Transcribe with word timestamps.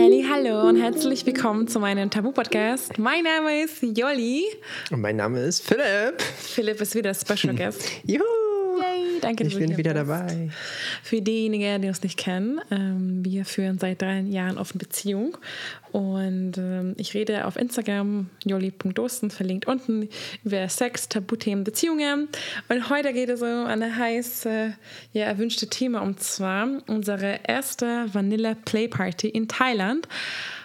Halli, 0.00 0.24
hallo 0.30 0.68
und 0.68 0.76
herzlich 0.76 1.26
willkommen 1.26 1.66
zu 1.66 1.80
meinem 1.80 2.08
Tabu-Podcast. 2.08 2.98
Mein 2.98 3.24
Name 3.24 3.64
ist 3.64 3.82
Jolli. 3.82 4.44
Und 4.92 5.00
mein 5.00 5.16
Name 5.16 5.40
ist 5.40 5.66
Philipp. 5.66 6.22
Philipp 6.22 6.80
ist 6.80 6.94
wieder 6.94 7.12
Special 7.12 7.52
Guest. 7.52 7.82
Juhu! 8.04 8.37
Danke, 9.20 9.44
dass 9.44 9.52
Ich 9.52 9.58
bin 9.58 9.76
wieder 9.76 9.94
bist. 9.94 10.08
dabei. 10.08 10.50
Für 11.02 11.20
diejenigen, 11.20 11.82
die 11.82 11.88
uns 11.88 12.02
nicht 12.02 12.18
kennen, 12.18 12.60
ähm, 12.70 13.24
wir 13.24 13.44
führen 13.44 13.78
seit 13.78 14.02
drei 14.02 14.20
Jahren 14.20 14.58
offene 14.58 14.78
Beziehung 14.78 15.36
und 15.92 16.58
ähm, 16.58 16.94
ich 16.96 17.14
rede 17.14 17.46
auf 17.46 17.56
Instagram 17.56 18.28
jolli.dosten, 18.44 19.30
verlinkt 19.30 19.66
unten, 19.66 20.08
über 20.44 20.68
Sex, 20.68 21.08
Tabuthemen, 21.08 21.64
Beziehungen 21.64 22.28
und 22.68 22.90
heute 22.90 23.12
geht 23.12 23.28
es 23.28 23.42
um 23.42 23.66
ein 23.66 23.96
heiß 23.96 24.46
äh, 24.46 24.70
ja, 25.12 25.24
erwünschte 25.24 25.68
Thema 25.68 26.02
und 26.02 26.20
zwar 26.20 26.68
unsere 26.86 27.40
erste 27.46 28.06
Vanilla 28.12 28.54
Play 28.54 28.88
Party 28.88 29.28
in 29.28 29.48
Thailand. 29.48 30.08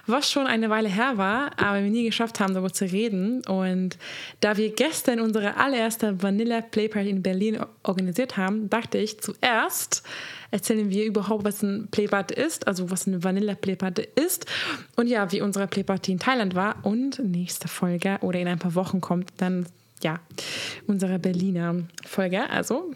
Was 0.05 0.30
schon 0.30 0.48
eine 0.48 0.70
Weile 0.70 0.89
her 0.89 1.17
war, 1.17 1.52
aber 1.57 1.81
wir 1.81 1.89
nie 1.89 2.03
geschafft 2.03 2.41
haben, 2.41 2.53
darüber 2.53 2.73
zu 2.73 2.84
reden. 2.85 3.41
Und 3.45 3.98
da 4.41 4.57
wir 4.57 4.70
gestern 4.76 5.21
unsere 5.21 5.55
allererste 5.55 6.21
Vanilla 6.21 6.59
Play 6.59 6.89
Party 6.89 7.09
in 7.09 7.23
Berlin 7.23 7.59
organisiert 7.84 8.35
haben, 8.35 8.70
dachte 8.70 8.98
ich 8.98 9.21
zuerst, 9.21 10.03
erzählen 10.52 10.89
wir 10.89 11.05
überhaupt, 11.05 11.45
was 11.45 11.63
ein 11.63 11.88
Playparty 11.89 12.34
ist, 12.34 12.67
also 12.67 12.91
was 12.91 13.07
eine 13.07 13.23
Vanilla 13.23 13.55
Playparty 13.55 14.07
ist 14.16 14.45
und 14.98 15.07
ja, 15.07 15.31
wie 15.31 15.41
unsere 15.41 15.67
Playparty 15.67 16.12
in 16.12 16.20
Thailand 16.20 16.54
war. 16.54 16.85
Und 16.85 17.20
nächste 17.20 17.70
Folge 17.70 18.17
oder 18.21 18.40
in 18.40 18.48
ein 18.49 18.59
paar 18.59 18.76
Wochen 18.76 18.99
kommt 18.99 19.31
dann 19.38 19.65
ja 20.04 20.20
unsere 20.85 21.17
Berliner 21.17 21.76
Folge. 22.05 22.49
Also 22.49 22.91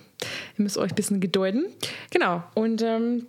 ihr 0.57 0.63
müsst 0.63 0.77
euch 0.77 0.91
ein 0.91 0.95
bisschen 0.95 1.21
gedulden. 1.21 1.67
Genau. 2.11 2.43
Und 2.53 2.81
ähm, 2.81 3.27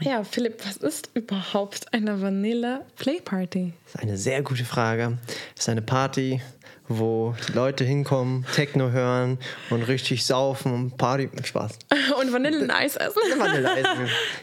ja, 0.00 0.24
Philipp, 0.24 0.64
was 0.66 0.76
ist 0.76 1.10
überhaupt 1.14 1.92
eine 1.92 2.20
Vanilla 2.20 2.82
Playparty? 2.96 3.72
Das 3.84 3.94
ist 3.94 4.00
eine 4.00 4.16
sehr 4.16 4.42
gute 4.42 4.64
Frage. 4.64 5.18
Das 5.54 5.64
ist 5.64 5.68
eine 5.68 5.82
Party, 5.82 6.40
wo 6.88 7.34
die 7.48 7.52
Leute 7.52 7.84
hinkommen, 7.84 8.44
Techno 8.54 8.90
hören 8.90 9.38
und 9.70 9.82
richtig 9.82 10.24
saufen 10.26 10.72
und 10.72 10.96
Party. 10.96 11.28
Spaß. 11.42 11.78
Und 12.20 12.32
Vanilleneis 12.32 12.96
essen? 12.96 13.20
Vanilleeis. 13.38 13.86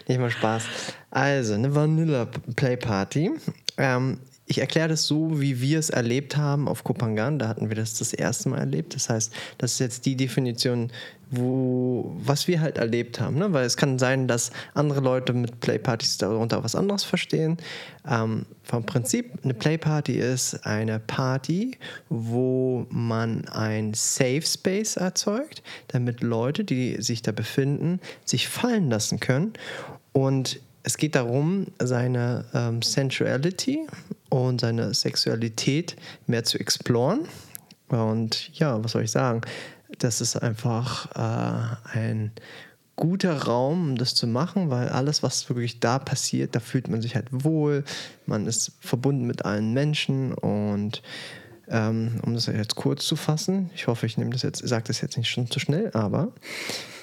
Nicht 0.07 0.19
mal 0.19 0.31
Spaß. 0.31 0.63
Also, 1.11 1.53
eine 1.53 1.73
Vanilla 1.75 2.27
Play 2.55 2.77
Party. 2.77 3.31
Ähm, 3.77 4.19
ich 4.47 4.59
erkläre 4.59 4.87
das 4.87 5.05
so, 5.05 5.41
wie 5.41 5.59
wir 5.59 5.77
es 5.77 5.89
erlebt 5.89 6.37
haben 6.37 6.69
auf 6.69 6.85
Kopangan. 6.85 7.37
Da 7.37 7.49
hatten 7.49 7.67
wir 7.67 7.75
das 7.75 7.95
das 7.95 8.13
erste 8.13 8.47
Mal 8.47 8.59
erlebt. 8.59 8.95
Das 8.95 9.09
heißt, 9.09 9.33
das 9.57 9.73
ist 9.73 9.79
jetzt 9.79 10.05
die 10.05 10.15
Definition, 10.15 10.89
wo, 11.29 12.15
was 12.17 12.47
wir 12.47 12.61
halt 12.61 12.77
erlebt 12.77 13.19
haben. 13.19 13.37
Ne? 13.37 13.51
Weil 13.51 13.65
es 13.65 13.75
kann 13.75 13.99
sein, 13.99 14.29
dass 14.29 14.51
andere 14.73 15.01
Leute 15.01 15.33
mit 15.33 15.59
Playpartys 15.59 16.17
darunter 16.17 16.63
was 16.63 16.75
anderes 16.75 17.03
verstehen. 17.03 17.57
Ähm, 18.09 18.45
vom 18.63 18.85
Prinzip, 18.85 19.33
eine 19.43 19.53
Playparty 19.53 20.13
ist 20.13 20.65
eine 20.65 20.99
Party, 20.99 21.77
wo 22.07 22.85
man 22.89 23.49
ein 23.49 23.93
Safe 23.93 24.43
Space 24.43 24.95
erzeugt, 24.95 25.61
damit 25.89 26.21
Leute, 26.21 26.63
die 26.63 27.01
sich 27.01 27.21
da 27.21 27.33
befinden, 27.33 27.99
sich 28.23 28.47
fallen 28.47 28.89
lassen 28.89 29.19
können. 29.19 29.51
Und 30.13 30.61
es 30.87 30.95
geht 30.95 31.15
darum, 31.15 31.67
seine 31.79 32.45
ähm, 32.53 32.81
Sensuality 32.81 33.85
und 34.29 34.61
seine 34.61 34.93
Sexualität 34.93 35.97
mehr 36.27 36.45
zu 36.45 36.57
exploren. 36.57 37.27
Und 37.89 38.57
ja, 38.57 38.81
was 38.81 38.93
soll 38.93 39.03
ich 39.03 39.11
sagen? 39.11 39.41
Das 39.99 40.21
ist 40.21 40.37
einfach 40.37 41.11
äh, 41.13 41.97
ein 41.97 42.31
guter 42.95 43.37
Raum, 43.43 43.89
um 43.89 43.95
das 43.97 44.15
zu 44.15 44.27
machen, 44.27 44.69
weil 44.69 44.87
alles, 44.87 45.23
was 45.23 45.49
wirklich 45.49 45.81
da 45.81 45.99
passiert, 45.99 46.55
da 46.55 46.61
fühlt 46.61 46.87
man 46.87 47.01
sich 47.01 47.15
halt 47.15 47.27
wohl. 47.31 47.83
Man 48.25 48.47
ist 48.47 48.71
verbunden 48.79 49.27
mit 49.27 49.43
allen 49.43 49.73
Menschen 49.73 50.33
und 50.33 51.01
ähm, 51.67 52.21
um 52.25 52.33
das 52.33 52.45
jetzt 52.45 52.75
kurz 52.75 53.05
zu 53.05 53.17
fassen, 53.17 53.71
ich 53.75 53.87
hoffe, 53.87 54.05
ich 54.05 54.17
nehme 54.17 54.31
das 54.31 54.41
jetzt, 54.41 54.65
sage 54.65 54.85
das 54.87 55.01
jetzt 55.01 55.17
nicht 55.17 55.29
schon 55.29 55.51
zu 55.51 55.59
schnell, 55.59 55.91
aber 55.93 56.29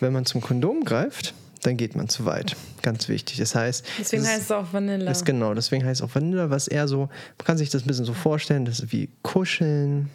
wenn 0.01 0.15
man 0.15 0.25
zum 0.25 0.41
Kondom 0.41 0.85
greift, 0.85 1.35
dann 1.65 1.77
geht 1.77 1.97
man 1.97 2.09
zu 2.09 2.27
weit. 2.27 2.57
Ganz 2.83 3.09
wichtig. 3.09 3.39
Das 3.39 3.55
heißt, 3.55 3.85
Deswegen 3.99 4.23
das 4.23 4.33
heißt 4.33 4.43
es 4.43 4.51
auch 4.53 4.73
Vanilla. 4.73 5.11
ist 5.11 5.25
genau, 5.25 5.55
deswegen 5.55 5.85
heißt 5.85 6.03
es 6.03 6.07
auch 6.09 6.15
Vanilla, 6.15 6.51
was 6.51 6.69
eher 6.69 6.87
so, 6.87 6.99
man 6.99 7.45
kann 7.45 7.59
sich 7.59 7.71
das 7.71 7.83
ein 7.85 7.87
bisschen 7.87 8.05
so 8.05 8.13
vorstellen, 8.13 8.65
das 8.65 8.81
ist 8.81 8.93
wie 8.93 9.09
Kuscheln 9.23 10.11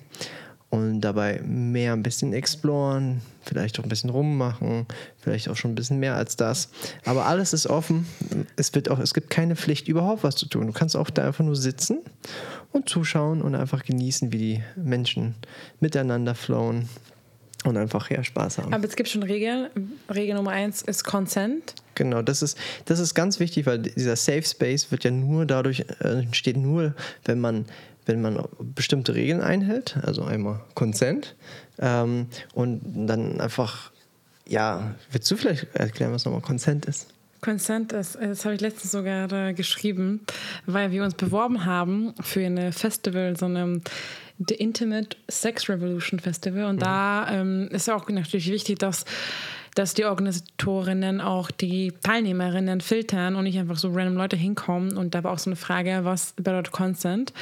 und 0.69 1.01
dabei 1.01 1.41
mehr 1.43 1.93
ein 1.93 2.03
bisschen 2.03 2.33
exploren, 2.33 3.21
vielleicht 3.41 3.79
auch 3.79 3.83
ein 3.83 3.89
bisschen 3.89 4.11
rummachen, 4.11 4.85
vielleicht 5.17 5.49
auch 5.49 5.55
schon 5.55 5.71
ein 5.71 5.75
bisschen 5.75 5.99
mehr 5.99 6.15
als 6.15 6.35
das. 6.35 6.69
Aber 7.05 7.25
alles 7.25 7.53
ist 7.53 7.65
offen. 7.65 8.05
Es, 8.55 8.75
wird 8.75 8.89
auch, 8.89 8.99
es 8.99 9.15
gibt 9.15 9.31
keine 9.31 9.55
Pflicht, 9.55 9.87
überhaupt 9.87 10.23
was 10.23 10.35
zu 10.35 10.45
tun. 10.45 10.67
Du 10.67 10.73
kannst 10.73 10.95
auch 10.95 11.09
da 11.09 11.25
einfach 11.25 11.43
nur 11.43 11.55
sitzen 11.55 12.01
und 12.71 12.87
zuschauen 12.87 13.41
und 13.41 13.55
einfach 13.55 13.83
genießen, 13.83 14.31
wie 14.31 14.37
die 14.37 14.63
Menschen 14.75 15.33
miteinander 15.79 16.35
flowen 16.35 16.87
und 17.65 17.77
einfach 17.77 18.09
ja 18.09 18.23
Spaß 18.23 18.59
haben. 18.59 18.73
Aber 18.73 18.85
es 18.85 18.95
gibt 18.95 19.09
schon 19.09 19.23
Regeln. 19.23 19.69
Regel 20.13 20.35
Nummer 20.35 20.51
eins 20.51 20.81
ist 20.81 21.03
Consent. 21.03 21.75
Genau, 21.95 22.21
das 22.21 22.41
ist, 22.41 22.57
das 22.85 22.99
ist 22.99 23.13
ganz 23.13 23.39
wichtig, 23.39 23.65
weil 23.65 23.79
dieser 23.79 24.15
Safe 24.15 24.43
Space 24.43 24.91
wird 24.91 25.03
ja 25.03 25.11
nur 25.11 25.45
dadurch, 25.45 25.85
äh, 26.01 26.19
entsteht 26.19 26.57
nur, 26.57 26.93
wenn 27.25 27.39
man, 27.39 27.65
wenn 28.05 28.21
man 28.21 28.41
bestimmte 28.59 29.15
Regeln 29.15 29.41
einhält, 29.41 29.97
also 30.03 30.23
einmal 30.23 30.61
Consent 30.75 31.35
ähm, 31.79 32.27
und 32.53 32.81
dann 33.07 33.41
einfach, 33.41 33.91
ja, 34.47 34.95
willst 35.11 35.29
du 35.29 35.35
vielleicht 35.35 35.67
erklären, 35.73 36.13
was 36.13 36.23
nochmal 36.23 36.41
Consent 36.41 36.85
ist? 36.85 37.07
Consent 37.41 37.93
ist, 37.93 38.15
das 38.15 38.45
habe 38.45 38.55
ich 38.55 38.61
letztens 38.61 38.91
sogar 38.91 39.31
äh, 39.31 39.53
geschrieben, 39.53 40.21
weil 40.65 40.91
wir 40.91 41.03
uns 41.03 41.15
beworben 41.15 41.65
haben 41.65 42.13
für 42.21 42.45
ein 42.45 42.71
Festival, 42.71 43.37
so 43.37 43.45
eine 43.45 43.81
The 44.47 44.55
Intimate 44.55 45.17
Sex 45.27 45.69
Revolution 45.69 46.19
Festival. 46.19 46.65
Und 46.65 46.81
da 46.81 47.27
ähm, 47.29 47.67
ist 47.71 47.89
auch 47.89 48.07
natürlich 48.09 48.49
wichtig, 48.51 48.79
dass, 48.79 49.05
dass 49.75 49.93
die 49.93 50.05
Organisatorinnen 50.05 51.21
auch 51.21 51.51
die 51.51 51.93
Teilnehmerinnen 52.03 52.81
filtern 52.81 53.35
und 53.35 53.43
nicht 53.43 53.57
einfach 53.57 53.77
so 53.77 53.89
random 53.91 54.15
Leute 54.15 54.35
hinkommen. 54.35 54.97
Und 54.97 55.15
da 55.15 55.23
war 55.23 55.31
auch 55.31 55.39
so 55.39 55.49
eine 55.49 55.55
Frage, 55.55 56.01
was 56.03 56.33
bedeutet 56.33 56.71
Consent? 56.71 57.33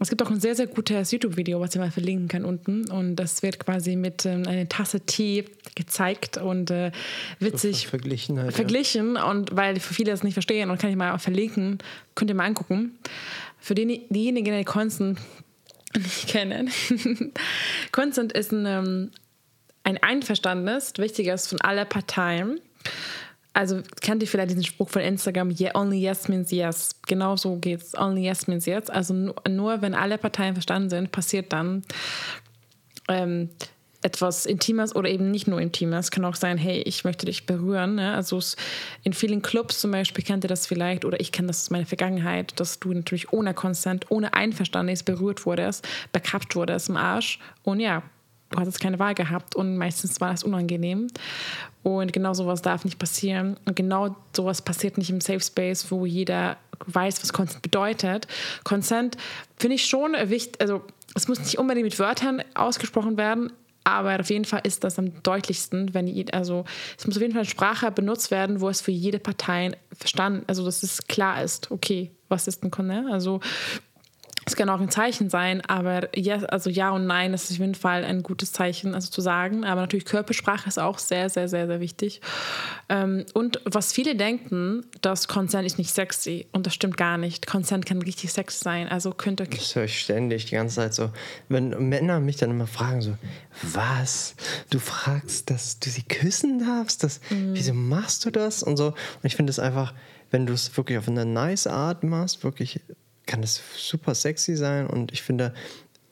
Es 0.00 0.08
gibt 0.08 0.22
auch 0.22 0.30
ein 0.30 0.40
sehr, 0.40 0.54
sehr 0.54 0.66
gutes 0.66 1.10
YouTube-Video, 1.10 1.60
was 1.60 1.74
ich 1.74 1.80
mal 1.80 1.90
verlinken 1.90 2.28
kann 2.28 2.44
unten. 2.44 2.90
Und 2.90 3.16
das 3.16 3.42
wird 3.42 3.58
quasi 3.58 3.96
mit 3.96 4.26
ähm, 4.26 4.46
einer 4.46 4.68
Tasse 4.68 5.00
Tee 5.00 5.44
gezeigt 5.74 6.38
und 6.38 6.70
äh, 6.70 6.92
witzig 7.38 7.86
Verglichen 7.86 8.38
halt. 8.38 8.50
ja. 8.50 8.56
verglichen 8.56 9.16
und 9.16 9.54
weil 9.54 9.78
viele 9.80 10.10
das 10.10 10.22
nicht 10.22 10.34
verstehen 10.34 10.70
und 10.70 10.80
kann 10.80 10.90
ich 10.90 10.96
mal 10.96 11.14
auch 11.14 11.20
verlinken, 11.20 11.78
könnt 12.14 12.30
ihr 12.30 12.34
mal 12.34 12.44
angucken. 12.44 12.98
Für 13.58 13.74
die, 13.74 14.06
diejenigen, 14.08 14.56
die 14.56 14.64
Constant 14.64 15.18
nicht 15.96 16.28
kennen, 16.28 16.70
Consent 17.92 18.32
ist 18.32 18.52
ein, 18.52 18.66
ähm, 18.66 19.10
ein 19.86 20.02
einverstandenes, 20.02 20.94
wichtiges 20.98 21.46
von 21.46 21.60
aller 21.60 21.84
Parteien. 21.84 22.60
Also 23.52 23.80
kennt 24.02 24.20
ihr 24.20 24.28
vielleicht 24.28 24.50
diesen 24.50 24.64
Spruch 24.64 24.90
von 24.90 25.00
Instagram, 25.00 25.54
yeah, 25.58 25.74
only 25.74 25.96
yes 25.96 26.28
means 26.28 26.50
yes. 26.50 26.90
Genau 27.06 27.36
so 27.36 27.56
geht's. 27.56 27.96
Only 27.96 28.24
yes 28.24 28.48
means 28.48 28.66
yes. 28.66 28.90
Also 28.90 29.14
nur, 29.14 29.82
wenn 29.82 29.94
alle 29.94 30.18
Parteien 30.18 30.54
verstanden 30.54 30.90
sind, 30.90 31.12
passiert 31.12 31.52
dann 31.52 31.84
ähm, 33.08 33.48
etwas 34.02 34.44
Intimes 34.44 34.94
oder 34.94 35.08
eben 35.08 35.30
nicht 35.30 35.46
nur 35.46 35.60
Intimes. 35.60 36.10
Kann 36.10 36.24
auch 36.24 36.34
sein, 36.34 36.58
hey, 36.58 36.82
ich 36.82 37.04
möchte 37.04 37.26
dich 37.26 37.46
berühren. 37.46 37.94
Ne? 37.94 38.12
Also 38.12 38.38
es, 38.38 38.56
in 39.04 39.12
vielen 39.12 39.40
Clubs 39.40 39.80
zum 39.80 39.92
Beispiel 39.92 40.24
kennt 40.24 40.44
ihr 40.44 40.48
das 40.48 40.66
vielleicht 40.66 41.04
oder 41.04 41.20
ich 41.20 41.30
kenne 41.30 41.46
das 41.46 41.62
aus 41.62 41.70
meiner 41.70 41.86
Vergangenheit, 41.86 42.58
dass 42.58 42.80
du 42.80 42.92
natürlich 42.92 43.32
ohne 43.32 43.54
Consent, 43.54 44.10
ohne 44.10 44.34
Einverständnis 44.34 45.04
berührt 45.04 45.46
wurdest, 45.46 45.86
bekrappt 46.12 46.56
wurdest 46.56 46.88
im 46.88 46.96
Arsch 46.96 47.38
und 47.62 47.78
ja, 47.78 48.02
du 48.50 48.58
hattest 48.58 48.80
keine 48.80 48.98
Wahl 48.98 49.14
gehabt 49.14 49.54
und 49.56 49.76
meistens 49.76 50.20
war 50.20 50.30
das 50.30 50.44
unangenehm. 50.44 51.08
Und 51.82 52.12
genau 52.12 52.34
sowas 52.34 52.62
darf 52.62 52.84
nicht 52.84 52.98
passieren. 52.98 53.56
Und 53.64 53.76
genau 53.76 54.16
sowas 54.34 54.62
passiert 54.62 54.98
nicht 54.98 55.10
im 55.10 55.20
Safe 55.20 55.40
Space, 55.40 55.90
wo 55.90 56.04
jeder 56.04 56.56
weiß, 56.86 57.22
was 57.22 57.32
Consent 57.32 57.62
bedeutet. 57.62 58.26
Consent 58.64 59.16
finde 59.56 59.76
ich 59.76 59.86
schon 59.86 60.12
wichtig, 60.24 60.60
also 60.60 60.82
es 61.14 61.28
muss 61.28 61.38
nicht 61.38 61.58
unbedingt 61.58 61.84
mit 61.84 61.98
Wörtern 61.98 62.42
ausgesprochen 62.54 63.16
werden, 63.16 63.52
aber 63.84 64.18
auf 64.18 64.28
jeden 64.30 64.44
Fall 64.44 64.60
ist 64.64 64.82
das 64.82 64.98
am 64.98 65.22
deutlichsten, 65.22 65.94
wenn 65.94 66.08
je- 66.08 66.26
also 66.32 66.64
es 66.98 67.06
muss 67.06 67.16
auf 67.16 67.22
jeden 67.22 67.32
Fall 67.32 67.42
eine 67.42 67.48
Sprache 67.48 67.90
benutzt 67.92 68.32
werden, 68.32 68.60
wo 68.60 68.68
es 68.68 68.80
für 68.80 68.90
jede 68.90 69.20
Partei 69.20 69.72
verstanden, 69.96 70.42
also 70.48 70.64
dass 70.64 70.82
es 70.82 71.06
klar 71.06 71.42
ist, 71.42 71.70
okay, 71.70 72.10
was 72.28 72.48
ist 72.48 72.64
ein 72.64 72.70
Consent? 72.72 73.08
Also 73.10 73.40
es 74.46 74.54
kann 74.54 74.68
auch 74.70 74.80
ein 74.80 74.90
Zeichen 74.90 75.28
sein, 75.28 75.60
aber 75.62 76.16
ja, 76.16 76.36
also 76.44 76.70
ja 76.70 76.90
und 76.90 77.06
nein, 77.06 77.32
das 77.32 77.44
ist 77.44 77.52
auf 77.52 77.58
jeden 77.58 77.74
Fall 77.74 78.04
ein 78.04 78.22
gutes 78.22 78.52
Zeichen, 78.52 78.94
also 78.94 79.10
zu 79.10 79.20
sagen. 79.20 79.64
Aber 79.64 79.80
natürlich 79.80 80.04
Körpersprache 80.04 80.68
ist 80.68 80.78
auch 80.78 80.98
sehr, 81.00 81.28
sehr, 81.28 81.48
sehr, 81.48 81.66
sehr 81.66 81.80
wichtig. 81.80 82.20
Ähm, 82.88 83.26
und 83.34 83.60
was 83.64 83.92
viele 83.92 84.14
denken, 84.14 84.86
dass 85.02 85.26
Consent 85.26 85.66
ist 85.66 85.78
nicht 85.78 85.90
sexy 85.92 86.46
und 86.52 86.64
das 86.64 86.74
stimmt 86.74 86.96
gar 86.96 87.18
nicht. 87.18 87.48
Consent 87.48 87.86
kann 87.86 88.00
richtig 88.00 88.32
sexy 88.32 88.62
sein. 88.62 88.88
Also 88.88 89.10
könnte. 89.10 89.44
Das 89.44 89.74
höre 89.74 89.84
ich 89.84 89.98
ständig 89.98 90.46
die 90.46 90.54
ganze 90.54 90.76
Zeit 90.76 90.94
so. 90.94 91.10
Wenn 91.48 91.70
Männer 91.88 92.20
mich 92.20 92.36
dann 92.36 92.50
immer 92.50 92.68
fragen 92.68 93.02
so, 93.02 93.14
was? 93.62 94.36
Du 94.70 94.78
fragst, 94.78 95.50
dass 95.50 95.80
du 95.80 95.90
sie 95.90 96.02
küssen 96.04 96.60
darfst? 96.60 97.02
Das, 97.02 97.20
Mhm. 97.30 97.54
Wieso 97.54 97.74
machst 97.74 98.24
du 98.24 98.30
das? 98.30 98.62
Und 98.62 98.76
so. 98.76 98.88
Und 98.88 99.24
ich 99.24 99.36
finde 99.36 99.50
es 99.50 99.58
einfach, 99.58 99.92
wenn 100.30 100.46
du 100.46 100.52
es 100.52 100.76
wirklich 100.76 100.98
auf 100.98 101.08
eine 101.08 101.24
nice 101.24 101.66
Art 101.66 102.04
machst, 102.04 102.44
wirklich 102.44 102.80
kann 103.26 103.42
es 103.42 103.60
super 103.76 104.14
sexy 104.14 104.56
sein. 104.56 104.86
Und 104.86 105.12
ich 105.12 105.22
finde, 105.22 105.52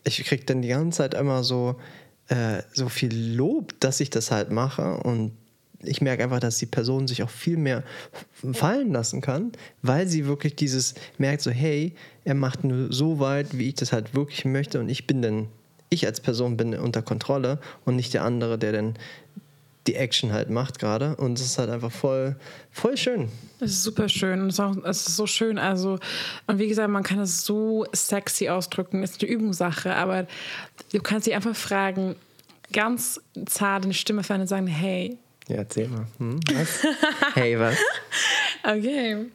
ich 0.04 0.22
kriege 0.24 0.44
dann 0.44 0.62
die 0.62 0.68
ganze 0.68 0.98
Zeit 0.98 1.14
immer 1.14 1.42
so, 1.44 1.76
äh, 2.28 2.62
so 2.72 2.88
viel 2.88 3.14
Lob, 3.34 3.78
dass 3.80 4.00
ich 4.00 4.10
das 4.10 4.30
halt 4.30 4.50
mache. 4.50 4.98
Und 4.98 5.32
ich 5.82 6.00
merke 6.00 6.24
einfach, 6.24 6.40
dass 6.40 6.58
die 6.58 6.66
Person 6.66 7.06
sich 7.06 7.22
auch 7.22 7.30
viel 7.30 7.56
mehr 7.56 7.84
fallen 8.52 8.92
lassen 8.92 9.20
kann, 9.20 9.52
weil 9.82 10.06
sie 10.08 10.26
wirklich 10.26 10.56
dieses 10.56 10.94
merkt, 11.18 11.42
so, 11.42 11.50
hey, 11.50 11.94
er 12.24 12.34
macht 12.34 12.64
nur 12.64 12.92
so 12.92 13.18
weit, 13.18 13.56
wie 13.56 13.68
ich 13.68 13.74
das 13.74 13.92
halt 13.92 14.14
wirklich 14.14 14.44
möchte. 14.44 14.80
Und 14.80 14.88
ich 14.88 15.06
bin 15.06 15.22
dann, 15.22 15.48
ich 15.90 16.06
als 16.06 16.20
Person 16.20 16.56
bin 16.56 16.74
unter 16.74 17.02
Kontrolle 17.02 17.60
und 17.84 17.96
nicht 17.96 18.14
der 18.14 18.24
andere, 18.24 18.58
der 18.58 18.72
dann 18.72 18.94
die 19.86 19.94
Action 19.96 20.32
halt 20.32 20.50
macht 20.50 20.78
gerade. 20.78 21.16
Und 21.16 21.38
es 21.38 21.44
ist 21.46 21.58
halt 21.58 21.70
einfach 21.70 21.92
voll, 21.92 22.36
voll 22.70 22.96
schön. 22.96 23.28
Es 23.60 23.70
ist 23.72 23.82
super 23.84 24.08
schön. 24.08 24.40
Und 24.40 24.48
es 24.48 24.54
ist, 24.54 24.60
auch, 24.60 24.76
es 24.84 25.06
ist 25.06 25.16
so 25.16 25.26
schön. 25.26 25.58
Also, 25.58 25.98
und 26.46 26.58
wie 26.58 26.68
gesagt, 26.68 26.90
man 26.90 27.02
kann 27.02 27.18
es 27.20 27.44
so 27.44 27.86
sexy 27.92 28.48
ausdrücken. 28.48 29.02
Es 29.02 29.12
ist 29.12 29.22
eine 29.22 29.30
Übungssache, 29.30 29.94
aber 29.94 30.26
du 30.92 31.00
kannst 31.00 31.26
dich 31.26 31.34
einfach 31.34 31.56
fragen, 31.56 32.16
ganz 32.72 33.20
zart 33.46 33.84
in 33.84 33.90
die 33.90 33.96
Stimme 33.96 34.22
fahren 34.24 34.40
und 34.40 34.46
sagen, 34.46 34.66
hey, 34.66 35.18
Ja, 35.48 35.56
erzähl 35.56 35.88
mal. 35.88 36.06
Hm, 36.18 36.40
was? 36.52 36.82
hey, 37.34 37.58
was? 37.58 37.76
okay, 38.64 39.26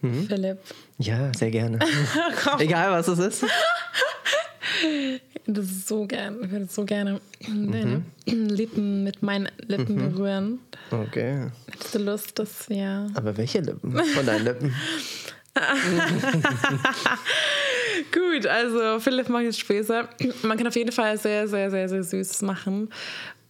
Philipp, 0.00 0.58
Ja, 0.98 1.30
sehr 1.36 1.50
gerne. 1.50 1.78
Egal, 2.58 2.90
was 2.92 3.08
es 3.08 3.18
ist. 3.18 3.44
das 5.46 5.66
ist 5.66 5.88
so 5.88 6.06
gern, 6.06 6.42
ich 6.42 6.50
würde 6.50 6.66
so 6.66 6.84
gerne 6.84 7.20
deine 7.46 8.02
Lippen 8.26 9.04
mit 9.04 9.22
meinen 9.22 9.48
Lippen 9.66 9.96
berühren. 9.96 10.58
Okay. 10.90 11.50
Hättest 11.70 11.94
du 11.94 11.98
Lust, 11.98 12.38
das, 12.38 12.66
ja. 12.68 13.06
Aber 13.14 13.36
welche 13.36 13.60
Lippen? 13.60 13.92
Von 13.92 14.26
deinen 14.26 14.44
Lippen? 14.44 14.74
Gut, 18.12 18.46
also 18.46 19.00
Philipp 19.00 19.28
macht 19.28 19.44
jetzt 19.44 19.60
Späße. 19.60 20.08
Man 20.42 20.56
kann 20.56 20.66
auf 20.66 20.76
jeden 20.76 20.92
Fall 20.92 21.18
sehr, 21.18 21.48
sehr, 21.48 21.70
sehr, 21.70 21.88
sehr 21.88 22.02
süß 22.02 22.42
machen. 22.42 22.90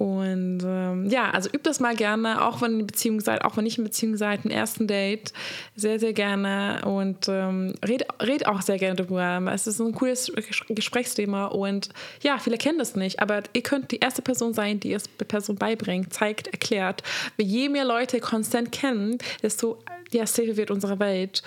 Und 0.00 0.60
ähm, 0.64 1.10
ja, 1.10 1.30
also 1.30 1.50
übt 1.50 1.64
das 1.64 1.78
mal 1.78 1.94
gerne, 1.94 2.42
auch 2.42 2.62
wenn 2.62 2.72
ihr 2.72 2.80
in 2.80 2.86
Beziehung 2.86 3.20
seid, 3.20 3.44
auch 3.44 3.58
wenn 3.58 3.64
nicht 3.64 3.76
in 3.76 3.84
Beziehung 3.84 4.16
seid, 4.16 4.46
im 4.46 4.50
ersten 4.50 4.86
Date. 4.86 5.34
Sehr, 5.76 6.00
sehr 6.00 6.14
gerne. 6.14 6.80
Und 6.86 7.28
ähm, 7.28 7.74
red, 7.86 8.06
red 8.22 8.46
auch 8.46 8.62
sehr 8.62 8.78
gerne 8.78 8.96
darüber. 8.96 9.42
Es 9.52 9.66
ist 9.66 9.78
ein 9.78 9.92
cooles 9.92 10.32
Gesprächsthema 10.70 11.48
und 11.48 11.90
ja, 12.22 12.38
viele 12.38 12.56
kennen 12.56 12.78
das 12.78 12.96
nicht, 12.96 13.20
aber 13.20 13.42
ihr 13.52 13.62
könnt 13.62 13.90
die 13.90 13.98
erste 13.98 14.22
Person 14.22 14.54
sein, 14.54 14.80
die 14.80 14.94
es 14.94 15.04
der 15.18 15.26
Person 15.26 15.56
beibringt, 15.56 16.14
zeigt, 16.14 16.46
erklärt. 16.46 17.02
Je 17.36 17.68
mehr 17.68 17.84
Leute 17.84 18.20
Consent 18.20 18.72
kennen, 18.72 19.18
desto 19.42 19.80
ja, 20.12 20.26
safer 20.26 20.56
wird 20.56 20.70
unsere 20.70 20.98
Welt 20.98 21.42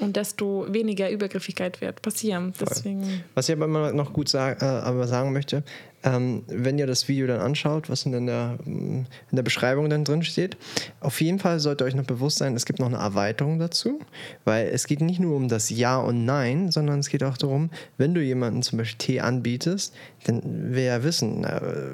und 0.00 0.16
desto 0.16 0.66
weniger 0.68 1.10
Übergriffigkeit 1.10 1.80
wird 1.80 2.02
passieren. 2.02 2.52
Deswegen. 2.60 3.24
Was 3.34 3.48
ich 3.48 3.54
aber 3.54 3.64
immer 3.64 3.92
noch 3.92 4.12
gut 4.12 4.28
sag, 4.28 4.60
äh, 4.60 4.66
aber 4.66 5.08
sagen 5.08 5.32
möchte, 5.32 5.62
ähm, 6.06 6.44
wenn 6.46 6.78
ihr 6.78 6.86
das 6.86 7.08
Video 7.08 7.26
dann 7.26 7.40
anschaut, 7.40 7.90
was 7.90 8.06
in 8.06 8.12
der, 8.12 8.58
in 8.64 9.06
der 9.32 9.42
Beschreibung 9.42 9.90
dann 9.90 10.04
drin 10.04 10.22
steht, 10.22 10.56
auf 11.00 11.20
jeden 11.20 11.40
Fall 11.40 11.58
sollte 11.58 11.84
euch 11.84 11.96
noch 11.96 12.04
bewusst 12.04 12.38
sein, 12.38 12.54
es 12.54 12.64
gibt 12.64 12.78
noch 12.78 12.86
eine 12.86 12.96
Erweiterung 12.96 13.58
dazu, 13.58 13.98
weil 14.44 14.68
es 14.68 14.86
geht 14.86 15.00
nicht 15.00 15.18
nur 15.18 15.36
um 15.36 15.48
das 15.48 15.68
Ja 15.68 15.98
und 15.98 16.24
Nein, 16.24 16.70
sondern 16.70 17.00
es 17.00 17.08
geht 17.08 17.24
auch 17.24 17.36
darum, 17.36 17.70
wenn 17.98 18.14
du 18.14 18.22
jemanden 18.22 18.62
zum 18.62 18.78
Beispiel 18.78 18.98
Tee 18.98 19.20
anbietest, 19.20 19.94
dann 20.24 20.74
will 20.74 20.84
er 20.84 21.02
wissen, 21.02 21.42
äh, 21.44 21.90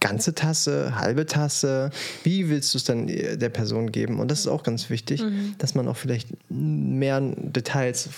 ganze 0.00 0.34
Tasse, 0.34 0.96
halbe 0.96 1.26
Tasse, 1.26 1.90
wie 2.22 2.48
willst 2.48 2.74
du 2.74 2.78
es 2.78 2.84
dann 2.84 3.06
der 3.06 3.48
Person 3.48 3.90
geben? 3.92 4.20
Und 4.20 4.30
das 4.30 4.40
ist 4.40 4.46
auch 4.46 4.62
ganz 4.62 4.90
wichtig, 4.90 5.22
dass 5.58 5.74
man 5.74 5.88
auch 5.88 5.96
vielleicht 5.96 6.28
mehr 6.48 7.20
Details 7.20 8.08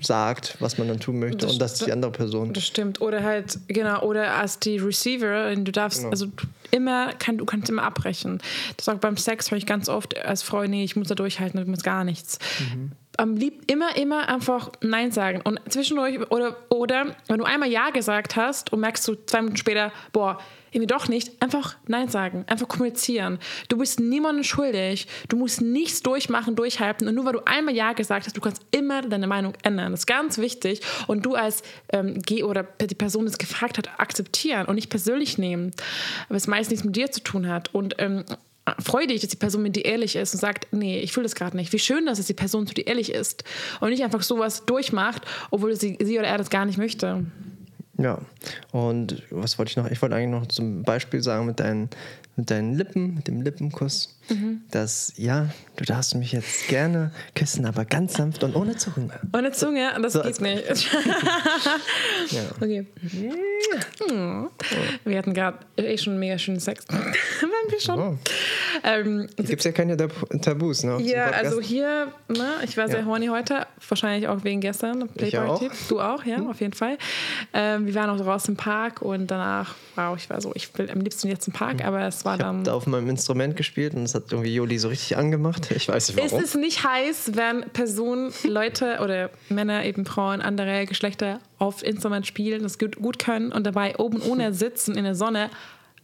sagt, 0.00 0.56
was 0.60 0.78
man 0.78 0.88
dann 0.88 1.00
tun 1.00 1.18
möchte 1.18 1.38
Das 1.38 1.52
und 1.52 1.58
dass 1.60 1.74
die 1.74 1.92
andere 1.92 2.10
Person 2.12 2.52
Das 2.52 2.66
stimmt. 2.66 3.00
Oder 3.00 3.22
halt, 3.22 3.58
genau, 3.68 4.02
oder 4.02 4.34
als 4.34 4.58
die 4.58 4.78
Receiver, 4.78 5.54
du 5.54 5.72
darfst, 5.72 5.98
Genau. 6.00 6.10
also 6.10 6.26
immer, 6.70 7.12
kann, 7.14 7.38
du 7.38 7.44
kannst 7.44 7.68
immer 7.68 7.82
abbrechen. 7.82 8.40
Das 8.76 8.88
auch 8.88 8.98
beim 8.98 9.16
Sex 9.16 9.50
höre 9.50 9.58
ich 9.58 9.66
ganz 9.66 9.88
oft 9.88 10.16
als 10.18 10.42
Frau, 10.42 10.64
nee, 10.64 10.84
ich 10.84 10.96
muss 10.96 11.08
da 11.08 11.14
durchhalten, 11.14 11.60
ich 11.60 11.66
muss 11.66 11.82
gar 11.82 12.04
nichts. 12.04 12.38
Am 13.18 13.36
lieb 13.36 13.70
immer, 13.70 13.96
immer 13.96 14.28
einfach 14.28 14.70
Nein 14.82 15.10
sagen. 15.10 15.40
Und 15.42 15.60
zwischendurch, 15.70 16.30
oder, 16.30 16.56
oder 16.68 17.16
wenn 17.28 17.38
du 17.38 17.44
einmal 17.44 17.70
Ja 17.70 17.90
gesagt 17.90 18.36
hast 18.36 18.72
und 18.72 18.80
merkst 18.80 19.06
du 19.08 19.14
zwei 19.24 19.38
Minuten 19.40 19.56
später, 19.56 19.90
boah, 20.12 20.38
irgendwie 20.76 20.86
doch 20.86 21.08
nicht, 21.08 21.42
einfach 21.42 21.76
Nein 21.86 22.08
sagen, 22.08 22.44
einfach 22.46 22.68
kommunizieren. 22.68 23.38
Du 23.68 23.78
bist 23.78 23.98
niemandem 23.98 24.44
schuldig, 24.44 25.08
du 25.28 25.36
musst 25.36 25.62
nichts 25.62 26.02
durchmachen, 26.02 26.54
durchhalten 26.54 27.08
und 27.08 27.14
nur 27.14 27.24
weil 27.24 27.32
du 27.32 27.46
einmal 27.46 27.74
Ja 27.74 27.94
gesagt 27.94 28.26
hast, 28.26 28.36
du 28.36 28.40
kannst 28.40 28.62
immer 28.70 29.02
deine 29.02 29.26
Meinung 29.26 29.54
ändern. 29.62 29.92
Das 29.92 30.00
ist 30.00 30.06
ganz 30.06 30.38
wichtig 30.38 30.82
und 31.06 31.24
du 31.24 31.34
als 31.34 31.62
ähm, 31.92 32.20
Geh- 32.20 32.42
oder 32.42 32.62
die 32.62 32.94
Person, 32.94 33.24
die 33.24 33.30
es 33.30 33.38
gefragt 33.38 33.78
hat, 33.78 33.98
akzeptieren 33.98 34.66
und 34.66 34.74
nicht 34.74 34.90
persönlich 34.90 35.38
nehmen, 35.38 35.72
weil 36.28 36.36
es 36.36 36.46
meist 36.46 36.70
nichts 36.70 36.84
mit 36.84 36.94
dir 36.94 37.10
zu 37.10 37.22
tun 37.22 37.48
hat 37.48 37.74
und 37.74 37.94
ähm, 37.98 38.24
freu 38.78 39.06
dich, 39.06 39.20
dass 39.20 39.30
die 39.30 39.36
Person 39.36 39.62
mit 39.62 39.76
dir 39.76 39.84
ehrlich 39.84 40.16
ist 40.16 40.34
und 40.34 40.40
sagt, 40.40 40.72
nee, 40.72 41.00
ich 41.00 41.12
fühle 41.12 41.24
das 41.24 41.34
gerade 41.34 41.56
nicht. 41.56 41.72
Wie 41.72 41.78
schön, 41.78 42.04
dass 42.04 42.18
es 42.18 42.26
die 42.26 42.34
Person 42.34 42.66
zu 42.66 42.74
dir 42.74 42.86
ehrlich 42.86 43.12
ist 43.12 43.44
und 43.80 43.90
nicht 43.90 44.02
einfach 44.04 44.22
sowas 44.22 44.66
durchmacht, 44.66 45.22
obwohl 45.50 45.74
sie, 45.76 45.96
sie 46.02 46.18
oder 46.18 46.28
er 46.28 46.38
das 46.38 46.50
gar 46.50 46.66
nicht 46.66 46.76
möchte. 46.76 47.24
Ja, 47.98 48.18
und 48.72 49.22
was 49.30 49.58
wollte 49.58 49.70
ich 49.70 49.76
noch? 49.76 49.90
Ich 49.90 50.02
wollte 50.02 50.16
eigentlich 50.16 50.40
noch 50.40 50.46
zum 50.46 50.82
Beispiel 50.82 51.22
sagen 51.22 51.46
mit 51.46 51.60
deinen, 51.60 51.88
mit 52.36 52.50
deinen 52.50 52.74
Lippen, 52.74 53.14
mit 53.14 53.26
dem 53.26 53.40
Lippenkuss, 53.40 54.15
dass, 54.70 55.12
ja, 55.16 55.48
du 55.76 55.84
darfst 55.84 56.14
mich 56.14 56.32
jetzt 56.32 56.68
gerne 56.68 57.12
küssen, 57.34 57.64
aber 57.66 57.84
ganz 57.84 58.14
sanft 58.14 58.42
und 58.44 58.54
ohne 58.56 58.76
Zunge. 58.76 59.10
Ohne 59.32 59.52
Zunge, 59.52 59.90
das 60.02 60.12
So, 60.14 60.22
geht 60.22 60.40
nicht. 60.40 60.88
Okay. 62.60 62.86
Hm. 64.08 64.48
Wir 65.04 65.18
hatten 65.18 65.34
gerade 65.34 65.58
eh 65.76 65.96
schon 65.98 66.18
mega 66.18 66.38
schönen 66.38 66.60
Sex. 66.60 66.86
Waren 66.90 67.10
wir 67.70 67.80
schon? 67.80 67.98
Oh. 67.98 68.18
Ähm, 68.82 69.28
Hier 69.36 69.44
gibt 69.46 69.60
es 69.60 69.64
ja 69.64 69.72
keine 69.72 69.96
Tab 69.96 70.12
Tabus, 70.42 70.82
ne? 70.84 71.00
ja, 71.02 71.26
also 71.30 71.60
hier, 71.60 72.12
ne, 72.28 72.54
ich 72.64 72.76
war 72.76 72.88
sehr 72.88 73.00
Ja. 73.00 73.06
horny 73.06 73.26
heute, 73.28 73.66
wahrscheinlich 73.88 74.28
auch 74.28 74.44
wegen 74.44 74.60
gestern, 74.60 75.08
Playparty. 75.08 75.48
auch. 75.50 75.60
Hm. 75.60 75.70
Du 75.88 76.00
auch, 76.00 76.24
ja, 76.24 76.38
auf 76.48 76.60
jeden 76.60 76.72
Fall. 76.72 76.98
Ähm, 77.52 77.86
wir 77.86 77.94
waren 77.94 78.10
auch 78.10 78.18
draußen 78.22 78.52
im 78.54 78.56
Park 78.56 79.02
und 79.02 79.30
danach, 79.30 79.74
wow, 79.94 80.16
ich 80.16 80.28
war 80.30 80.40
so, 80.40 80.52
ich 80.54 80.76
will 80.78 80.90
am 80.90 81.00
liebsten 81.00 81.28
jetzt 81.28 81.46
im 81.46 81.52
Park, 81.52 81.84
aber 81.84 82.02
es 82.06 82.24
war 82.24 82.34
Hm. 82.34 82.40
ich 82.40 82.44
habe 82.46 82.56
dann. 82.58 82.64
da 82.64 82.72
auf 82.74 82.86
meinem 82.86 83.08
Instrument 83.08 83.56
gespielt 83.56 83.94
und 83.94 84.02
es 84.04 84.14
hat 84.16 84.32
irgendwie 84.32 84.54
Joli 84.54 84.78
so 84.78 84.88
richtig 84.88 85.16
angemacht. 85.16 85.70
Ich 85.70 85.88
weiß 85.88 86.08
nicht 86.08 86.24
Ist 86.24 86.32
warum. 86.32 86.44
es 86.44 86.54
nicht 86.54 86.84
heiß, 86.84 87.32
wenn 87.34 87.62
Personen, 87.72 88.32
Leute 88.44 88.98
oder 89.02 89.30
Männer, 89.48 89.84
eben 89.84 90.04
Frauen, 90.04 90.40
andere 90.40 90.86
Geschlechter 90.86 91.40
auf 91.58 91.82
Instrument 91.82 92.26
spielen, 92.26 92.62
das 92.62 92.78
gut, 92.78 92.96
gut 92.96 93.18
können 93.18 93.52
und 93.52 93.64
dabei 93.64 93.96
oben 93.98 94.20
ohne 94.22 94.52
sitzen 94.52 94.96
in 94.96 95.04
der 95.04 95.14
Sonne? 95.14 95.50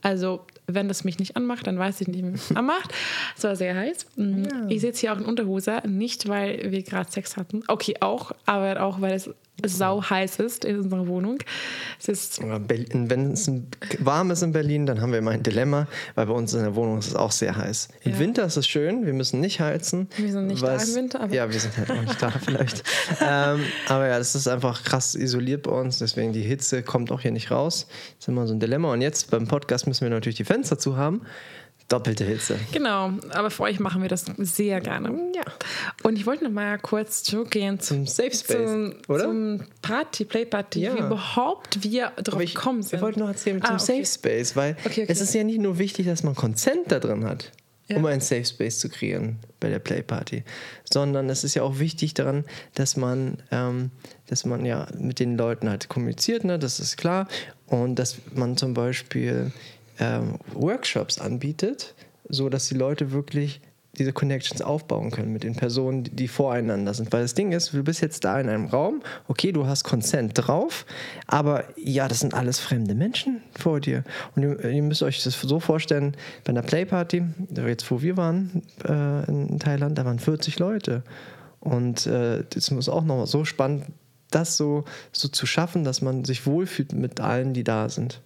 Also, 0.03 0.41
wenn 0.67 0.89
das 0.89 1.05
mich 1.05 1.19
nicht 1.19 1.37
anmacht, 1.37 1.67
dann 1.67 1.79
weiß 1.79 2.01
ich 2.01 2.09
nicht, 2.09 2.25
wie 2.25 2.29
es 2.35 2.51
mich 2.51 2.57
anmacht. 2.59 2.93
Es 3.37 3.45
war 3.45 3.57
sehr 3.57 3.75
heiß. 3.75 4.07
Mhm. 4.17 4.67
Ich 4.69 4.81
sitze 4.81 5.03
hier 5.03 5.13
auch 5.13 5.19
in 5.19 5.25
Unterhose, 5.25 5.81
nicht 5.87 6.29
weil 6.29 6.71
wir 6.71 6.83
gerade 6.83 7.11
Sex 7.11 7.37
hatten. 7.37 7.63
Okay, 7.69 7.95
auch, 8.01 8.33
aber 8.47 8.83
auch 8.83 9.01
weil 9.01 9.15
es 9.15 9.31
sau 9.65 10.03
heiß 10.03 10.39
ist 10.41 10.65
in 10.65 10.79
unserer 10.81 11.07
Wohnung. 11.07 11.39
Es 12.01 12.09
ist 12.09 12.41
Wenn 12.43 13.33
es 13.33 13.51
warm 14.01 14.31
ist 14.31 14.43
in 14.43 14.53
Berlin, 14.53 14.87
dann 14.87 15.01
haben 15.01 15.13
wir 15.13 15.19
immer 15.19 15.31
ein 15.33 15.43
Dilemma, 15.43 15.87
weil 16.15 16.27
bei 16.27 16.33
uns 16.33 16.55
in 16.55 16.61
der 16.61 16.75
Wohnung 16.75 16.99
ist 16.99 17.09
es 17.09 17.15
auch 17.17 17.33
sehr 17.33 17.57
heiß. 17.57 17.89
Im 18.05 18.13
Ja. 18.13 18.19
Winter 18.19 18.45
ist 18.45 18.57
es 18.57 18.67
schön, 18.67 19.07
wir 19.07 19.13
müssen 19.13 19.41
nicht 19.41 19.61
heizen. 19.61 20.09
Wir 20.17 20.33
sind 20.33 20.47
nicht 20.49 20.63
da 20.63 20.75
im 20.75 20.81
es- 20.81 20.95
Winter, 20.95 21.21
aber- 21.21 21.35
ja, 21.35 21.51
wir 21.53 21.61
sind 21.61 21.77
halt 21.77 21.91
auch 21.91 22.01
nicht 22.03 22.21
da 22.23 22.31
vielleicht. 22.31 22.83
ähm, 23.21 23.61
aber 23.89 24.09
ja, 24.09 24.19
das 24.19 24.35
ist 24.35 24.49
einfach 24.49 24.83
krass 24.85 25.15
isoliert 25.15 25.63
bei 25.65 25.73
uns, 25.73 25.99
deswegen 25.99 26.33
die 26.33 26.43
Hitze 26.43 26.83
kommt 26.83 27.11
auch 27.13 27.21
hier 27.21 27.31
nicht 27.33 27.51
raus. 27.51 27.87
Das 28.19 28.25
ist 28.25 28.29
immer 28.29 28.47
so 28.47 28.55
ein 28.55 28.61
Dilemma. 28.61 28.93
Und 28.93 29.01
jetzt 29.01 29.31
beim 29.31 29.47
Podcast 29.49 29.87
müssen 29.87 30.03
wir 30.03 30.11
natürlich 30.11 30.37
die 30.37 30.45
Fenster 30.45 30.79
zu 30.79 30.97
haben. 30.97 31.23
Doppelte 31.93 32.25
Hitze. 32.25 32.59
Genau, 32.73 33.13
aber 33.31 33.51
für 33.51 33.65
euch 33.65 33.79
machen 33.79 34.01
wir 34.01 34.09
das 34.09 34.25
sehr 34.39 34.81
gerne. 34.81 35.11
Ja. 35.35 35.43
Und 36.03 36.17
ich 36.17 36.25
wollte 36.25 36.45
noch 36.45 36.51
mal 36.51 36.79
kurz 36.79 37.23
zurückgehen 37.23 37.79
Zum 37.81 38.07
Safe 38.07 38.35
Space, 38.35 38.47
zum, 38.71 38.95
oder? 39.09 39.25
zum 39.25 39.61
Party, 39.83 40.25
Play 40.25 40.47
Party, 40.47 40.81
Ja. 40.81 40.95
wie 40.95 41.01
überhaupt 41.01 41.85
wir 41.85 42.13
drauf 42.17 42.41
ich, 42.41 42.55
gekommen 42.55 42.83
sind. 42.83 42.97
ich 42.97 43.03
wollte 43.03 43.21
noch 43.21 43.29
erzählen 43.29 43.61
Ah, 43.63 43.67
zum 43.67 43.77
okay. 43.77 44.05
Safe 44.05 44.07
Space, 44.07 44.57
weil 44.57 44.77
Okay, 44.87 45.03
okay. 45.03 45.07
es 45.13 45.21
ist 45.21 45.35
ja 45.35 45.45
nicht 45.45 45.61
nur 45.61 45.79
wichtig, 45.79 46.07
dass 46.07 46.23
man 46.23 46.35
Consent 46.35 46.91
da 46.91 46.99
drin 46.99 47.25
hat. 47.25 47.53
Ja. 47.89 47.97
um 47.99 48.07
einen 48.07 48.21
Safe 48.23 48.45
Space 48.45 48.79
zu 48.79 48.89
kreieren 48.89 49.39
bei 49.61 49.69
der 49.69 49.81
Playparty. 49.81 50.45
Sondern 50.91 51.29
es 51.29 51.43
ist 51.45 51.55
ja 51.55 51.63
auch 51.65 51.79
wichtig 51.81 52.15
daran, 52.15 52.45
dass 52.75 52.97
man, 52.97 53.43
ähm, 53.51 53.91
dass 54.29 54.47
man 54.47 54.65
ja 54.65 54.87
mit 54.97 55.19
den 55.19 55.37
Leuten 55.37 55.69
halt 55.69 55.89
kommuniziert, 55.89 56.45
ne? 56.45 56.59
das 56.61 56.79
ist 56.81 56.97
klar. 56.97 57.27
Und 57.67 57.97
dass 57.97 58.17
man 58.35 58.57
zum 58.57 58.73
Beispiel 58.73 59.53
ähm, 60.03 60.39
Workshops 60.55 61.19
anbietet, 61.19 61.95
so 62.29 62.49
dass 62.49 62.69
die 62.69 62.75
Leute 62.75 63.13
wirklich 63.13 63.61
diese 63.99 64.13
Connections 64.13 64.63
aufbauen 64.63 65.11
können 65.11 65.33
mit 65.33 65.43
den 65.43 65.55
Personen, 65.55 66.05
die, 66.05 66.11
die 66.11 66.29
voreinander 66.29 66.95
sind. 66.95 67.13
Weil 67.13 67.23
das 67.23 67.35
Ding 67.35 67.53
ist, 67.53 67.75
du 67.75 67.85
bist 67.85 68.01
jetzt 68.01 68.25
da 68.25 68.41
in 68.41 68.49
einem 68.49 68.67
Raum, 68.67 69.03
okay, 69.29 69.53
du 69.53 69.67
hast 69.67 69.85
Consent 69.85 70.33
drauf, 70.35 70.87
aber 71.27 71.65
ja, 71.77 72.09
das 72.09 72.21
sind 72.21 72.33
alles 72.33 72.59
fremde 72.59 72.95
Menschen 72.95 73.43
vor 73.59 73.81
dir. 73.81 74.03
Und 74.35 74.43
ihr, 74.43 74.65
ihr 74.65 74.83
müsst 74.83 75.03
euch 75.03 75.23
das 75.23 75.39
so 75.39 75.61
vorstellen, 75.61 76.17
bei 76.45 76.51
einer 76.51 76.63
Playparty, 76.63 77.23
jetzt 77.67 77.91
wo 77.91 78.01
wir 78.01 78.17
waren 78.17 78.63
äh, 78.89 79.29
in 79.29 79.59
Thailand, 79.59 79.99
da 79.99 80.05
waren 80.07 80.19
40 80.19 80.59
Leute. 80.59 81.03
Und 81.61 82.07
äh, 82.07 82.45
das 82.49 82.71
muss 82.71 82.89
auch 82.89 83.05
noch 83.05 83.27
so 83.27 83.45
spannend, 83.45 83.85
das 84.31 84.57
so, 84.57 84.85
so 85.13 85.29
zu 85.29 85.45
schaffen, 85.45 85.85
dass 85.85 86.01
man 86.01 86.25
sich 86.25 86.47
wohlfühlt 86.47 86.95
mit 86.95 87.21
allen, 87.21 87.53
die 87.53 87.65
da 87.65 87.91
sind. 87.91 88.23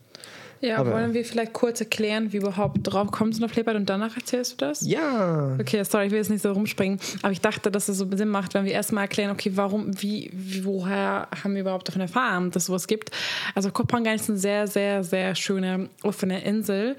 Ja, 0.60 0.78
Aber- 0.78 0.92
wollen 0.92 1.14
wir 1.14 1.24
vielleicht 1.24 1.52
kurz 1.52 1.80
erklären, 1.80 2.32
wie 2.32 2.38
überhaupt 2.38 2.78
drauf 2.82 3.10
kommst 3.10 3.40
du 3.40 3.44
auf 3.44 3.52
Playboy 3.52 3.74
und 3.76 3.88
danach 3.88 4.16
erzählst 4.16 4.52
du 4.52 4.56
das? 4.66 4.86
Ja. 4.86 5.56
Okay, 5.60 5.82
sorry, 5.84 6.06
ich 6.06 6.10
will 6.12 6.18
jetzt 6.18 6.30
nicht 6.30 6.42
so 6.42 6.52
rumspringen, 6.52 6.98
aber 7.22 7.32
ich 7.32 7.40
dachte, 7.40 7.70
dass 7.70 7.88
es 7.88 7.98
so 7.98 8.06
Sinn 8.16 8.28
macht, 8.28 8.54
wenn 8.54 8.64
wir 8.64 8.72
erstmal 8.72 9.04
erklären, 9.04 9.30
okay, 9.30 9.52
warum, 9.54 9.90
wie, 10.02 10.30
woher 10.62 11.28
haben 11.42 11.54
wir 11.54 11.60
überhaupt 11.60 11.88
davon 11.88 12.00
erfahren, 12.02 12.50
dass 12.50 12.64
es 12.64 12.66
sowas 12.66 12.86
gibt. 12.86 13.10
Also 13.54 13.70
Koh 13.70 13.84
Phangan 13.88 14.14
ist 14.14 14.28
eine 14.28 14.38
sehr, 14.38 14.66
sehr, 14.66 15.04
sehr 15.04 15.34
schöne 15.34 15.88
offene 16.02 16.42
Insel 16.44 16.96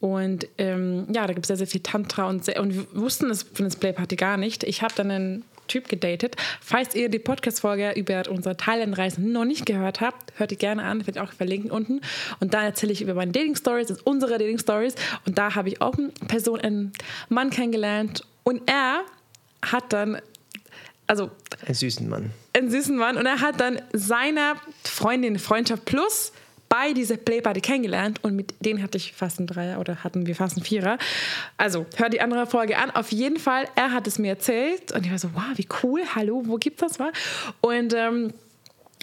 und 0.00 0.46
ähm, 0.56 1.06
ja, 1.14 1.26
da 1.26 1.34
gibt 1.34 1.44
es 1.44 1.48
sehr, 1.48 1.56
sehr 1.58 1.66
viel 1.66 1.82
Tantra 1.82 2.26
und, 2.28 2.44
sehr, 2.44 2.60
und 2.60 2.74
wir 2.74 2.86
wussten 2.94 3.28
es 3.30 3.42
von 3.42 3.68
der 3.68 3.76
Playparty 3.76 4.16
gar 4.16 4.38
nicht. 4.38 4.64
Ich 4.64 4.82
habe 4.82 4.94
dann 4.96 5.10
einen 5.10 5.44
Typ 5.70 5.88
gedatet. 5.88 6.36
Falls 6.60 6.94
ihr 6.94 7.08
die 7.08 7.18
Podcast-Folge 7.20 7.92
über 7.92 8.24
unsere 8.28 8.56
Thailand-Reise 8.56 9.20
noch 9.22 9.44
nicht 9.44 9.66
gehört 9.66 10.00
habt, 10.00 10.32
hört 10.38 10.50
die 10.50 10.56
gerne 10.56 10.82
an, 10.82 11.06
werde 11.06 11.12
ich 11.12 11.20
auch 11.20 11.32
verlinken 11.32 11.70
unten. 11.70 12.00
Und 12.40 12.52
da 12.54 12.64
erzähle 12.64 12.92
ich 12.92 13.00
über 13.02 13.14
meine 13.14 13.30
Dating-Stories, 13.32 13.86
das 13.86 13.98
ist 13.98 14.06
unsere 14.06 14.32
Dating-Stories. 14.38 14.94
Und 15.26 15.38
da 15.38 15.54
habe 15.54 15.68
ich 15.68 15.80
auch 15.80 15.94
eine 15.96 16.08
Person, 16.28 16.60
einen 16.60 16.92
Mann 17.28 17.50
kennengelernt. 17.50 18.26
Und 18.42 18.62
er 18.68 19.02
hat 19.62 19.92
dann, 19.92 20.20
also 21.06 21.30
Einen 21.66 21.74
süßen 21.74 22.08
Mann. 22.08 22.30
einen 22.56 22.70
süßen 22.70 22.96
Mann, 22.96 23.16
und 23.16 23.26
er 23.26 23.40
hat 23.40 23.60
dann 23.60 23.80
seiner 23.92 24.56
Freundin 24.84 25.38
Freundschaft 25.38 25.84
Plus 25.84 26.32
bei 26.70 26.92
dieser 26.92 27.16
Playparty 27.16 27.60
kennengelernt 27.60 28.22
und 28.22 28.36
mit 28.36 28.54
denen 28.64 28.80
hatte 28.80 28.96
ich 28.96 29.12
fast 29.12 29.38
einen 29.38 29.48
Dreier 29.48 29.80
oder 29.80 30.04
hatten 30.04 30.26
wir 30.26 30.36
fast 30.36 30.56
einen 30.56 30.64
Vierer. 30.64 30.98
Also 31.58 31.84
hört 31.96 32.12
die 32.14 32.20
andere 32.20 32.46
Folge 32.46 32.78
an. 32.78 32.92
Auf 32.92 33.10
jeden 33.10 33.38
Fall, 33.38 33.66
er 33.74 33.92
hat 33.92 34.06
es 34.06 34.18
mir 34.18 34.28
erzählt 34.28 34.92
und 34.92 35.04
ich 35.04 35.10
war 35.10 35.18
so, 35.18 35.30
wow, 35.34 35.42
wie 35.56 35.66
cool, 35.82 36.00
hallo, 36.14 36.44
wo 36.46 36.56
gibt 36.56 36.80
das 36.80 37.00
was? 37.00 37.10
Und 37.60 37.92
ähm, 37.92 38.32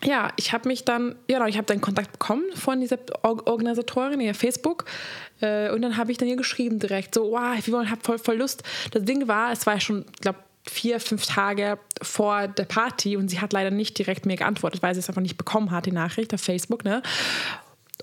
ja, 0.04 0.30
ich 0.38 0.54
habe 0.54 0.70
mich 0.70 0.86
dann, 0.86 1.16
ja, 1.30 1.46
ich 1.48 1.58
habe 1.58 1.66
dann 1.66 1.82
Kontakt 1.82 2.14
bekommen 2.14 2.46
von 2.56 2.80
dieser 2.80 3.00
Or 3.24 3.46
Organisatorin, 3.46 4.22
ihr 4.22 4.34
Facebook. 4.34 4.86
Äh, 5.42 5.72
und 5.72 5.82
dann 5.82 5.98
habe 5.98 6.12
ich 6.12 6.18
dann 6.18 6.30
ihr 6.30 6.38
geschrieben 6.38 6.80
direkt, 6.80 7.16
so, 7.16 7.32
wow, 7.32 7.58
ich 7.58 7.68
habe 7.68 8.02
voll, 8.02 8.18
voll 8.18 8.38
Lust. 8.38 8.64
Das 8.92 9.04
Ding 9.04 9.28
war, 9.28 9.52
es 9.52 9.66
war 9.66 9.80
schon, 9.82 10.06
glaube, 10.22 10.40
vier, 10.70 11.00
fünf 11.00 11.26
Tage 11.26 11.78
vor 12.02 12.48
der 12.48 12.66
Party 12.66 13.18
und 13.18 13.30
sie 13.30 13.40
hat 13.40 13.54
leider 13.54 13.72
nicht 13.72 13.98
direkt 13.98 14.26
mir 14.26 14.36
geantwortet, 14.36 14.82
weil 14.82 14.94
sie 14.94 15.00
es 15.00 15.08
einfach 15.10 15.22
nicht 15.22 15.38
bekommen 15.38 15.72
hat, 15.72 15.86
die 15.86 15.92
Nachricht 15.92 16.34
auf 16.34 16.42
Facebook. 16.42 16.84
Ne? 16.84 17.02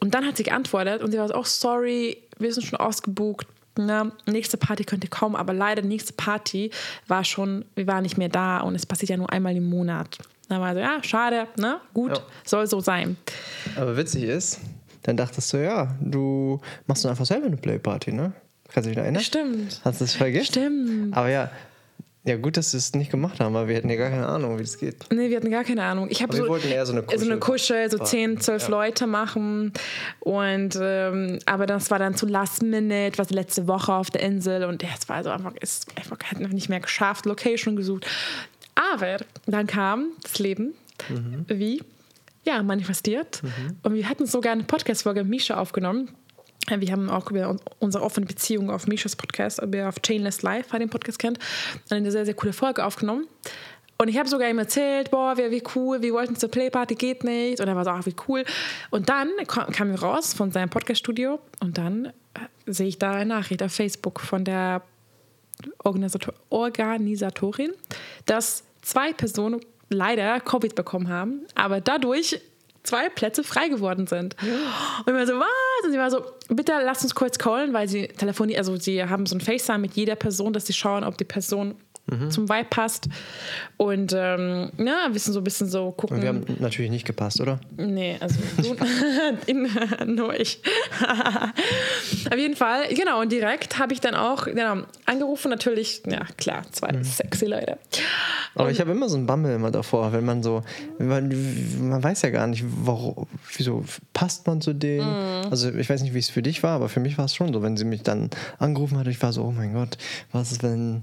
Und 0.01 0.15
dann 0.15 0.27
hat 0.27 0.37
sie 0.37 0.43
geantwortet 0.43 1.03
und 1.03 1.11
sie 1.13 1.19
war 1.19 1.29
so, 1.29 1.35
oh, 1.35 1.45
sorry, 1.45 2.19
wir 2.39 2.53
sind 2.53 2.65
schon 2.65 2.79
ausgebucht. 2.79 3.47
Ne? 3.79 4.13
Nächste 4.27 4.57
Party 4.57 4.85
könnte 4.85 5.09
kommen, 5.09 5.35
aber 5.37 5.53
leider 5.53 5.83
nächste 5.83 6.13
Party 6.13 6.71
war 7.09 7.25
schon, 7.25 7.65
wir 7.75 7.87
waren 7.87 8.03
nicht 8.03 8.19
mehr 8.19 8.29
da 8.29 8.61
und 8.61 8.75
es 8.75 8.87
passiert 8.87 9.11
ja 9.11 9.17
nur 9.17 9.31
einmal 9.33 9.57
im 9.57 9.65
Monat. 9.69 10.19
Dann 10.49 10.61
war 10.61 10.75
so, 10.75 10.81
ja, 10.81 11.03
schade, 11.03 11.49
ne? 11.59 11.81
Gut, 11.95 12.19
Ja. 12.19 12.23
soll 12.45 12.67
so 12.67 12.81
sein. 12.81 13.17
Aber 13.77 13.97
witzig 13.97 14.25
ist, 14.25 14.61
dann 15.03 15.17
dachtest 15.17 15.53
du, 15.53 15.57
ja, 15.63 15.97
du 16.01 16.61
machst 16.87 17.05
dann 17.05 17.11
einfach 17.11 17.25
selber 17.27 17.47
eine 17.47 17.57
Playparty, 17.57 18.13
ne? 18.13 18.33
Kannst 18.69 18.87
du 18.87 18.91
dich 18.91 18.97
noch 18.97 19.05
erinnern? 19.05 19.23
Stimmt. 19.23 19.81
Hast 19.85 20.01
du 20.01 20.05
das 20.05 20.15
vergessen? 20.15 20.47
Stimmt. 20.47 21.17
Aber 21.17 21.29
ja, 21.31 21.51
ja, 22.25 22.37
gut, 22.37 22.57
dass 22.57 22.73
wir 22.73 22.79
es 22.79 22.95
nicht 22.95 23.11
gemacht 23.11 23.39
haben, 23.41 23.55
weil 23.55 23.69
wir 23.69 23.75
hätten 23.77 23.91
ja 23.91 23.97
gar 23.97 24.11
keine 24.11 24.27
Ahnung, 24.27 24.59
wie 24.59 24.63
das 24.63 24.79
geht. 24.79 24.97
Nee, 25.13 25.29
wir 25.31 25.37
hatten 25.37 25.51
gar 25.51 25.65
keine 25.65 25.83
Ahnung. 25.83 26.09
Ich 26.11 26.23
Aber 26.23 26.33
wir 26.33 26.43
so, 26.45 26.49
wollten 26.49 26.69
eher 26.69 26.87
so 26.87 26.93
eine 26.93 27.03
so 27.03 27.25
eine 27.27 27.39
Kuschel- 27.39 27.89
Kuschel, 27.89 27.91
so 27.91 27.99
10, 27.99 28.41
12 28.41 28.69
Leute 28.69 29.07
machen. 29.07 29.73
Und 30.21 30.77
aber 30.77 31.39
aber 31.47 31.67
das 31.67 31.91
war 31.91 31.99
dann 31.99 32.15
zu 32.17 32.27
Last 32.27 32.63
Minute, 32.63 33.17
was 33.19 33.31
letzte 33.31 33.67
Woche 33.69 33.93
auf 33.93 34.11
der 34.11 34.23
Insel. 34.23 34.65
Und 34.65 34.83
es 34.83 35.09
war 35.09 35.23
so 35.23 35.31
einfach, 35.31 35.53
es 35.61 35.83
einfach 35.97 36.19
hat 36.25 36.41
noch 36.41 36.51
nicht 36.51 36.69
mehr 36.69 36.81
geschafft, 36.81 37.27
Location 37.27 37.77
gesucht. 37.77 38.07
Aber 38.93 39.19
dann 39.47 39.67
kam 39.67 40.09
das 40.23 40.39
Leben, 40.39 40.75
Mhm. 41.09 41.45
wie 41.49 41.83
ja, 42.47 42.63
manifestiert. 42.63 43.41
Und 43.83 43.95
wir 43.95 44.09
hatten 44.09 44.27
sogar 44.27 44.53
eine 44.53 44.65
Podcast-Folge 44.65 45.25
Misha 45.25 45.57
aufgenommen. 45.57 46.11
Wir 46.69 46.93
haben 46.93 47.11
auch 47.11 47.31
über 47.31 47.49
un- 47.51 47.61
unsere 47.79 48.03
offene 48.05 48.27
Beziehung 48.27 48.71
auf 48.71 48.87
Mishas 48.87 49.17
Podcast, 49.17 49.61
wer 49.65 49.89
auf 49.89 49.97
Chainless 50.03 50.43
Live, 50.43 50.67
wer 50.71 50.79
den 50.79 50.89
Podcast 50.91 51.19
kennt, 51.19 51.39
eine 51.91 52.11
sehr, 52.11 52.25
sehr 52.25 52.35
coole 52.35 52.53
Folge 52.53 52.85
aufgenommen. 52.85 53.27
Und 53.97 54.09
ich 54.09 54.19
habe 54.19 54.29
sogar 54.29 54.49
ihm 54.49 54.59
erzählt, 54.59 55.11
boah, 55.11 55.37
wie, 55.37 55.51
wie 55.51 55.63
cool, 55.77 56.03
wir 56.03 56.13
wollten 56.15 56.35
zur 56.37 56.51
Playparty, 56.51 56.95
geht 56.97 57.23
nicht. 57.23 57.61
Und 57.61 57.69
er 57.69 57.77
war 57.77 57.85
so, 57.85 57.91
ach, 57.91 58.07
wie 58.07 58.17
cool. 58.29 58.45
Und 58.91 59.09
dann 59.09 59.31
kam, 59.47 59.91
er 59.91 60.01
raus 60.01 60.35
von 60.35 60.51
seinem 60.51 60.69
Podcast-Studio 60.69 61.39
und 61.61 61.79
dann 61.79 62.07
äh, 62.07 62.13
sehe 62.67 62.89
ich 62.89 62.99
da 62.99 63.13
eine 63.13 63.27
Nachricht 63.27 63.63
auf 63.63 63.73
Facebook 63.73 64.21
von 64.21 64.45
der 64.45 64.83
Organisator 65.85 66.35
Organisatorin, 66.51 67.73
dass 68.27 68.65
zwei 68.83 69.13
Personen 69.13 69.61
leider 69.91 70.41
Covid 70.41 70.75
bekommen 70.75 71.09
haben, 71.09 71.43
aber 71.55 71.81
dadurch 71.81 72.41
zwei 72.83 73.09
Plätze 73.09 73.45
frei 73.45 73.69
geworden 73.69 74.07
sind. 74.09 74.35
Und 74.43 75.09
ich 75.09 75.15
war 75.15 75.27
so, 75.27 75.39
was? 75.39 75.47
Und 75.85 75.93
sie 75.93 75.99
war 75.99 76.11
so, 76.11 76.25
bitte 76.49 76.73
lass 76.85 77.03
uns 77.03 77.15
kurz 77.15 77.39
callen, 77.39 77.73
weil 77.73 77.89
sie 77.89 78.09
telefonieren, 78.09 78.59
also 78.59 78.77
sie 78.77 79.05
haben 79.05 79.27
so 79.27 79.37
ein 79.37 79.41
FaceTime 79.41 79.79
mit 79.79 79.95
jeder 79.95 80.17
Person, 80.17 80.53
dass 80.53 80.67
sie 80.67 80.73
schauen, 80.73 81.05
ob 81.05 81.19
die 81.19 81.25
Person 81.25 81.75
zum 82.29 82.49
Vibe 82.49 82.67
passt. 82.69 83.09
Und 83.79 84.13
ähm, 84.17 84.71
ja, 84.79 85.09
wissen 85.13 85.33
so 85.33 85.41
ein 85.41 85.45
bisschen 85.45 85.69
so 85.69 85.91
gucken. 85.91 86.17
Und 86.19 86.23
wir 86.23 86.29
haben 86.29 86.45
natürlich 86.61 86.91
nicht 86.91 87.07
gepasst, 87.07 87.41
oder? 87.41 87.61
Nee, 87.77 88.19
also 88.21 88.39
in, 89.47 89.69
nur 90.15 90.39
ich. 90.39 90.61
Auf 92.31 92.39
jeden 92.39 92.57
Fall, 92.57 92.89
genau, 92.95 93.21
und 93.21 93.33
direkt 93.33 93.79
habe 93.79 93.93
ich 93.93 94.01
dann 94.01 94.15
auch 94.15 94.45
genau, 94.45 94.83
angerufen, 95.07 95.51
natürlich, 95.51 96.03
ja 96.07 96.25
klar, 96.37 96.63
zwei 96.73 96.93
Mhm. 96.93 97.05
sexy 97.05 97.47
Leute. 97.47 97.79
Aber 98.55 98.71
ich 98.71 98.81
habe 98.81 98.93
immer 98.93 99.09
so 99.09 99.17
einen 99.17 99.27
Bammel 99.27 99.55
immer 99.55 99.71
davor, 99.71 100.13
wenn 100.13 100.25
man 100.25 100.43
so, 100.43 100.63
man, 100.99 101.33
man 101.81 102.03
weiß 102.03 102.23
ja 102.23 102.31
gar 102.31 102.47
nicht, 102.47 102.65
warum, 102.67 103.27
wieso 103.57 103.85
passt 104.13 104.47
man 104.47 104.61
zu 104.61 104.73
denen. 104.75 105.09
Mhm. 105.09 105.51
Also 105.51 105.73
ich 105.73 105.89
weiß 105.89 106.03
nicht, 106.03 106.15
wie 106.15 106.19
es 106.19 106.29
für 106.31 106.43
dich 106.43 106.63
war, 106.63 106.77
aber 106.77 106.89
für 106.89 107.01
mich 107.01 107.19
war 107.19 107.25
es 107.25 107.35
schon 107.35 107.53
so, 107.53 107.63
wenn 107.63 107.77
sie 107.77 107.85
mich 107.85 108.03
dann 108.03 108.31
angerufen 108.59 108.99
hat, 108.99 109.07
ich 109.09 109.21
war 109.23 109.33
so, 109.33 109.43
oh 109.43 109.51
mein 109.53 109.73
Gott, 109.73 109.97
was 110.33 110.53
ist, 110.53 110.63
wenn 110.63 111.03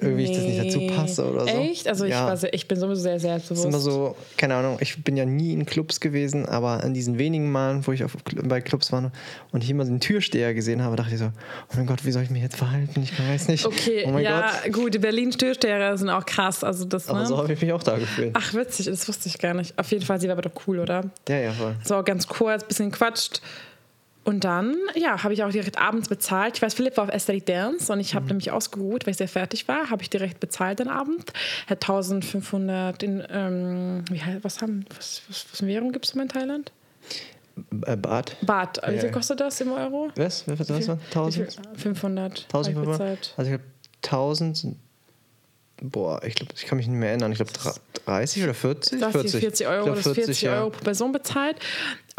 irgendwie 0.00 0.24
ich 0.24 0.32
das 0.32 0.42
nicht 0.42 0.58
dazu 0.58 0.78
Nee. 0.78 0.90
passe 0.90 1.30
oder 1.30 1.40
so. 1.42 1.46
Echt? 1.48 1.88
Also 1.88 2.04
ich, 2.04 2.10
ja. 2.12 2.26
war 2.26 2.36
sehr, 2.36 2.52
ich 2.54 2.68
bin 2.68 2.78
sowieso 2.78 3.02
sehr 3.02 3.16
Es 3.16 3.22
ist 3.24 3.26
immer 3.26 3.38
selbstbewusst. 3.40 3.84
so, 3.84 4.16
keine 4.36 4.54
Ahnung, 4.54 4.78
ich 4.80 5.02
bin 5.02 5.16
ja 5.16 5.24
nie 5.24 5.52
in 5.52 5.66
Clubs 5.66 6.00
gewesen, 6.00 6.46
aber 6.46 6.82
an 6.84 6.94
diesen 6.94 7.18
wenigen 7.18 7.50
Malen, 7.50 7.86
wo 7.86 7.92
ich 7.92 8.04
auf, 8.04 8.16
bei 8.44 8.60
Clubs 8.60 8.92
war 8.92 9.10
und 9.52 9.64
ich 9.64 9.70
immer 9.70 9.84
den 9.84 10.00
Türsteher 10.00 10.54
gesehen 10.54 10.82
habe, 10.82 10.96
dachte 10.96 11.12
ich 11.14 11.18
so, 11.20 11.26
oh 11.26 11.74
mein 11.76 11.86
Gott, 11.86 12.04
wie 12.04 12.12
soll 12.12 12.22
ich 12.22 12.30
mich 12.30 12.42
jetzt 12.42 12.56
verhalten? 12.56 13.02
Ich 13.02 13.12
weiß 13.18 13.48
nicht. 13.48 13.66
Okay, 13.66 14.04
oh 14.06 14.10
mein 14.10 14.24
ja, 14.24 14.50
Gott. 14.64 14.72
gut, 14.72 14.94
die 14.94 14.98
Berlin-Störsteher 14.98 15.96
sind 15.98 16.08
auch 16.10 16.24
krass. 16.24 16.64
Also 16.64 16.84
das, 16.84 17.08
Aber 17.08 17.20
ne? 17.20 17.26
so 17.26 17.36
habe 17.38 17.52
ich 17.52 17.60
mich 17.60 17.72
auch 17.72 17.82
da 17.82 17.96
gefühlt. 17.98 18.30
Ach, 18.34 18.54
witzig, 18.54 18.86
das 18.86 19.06
wusste 19.08 19.28
ich 19.28 19.38
gar 19.38 19.54
nicht. 19.54 19.78
Auf 19.78 19.90
jeden 19.90 20.04
Fall, 20.04 20.20
sie 20.20 20.28
war 20.28 20.32
aber 20.32 20.42
doch 20.42 20.52
cool, 20.66 20.78
oder? 20.78 21.04
Ja, 21.28 21.38
ja, 21.38 21.52
voll. 21.52 21.74
So 21.84 22.02
ganz 22.02 22.26
kurz, 22.26 22.64
bisschen 22.64 22.90
quatscht. 22.90 23.40
Und 24.26 24.42
dann, 24.42 24.74
ja, 24.96 25.22
habe 25.22 25.34
ich 25.34 25.44
auch 25.44 25.50
direkt 25.52 25.78
abends 25.78 26.08
bezahlt. 26.08 26.56
Ich 26.56 26.62
weiß, 26.62 26.74
Philipp 26.74 26.96
war 26.96 27.04
auf 27.04 27.10
Aesthetic 27.10 27.46
Dance 27.46 27.92
und 27.92 28.00
ich 28.00 28.16
habe 28.16 28.26
nämlich 28.26 28.50
ausgeruht, 28.50 29.06
weil 29.06 29.12
ich 29.12 29.18
sehr 29.18 29.28
fertig 29.28 29.68
war. 29.68 29.88
Habe 29.88 30.02
ich 30.02 30.10
direkt 30.10 30.40
bezahlt 30.40 30.80
den 30.80 30.88
Abend. 30.88 31.32
Hat 31.68 31.80
1500 31.88 33.04
in, 33.04 33.22
ähm, 33.30 34.04
wie, 34.10 34.18
heißt- 34.18 34.42
was 34.42 34.60
haben, 34.60 34.84
was, 34.96 35.22
was, 35.28 35.46
was 35.52 35.60
für 35.60 35.66
Währung 35.68 35.92
gibt 35.92 36.06
es 36.06 36.14
in 36.14 36.28
Thailand? 36.28 36.72
Äh, 37.86 37.96
Bad. 37.96 38.36
Wie 38.88 38.98
viel 38.98 39.12
kostet 39.12 39.38
das 39.38 39.60
im 39.60 39.70
Euro? 39.70 40.10
Was? 40.16 40.44
Wie 40.48 40.56
viel? 40.56 40.66
1000? 40.66 41.60
500. 41.76 42.46
1000 42.48 42.52
habe 42.52 42.70
ich 42.70 42.76
Euro? 42.76 42.90
bezahlt. 42.90 43.32
Also 43.36 43.52
ich 43.52 43.56
glaube 43.58 43.70
1000 44.02 44.56
sind, 44.56 44.76
boah, 45.80 46.20
ich 46.24 46.34
glaube, 46.34 46.52
ich 46.56 46.66
kann 46.66 46.78
mich 46.78 46.88
nicht 46.88 46.96
mehr 46.98 47.10
erinnern. 47.10 47.30
Ich 47.30 47.38
glaube 47.38 47.52
30 48.04 48.42
oder 48.42 48.54
40? 48.54 49.00
Das 49.00 49.12
hier 49.12 49.28
40 49.30 49.66
Euro, 49.68 49.78
Ich 49.78 50.02
glaub, 50.02 50.02
das 50.02 50.14
40 50.14 50.42
ja. 50.42 50.58
Euro 50.58 50.70
pro 50.70 50.82
Person 50.82 51.12
bezahlt. 51.12 51.56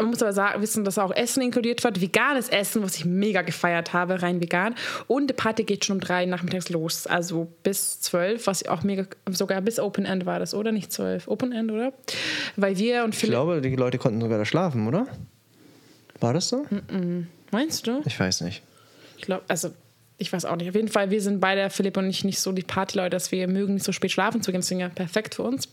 Man 0.00 0.10
muss 0.10 0.22
aber 0.22 0.32
sagen, 0.32 0.62
wissen, 0.62 0.84
dass 0.84 0.96
auch 0.96 1.10
Essen 1.10 1.42
inkludiert 1.42 1.82
wird, 1.82 2.00
veganes 2.00 2.48
Essen, 2.48 2.84
was 2.84 2.94
ich 2.96 3.04
mega 3.04 3.42
gefeiert 3.42 3.92
habe, 3.92 4.22
rein 4.22 4.40
vegan. 4.40 4.76
Und 5.08 5.28
die 5.28 5.34
Party 5.34 5.64
geht 5.64 5.84
schon 5.84 5.96
um 5.96 6.00
drei 6.00 6.24
nachmittags 6.24 6.68
los, 6.68 7.08
also 7.08 7.48
bis 7.64 8.00
zwölf, 8.00 8.46
was 8.46 8.64
auch 8.68 8.84
mega, 8.84 9.06
sogar 9.30 9.60
bis 9.60 9.80
Open 9.80 10.04
End 10.04 10.24
war 10.24 10.38
das, 10.38 10.54
oder? 10.54 10.70
Nicht 10.70 10.92
zwölf, 10.92 11.26
Open 11.26 11.50
End, 11.50 11.72
oder? 11.72 11.92
Weil 12.54 12.78
wir 12.78 13.02
und 13.02 13.14
Ich 13.14 13.20
Philipp, 13.20 13.32
glaube, 13.32 13.60
die 13.60 13.74
Leute 13.74 13.98
konnten 13.98 14.20
sogar 14.20 14.38
da 14.38 14.44
schlafen, 14.44 14.86
oder? 14.86 15.08
War 16.20 16.32
das 16.32 16.48
so? 16.48 16.64
meinst 17.50 17.86
du? 17.86 18.00
Ich 18.06 18.18
weiß 18.18 18.42
nicht. 18.42 18.62
Ich 19.16 19.24
glaube, 19.24 19.42
also 19.48 19.70
ich 20.18 20.32
weiß 20.32 20.44
auch 20.44 20.56
nicht. 20.56 20.68
Auf 20.68 20.74
jeden 20.76 20.88
Fall, 20.88 21.10
wir 21.10 21.20
sind 21.20 21.40
beide, 21.40 21.70
Philipp 21.70 21.96
und 21.96 22.08
ich, 22.08 22.24
nicht 22.24 22.38
so 22.38 22.52
die 22.52 22.62
Partyleute, 22.62 23.10
dass 23.10 23.32
wir 23.32 23.48
mögen, 23.48 23.74
nicht 23.74 23.84
so 23.84 23.92
spät 23.92 24.12
schlafen 24.12 24.42
zu 24.42 24.52
gehen. 24.52 24.60
Deswegen 24.60 24.80
ja 24.80 24.88
perfekt 24.88 25.34
für 25.36 25.42
uns. 25.42 25.68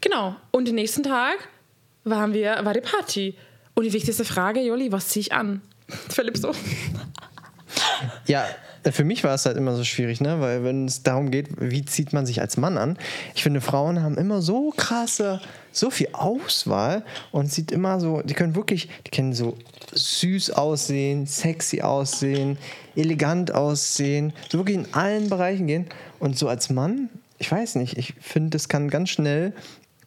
Genau. 0.00 0.36
Und 0.50 0.66
den 0.66 0.76
nächsten 0.76 1.02
Tag 1.02 1.36
waren 2.04 2.32
wir, 2.32 2.58
war 2.64 2.74
die 2.74 2.80
Party. 2.80 3.34
Und 3.74 3.84
die 3.84 3.92
wichtigste 3.92 4.24
Frage, 4.24 4.60
Joli, 4.60 4.92
was 4.92 5.08
ziehe 5.08 5.22
ich 5.22 5.32
an? 5.32 5.62
Philipp 6.08 6.36
so. 6.36 6.52
Ja, 8.26 8.44
für 8.90 9.04
mich 9.04 9.24
war 9.24 9.34
es 9.34 9.44
halt 9.44 9.56
immer 9.56 9.76
so 9.76 9.84
schwierig, 9.84 10.20
ne? 10.20 10.40
Weil 10.40 10.64
wenn 10.64 10.86
es 10.86 11.02
darum 11.02 11.30
geht, 11.30 11.48
wie 11.60 11.84
zieht 11.84 12.12
man 12.12 12.24
sich 12.24 12.40
als 12.40 12.56
Mann 12.56 12.78
an, 12.78 12.96
ich 13.34 13.42
finde, 13.42 13.60
Frauen 13.60 14.02
haben 14.02 14.16
immer 14.16 14.40
so 14.40 14.70
krasse, 14.70 15.40
so 15.72 15.90
viel 15.90 16.08
Auswahl 16.12 17.04
und 17.30 17.52
sieht 17.52 17.72
immer 17.72 18.00
so, 18.00 18.22
die 18.22 18.34
können 18.34 18.54
wirklich, 18.54 18.88
die 19.06 19.10
können 19.10 19.34
so 19.34 19.56
süß 19.92 20.52
aussehen, 20.52 21.26
sexy 21.26 21.82
aussehen, 21.82 22.56
elegant 22.96 23.52
aussehen, 23.52 24.32
so 24.48 24.58
wirklich 24.58 24.78
in 24.78 24.94
allen 24.94 25.28
Bereichen 25.28 25.66
gehen. 25.66 25.86
Und 26.18 26.38
so 26.38 26.48
als 26.48 26.70
Mann, 26.70 27.10
ich 27.38 27.50
weiß 27.50 27.76
nicht, 27.76 27.98
ich 27.98 28.14
finde, 28.20 28.50
das 28.50 28.68
kann 28.68 28.88
ganz 28.88 29.10
schnell 29.10 29.52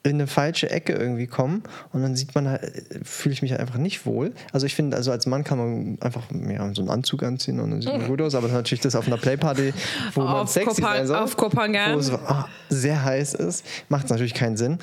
in 0.03 0.15
eine 0.15 0.27
falsche 0.27 0.69
Ecke 0.69 0.93
irgendwie 0.93 1.27
kommen 1.27 1.63
und 1.93 2.01
dann 2.01 2.15
sieht 2.15 2.36
man 2.36 2.50
halt, 2.50 2.74
fühle 3.03 3.31
ich 3.33 3.41
mich 3.41 3.57
einfach 3.57 3.77
nicht 3.77 4.05
wohl. 4.05 4.33
Also 4.51 4.65
ich 4.65 4.75
finde, 4.75 4.98
also 4.98 5.12
als 5.12 5.25
Mann 5.25 5.45
kann 5.45 5.57
man 5.57 5.98
einfach 6.01 6.24
ja, 6.50 6.74
so 6.74 6.81
einen 6.81 6.89
Anzug 6.89 7.24
anziehen 7.24 7.60
und 7.62 7.72
dann 7.72 7.81
sieht 7.81 7.91
man 7.91 8.07
gut 8.07 8.22
aus, 8.22 8.36
aber 8.36 8.50
natürlich 8.50 8.81
das 8.81 8.95
auf 8.95 9.07
einer 9.07 9.17
Playparty, 9.17 9.74
wo 10.13 10.22
man 10.22 10.33
Auf 10.36 10.50
sexy 10.50 10.81
Kopan- 10.81 10.98
sein 10.98 11.07
soll, 11.07 11.17
auf 11.17 11.38
Kopangan. 11.38 11.95
wo 11.95 12.00
es 12.00 12.12
ah, 12.12 12.50
sehr 12.69 13.03
heiß 13.03 13.33
ist, 13.36 13.65
macht 13.88 14.05
es 14.05 14.12
natürlich 14.12 14.33
keinen 14.33 14.57
Sinn. 14.57 14.77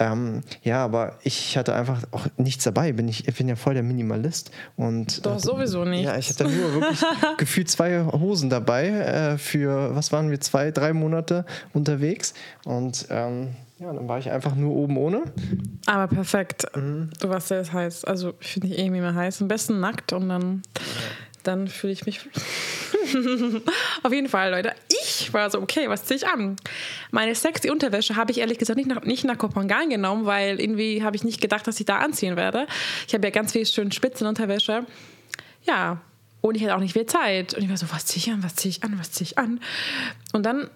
Ähm, 0.00 0.42
ja, 0.62 0.84
aber 0.84 1.18
ich 1.24 1.56
hatte 1.56 1.74
einfach 1.74 2.02
auch 2.12 2.26
nichts 2.36 2.62
dabei. 2.62 2.92
Bin 2.92 3.08
ich, 3.08 3.26
ich 3.26 3.34
bin 3.34 3.48
ja 3.48 3.56
voll 3.56 3.74
der 3.74 3.82
Minimalist 3.82 4.52
und 4.76 5.26
Doch, 5.26 5.36
äh, 5.36 5.40
sowieso 5.40 5.84
nicht. 5.84 6.04
ja, 6.04 6.16
ich 6.16 6.28
hatte 6.28 6.44
nur 6.44 6.74
wirklich 6.74 7.00
gefühlt 7.38 7.68
zwei 7.68 8.04
Hosen 8.04 8.48
dabei 8.48 8.88
äh, 8.90 9.38
für, 9.38 9.96
was 9.96 10.12
waren 10.12 10.30
wir, 10.30 10.40
zwei, 10.40 10.70
drei 10.70 10.92
Monate 10.92 11.44
unterwegs. 11.72 12.32
Und 12.64 13.06
ähm, 13.10 13.56
ja, 13.78 13.92
dann 13.92 14.08
war 14.08 14.18
ich 14.18 14.30
einfach 14.30 14.56
nur 14.56 14.74
oben 14.74 14.96
ohne. 14.96 15.22
Aber 15.86 16.08
perfekt. 16.08 16.64
Mhm. 16.74 17.10
Du 17.20 17.28
warst 17.28 17.48
sehr 17.48 17.72
heiß. 17.72 18.04
Also 18.04 18.34
ich 18.40 18.48
finde 18.48 18.68
ich 18.68 18.78
irgendwie 18.78 19.00
mehr 19.00 19.14
heiß. 19.14 19.40
Am 19.40 19.48
besten 19.48 19.78
nackt 19.78 20.12
und 20.12 20.28
dann, 20.28 20.62
dann 21.44 21.68
fühle 21.68 21.92
ich 21.92 22.04
mich. 22.04 22.20
Auf 24.02 24.12
jeden 24.12 24.28
Fall, 24.28 24.50
Leute. 24.50 24.72
Ich 24.88 25.32
war 25.32 25.48
so, 25.48 25.60
okay, 25.60 25.88
was 25.88 26.04
ziehe 26.04 26.16
ich 26.16 26.26
an? 26.26 26.56
Meine 27.12 27.36
sexy 27.36 27.70
Unterwäsche 27.70 28.16
habe 28.16 28.32
ich 28.32 28.38
ehrlich 28.38 28.58
gesagt 28.58 28.76
nicht 28.76 28.88
nach, 28.88 29.02
nicht 29.02 29.24
nach 29.24 29.38
Kopangan 29.38 29.88
genommen, 29.90 30.26
weil 30.26 30.60
irgendwie 30.60 31.04
habe 31.04 31.14
ich 31.14 31.22
nicht 31.22 31.40
gedacht, 31.40 31.66
dass 31.68 31.78
ich 31.78 31.86
da 31.86 31.98
anziehen 31.98 32.36
werde. 32.36 32.66
Ich 33.06 33.14
habe 33.14 33.24
ja 33.24 33.30
ganz 33.30 33.52
viel 33.52 33.64
schön 33.64 33.92
Spitzenunterwäsche. 33.92 34.86
Ja. 35.62 36.00
Und 36.40 36.56
ich 36.56 36.62
hatte 36.62 36.74
auch 36.74 36.80
nicht 36.80 36.94
viel 36.94 37.06
Zeit. 37.06 37.54
Und 37.54 37.62
ich 37.62 37.68
war 37.68 37.76
so, 37.76 37.86
was 37.90 38.06
ziehe 38.06 38.24
ich 38.24 38.32
an, 38.32 38.42
was 38.42 38.56
ziehe 38.56 38.70
ich 38.70 38.82
an, 38.82 38.98
was 38.98 39.12
ziehe 39.12 39.26
ich 39.26 39.38
an? 39.38 39.60
Und 40.32 40.44
dann, 40.46 40.68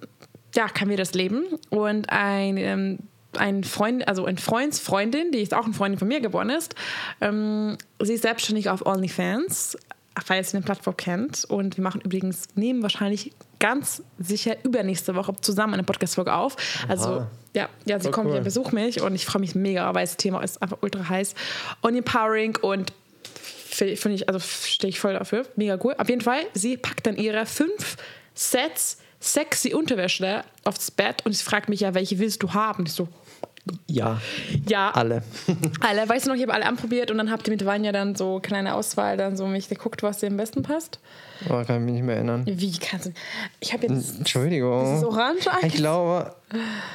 ja, 0.54 0.68
kam 0.68 0.88
mir 0.88 0.96
das 0.96 1.14
Leben. 1.14 1.44
Und 1.70 2.10
ein, 2.10 2.56
ähm, 2.56 2.98
ein 3.36 3.64
Freund, 3.64 4.06
also 4.08 4.24
ein 4.24 4.38
Freundsfreundin, 4.38 5.32
die 5.32 5.38
ist 5.38 5.54
auch 5.54 5.64
eine 5.64 5.74
Freundin 5.74 5.98
von 5.98 6.08
mir 6.08 6.20
geworden 6.20 6.50
ist, 6.50 6.74
ähm, 7.20 7.78
sie 8.00 8.14
ist 8.14 8.22
selbstständig 8.22 8.68
auf 8.68 8.84
OnlyFans, 8.84 9.76
falls 10.22 10.52
ihr 10.52 10.58
eine 10.58 10.64
Plattform 10.64 10.96
kennt. 10.96 11.44
Und 11.44 11.76
wir 11.76 11.84
machen 11.84 12.00
übrigens, 12.02 12.48
nehmen 12.54 12.82
wahrscheinlich 12.82 13.32
ganz 13.58 14.02
sicher 14.18 14.56
übernächste 14.64 15.14
Woche 15.14 15.34
zusammen 15.40 15.74
eine 15.74 15.84
Podcast-Folge 15.84 16.34
auf. 16.34 16.56
Also, 16.88 17.08
Aha. 17.08 17.30
ja, 17.54 17.68
ja 17.86 17.98
sie 17.98 18.04
Voll 18.04 18.12
kommt 18.12 18.26
cool. 18.26 18.32
hier, 18.34 18.42
besucht 18.42 18.72
mich 18.72 19.00
und 19.00 19.14
ich 19.14 19.24
freue 19.24 19.40
mich 19.40 19.54
mega, 19.54 19.94
weil 19.94 20.04
das 20.04 20.16
Thema 20.16 20.42
ist 20.42 20.60
einfach 20.60 20.78
ultra 20.82 21.08
heiß 21.08 21.34
und 21.80 21.96
empowering 21.96 22.58
und 22.60 22.92
finde 23.34 23.96
find 23.96 24.14
ich, 24.14 24.28
also 24.28 24.40
stehe 24.40 24.90
ich 24.90 25.00
voll 25.00 25.14
dafür. 25.14 25.46
Mega 25.56 25.78
cool. 25.82 25.94
Auf 25.96 26.08
jeden 26.08 26.20
Fall, 26.20 26.40
sie 26.52 26.76
packt 26.76 27.06
dann 27.06 27.16
ihre 27.16 27.46
fünf 27.46 27.96
Sets 28.34 28.98
sexy 29.22 29.72
Unterwäsche 29.74 30.42
aufs 30.64 30.90
Bett 30.90 31.24
und 31.24 31.32
sie 31.32 31.44
fragt 31.44 31.68
mich 31.68 31.80
ja, 31.80 31.94
welche 31.94 32.18
willst 32.18 32.42
du 32.42 32.52
haben? 32.54 32.84
Ich 32.86 32.92
so, 32.92 33.08
Ja, 33.86 34.20
ja, 34.68 34.90
alle. 34.90 35.22
alle. 35.80 36.08
Weißt 36.08 36.26
du 36.26 36.30
noch, 36.30 36.36
ich 36.36 36.42
habe 36.42 36.52
alle 36.52 36.66
anprobiert 36.66 37.10
und 37.10 37.18
dann 37.18 37.30
habt 37.30 37.46
ihr 37.46 37.52
mit 37.52 37.64
Vanya 37.64 37.92
dann 37.92 38.16
so 38.16 38.40
kleine 38.40 38.74
Auswahl, 38.74 39.16
dann 39.16 39.36
so 39.36 39.46
mich 39.46 39.68
geguckt, 39.68 40.02
was 40.02 40.18
dir 40.18 40.26
am 40.26 40.36
besten 40.36 40.62
passt. 40.62 40.98
Oh, 41.46 41.62
kann 41.64 41.76
ich 41.76 41.82
mich 41.82 41.94
nicht 41.94 42.04
mehr 42.04 42.16
erinnern. 42.16 42.44
Wie 42.46 42.76
kannst 42.78 43.06
du. 43.06 43.12
Ich 43.60 43.72
habe 43.72 43.86
jetzt. 43.86 44.18
Entschuldigung. 44.18 44.84
Das 44.84 44.98
ist 44.98 45.04
orange 45.04 45.48
eigentlich. 45.50 45.74
Ich 45.74 45.78
glaube, 45.78 46.34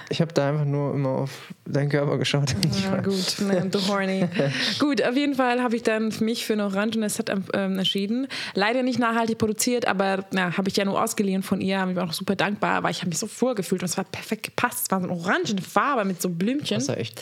ich 0.10 0.22
habe 0.22 0.34
da 0.34 0.50
einfach 0.50 0.66
nur 0.66 0.94
immer 0.94 1.10
auf 1.10 1.54
deinen 1.66 1.90
Körper 1.90 2.18
geschaut. 2.18 2.56
und 2.64 2.84
Ja, 2.84 3.02
gut, 3.02 3.42
man, 3.42 3.72
du 3.72 3.88
horny. 3.88 4.28
gut, 4.80 5.04
auf 5.04 5.16
jeden 5.16 5.36
Fall 5.36 5.62
habe 5.62 5.76
ich 5.76 5.84
dann 5.84 6.12
für 6.12 6.24
mich 6.24 6.46
für 6.46 6.54
ein 6.54 6.62
orangenes 6.62 7.16
Set 7.16 7.30
ähm, 7.30 7.78
entschieden. 7.78 8.28
Leider 8.54 8.84
nicht 8.84 9.00
nachhaltig 9.00 9.38
produziert, 9.38 9.88
aber 9.88 10.26
habe 10.36 10.70
ich 10.70 10.78
ja 10.78 10.86
nur 10.86 11.02
ausgeliehen 11.02 11.44
von 11.44 11.62
ihr. 11.62 11.86
Ich 11.90 11.96
war 11.96 12.06
auch 12.06 12.14
super 12.14 12.36
dankbar, 12.36 12.84
weil 12.84 12.92
ich 12.92 13.00
habe 13.00 13.10
mich 13.10 13.18
so 13.18 13.28
vorgefühlt 13.28 13.82
und 13.82 13.90
es 13.90 13.98
war 13.98 14.06
perfekt 14.06 14.44
gepasst. 14.44 14.86
Es 14.86 14.92
war 14.92 15.02
so 15.02 15.08
eine 15.08 15.14
orangene 15.14 15.62
Farbe 15.62 16.06
mit 16.06 16.22
so 16.22 16.30
Blümchen. 16.30 16.80
Das 16.80 16.88
war 16.88 16.98
echt. 16.98 17.22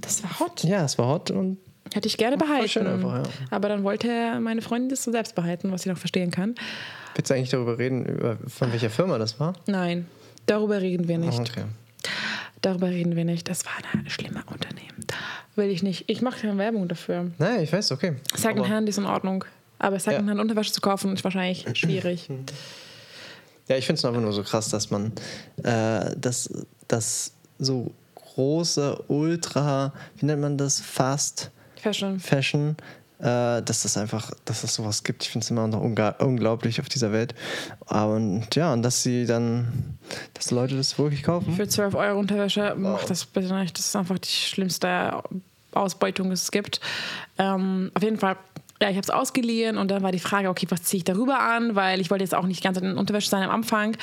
Das 0.00 0.22
war 0.22 0.40
hot. 0.40 0.64
Ja, 0.64 0.84
es 0.84 0.98
war 0.98 1.08
hot 1.08 1.30
und 1.30 1.58
Hätte 1.92 2.08
ich 2.08 2.16
gerne 2.16 2.36
behalten. 2.36 2.86
einfach, 2.86 3.18
ja. 3.18 3.22
Aber 3.50 3.68
dann 3.68 3.84
wollte 3.84 4.40
meine 4.40 4.62
Freundin 4.62 4.88
das 4.88 5.04
so 5.04 5.12
selbst 5.12 5.34
behalten, 5.34 5.70
was 5.70 5.82
ich 5.82 5.92
noch 5.92 5.98
verstehen 5.98 6.30
kann. 6.30 6.54
willst 7.14 7.30
du 7.30 7.34
eigentlich 7.34 7.50
darüber 7.50 7.78
reden, 7.78 8.38
von 8.48 8.72
welcher 8.72 8.90
Firma 8.90 9.18
das 9.18 9.38
war? 9.38 9.52
Nein, 9.66 10.06
darüber 10.46 10.80
reden 10.80 11.08
wir 11.08 11.18
nicht. 11.18 11.38
Okay. 11.38 11.64
Darüber 12.60 12.88
reden 12.88 13.16
wir 13.16 13.24
nicht. 13.24 13.48
Das 13.48 13.64
war 13.66 13.72
ein 13.92 14.08
schlimmer 14.08 14.42
Unternehmen. 14.50 15.06
Will 15.54 15.70
ich 15.70 15.82
nicht. 15.82 16.04
Ich 16.08 16.22
mache 16.22 16.40
keine 16.40 16.58
Werbung 16.58 16.88
dafür. 16.88 17.30
Nein, 17.38 17.62
ich 17.62 17.72
weiß, 17.72 17.92
okay. 17.92 18.16
Secondhand 18.34 18.88
ist 18.88 18.98
in 18.98 19.06
Ordnung. 19.06 19.44
Aber 19.78 19.98
Secondhand 19.98 20.40
Unterwäsche 20.40 20.72
zu 20.72 20.80
kaufen 20.80 21.12
ist 21.14 21.24
wahrscheinlich 21.24 21.66
schwierig. 21.74 22.28
Ja, 23.66 23.78
ich 23.78 23.86
finde 23.86 23.98
es 23.98 24.04
einfach 24.04 24.20
nur 24.20 24.34
so 24.34 24.42
krass, 24.42 24.68
dass 24.68 24.90
man 24.90 25.12
äh, 25.62 26.14
das, 26.18 26.50
das 26.86 27.32
so 27.58 27.92
große, 28.14 29.04
ultra, 29.08 29.94
wie 30.18 30.26
nennt 30.26 30.42
man 30.42 30.58
das, 30.58 30.80
Fast 30.80 31.50
Fashion. 31.76 32.20
Fashion, 32.20 32.76
äh, 33.20 33.62
dass 33.62 33.82
das 33.82 33.96
einfach, 33.96 34.32
dass 34.44 34.64
es 34.64 34.74
sowas 34.74 35.04
gibt. 35.04 35.22
Ich 35.22 35.30
finde 35.30 35.44
es 35.44 35.50
immer 35.50 35.66
noch 35.66 35.80
unglaublich 35.80 36.80
auf 36.80 36.88
dieser 36.88 37.12
Welt. 37.12 37.34
Und 37.86 38.54
ja, 38.54 38.72
und 38.72 38.82
dass 38.82 39.02
sie 39.02 39.26
dann, 39.26 39.98
dass 40.34 40.50
Leute 40.50 40.76
das 40.76 40.98
wirklich 40.98 41.22
kaufen. 41.22 41.54
Für 41.54 41.68
12 41.68 41.94
Euro 41.94 42.18
Unterwäsche, 42.18 42.74
macht 42.76 43.10
das 43.10 43.24
bitte 43.24 43.54
nicht. 43.54 43.78
Das 43.78 43.86
ist 43.86 43.96
einfach 43.96 44.18
die 44.18 44.28
schlimmste 44.28 45.22
Ausbeutung, 45.72 46.28
die 46.28 46.34
es 46.34 46.50
gibt. 46.50 46.80
Ähm, 47.38 47.90
auf 47.94 48.02
jeden 48.02 48.18
Fall, 48.18 48.36
ja, 48.82 48.90
ich 48.90 48.96
habe 48.96 49.04
es 49.04 49.10
ausgeliehen 49.10 49.78
und 49.78 49.90
dann 49.90 50.02
war 50.02 50.12
die 50.12 50.18
Frage, 50.18 50.48
okay, 50.48 50.66
was 50.70 50.82
ziehe 50.82 50.98
ich 50.98 51.04
darüber 51.04 51.40
an? 51.40 51.74
Weil 51.74 52.00
ich 52.00 52.10
wollte 52.10 52.24
jetzt 52.24 52.34
auch 52.34 52.46
nicht 52.46 52.62
ganz 52.62 52.78
in 52.78 52.96
Unterwäsche 52.96 53.28
sein 53.28 53.42
am 53.42 53.50
Anfang. 53.50 53.96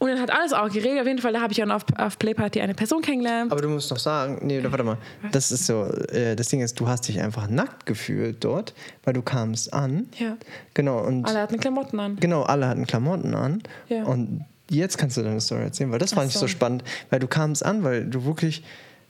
Und 0.00 0.08
dann 0.08 0.18
hat 0.20 0.30
alles 0.30 0.52
auch 0.54 0.68
geregelt. 0.70 0.98
Auf 1.02 1.06
jeden 1.06 1.18
Fall, 1.20 1.32
da 1.34 1.40
habe 1.42 1.52
ich 1.52 1.58
dann 1.58 1.70
auf, 1.70 1.84
auf 1.96 2.18
Playparty 2.18 2.60
eine 2.62 2.74
Person 2.74 3.02
kennengelernt. 3.02 3.52
Aber 3.52 3.60
du 3.60 3.68
musst 3.68 3.90
noch 3.90 3.98
sagen, 3.98 4.38
nee, 4.42 4.58
warte 4.64 4.82
mal, 4.82 4.96
das 5.30 5.52
ist 5.52 5.66
so, 5.66 5.84
äh, 5.84 6.34
das 6.34 6.48
Ding 6.48 6.60
ist, 6.62 6.80
du 6.80 6.88
hast 6.88 7.06
dich 7.06 7.20
einfach 7.20 7.48
nackt 7.48 7.84
gefühlt 7.86 8.42
dort, 8.42 8.72
weil 9.04 9.12
du 9.12 9.20
kamst 9.22 9.72
an. 9.74 10.08
Ja. 10.18 10.38
Genau, 10.74 11.00
und 11.06 11.26
Alle 11.26 11.40
hatten 11.40 11.60
Klamotten 11.60 12.00
an. 12.00 12.16
genau, 12.16 12.42
alle 12.44 12.66
hatten 12.66 12.86
Klamotten 12.86 13.34
an. 13.34 13.62
Ja. 13.88 14.04
Und 14.04 14.46
jetzt 14.70 14.96
kannst 14.96 15.18
du 15.18 15.22
deine 15.22 15.40
Story 15.40 15.64
erzählen, 15.64 15.92
weil 15.92 15.98
das 15.98 16.14
fand 16.14 16.24
Ach 16.24 16.28
ich 16.28 16.34
so 16.34 16.40
so. 16.40 16.48
spannend, 16.48 16.82
weil 17.10 17.20
du 17.20 17.26
kamst 17.28 17.62
an, 17.64 17.84
weil 17.84 18.06
du 18.06 18.24
wirklich 18.24 18.64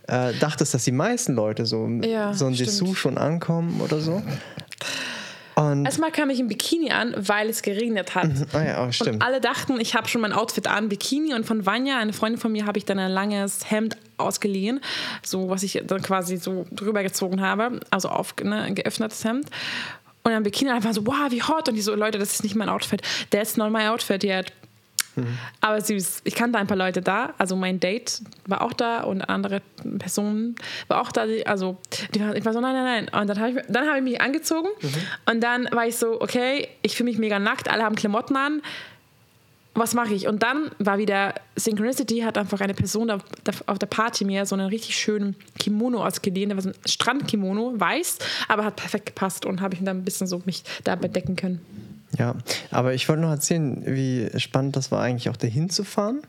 äh, 0.09 0.33
dachtest, 0.41 0.75
dass 0.75 0.83
die 0.83 0.91
meisten 0.93 1.35
Leute 1.35 1.67
so, 1.67 1.87
Ja, 2.03 2.35
so 2.35 2.47
ein. 2.47 2.55
Dessous 2.57 2.99
schon 2.99 3.17
ankommen 3.17 3.81
oder 3.81 4.01
so. 4.01 4.21
Und, 5.61 5.85
Erstmal 5.85 6.11
kam 6.11 6.31
ich 6.31 6.41
im 6.41 6.49
Bikini 6.49 6.91
an, 6.91 7.15
weil 7.17 7.49
es 7.49 7.63
geregnet 7.63 8.15
hat. 8.15 8.31
ah 8.53 8.63
ja, 8.63 8.87
oh, 8.87 8.93
stimmt. 8.93 9.17
Und 9.17 9.23
alle 9.23 9.41
dachten, 9.41 9.79
ich 9.81 9.95
habe 9.95 10.09
schon 10.09 10.21
mein 10.21 10.33
Outfit 10.33 10.67
an, 10.67 10.89
Bikini. 10.89 11.35
Und 11.35 11.45
von 11.45 11.67
Vanya, 11.67 11.99
eine 11.99 12.13
Freundin 12.13 12.41
von 12.41 12.53
mir, 12.53 12.67
habe 12.67 12.79
ich 12.79 12.85
dann 12.85 12.99
ein 12.99 13.11
langes 13.11 13.71
Hemd 13.71 13.97
ausgeliehen, 14.17 14.81
so 15.23 15.49
was 15.49 15.63
ich 15.63 15.83
dann 15.87 16.03
quasi 16.03 16.37
so 16.37 16.67
drüber 16.71 17.03
gezogen 17.03 17.41
habe, 17.41 17.81
also 17.91 18.09
auf 18.09 18.35
ne, 18.43 18.63
ein 18.63 18.75
geöffnetes 18.75 19.25
Hemd. 19.25 19.47
Und 20.23 20.33
dann 20.33 20.43
Bikini 20.43 20.71
einfach 20.71 20.93
so, 20.93 21.07
wow, 21.07 21.31
wie 21.31 21.43
hot. 21.43 21.69
Und 21.69 21.75
die 21.75 21.81
so, 21.81 21.95
Leute, 21.95 22.19
das 22.19 22.33
ist 22.33 22.43
nicht 22.45 22.55
mein 22.55 22.69
Outfit. 22.69 23.03
That's 23.31 23.57
not 23.57 23.73
my 23.73 23.89
outfit 23.89 24.23
yet. 24.23 24.53
Aber 25.61 25.81
süß. 25.81 26.23
Ich 26.25 26.35
kannte 26.35 26.59
ein 26.59 26.67
paar 26.67 26.77
Leute 26.77 27.03
da. 27.03 27.35
Also 27.39 27.57
mein 27.57 27.81
Date 27.81 28.21
war 28.47 28.63
auch 28.63 28.73
da 28.73 29.03
und 29.03 29.23
andere 29.23 29.61
Personen 29.99 30.55
war 30.89 31.01
auch 31.03 31.13
da. 31.13 31.27
Die- 31.27 31.47
Also 31.47 31.77
die 32.15 32.21
war, 32.21 32.35
ich 32.37 32.45
war 32.45 32.53
so, 32.53 32.61
nein, 32.61 32.75
nein, 32.75 33.07
nein. 33.07 33.21
Und 33.21 33.27
dann 33.29 33.39
habe 33.39 33.51
ich, 33.51 33.57
dann 33.69 33.87
habe 33.87 33.99
ich 33.99 34.05
mich 34.05 34.21
angezogen. 34.21 34.69
Und 35.31 35.41
dann 35.43 35.69
war 35.73 35.87
ich 35.87 35.97
so, 35.97 36.21
okay, 36.21 36.69
ich 36.83 36.97
fühle 36.97 37.11
mich 37.11 37.19
mega 37.19 37.39
nackt. 37.39 37.69
Alle 37.71 37.83
haben 37.85 37.97
Klamotten 37.97 38.37
an. 38.37 38.63
Was 39.75 39.95
mache 39.95 40.13
ich? 40.15 40.27
Und 40.27 40.43
dann 40.43 40.71
war 40.81 40.99
wieder 40.99 41.35
Synchronicity, 41.55 42.21
hat 42.21 42.37
einfach 42.37 42.61
eine 42.61 42.75
Person 42.75 43.09
auf 43.09 43.23
der, 43.47 43.55
auf 43.67 43.79
der 43.79 43.87
Party 43.87 44.25
mir 44.25 44.45
so 44.45 44.57
einen 44.57 44.67
richtig 44.69 44.97
schönen 44.97 45.37
Kimono 45.61 46.05
ausgeliehen. 46.05 46.49
Der 46.49 46.57
war 46.57 46.63
so 46.63 46.71
ein 46.71 46.75
Strandkimono, 46.87 47.75
weiß, 47.79 48.19
aber 48.49 48.65
hat 48.65 48.77
perfekt 48.77 49.07
gepasst 49.07 49.47
und 49.47 49.61
habe 49.61 49.75
ich 49.75 49.85
dann 49.85 49.99
ein 49.99 50.05
bisschen 50.05 50.27
so 50.27 50.43
mich 50.45 50.65
da 50.83 50.97
bedecken 50.97 51.37
können. 51.37 51.61
Ja, 52.19 52.35
aber 52.71 52.95
ich 52.95 53.09
wollte 53.09 53.23
noch 53.23 53.31
erzählen, 53.31 53.83
wie 53.87 54.29
spannend 54.39 54.77
das 54.77 54.91
war 54.91 55.03
eigentlich 55.03 55.31
auch 55.31 55.37
dahin 55.37 55.71
zu 55.71 55.85
fahren. 55.85 56.23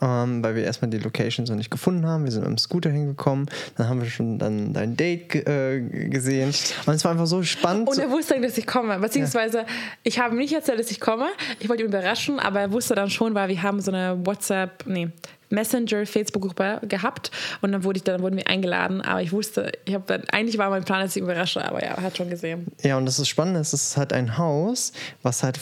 Ähm, 0.00 0.42
weil 0.42 0.54
wir 0.54 0.64
erstmal 0.64 0.90
die 0.90 0.98
Location 0.98 1.46
so 1.46 1.54
nicht 1.54 1.70
gefunden 1.70 2.06
haben. 2.06 2.24
Wir 2.24 2.32
sind 2.32 2.42
mit 2.42 2.50
dem 2.50 2.58
Scooter 2.58 2.90
hingekommen, 2.90 3.46
dann 3.76 3.88
haben 3.88 4.00
wir 4.00 4.08
schon 4.08 4.38
dann 4.38 4.72
dein 4.72 4.96
Date 4.96 5.34
äh, 5.34 5.80
gesehen. 5.80 6.52
Und 6.86 6.94
es 6.94 7.04
war 7.04 7.12
einfach 7.12 7.26
so 7.26 7.42
spannend. 7.42 7.88
Und 7.88 7.98
er 7.98 8.10
wusste, 8.10 8.40
dass 8.40 8.58
ich 8.58 8.66
komme. 8.66 8.98
Beziehungsweise, 8.98 9.66
ich 10.02 10.18
habe 10.18 10.34
ihm 10.34 10.38
nicht 10.38 10.52
erzählt, 10.52 10.78
dass 10.78 10.90
ich 10.90 11.00
komme. 11.00 11.26
Ich 11.60 11.68
wollte 11.68 11.82
ihn 11.82 11.88
überraschen, 11.88 12.38
aber 12.38 12.60
er 12.60 12.72
wusste 12.72 12.94
dann 12.94 13.10
schon, 13.10 13.34
weil 13.34 13.48
wir 13.48 13.62
haben 13.62 13.80
so 13.80 13.92
eine 13.92 14.18
WhatsApp, 14.24 14.84
nee, 14.86 15.08
Messenger, 15.50 16.04
Facebook-Gruppe 16.04 16.80
gehabt 16.88 17.30
und 17.60 17.72
dann, 17.72 17.84
wurde 17.84 17.98
ich, 17.98 18.04
dann 18.04 18.20
wurden 18.22 18.36
wir 18.36 18.48
eingeladen. 18.48 19.00
Aber 19.00 19.22
ich 19.22 19.32
wusste, 19.32 19.72
ich 19.84 19.94
habe 19.94 20.04
dann, 20.06 20.24
eigentlich 20.30 20.58
war 20.58 20.70
mein 20.70 20.84
Plan, 20.84 21.02
dass 21.02 21.16
ich 21.16 21.22
ihn 21.22 21.24
überrasche, 21.24 21.64
aber 21.64 21.82
ja, 21.82 21.92
er 21.92 22.02
hat 22.02 22.16
schon 22.16 22.28
gesehen. 22.28 22.66
Ja, 22.82 22.96
und 22.96 23.06
das 23.06 23.18
ist 23.18 23.28
spannend, 23.28 23.56
es 23.56 23.72
ist 23.72 23.96
halt 23.96 24.12
ein 24.12 24.36
Haus, 24.36 24.92
was 25.22 25.42
halt 25.42 25.58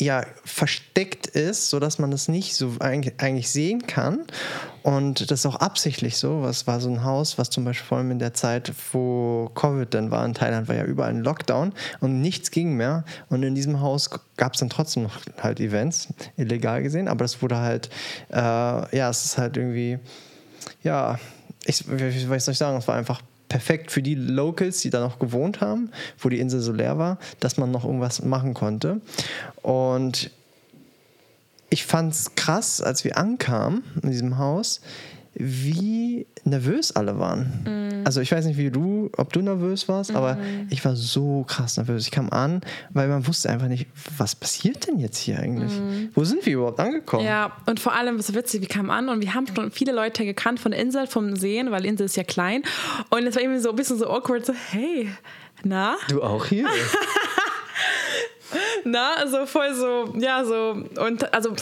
ja 0.00 0.24
versteckt 0.44 1.26
ist, 1.26 1.70
sodass 1.70 1.98
man 1.98 2.10
das 2.10 2.28
nicht 2.28 2.54
so 2.54 2.76
eigentlich, 2.78 3.50
sehen 3.50 3.86
kann. 3.86 4.24
Und 4.82 5.30
das 5.30 5.40
ist 5.40 5.46
auch 5.46 5.56
absichtlich 5.56 6.16
so. 6.16 6.44
Es 6.46 6.66
war 6.66 6.80
so 6.80 6.88
ein 6.88 7.04
Haus, 7.04 7.36
was 7.36 7.50
zum 7.50 7.64
Beispiel 7.64 7.86
vor 7.86 7.98
allem 7.98 8.12
in 8.12 8.18
der 8.18 8.32
Zeit, 8.32 8.72
wo 8.92 9.50
Covid 9.54 9.92
dann 9.92 10.10
war, 10.10 10.24
in 10.24 10.34
Thailand 10.34 10.68
war 10.68 10.76
ja 10.76 10.84
überall 10.84 11.10
ein 11.10 11.22
Lockdown 11.22 11.72
und 12.00 12.20
nichts 12.20 12.50
ging 12.50 12.76
mehr. 12.76 13.04
Und 13.28 13.42
in 13.42 13.54
diesem 13.54 13.80
Haus 13.80 14.08
gab 14.36 14.54
es 14.54 14.60
dann 14.60 14.70
trotzdem 14.70 15.02
noch 15.02 15.20
halt 15.42 15.58
Events, 15.60 16.08
illegal 16.36 16.82
gesehen, 16.82 17.08
aber 17.08 17.24
das 17.24 17.42
wurde 17.42 17.58
halt, 17.58 17.90
äh, 18.30 18.36
ja, 18.96 19.10
es 19.10 19.24
ist 19.24 19.38
halt 19.38 19.56
irgendwie, 19.56 19.98
ja, 20.82 21.18
ich, 21.64 21.84
wie 21.90 22.38
soll 22.38 22.52
ich 22.52 22.58
sagen, 22.58 22.78
es 22.78 22.88
war 22.88 22.94
einfach 22.94 23.20
perfekt 23.48 23.90
für 23.90 24.02
die 24.02 24.14
Locals, 24.14 24.80
die 24.80 24.90
da 24.90 25.00
noch 25.00 25.18
gewohnt 25.18 25.60
haben, 25.60 25.90
wo 26.18 26.28
die 26.28 26.38
Insel 26.38 26.60
so 26.60 26.72
leer 26.72 26.98
war, 26.98 27.18
dass 27.40 27.56
man 27.56 27.70
noch 27.70 27.84
irgendwas 27.84 28.22
machen 28.22 28.54
konnte. 28.54 29.00
Und 29.62 30.30
ich 31.70 31.84
fand 31.84 32.12
es 32.12 32.34
krass, 32.34 32.80
als 32.80 33.04
wir 33.04 33.18
ankamen 33.18 33.84
in 34.02 34.10
diesem 34.10 34.38
Haus, 34.38 34.80
wie 35.38 36.26
nervös 36.44 36.94
alle 36.94 37.18
waren. 37.18 38.02
Also 38.04 38.20
ich 38.20 38.32
weiß 38.32 38.46
nicht, 38.46 38.58
wie 38.58 38.70
du, 38.70 39.10
ob 39.16 39.32
du 39.32 39.40
nervös 39.40 39.88
warst, 39.88 40.14
aber 40.14 40.38
ich 40.70 40.84
war 40.84 40.96
so 40.96 41.44
krass 41.46 41.76
nervös. 41.76 42.06
Ich 42.06 42.10
kam 42.10 42.30
an, 42.30 42.60
weil 42.90 43.08
man 43.08 43.26
wusste 43.26 43.50
einfach 43.50 43.68
nicht, 43.68 43.86
was 44.16 44.34
passiert 44.34 44.86
denn 44.86 44.98
jetzt 44.98 45.18
hier 45.18 45.38
eigentlich? 45.38 45.72
Wo 46.14 46.24
sind 46.24 46.44
wir 46.46 46.54
überhaupt 46.54 46.80
angekommen? 46.80 47.24
Ja, 47.24 47.52
und 47.66 47.80
vor 47.80 47.94
allem, 47.94 48.18
was 48.18 48.28
so 48.28 48.34
witzig, 48.34 48.60
wir 48.60 48.68
kamen 48.68 48.90
an 48.90 49.08
und 49.08 49.22
wir 49.22 49.34
haben 49.34 49.46
schon 49.54 49.70
viele 49.70 49.92
Leute 49.92 50.24
gekannt 50.24 50.60
von 50.60 50.72
der 50.72 50.80
Insel, 50.80 51.06
vom 51.06 51.36
Seen, 51.36 51.70
weil 51.70 51.82
die 51.82 51.88
Insel 51.88 52.06
ist 52.06 52.16
ja 52.16 52.24
klein. 52.24 52.62
Und 53.10 53.26
es 53.26 53.34
war 53.34 53.42
irgendwie 53.42 53.60
so 53.60 53.70
ein 53.70 53.76
bisschen 53.76 53.98
so 53.98 54.08
awkward, 54.08 54.44
so, 54.46 54.54
hey, 54.70 55.10
na? 55.64 55.96
Du 56.08 56.22
auch 56.22 56.46
hier? 56.46 56.66
Na, 58.90 59.14
also 59.14 59.44
voll 59.44 59.74
so, 59.74 60.14
ja, 60.18 60.44
so. 60.44 60.82
Und 61.00 61.34
also 61.34 61.54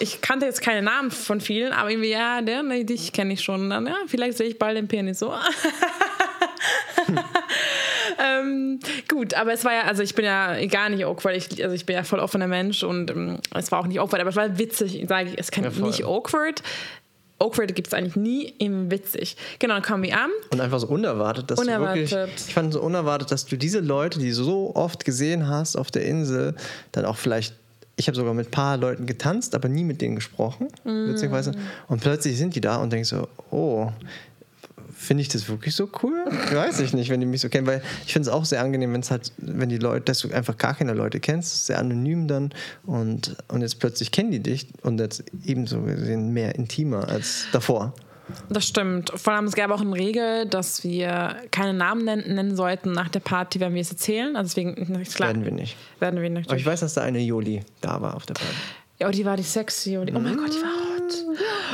ich 0.00 0.20
kannte 0.20 0.46
jetzt 0.46 0.62
keine 0.62 0.82
Namen 0.82 1.10
von 1.10 1.40
vielen, 1.40 1.72
aber 1.72 1.90
irgendwie, 1.90 2.10
ja, 2.10 2.42
der, 2.42 2.62
nee, 2.62 2.84
dich 2.84 3.12
kenne 3.12 3.34
ich 3.34 3.42
schon. 3.42 3.70
Dann, 3.70 3.86
ja, 3.86 3.96
vielleicht 4.06 4.38
sehe 4.38 4.48
ich 4.48 4.58
bald 4.58 4.76
den 4.76 4.88
Penis 4.88 5.20
so. 5.20 5.32
ähm, 8.18 8.80
gut, 9.08 9.34
aber 9.34 9.52
es 9.52 9.64
war 9.64 9.72
ja, 9.72 9.82
also 9.82 10.02
ich 10.02 10.14
bin 10.14 10.24
ja 10.24 10.64
gar 10.66 10.88
nicht 10.88 11.04
awkward, 11.04 11.36
ich, 11.36 11.62
also 11.62 11.74
ich 11.74 11.86
bin 11.86 11.94
ja 11.94 12.02
voll 12.02 12.18
offener 12.18 12.48
Mensch 12.48 12.82
und 12.82 13.10
ähm, 13.10 13.38
es 13.54 13.70
war 13.70 13.80
auch 13.80 13.86
nicht 13.86 14.00
awkward, 14.00 14.20
aber 14.20 14.30
es 14.30 14.36
war 14.36 14.58
witzig, 14.58 15.04
sage 15.08 15.30
ich, 15.30 15.38
es 15.38 15.50
kann 15.50 15.64
Ja, 15.64 15.70
nicht 15.70 16.04
awkward. 16.04 16.62
Awkward 17.42 17.74
gibt 17.74 17.88
es 17.88 17.94
eigentlich 17.94 18.16
nie, 18.16 18.54
eben 18.58 18.90
witzig. 18.90 19.36
Genau, 19.58 19.74
dann 19.74 19.82
kamen 19.82 20.02
wir 20.04 20.14
an. 20.18 20.30
Und 20.50 20.60
einfach 20.60 20.78
so 20.78 20.86
unerwartet, 20.86 21.50
dass 21.50 21.58
Unerwartet. 21.58 22.10
du 22.12 22.16
wirklich. 22.16 22.46
Ich 22.48 22.54
fand 22.54 22.72
so 22.72 22.80
unerwartet, 22.80 23.30
dass 23.30 23.44
du 23.46 23.56
diese 23.56 23.80
Leute, 23.80 24.18
die 24.18 24.28
du 24.30 24.34
so 24.34 24.72
oft 24.74 25.04
gesehen 25.04 25.48
hast 25.48 25.76
auf 25.76 25.90
der 25.90 26.04
Insel, 26.06 26.54
dann 26.92 27.04
auch 27.04 27.16
vielleicht. 27.16 27.54
Ich 27.96 28.06
habe 28.08 28.16
sogar 28.16 28.32
mit 28.32 28.48
ein 28.48 28.50
paar 28.50 28.78
Leuten 28.78 29.04
getanzt, 29.06 29.54
aber 29.54 29.68
nie 29.68 29.84
mit 29.84 30.00
denen 30.00 30.14
gesprochen, 30.16 30.68
Mm. 30.84 31.08
witzigerweise. 31.10 31.52
Und 31.88 32.00
plötzlich 32.00 32.38
sind 32.38 32.54
die 32.54 32.60
da 32.62 32.76
und 32.76 32.90
denkst 32.90 33.10
so, 33.10 33.28
oh, 33.50 33.90
finde 35.02 35.22
ich 35.22 35.28
das 35.28 35.48
wirklich 35.48 35.74
so 35.74 35.88
cool? 36.02 36.24
Weiß 36.52 36.80
ich 36.80 36.92
nicht, 36.92 37.10
wenn 37.10 37.20
die 37.20 37.26
mich 37.26 37.40
so 37.40 37.48
kennen, 37.48 37.66
weil 37.66 37.82
ich 38.06 38.12
finde 38.12 38.28
es 38.28 38.34
auch 38.34 38.44
sehr 38.44 38.62
angenehm, 38.62 38.92
wenn 38.92 39.00
es 39.00 39.10
halt, 39.10 39.32
wenn 39.38 39.68
die 39.68 39.78
Leute, 39.78 40.04
dass 40.04 40.20
du 40.20 40.32
einfach 40.32 40.56
gar 40.56 40.74
keine 40.74 40.94
Leute 40.94 41.20
kennst, 41.20 41.66
sehr 41.66 41.78
anonym 41.78 42.28
dann 42.28 42.54
und, 42.86 43.36
und 43.48 43.62
jetzt 43.62 43.80
plötzlich 43.80 44.12
kennen 44.12 44.30
die 44.30 44.40
dich 44.40 44.68
und 44.82 45.00
jetzt 45.00 45.24
ebenso 45.44 45.82
gesehen 45.82 46.32
mehr 46.32 46.54
intimer 46.54 47.08
als 47.08 47.46
davor. 47.52 47.94
Das 48.48 48.66
stimmt. 48.66 49.10
Vor 49.16 49.32
allem, 49.32 49.46
es 49.46 49.54
gab 49.54 49.70
auch 49.72 49.80
eine 49.80 49.94
Regel, 49.94 50.46
dass 50.46 50.84
wir 50.84 51.36
keine 51.50 51.74
Namen 51.74 52.04
nennen, 52.04 52.34
nennen 52.34 52.56
sollten 52.56 52.92
nach 52.92 53.08
der 53.08 53.20
Party, 53.20 53.58
wenn 53.60 53.74
wir 53.74 53.80
es 53.80 53.90
erzählen. 53.90 54.36
Also 54.36 54.54
deswegen, 54.54 55.02
klar, 55.04 55.30
Werden 55.30 55.44
wir 55.44 55.52
nicht. 55.52 55.76
Werden 55.98 56.20
wir 56.20 56.26
Aber 56.26 56.34
natürlich. 56.40 56.60
ich 56.62 56.66
weiß, 56.66 56.80
dass 56.80 56.94
da 56.94 57.02
eine 57.02 57.18
Joli 57.18 57.62
da 57.80 58.00
war 58.00 58.14
auf 58.14 58.24
der 58.24 58.34
Party. 58.34 58.54
Ja, 59.00 59.08
oh, 59.08 59.10
die 59.10 59.24
war 59.24 59.36
die 59.36 59.42
sexy. 59.42 59.98
Die, 60.06 60.12
oh 60.14 60.20
mein 60.20 60.36
Gott, 60.36 60.54
die 60.54 60.62
war. 60.62 60.91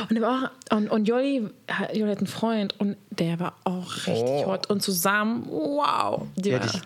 Und, 0.09 0.23
auch, 0.23 0.49
und, 0.71 0.89
und 0.89 1.07
Jolli, 1.07 1.47
hat- 1.69 1.95
Jolli 1.95 2.11
hat 2.11 2.17
einen 2.19 2.27
Freund 2.27 2.75
und 2.79 2.95
der 3.11 3.39
war 3.39 3.55
auch 3.63 3.95
richtig 4.07 4.23
Oh. 4.23 4.45
hot. 4.47 4.69
Und 4.69 4.81
zusammen, 4.81 5.45
wow. 5.49 6.23
Die 6.35 6.53
hätte 6.53 6.67
ich 6.73 6.81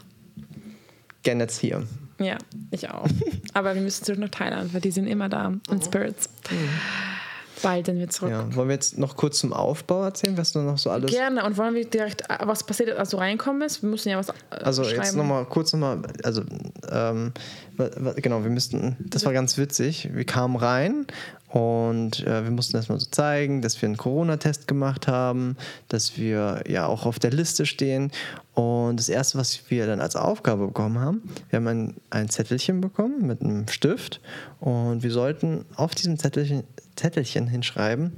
gerne 1.24 1.44
jetzt 1.44 1.60
hier. 1.60 1.84
ja, 2.20 2.38
ich 2.72 2.89
auch. 2.89 3.08
Aber 3.54 3.76
wir 3.76 3.82
müssen 3.82 4.04
zurück 4.04 4.20
nach 4.20 4.30
Thailand, 4.30 4.74
weil 4.74 4.82
die 4.82 4.92
sind 4.92 5.08
immer 5.08 5.30
da. 5.30 5.54
Und 5.70 5.84
Spirits. 5.86 6.30
Bald 7.63 7.86
sind 7.88 7.97
wir 7.97 8.10
zurück. 8.10 8.32
Ja. 8.32 8.56
Wollen 8.56 8.67
wir 8.67 8.76
jetzt 8.76 8.97
noch 8.97 9.15
kurz 9.15 9.39
zum 9.39 9.54
Aufbau 9.54 10.04
erzählen, 10.04 10.38
was 10.38 10.52
du 10.52 10.60
noch 10.60 10.78
so 10.78 10.91
alles. 10.91 11.10
Gerne. 11.10 11.43
Und 11.43 11.58
wollen 11.58 11.73
wir 11.73 11.86
direkt, 11.86 12.23
was 12.43 12.63
passiert 12.63 12.95
als 12.97 13.10
du 13.10 13.17
reinkommen 13.17 13.60
bist? 13.62 13.82
Wir 13.82 13.89
müssen 13.89 14.10
ja 14.10 14.17
was 14.17 14.30
äh, 14.30 14.34
Also 14.52 14.84
schreiben. 14.84 15.02
jetzt 15.02 15.15
nochmal 15.15 15.45
kurz 15.45 15.73
nochmal, 15.73 16.02
also 16.23 16.43
ähm, 16.91 17.32
genau, 18.17 18.43
wir 18.43 18.52
müssten, 18.52 18.97
das 18.99 19.26
war 19.26 19.34
ganz 19.34 19.58
witzig, 19.58 20.10
wir 20.13 20.26
kamen 20.26 20.56
rein 20.56 21.08
und 21.49 22.26
äh, 22.26 22.43
wir 22.43 22.52
mussten 22.52 22.76
erstmal 22.78 22.99
so 22.99 23.08
zeigen, 23.10 23.62
dass 23.62 23.82
wir 23.82 23.88
einen 23.88 23.97
Corona-Test 23.97 24.67
gemacht 24.67 25.08
haben, 25.08 25.56
dass 25.88 26.17
wir 26.17 26.63
ja 26.67 26.86
auch 26.88 27.06
auf 27.06 27.19
der 27.19 27.32
Liste 27.32 27.65
stehen 27.65 28.12
und 28.54 28.98
das 28.98 29.10
Erste, 29.10 29.38
was 29.38 29.60
wir 29.70 29.88
dann 29.88 30.00
als 30.00 30.16
Aufgabe 30.16 30.68
bekommen 30.68 31.00
haben, 31.00 31.22
wir 31.50 31.58
haben 31.58 31.68
ein, 31.68 31.96
ein 32.12 32.30
Zettelchen 32.30 32.82
bekommen 32.82 33.26
mit 33.26 33.42
einem 33.42 33.68
Stift 33.68 34.22
und 34.60 35.02
wir 35.02 35.12
sollten 35.12 35.66
auf 35.76 35.96
diesem 35.96 36.20
Zettelchen, 36.20 36.63
Zettelchen 36.96 37.48
hinschreiben, 37.48 38.13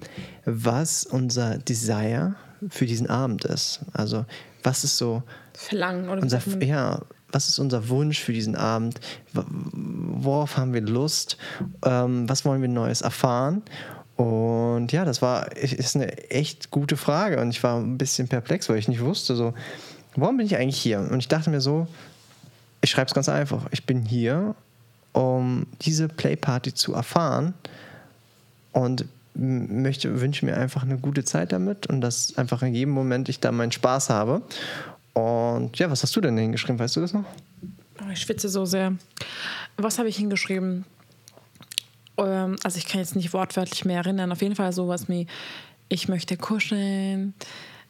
was 0.45 1.06
unser 1.06 1.58
Desire 1.58 2.36
für 2.69 2.86
diesen 2.86 3.10
Abend 3.10 3.45
ist. 3.45 3.82
Also 3.93 4.26
was 4.63 4.84
ist 4.84 4.98
so 4.98 5.24
Verlangen 5.54 6.10
oder 6.10 6.21
unser, 6.21 6.41
man? 6.45 6.62
ja, 6.62 7.02
was 7.32 7.48
ist 7.48 7.60
unser 7.60 7.88
Wunsch 7.88 8.19
für 8.19 8.34
diesen 8.34 8.56
Abend? 8.56 9.00
Worauf 9.34 10.58
haben 10.58 10.74
wir 10.74 10.82
Lust? 10.82 11.38
Ähm, 11.86 12.28
was 12.28 12.43
wollen 12.43 12.62
wir 12.62 12.69
Neues 12.69 13.02
erfahren? 13.02 13.62
Und 14.15 14.91
ja, 14.91 15.04
das 15.06 15.21
war 15.21 15.56
ist 15.56 15.95
eine 15.95 16.30
echt 16.30 16.71
gute 16.71 16.95
Frage 16.98 17.39
und 17.41 17.50
ich 17.50 17.62
war 17.63 17.78
ein 17.78 17.98
bisschen 17.98 18.28
perplex, 18.28 18.69
weil 18.69 18.78
ich 18.78 18.88
nicht 18.88 19.02
wusste, 19.02 19.36
so, 19.36 19.54
warum 20.15 20.38
bin 20.38 20.45
ich 20.45 20.58
eigentlich 20.58 20.82
hier? 20.82 20.99
Und 20.99 21.19
ich 21.19 21.28
dachte 21.28 21.49
mir 21.49 21.62
so, 21.62 21.88
ich 22.82 22.89
schreibe 22.91 23.08
es 23.08 23.13
ganz 23.13 23.30
einfach. 23.30 23.65
Ich 23.71 23.86
bin 23.86 24.06
hier, 24.06 24.56
um 25.13 25.65
diese 25.82 26.08
Playparty 26.08 26.73
zu 26.73 26.93
erfahren 26.93 27.54
und 28.71 29.06
möchte, 29.34 30.21
wünsche 30.21 30.45
mir 30.45 30.56
einfach 30.56 30.84
eine 30.84 30.97
gute 30.97 31.23
Zeit 31.23 31.51
damit 31.51 31.88
und 31.88 32.01
dass 32.01 32.38
einfach 32.38 32.62
in 32.62 32.73
jedem 32.73 32.93
Moment 32.93 33.28
ich 33.30 33.39
da 33.39 33.51
meinen 33.51 33.71
Spaß 33.71 34.10
habe. 34.10 34.41
Und 35.13 35.78
ja, 35.78 35.89
was 35.89 36.04
hast 36.04 36.15
du 36.15 36.21
denn 36.21 36.38
hingeschrieben? 36.38 36.80
Weißt 36.80 36.95
du 36.95 37.01
das 37.01 37.13
noch? 37.13 37.25
Oh, 38.01 38.12
ich 38.12 38.19
schwitze 38.19 38.49
so 38.49 38.65
sehr. 38.65 38.93
Was 39.78 39.97
habe 39.97 40.10
ich 40.10 40.17
hingeschrieben? 40.17 40.86
Ähm, 42.17 42.58
also 42.63 42.78
ich 42.78 42.86
kann 42.86 42.99
jetzt 42.99 43.15
nicht 43.15 43.34
wortwörtlich 43.34 43.86
mehr 43.86 43.97
erinnern. 43.97 44.32
Auf 44.32 44.41
jeden 44.41 44.56
Fall 44.56 44.73
sowas 44.73 45.08
wie, 45.10 45.28
ich 45.89 46.08
möchte 46.08 46.38
kuscheln, 46.38 47.34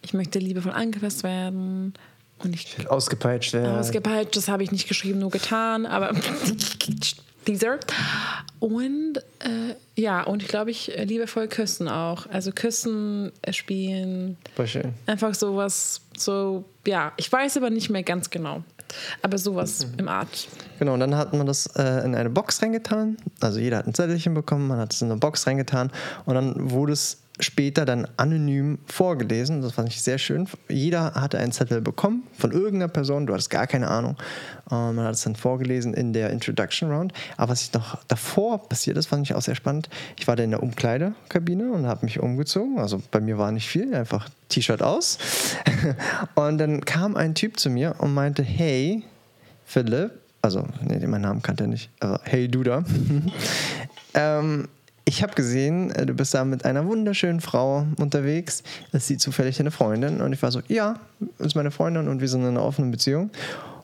ich 0.01 0.13
möchte 0.13 0.39
liebevoll 0.39 0.73
angefasst 0.73 1.23
werden 1.23 1.93
und 2.39 2.53
ich 2.53 2.89
Ausgepeitscht 2.89 3.53
werden. 3.53 3.77
ausgepeitscht, 3.77 4.35
das 4.35 4.47
habe 4.47 4.63
ich 4.63 4.71
nicht 4.71 4.87
geschrieben, 4.87 5.19
nur 5.19 5.31
getan, 5.31 5.85
aber 5.85 6.11
Teaser. 7.45 7.79
Und 8.59 9.17
äh, 9.39 9.75
ja, 9.95 10.23
und 10.23 10.41
ich 10.41 10.49
glaube, 10.49 10.71
ich 10.71 10.97
äh, 10.97 11.03
liebevoll 11.03 11.47
küssen 11.47 11.87
auch. 11.87 12.27
Also 12.27 12.51
küssen, 12.51 13.31
äh, 13.43 13.53
spielen, 13.53 14.37
Voll 14.55 14.67
schön. 14.67 14.93
einfach 15.05 15.35
sowas, 15.35 16.01
so, 16.17 16.65
ja, 16.85 17.13
ich 17.17 17.31
weiß 17.31 17.57
aber 17.57 17.69
nicht 17.69 17.89
mehr 17.89 18.03
ganz 18.03 18.29
genau. 18.29 18.63
Aber 19.21 19.37
sowas 19.37 19.87
im 19.97 20.07
Art. 20.07 20.47
Genau, 20.79 20.93
und 20.93 20.99
dann 20.99 21.15
hat 21.15 21.33
man 21.33 21.45
das 21.45 21.67
äh, 21.77 22.03
in 22.05 22.15
eine 22.15 22.29
Box 22.29 22.61
reingetan. 22.61 23.17
Also 23.39 23.59
jeder 23.59 23.77
hat 23.77 23.87
ein 23.87 23.93
Zettelchen 23.93 24.33
bekommen, 24.33 24.67
man 24.67 24.79
hat 24.79 24.93
es 24.93 25.01
in 25.01 25.09
eine 25.09 25.19
Box 25.19 25.47
reingetan 25.47 25.91
und 26.25 26.35
dann 26.35 26.71
wurde 26.71 26.93
es 26.93 27.19
später 27.39 27.85
dann 27.85 28.07
anonym 28.17 28.79
vorgelesen. 28.85 29.61
Das 29.61 29.73
fand 29.73 29.89
ich 29.89 30.01
sehr 30.01 30.17
schön. 30.17 30.47
Jeder 30.69 31.15
hatte 31.15 31.37
einen 31.37 31.51
Zettel 31.51 31.81
bekommen 31.81 32.23
von 32.37 32.51
irgendeiner 32.51 32.87
Person, 32.87 33.27
du 33.27 33.33
hattest 33.33 33.49
gar 33.49 33.67
keine 33.67 33.89
Ahnung. 33.89 34.15
Und 34.69 34.95
man 34.95 35.05
hat 35.05 35.15
es 35.15 35.23
dann 35.23 35.35
vorgelesen 35.35 35.93
in 35.93 36.13
der 36.13 36.29
Introduction 36.29 36.89
Round. 36.89 37.13
Aber 37.37 37.51
was 37.51 37.63
ich 37.63 37.73
noch 37.73 38.01
davor 38.07 38.67
passiert 38.69 38.97
ist, 38.97 39.07
fand 39.07 39.27
ich 39.27 39.35
auch 39.35 39.41
sehr 39.41 39.55
spannend. 39.55 39.89
Ich 40.17 40.27
war 40.27 40.35
da 40.35 40.43
in 40.43 40.51
der 40.51 40.63
Umkleidekabine 40.63 41.71
und 41.71 41.87
habe 41.87 42.05
mich 42.05 42.19
umgezogen. 42.19 42.79
Also 42.79 43.01
bei 43.11 43.19
mir 43.19 43.37
war 43.37 43.51
nicht 43.51 43.67
viel, 43.67 43.93
einfach 43.93 44.29
T-Shirt 44.49 44.81
aus. 44.81 45.17
und 46.35 46.57
dann 46.57 46.85
kam 46.85 47.15
ein 47.15 47.35
Typ 47.35 47.59
zu 47.59 47.69
mir 47.69 47.95
und 47.99 48.13
meinte, 48.13 48.43
hey, 48.43 49.03
Philipp, 49.65 50.11
also, 50.45 50.63
nee, 50.81 51.05
meinen 51.07 51.23
Namen 51.23 51.41
kannte 51.41 51.63
er 51.63 51.67
nicht, 51.67 51.89
aber 51.99 52.21
hey, 52.23 52.47
du 52.47 52.61
da. 52.61 52.83
ähm, 54.13 54.67
ich 55.03 55.23
habe 55.23 55.33
gesehen, 55.33 55.89
äh, 55.89 56.05
du 56.05 56.13
bist 56.13 56.35
da 56.35 56.45
mit 56.45 56.65
einer 56.65 56.85
wunderschönen 56.85 57.41
Frau 57.41 57.87
unterwegs. 57.97 58.61
Ist 58.91 59.07
sie 59.07 59.17
zufällig 59.17 59.57
deine 59.57 59.71
Freundin? 59.71 60.21
Und 60.21 60.33
ich 60.33 60.43
war 60.43 60.51
so, 60.51 60.61
ja, 60.67 60.99
ist 61.39 61.55
meine 61.55 61.71
Freundin 61.71 62.07
und 62.07 62.21
wir 62.21 62.27
sind 62.27 62.41
in 62.41 62.49
einer 62.49 62.63
offenen 62.63 62.91
Beziehung. 62.91 63.31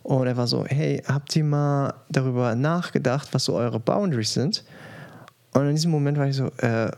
Und 0.03 0.27
er 0.27 0.37
war 0.37 0.45
so, 0.45 0.63
hey, 0.67 1.01
habt 1.07 1.35
ihr 1.35 1.43
mal 1.43 1.95
darüber 2.09 2.53
nachgedacht, 2.53 3.29
was 3.31 3.45
so 3.45 3.55
eure 3.55 3.79
Boundaries 3.79 4.33
sind? 4.33 4.63
Und 5.53 5.67
in 5.67 5.73
diesem 5.73 5.89
Moment 5.89 6.19
war 6.19 6.27
ich 6.27 6.35
so, 6.35 6.51
äh, 6.57 6.91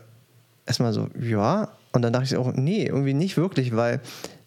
erstmal 0.66 0.92
so, 0.92 1.08
ja. 1.18 1.70
Und 1.92 2.02
dann 2.02 2.12
dachte 2.12 2.26
ich 2.26 2.36
auch, 2.36 2.52
nee, 2.52 2.84
irgendwie 2.84 3.14
nicht 3.14 3.38
wirklich, 3.38 3.74
weil 3.74 4.00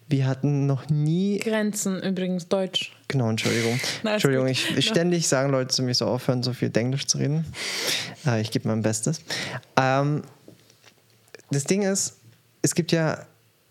wir 0.08 0.28
hatten 0.28 0.66
noch 0.66 0.88
nie. 0.88 1.38
Grenzen, 1.38 2.00
übrigens 2.02 2.46
Deutsch. 2.46 2.97
Genau, 3.08 3.30
Entschuldigung. 3.30 3.74
Ist 3.80 4.04
Entschuldigung, 4.04 4.46
ich, 4.46 4.76
ich 4.76 4.86
ständig 4.86 5.26
sagen 5.28 5.50
Leute 5.50 5.68
zu 5.68 5.82
mir 5.82 5.94
so 5.94 6.06
aufhören, 6.06 6.42
so 6.42 6.52
viel 6.52 6.70
Englisch 6.76 7.06
zu 7.06 7.18
reden. 7.18 7.46
Äh, 8.26 8.42
ich 8.42 8.50
gebe 8.50 8.68
mein 8.68 8.82
Bestes. 8.82 9.22
Ähm, 9.76 10.22
das 11.50 11.64
Ding 11.64 11.82
ist, 11.82 12.18
es 12.60 12.74
gibt 12.74 12.92
ja 12.92 13.24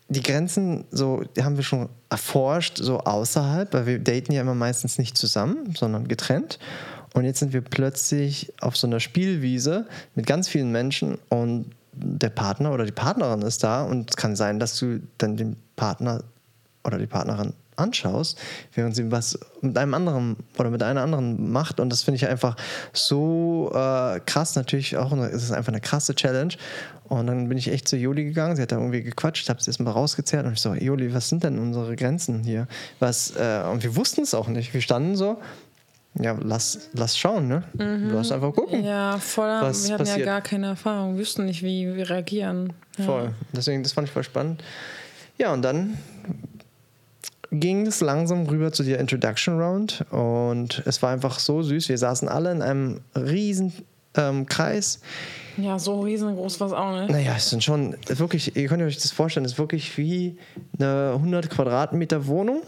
die 0.08 0.22
Grenzen, 0.22 0.84
so 0.90 1.22
die 1.36 1.44
haben 1.44 1.56
wir 1.56 1.64
schon 1.64 1.88
erforscht, 2.08 2.78
so 2.78 2.98
außerhalb, 2.98 3.72
weil 3.74 3.86
wir 3.86 3.98
daten 3.98 4.32
ja 4.32 4.40
immer 4.40 4.54
meistens 4.54 4.98
nicht 4.98 5.16
zusammen, 5.16 5.74
sondern 5.76 6.08
getrennt. 6.08 6.58
Und 7.14 7.24
jetzt 7.24 7.40
sind 7.40 7.52
wir 7.52 7.60
plötzlich 7.60 8.52
auf 8.60 8.76
so 8.76 8.86
einer 8.86 9.00
Spielwiese 9.00 9.86
mit 10.14 10.26
ganz 10.26 10.48
vielen 10.48 10.72
Menschen 10.72 11.18
und 11.28 11.70
der 11.92 12.30
Partner 12.30 12.72
oder 12.72 12.84
die 12.84 12.92
Partnerin 12.92 13.42
ist 13.42 13.64
da 13.64 13.82
und 13.82 14.10
es 14.10 14.16
kann 14.16 14.36
sein, 14.36 14.58
dass 14.58 14.78
du 14.78 15.00
dann 15.18 15.36
den 15.36 15.56
Partner 15.76 16.22
oder 16.84 16.98
die 16.98 17.06
Partnerin 17.06 17.54
anschaust, 17.78 18.38
während 18.74 18.94
sie 18.96 19.10
was 19.10 19.38
mit 19.60 19.76
einem 19.78 19.94
anderen 19.94 20.36
oder 20.58 20.70
mit 20.70 20.82
einer 20.82 21.02
anderen 21.02 21.50
macht. 21.50 21.80
Und 21.80 21.90
das 21.90 22.02
finde 22.02 22.16
ich 22.16 22.28
einfach 22.28 22.56
so 22.92 23.70
äh, 23.72 24.20
krass. 24.20 24.56
Natürlich 24.56 24.96
auch, 24.96 25.12
eine, 25.12 25.26
es 25.28 25.42
ist 25.42 25.52
einfach 25.52 25.72
eine 25.72 25.80
krasse 25.80 26.14
Challenge. 26.14 26.54
Und 27.08 27.26
dann 27.26 27.48
bin 27.48 27.56
ich 27.56 27.68
echt 27.68 27.88
zu 27.88 27.96
Juli 27.96 28.24
gegangen. 28.24 28.56
Sie 28.56 28.62
hat 28.62 28.72
da 28.72 28.76
irgendwie 28.76 29.02
gequatscht, 29.02 29.48
habe 29.48 29.62
sie 29.62 29.70
erstmal 29.70 29.94
rausgezerrt 29.94 30.44
und 30.46 30.52
ich 30.52 30.60
so, 30.60 30.74
Juli, 30.74 31.14
was 31.14 31.28
sind 31.28 31.42
denn 31.42 31.58
unsere 31.58 31.96
Grenzen 31.96 32.44
hier? 32.44 32.68
Was, 32.98 33.34
äh, 33.36 33.62
und 33.70 33.82
wir 33.82 33.96
wussten 33.96 34.22
es 34.22 34.34
auch 34.34 34.48
nicht. 34.48 34.74
Wir 34.74 34.82
standen 34.82 35.16
so, 35.16 35.38
ja, 36.20 36.36
lass, 36.40 36.90
lass 36.94 37.16
schauen, 37.16 37.48
ne? 37.48 37.62
Lass 37.74 38.32
einfach 38.32 38.52
gucken. 38.52 38.82
Ja, 38.82 39.18
voll. 39.18 39.48
Was 39.48 39.86
wir 39.86 39.94
hatten 39.94 40.04
ja 40.04 40.12
passiert? 40.12 40.26
gar 40.26 40.40
keine 40.40 40.66
Erfahrung, 40.68 41.16
wüssten 41.16 41.44
nicht, 41.44 41.62
wie 41.62 41.94
wir 41.94 42.10
reagieren. 42.10 42.72
Ja. 42.98 43.04
Voll. 43.04 43.34
Deswegen, 43.52 43.82
das 43.82 43.92
fand 43.92 44.08
ich 44.08 44.12
voll 44.12 44.24
spannend. 44.24 44.62
Ja, 45.38 45.52
und 45.52 45.62
dann 45.62 45.96
ging 47.50 47.86
es 47.86 48.00
langsam 48.00 48.46
rüber 48.46 48.72
zu 48.72 48.82
der 48.82 48.98
Introduction 49.00 49.60
Round 49.60 50.04
und 50.10 50.82
es 50.86 51.02
war 51.02 51.10
einfach 51.10 51.38
so 51.38 51.62
süß. 51.62 51.88
Wir 51.88 51.98
saßen 51.98 52.28
alle 52.28 52.52
in 52.52 52.62
einem 52.62 53.00
riesen 53.14 53.72
ähm, 54.14 54.46
Kreis. 54.46 55.00
Ja, 55.56 55.78
so 55.78 56.00
riesengroß 56.00 56.60
war 56.60 56.66
es 56.68 56.72
auch 56.72 57.00
nicht. 57.00 57.10
Naja, 57.10 57.34
es 57.36 57.50
sind 57.50 57.64
schon 57.64 57.96
wirklich, 58.06 58.54
ihr 58.56 58.68
könnt 58.68 58.82
euch 58.82 58.96
das 58.96 59.10
vorstellen, 59.10 59.44
es 59.44 59.52
ist 59.52 59.58
wirklich 59.58 59.98
wie 59.98 60.38
eine 60.78 61.12
100 61.16 61.50
Quadratmeter 61.50 62.26
Wohnung, 62.26 62.62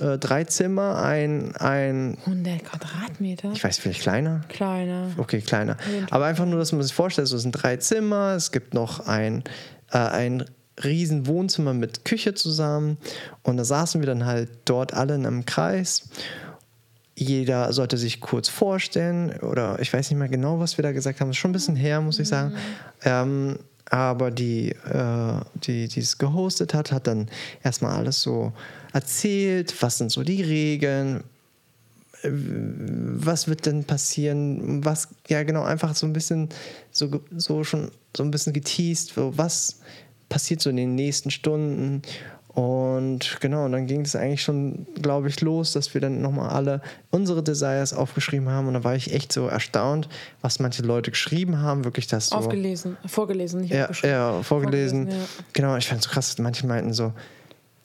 äh, 0.00 0.16
drei 0.16 0.44
Zimmer, 0.44 1.02
ein, 1.02 1.54
ein, 1.56 2.16
100 2.24 2.64
Quadratmeter? 2.64 3.52
ich 3.52 3.62
weiß, 3.62 3.78
vielleicht 3.78 4.00
kleiner. 4.00 4.40
Kleiner. 4.48 5.08
Okay, 5.18 5.42
kleiner. 5.42 5.76
Aber 6.10 6.24
einfach 6.26 6.46
nur, 6.46 6.58
dass 6.58 6.72
man 6.72 6.82
sich 6.82 6.94
vorstellt, 6.94 7.28
so 7.28 7.36
es 7.36 7.42
sind 7.42 7.52
drei 7.52 7.76
Zimmer, 7.76 8.34
es 8.36 8.52
gibt 8.52 8.72
noch 8.72 9.06
ein, 9.06 9.44
äh, 9.92 9.98
ein 9.98 10.44
riesen 10.84 11.26
Wohnzimmer 11.26 11.74
mit 11.74 12.04
Küche 12.04 12.34
zusammen 12.34 12.98
und 13.42 13.56
da 13.56 13.64
saßen 13.64 14.00
wir 14.00 14.06
dann 14.06 14.26
halt 14.26 14.50
dort 14.64 14.94
alle 14.94 15.14
in 15.14 15.26
einem 15.26 15.46
Kreis. 15.46 16.08
Jeder 17.16 17.72
sollte 17.72 17.98
sich 17.98 18.20
kurz 18.20 18.48
vorstellen 18.48 19.32
oder 19.40 19.78
ich 19.80 19.92
weiß 19.92 20.10
nicht 20.10 20.18
mehr 20.18 20.28
genau, 20.28 20.58
was 20.58 20.78
wir 20.78 20.82
da 20.82 20.92
gesagt 20.92 21.20
haben. 21.20 21.28
Das 21.28 21.36
ist 21.36 21.40
schon 21.40 21.50
ein 21.50 21.54
bisschen 21.54 21.76
her, 21.76 22.00
muss 22.00 22.18
ich 22.18 22.28
sagen. 22.28 22.54
Ähm, 23.04 23.58
aber 23.90 24.30
die, 24.30 24.70
äh, 24.70 25.40
die, 25.54 25.88
die 25.88 26.00
es 26.00 26.16
gehostet 26.16 26.72
hat, 26.72 26.92
hat 26.92 27.08
dann 27.08 27.28
erstmal 27.62 27.96
alles 27.96 28.22
so 28.22 28.52
erzählt, 28.92 29.74
was 29.82 29.98
sind 29.98 30.12
so 30.12 30.22
die 30.22 30.42
Regeln, 30.42 31.24
was 32.22 33.48
wird 33.48 33.66
denn 33.66 33.84
passieren? 33.84 34.84
Was, 34.84 35.08
ja, 35.28 35.42
genau, 35.42 35.62
einfach 35.62 35.94
so 35.94 36.06
ein 36.06 36.12
bisschen, 36.12 36.48
so, 36.90 37.20
so 37.36 37.64
schon 37.64 37.90
so 38.16 38.22
ein 38.22 38.30
bisschen 38.30 38.52
geteased, 38.52 39.14
so 39.14 39.36
was 39.36 39.80
passiert 40.30 40.62
so 40.62 40.70
in 40.70 40.76
den 40.76 40.94
nächsten 40.94 41.30
Stunden. 41.30 42.00
Und 42.48 43.38
genau, 43.40 43.66
und 43.66 43.72
dann 43.72 43.86
ging 43.86 44.00
es 44.00 44.16
eigentlich 44.16 44.42
schon, 44.42 44.86
glaube 45.00 45.28
ich, 45.28 45.40
los, 45.40 45.72
dass 45.72 45.94
wir 45.94 46.00
dann 46.00 46.20
nochmal 46.20 46.50
alle 46.50 46.80
unsere 47.10 47.42
Desires 47.42 47.92
aufgeschrieben 47.92 48.48
haben. 48.48 48.66
Und 48.66 48.74
da 48.74 48.82
war 48.82 48.96
ich 48.96 49.12
echt 49.12 49.32
so 49.32 49.46
erstaunt, 49.46 50.08
was 50.40 50.58
manche 50.58 50.82
Leute 50.82 51.10
geschrieben 51.10 51.58
haben. 51.58 51.84
Wirklich 51.84 52.06
das 52.06 52.28
so. 52.28 52.36
Aufgelesen, 52.36 52.96
vorgelesen, 53.06 53.60
nicht 53.60 53.72
Ja, 53.72 53.90
ja 54.02 54.42
vorgelesen. 54.42 55.06
Vorgelesen, 55.06 55.28
Genau, 55.52 55.76
ich 55.76 55.86
fand 55.86 56.00
es 56.00 56.06
so 56.06 56.10
krass, 56.12 56.38
manche 56.38 56.66
meinten 56.66 56.92
so, 56.92 57.12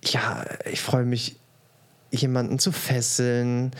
ja, 0.03 0.45
ich 0.71 0.81
freue 0.81 1.05
mich, 1.05 1.37
jemanden 2.11 2.59
zu 2.59 2.71
fesseln 2.71 3.71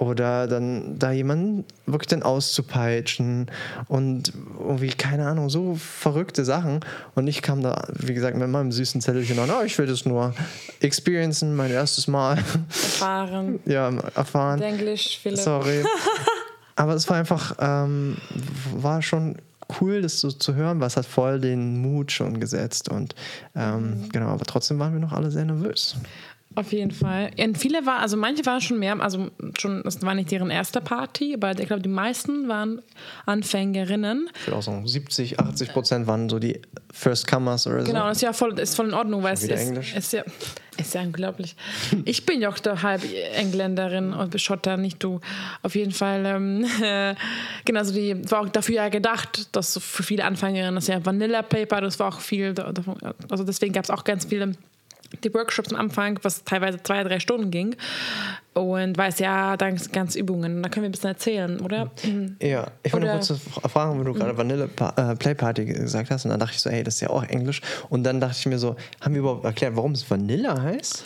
oder 0.00 0.46
dann 0.46 0.98
da 0.98 1.12
jemanden 1.12 1.66
wirklich 1.84 2.08
dann 2.08 2.22
auszupeitschen 2.22 3.50
und 3.86 4.32
irgendwie, 4.58 4.88
keine 4.88 5.26
Ahnung, 5.26 5.50
so 5.50 5.74
verrückte 5.76 6.46
Sachen. 6.46 6.80
Und 7.14 7.26
ich 7.28 7.42
kam 7.42 7.62
da, 7.62 7.86
wie 7.92 8.14
gesagt, 8.14 8.34
mit 8.38 8.48
meinem 8.48 8.72
süßen 8.72 9.02
Zettelchen 9.02 9.38
an, 9.38 9.50
oh, 9.50 9.62
ich 9.62 9.76
will 9.76 9.86
das 9.86 10.06
nur 10.06 10.34
experiencen, 10.80 11.54
mein 11.54 11.70
erstes 11.70 12.08
Mal 12.08 12.38
Erfahren. 12.38 13.60
ja, 13.66 13.90
erfahren. 14.14 14.62
Englisch, 14.62 15.18
Philipp. 15.22 15.38
Sorry. 15.38 15.84
Aber 16.76 16.94
es 16.94 17.06
war 17.10 17.18
einfach, 17.18 17.56
ähm, 17.60 18.16
war 18.74 19.02
schon 19.02 19.36
cool, 19.82 20.00
das 20.00 20.18
so 20.18 20.32
zu 20.32 20.54
hören, 20.54 20.80
weil 20.80 20.86
es 20.86 20.96
hat 20.96 21.04
voll 21.04 21.40
den 21.40 21.82
Mut 21.82 22.10
schon 22.10 22.40
gesetzt. 22.40 22.88
Und 22.88 23.14
ähm, 23.54 24.08
genau, 24.10 24.28
aber 24.28 24.46
trotzdem 24.46 24.78
waren 24.78 24.94
wir 24.94 25.00
noch 25.00 25.12
alle 25.12 25.30
sehr 25.30 25.44
nervös. 25.44 25.96
Auf 26.56 26.72
jeden 26.72 26.90
Fall. 26.90 27.30
Und 27.38 27.56
viele 27.56 27.86
waren, 27.86 28.02
also 28.02 28.16
manche 28.16 28.44
waren 28.44 28.60
schon 28.60 28.80
mehr, 28.80 29.00
also 29.00 29.30
schon, 29.56 29.82
das 29.84 30.02
war 30.02 30.16
nicht 30.16 30.32
deren 30.32 30.50
erste 30.50 30.80
Party, 30.80 31.32
aber 31.34 31.56
ich 31.56 31.66
glaube, 31.68 31.80
die 31.80 31.88
meisten 31.88 32.48
waren 32.48 32.82
Anfängerinnen. 33.24 34.28
Ich 34.34 34.46
würde 34.48 34.58
auch 34.58 34.62
sagen, 34.62 34.86
70, 34.86 35.38
80 35.38 35.72
Prozent 35.72 36.06
waren 36.08 36.28
so 36.28 36.40
die 36.40 36.60
First 36.92 37.28
Comers 37.28 37.68
oder 37.68 37.84
Genau, 37.84 38.00
so. 38.00 38.08
das 38.08 38.16
ist 38.18 38.22
ja 38.22 38.32
voll, 38.32 38.58
ist 38.58 38.74
voll 38.74 38.88
in 38.88 38.94
Ordnung, 38.94 39.22
weil 39.22 39.34
es 39.34 39.44
ist, 39.44 39.50
Englisch. 39.50 39.94
ist 39.94 40.12
ja, 40.12 40.24
ist 40.76 40.92
ja 40.92 41.02
unglaublich. 41.02 41.54
Ich 42.04 42.26
bin 42.26 42.40
ja 42.40 42.48
auch 42.48 42.58
der 42.58 42.82
halb 42.82 43.02
Engländerin 43.34 44.12
und 44.12 44.40
Schotter, 44.40 44.76
nicht 44.76 45.00
du. 45.04 45.20
Auf 45.62 45.76
jeden 45.76 45.92
Fall, 45.92 46.26
ähm, 46.26 46.66
genau, 47.64 47.78
also 47.78 47.94
die 47.94 48.28
war 48.28 48.40
auch 48.40 48.48
dafür 48.48 48.74
ja 48.74 48.88
gedacht, 48.88 49.54
dass 49.54 49.72
so 49.74 49.78
für 49.78 50.02
viele 50.02 50.24
Anfängerinnen 50.24 50.74
das 50.74 50.88
ja 50.88 51.04
Vanilla 51.06 51.42
Paper, 51.42 51.80
das 51.80 52.00
war 52.00 52.08
auch 52.08 52.20
viel, 52.20 52.54
also 53.28 53.44
deswegen 53.44 53.72
gab 53.72 53.84
es 53.84 53.90
auch 53.90 54.02
ganz 54.02 54.24
viele 54.24 54.54
die 55.24 55.34
Workshops 55.34 55.72
am 55.72 55.78
Anfang, 55.78 56.18
was 56.22 56.44
teilweise 56.44 56.82
zwei, 56.82 57.02
drei 57.02 57.20
Stunden 57.20 57.50
ging. 57.50 57.76
Und 58.52 58.98
weiß 58.98 59.20
ja, 59.20 59.56
dann 59.56 59.76
ganz 59.92 60.16
Übungen. 60.16 60.62
Da 60.62 60.68
können 60.68 60.84
wir 60.84 60.88
ein 60.88 60.92
bisschen 60.92 61.10
erzählen, 61.10 61.60
oder? 61.60 61.90
Ja, 62.42 62.66
ich 62.82 62.92
wollte 62.92 63.08
kurz 63.08 63.32
fragen, 63.70 63.98
wenn 63.98 64.04
du 64.04 64.12
gerade 64.12 64.36
Vanille 64.36 64.66
pa 64.68 64.92
äh, 64.96 65.14
Play 65.16 65.34
Party 65.34 65.64
gesagt 65.64 66.10
hast. 66.10 66.24
Und 66.24 66.32
dann 66.32 66.40
dachte 66.40 66.54
ich 66.54 66.60
so, 66.60 66.70
hey, 66.70 66.82
das 66.82 66.94
ist 66.94 67.00
ja 67.00 67.10
auch 67.10 67.22
Englisch. 67.22 67.60
Und 67.88 68.02
dann 68.04 68.20
dachte 68.20 68.36
ich 68.38 68.46
mir 68.46 68.58
so, 68.58 68.76
haben 69.00 69.14
wir 69.14 69.20
überhaupt 69.20 69.44
erklärt, 69.44 69.76
warum 69.76 69.92
es 69.92 70.08
Vanilla 70.10 70.60
heißt? 70.60 71.04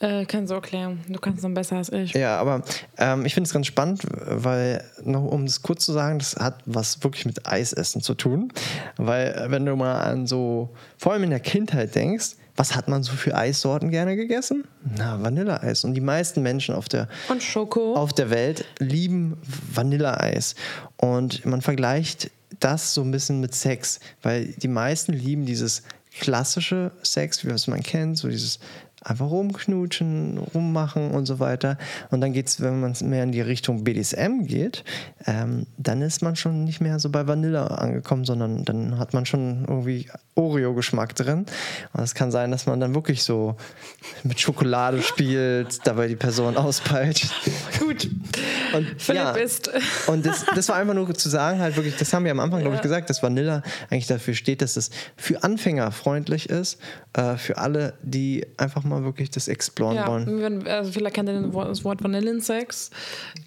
Äh, 0.00 0.26
kannst 0.26 0.50
du 0.50 0.54
erklären. 0.54 1.00
Du 1.08 1.18
kannst 1.18 1.38
es 1.38 1.44
noch 1.44 1.54
besser 1.54 1.76
als 1.76 1.90
ich. 1.90 2.12
Ja, 2.12 2.38
aber 2.38 2.62
ähm, 2.98 3.24
ich 3.24 3.34
finde 3.34 3.48
es 3.48 3.54
ganz 3.54 3.66
spannend, 3.66 4.02
weil, 4.26 4.84
noch 5.02 5.24
um 5.24 5.44
es 5.44 5.62
kurz 5.62 5.84
zu 5.84 5.92
sagen, 5.92 6.18
das 6.18 6.36
hat 6.36 6.60
was 6.66 7.02
wirklich 7.02 7.26
mit 7.26 7.46
Eisessen 7.46 8.02
zu 8.02 8.14
tun. 8.14 8.52
Weil, 8.96 9.46
wenn 9.48 9.64
du 9.64 9.74
mal 9.76 10.00
an 10.00 10.26
so, 10.26 10.70
vor 10.98 11.12
allem 11.12 11.24
in 11.24 11.30
der 11.30 11.40
Kindheit 11.40 11.94
denkst, 11.94 12.36
was 12.56 12.76
hat 12.76 12.88
man 12.88 13.02
so 13.02 13.12
für 13.12 13.34
Eissorten 13.34 13.90
gerne 13.90 14.16
gegessen? 14.16 14.64
Na, 14.96 15.20
Vanilleeis. 15.22 15.84
Und 15.84 15.94
die 15.94 16.00
meisten 16.00 16.42
Menschen 16.42 16.74
auf 16.74 16.88
der, 16.88 17.08
Und 17.28 17.42
Schoko. 17.42 17.94
auf 17.94 18.12
der 18.12 18.30
Welt 18.30 18.64
lieben 18.78 19.36
Vanilleeis. 19.72 20.54
Und 20.96 21.44
man 21.44 21.62
vergleicht 21.62 22.30
das 22.60 22.94
so 22.94 23.02
ein 23.02 23.10
bisschen 23.10 23.40
mit 23.40 23.54
Sex, 23.54 23.98
weil 24.22 24.46
die 24.46 24.68
meisten 24.68 25.12
lieben 25.12 25.46
dieses 25.46 25.82
klassische 26.20 26.92
Sex, 27.02 27.44
wie 27.44 27.50
es 27.50 27.66
man 27.66 27.82
kennt, 27.82 28.18
so 28.18 28.28
dieses 28.28 28.60
einfach 29.04 29.30
rumknutschen, 29.30 30.38
rummachen 30.38 31.10
und 31.10 31.26
so 31.26 31.38
weiter. 31.38 31.78
Und 32.10 32.20
dann 32.20 32.32
geht 32.32 32.48
es, 32.48 32.60
wenn 32.60 32.80
man 32.80 32.94
mehr 33.02 33.22
in 33.22 33.32
die 33.32 33.40
Richtung 33.40 33.84
BDSM 33.84 34.44
geht, 34.44 34.84
ähm, 35.26 35.66
dann 35.76 36.02
ist 36.02 36.22
man 36.22 36.36
schon 36.36 36.64
nicht 36.64 36.80
mehr 36.80 36.98
so 36.98 37.10
bei 37.10 37.26
Vanille 37.26 37.70
angekommen, 37.70 38.24
sondern 38.24 38.64
dann 38.64 38.98
hat 38.98 39.12
man 39.12 39.26
schon 39.26 39.66
irgendwie 39.68 40.08
Oreo-Geschmack 40.34 41.14
drin. 41.14 41.46
Und 41.92 42.02
es 42.02 42.14
kann 42.14 42.30
sein, 42.30 42.50
dass 42.50 42.66
man 42.66 42.80
dann 42.80 42.94
wirklich 42.94 43.22
so 43.22 43.56
mit 44.22 44.40
Schokolade 44.40 45.02
spielt, 45.02 45.86
dabei 45.86 46.08
die 46.08 46.16
Person 46.16 46.56
auspeitscht. 46.56 47.30
Gut. 47.78 48.08
Und, 48.72 48.86
Philipp 49.00 49.22
ja, 49.22 49.30
ist. 49.32 49.70
und 50.06 50.26
das, 50.26 50.44
das 50.54 50.68
war 50.68 50.76
einfach 50.76 50.94
nur 50.94 51.12
zu 51.14 51.28
sagen, 51.28 51.60
halt 51.60 51.76
wirklich, 51.76 51.96
das 51.96 52.12
haben 52.12 52.24
wir 52.24 52.32
am 52.32 52.40
Anfang, 52.40 52.60
glaube 52.60 52.76
ich, 52.76 52.82
gesagt, 52.82 53.10
dass 53.10 53.22
Vanilla 53.22 53.62
eigentlich 53.90 54.06
dafür 54.06 54.34
steht, 54.34 54.62
dass 54.62 54.76
es 54.76 54.90
für 55.16 55.42
Anfänger 55.44 55.92
freundlich 55.92 56.48
ist, 56.48 56.78
äh, 57.12 57.36
für 57.36 57.58
alle, 57.58 57.94
die 58.02 58.46
einfach 58.56 58.82
mal 58.84 58.93
mal 58.94 59.04
wirklich 59.04 59.30
das 59.30 59.48
exploren 59.48 59.96
Ja, 59.96 60.06
wollen. 60.06 60.66
also 60.66 60.92
vielleicht 60.92 61.14
kennt 61.14 61.28
ihr 61.28 61.40
das 61.40 61.84
Wort 61.84 62.02
Vanillensex. 62.02 62.90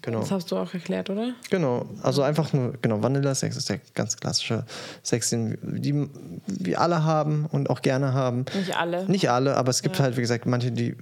Genau. 0.02 0.20
Das 0.20 0.30
hast 0.30 0.50
du 0.50 0.56
auch 0.56 0.72
erklärt, 0.74 1.10
oder? 1.10 1.32
Genau, 1.50 1.86
also 2.02 2.22
einfach 2.22 2.52
nur, 2.52 2.74
genau, 2.82 3.02
Vanilla-Sex 3.02 3.56
ist 3.56 3.68
der 3.68 3.80
ganz 3.94 4.16
klassische 4.16 4.64
Sex, 5.02 5.30
den 5.30 5.58
die 5.62 6.08
wir 6.46 6.80
alle 6.80 7.04
haben 7.04 7.46
und 7.50 7.70
auch 7.70 7.82
gerne 7.82 8.12
haben. 8.12 8.44
Nicht 8.56 8.76
alle. 8.76 9.08
Nicht 9.08 9.30
alle, 9.30 9.56
aber 9.56 9.70
es 9.70 9.82
gibt 9.82 9.98
halt, 10.00 10.16
wie 10.16 10.20
gesagt, 10.20 10.46
manche, 10.46 10.70
die 10.70 10.96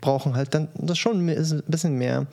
brauchen 0.00 0.34
halt 0.34 0.54
dann 0.54 0.68
das 0.74 0.98
schon 0.98 1.26
ein 1.26 1.62
bisschen 1.66 1.96
mehr. 1.98 2.26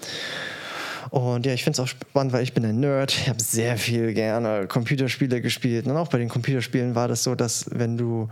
Und 1.09 1.45
ja, 1.45 1.53
ich 1.53 1.63
finde 1.63 1.75
es 1.75 1.79
auch 1.79 1.87
spannend, 1.87 2.33
weil 2.33 2.43
ich 2.43 2.53
bin 2.53 2.65
ein 2.65 2.79
Nerd. 2.79 3.13
Ich 3.13 3.29
habe 3.29 3.41
sehr 3.41 3.77
viel 3.77 4.13
gerne 4.13 4.67
Computerspiele 4.67 5.41
gespielt. 5.41 5.87
Und 5.87 5.95
auch 5.95 6.09
bei 6.09 6.17
den 6.17 6.29
Computerspielen 6.29 6.95
war 6.95 7.07
das 7.07 7.23
so, 7.23 7.35
dass 7.35 7.65
wenn 7.71 7.97
du 7.97 8.27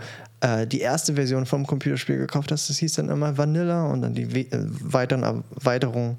äh, 0.46 0.68
die 0.68 0.80
erste 0.80 1.16
Version 1.16 1.46
vom 1.46 1.66
Computerspiel 1.66 2.18
gekauft 2.18 2.52
hast, 2.52 2.70
das 2.70 2.78
hieß 2.78 2.94
dann 2.94 3.10
immer 3.10 3.36
Vanilla 3.38 3.88
und 3.88 4.02
dann 4.02 4.14
die 4.14 4.34
we 4.34 4.42
äh, 4.42 4.66
weiteren 4.82 5.24
Erweiterungen 5.24 6.18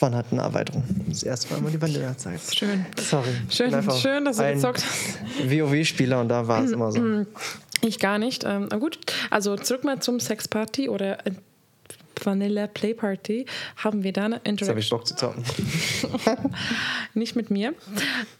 waren 0.00 0.14
halt 0.14 0.26
eine 0.30 0.42
Erweiterung. 0.42 0.84
Das 1.08 1.22
erste 1.24 1.50
war 1.50 1.58
immer 1.58 1.70
die 1.70 1.80
Vanilla-Zeit. 1.80 2.40
Schön. 2.52 2.86
Sorry. 2.96 3.30
Schön, 3.48 3.72
schön, 3.92 4.24
dass 4.24 4.36
du 4.36 4.52
gezockt 4.52 4.84
hast. 4.84 5.50
WoW-Spieler 5.50 6.20
und 6.20 6.28
da 6.28 6.46
war 6.46 6.62
es 6.62 6.70
immer 6.70 6.92
so. 6.92 7.26
Ich 7.80 7.98
gar 7.98 8.18
nicht. 8.18 8.44
Ähm, 8.44 8.68
gut, 8.68 8.98
also 9.30 9.56
zurück 9.56 9.82
mal 9.82 9.98
zum 9.98 10.20
Sexparty 10.20 10.88
oder 10.88 11.26
äh, 11.26 11.32
Vanilla 12.24 12.66
Play 12.66 12.94
Party. 12.94 13.46
Haben 13.76 14.02
wir 14.02 14.12
da 14.12 14.24
eine 14.26 14.40
Jetzt 14.44 14.68
habe 14.68 14.80
ich 14.80 14.90
Interaction? 14.90 14.98
Bock 14.98 15.06
zu 15.06 15.16
zocken. 15.16 15.44
Nicht 17.14 17.36
mit 17.36 17.50
mir. 17.50 17.74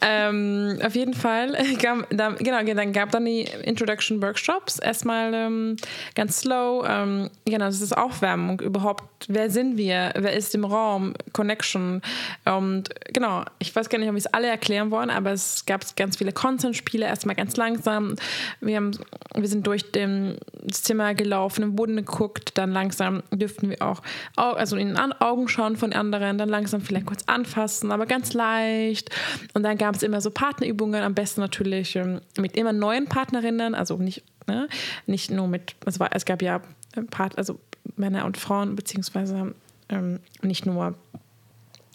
Ähm, 0.00 0.78
auf 0.84 0.94
jeden 0.94 1.14
Fall, 1.14 1.56
gab, 1.82 2.08
da, 2.10 2.30
genau, 2.30 2.62
dann 2.62 2.92
gab 2.92 3.10
dann 3.10 3.24
die 3.24 3.42
Introduction 3.64 4.22
Workshops. 4.22 4.78
Erstmal 4.78 5.32
ähm, 5.34 5.76
ganz 6.14 6.40
slow. 6.40 6.84
Ähm, 6.88 7.30
genau, 7.44 7.66
das 7.66 7.80
ist 7.80 7.96
Aufwärmung 7.96 8.60
überhaupt. 8.60 9.26
Wer 9.28 9.50
sind 9.50 9.76
wir? 9.76 10.12
Wer 10.16 10.32
ist 10.32 10.54
im 10.54 10.64
Raum? 10.64 11.14
Connection. 11.32 12.02
Und 12.44 12.90
genau, 13.12 13.44
ich 13.58 13.74
weiß 13.74 13.88
gar 13.88 13.98
nicht, 13.98 14.08
ob 14.08 14.14
wir 14.14 14.18
es 14.18 14.26
alle 14.26 14.48
erklären 14.48 14.90
wollen, 14.90 15.10
aber 15.10 15.32
es 15.32 15.66
gab 15.66 15.96
ganz 15.96 16.16
viele 16.16 16.32
Consent-Spiele. 16.32 17.06
Erstmal 17.06 17.34
ganz 17.34 17.56
langsam. 17.56 18.16
Wir, 18.60 18.76
haben, 18.76 18.92
wir 19.34 19.48
sind 19.48 19.66
durch 19.66 19.90
den, 19.92 20.36
das 20.62 20.82
Zimmer 20.82 21.14
gelaufen, 21.14 21.62
im 21.62 21.76
Boden 21.76 21.96
geguckt. 21.96 22.52
Dann 22.54 22.72
langsam 22.72 23.22
dürften 23.32 23.70
wir 23.70 23.77
auch, 23.80 24.02
au- 24.36 24.52
also 24.52 24.76
in 24.76 24.88
den 24.88 24.96
Augen 24.98 25.48
schauen 25.48 25.76
von 25.76 25.92
anderen. 25.92 26.38
Dann 26.38 26.48
langsam 26.48 26.80
vielleicht 26.80 27.06
kurz 27.06 27.22
anfassen, 27.26 27.90
aber 27.92 28.06
ganz 28.06 28.32
leicht. 28.32 29.10
Und 29.54 29.62
dann 29.62 29.78
gab 29.78 29.94
es 29.94 30.02
immer 30.02 30.20
so 30.20 30.30
Partnerübungen, 30.30 31.02
am 31.02 31.14
besten 31.14 31.40
natürlich 31.40 31.96
ähm, 31.96 32.20
mit 32.38 32.56
immer 32.56 32.72
neuen 32.72 33.06
Partnerinnen, 33.06 33.74
also 33.74 33.96
nicht, 33.96 34.22
ne, 34.46 34.68
nicht 35.06 35.30
nur 35.30 35.48
mit, 35.48 35.74
es, 35.86 35.98
es 36.12 36.24
gab 36.24 36.42
ja 36.42 36.60
äh, 36.96 37.02
Part, 37.02 37.38
also 37.38 37.58
Männer 37.96 38.24
und 38.26 38.36
Frauen, 38.36 38.76
beziehungsweise 38.76 39.54
ähm, 39.88 40.20
nicht 40.42 40.66
nur, 40.66 40.94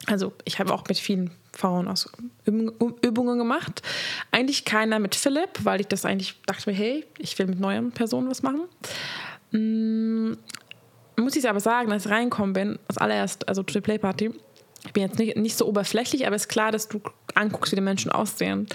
also 0.08 0.34
ich 0.46 0.60
habe 0.60 0.74
auch 0.74 0.84
mit 0.88 0.98
vielen 0.98 1.32
Frauen 1.56 1.88
aus 1.88 2.12
Übung- 2.46 2.96
Übungen 3.04 3.38
gemacht. 3.38 3.84
Eigentlich 4.32 4.65
keiner 4.65 4.98
mit 4.98 5.13
Philipp, 5.13 5.50
weil 5.63 5.82
ich 5.82 5.88
das 5.88 6.04
eigentlich 6.04 6.36
dachte 6.48 6.72
mir, 6.72 6.76
hey, 6.76 7.06
ich 7.19 7.38
will 7.38 7.46
mit 7.46 7.60
neuen 7.60 7.91
Personen 7.91 8.28
was 8.30 8.41
machen. 8.41 8.62
Muss 11.15 11.36
ich 11.36 11.47
aber 11.47 11.60
sagen, 11.60 11.91
als 11.91 12.06
ich 12.06 12.12
reinkommen 12.12 12.54
bin, 12.54 12.80
als 12.88 12.97
allererst, 12.97 13.47
also 13.47 13.63
zu 13.63 13.73
der 13.73 13.82
Playparty, 13.82 14.32
ich 14.86 14.93
bin 14.93 15.04
jetzt 15.04 15.17
nicht, 15.17 15.38
nicht 15.38 15.58
so 15.58 15.67
oberflächlich, 15.67 16.28
aber 16.28 16.36
es 16.36 16.43
ist 16.43 16.49
klar, 16.49 16.71
dass 16.71 16.89
du 16.89 17.02
anguckst, 17.36 17.71
wie 17.71 17.78
die 17.78 17.82
Menschen 17.82 18.12
aussehen. 18.12 18.67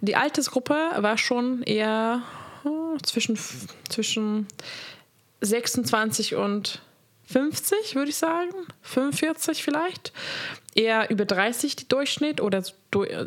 Die 0.00 0.16
Altersgruppe 0.16 0.74
war 0.96 1.18
schon 1.18 1.62
eher 1.62 2.22
hm, 2.62 3.02
zwischen, 3.02 3.38
zwischen 3.88 4.46
26 5.40 6.34
und 6.36 6.80
50, 7.26 7.94
würde 7.94 8.10
ich 8.10 8.16
sagen. 8.16 8.52
45 8.82 9.62
vielleicht. 9.62 10.12
Eher 10.74 11.10
über 11.10 11.24
30 11.24 11.76
die 11.76 11.88
Durchschnitt. 11.88 12.40
Oder 12.40 12.62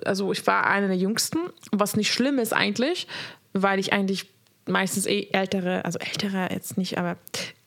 also 0.05 0.31
ich 0.31 0.45
war 0.47 0.67
eine 0.67 0.87
der 0.87 0.97
jüngsten, 0.97 1.39
was 1.71 1.95
nicht 1.95 2.11
schlimm 2.11 2.39
ist 2.39 2.53
eigentlich, 2.53 3.07
weil 3.53 3.79
ich 3.79 3.93
eigentlich 3.93 4.27
meistens 4.67 5.05
eh 5.05 5.27
ältere, 5.31 5.83
also 5.85 5.99
ältere 5.99 6.49
jetzt 6.51 6.77
nicht, 6.77 6.97
aber 6.97 7.17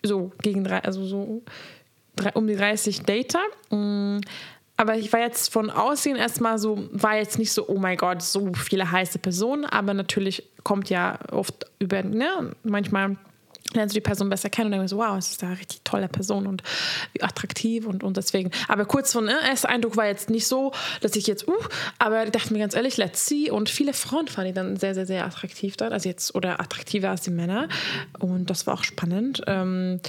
so 0.03 0.33
gegen 0.43 0.65
drei, 0.65 0.79
also 0.81 1.05
so 1.05 1.43
drei- 2.17 2.33
um 2.33 2.47
die 2.47 2.57
30 2.57 3.03
Data. 3.03 3.41
Mm, 3.71 4.21
Aber 4.77 4.97
ich 4.97 5.13
war 5.13 5.21
jetzt 5.21 5.53
von 5.53 5.69
Aussehen 5.69 6.17
erstmal 6.17 6.59
so, 6.59 6.89
war 6.93 7.15
jetzt 7.19 7.39
nicht 7.39 7.53
so, 7.53 7.69
oh 7.69 7.77
mein 7.79 7.99
Gott, 7.99 8.23
so 8.23 8.51
viele 8.55 8.91
heiße 8.91 9.19
Personen, 9.19 9.67
aber 9.67 9.93
natürlich 9.93 10.43
kommt 10.65 10.89
ja 10.89 11.19
oft 11.31 11.67
über, 11.79 12.03
ne, 12.03 12.53
manchmal 12.63 13.17
lernst 13.75 13.95
du 13.95 13.99
die 13.99 14.03
Person 14.03 14.29
besser 14.29 14.51
kennen 14.51 14.73
und 14.73 14.79
denkst 14.79 14.93
wow, 14.93 15.17
das 15.17 15.31
ist 15.33 15.43
eine 15.43 15.59
richtig 15.59 15.81
tolle 15.85 16.09
Person 16.09 16.47
und 16.47 16.63
wie 17.13 17.23
attraktiv 17.23 17.87
und, 17.87 18.03
und 18.03 18.17
deswegen. 18.17 18.51
Aber 18.69 18.85
kurz 18.85 19.13
von, 19.13 19.25
ne, 19.25 19.37
erster 19.49 19.69
Eindruck 19.69 19.97
war 19.97 20.07
jetzt 20.07 20.31
nicht 20.31 20.47
so, 20.47 20.73
dass 21.01 21.17
ich 21.17 21.27
jetzt, 21.27 21.49
uh, 21.49 21.53
aber 21.99 22.25
ich 22.25 22.31
dachte 22.31 22.53
mir 22.53 22.59
ganz 22.59 22.75
ehrlich, 22.75 22.97
let's 22.97 23.27
see. 23.27 23.51
Und 23.51 23.69
viele 23.69 23.93
Frauen 23.93 24.29
fand 24.29 24.49
ich 24.49 24.55
dann 24.55 24.77
sehr, 24.77 24.95
sehr, 24.95 25.07
sehr 25.07 25.25
attraktiv 25.25 25.77
dort, 25.77 25.93
also 25.93 26.09
jetzt, 26.09 26.35
oder 26.35 26.61
attraktiver 26.61 27.11
als 27.11 27.23
die 27.23 27.31
Männer. 27.31 27.69
Und 28.19 28.51
das 28.51 28.67
war 28.67 28.75
auch 28.75 28.85
spannend. 28.85 29.43
Ähm, 29.47 30.01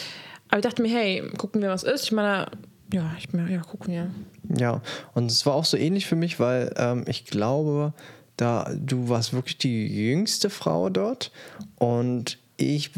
aber 0.49 0.59
ich 0.59 0.63
dachte 0.63 0.81
mir, 0.81 0.89
hey, 0.89 1.23
gucken 1.37 1.61
wir, 1.61 1.69
was 1.69 1.83
ist. 1.83 2.03
Ich 2.03 2.11
meine, 2.11 2.47
ja, 2.93 3.09
ich 3.17 3.31
meine, 3.31 3.51
ja, 3.51 3.61
gucken 3.61 3.93
wir. 3.93 4.11
Ja, 4.57 4.81
und 5.13 5.31
es 5.31 5.45
war 5.45 5.53
auch 5.53 5.65
so 5.65 5.77
ähnlich 5.77 6.07
für 6.07 6.17
mich, 6.17 6.39
weil 6.39 6.73
ähm, 6.75 7.05
ich 7.07 7.25
glaube, 7.25 7.93
da 8.35 8.69
du 8.75 9.07
warst 9.07 9.33
wirklich 9.33 9.57
die 9.57 9.87
jüngste 9.87 10.49
Frau 10.49 10.89
dort 10.89 11.31
und 11.77 12.37
ich 12.57 12.91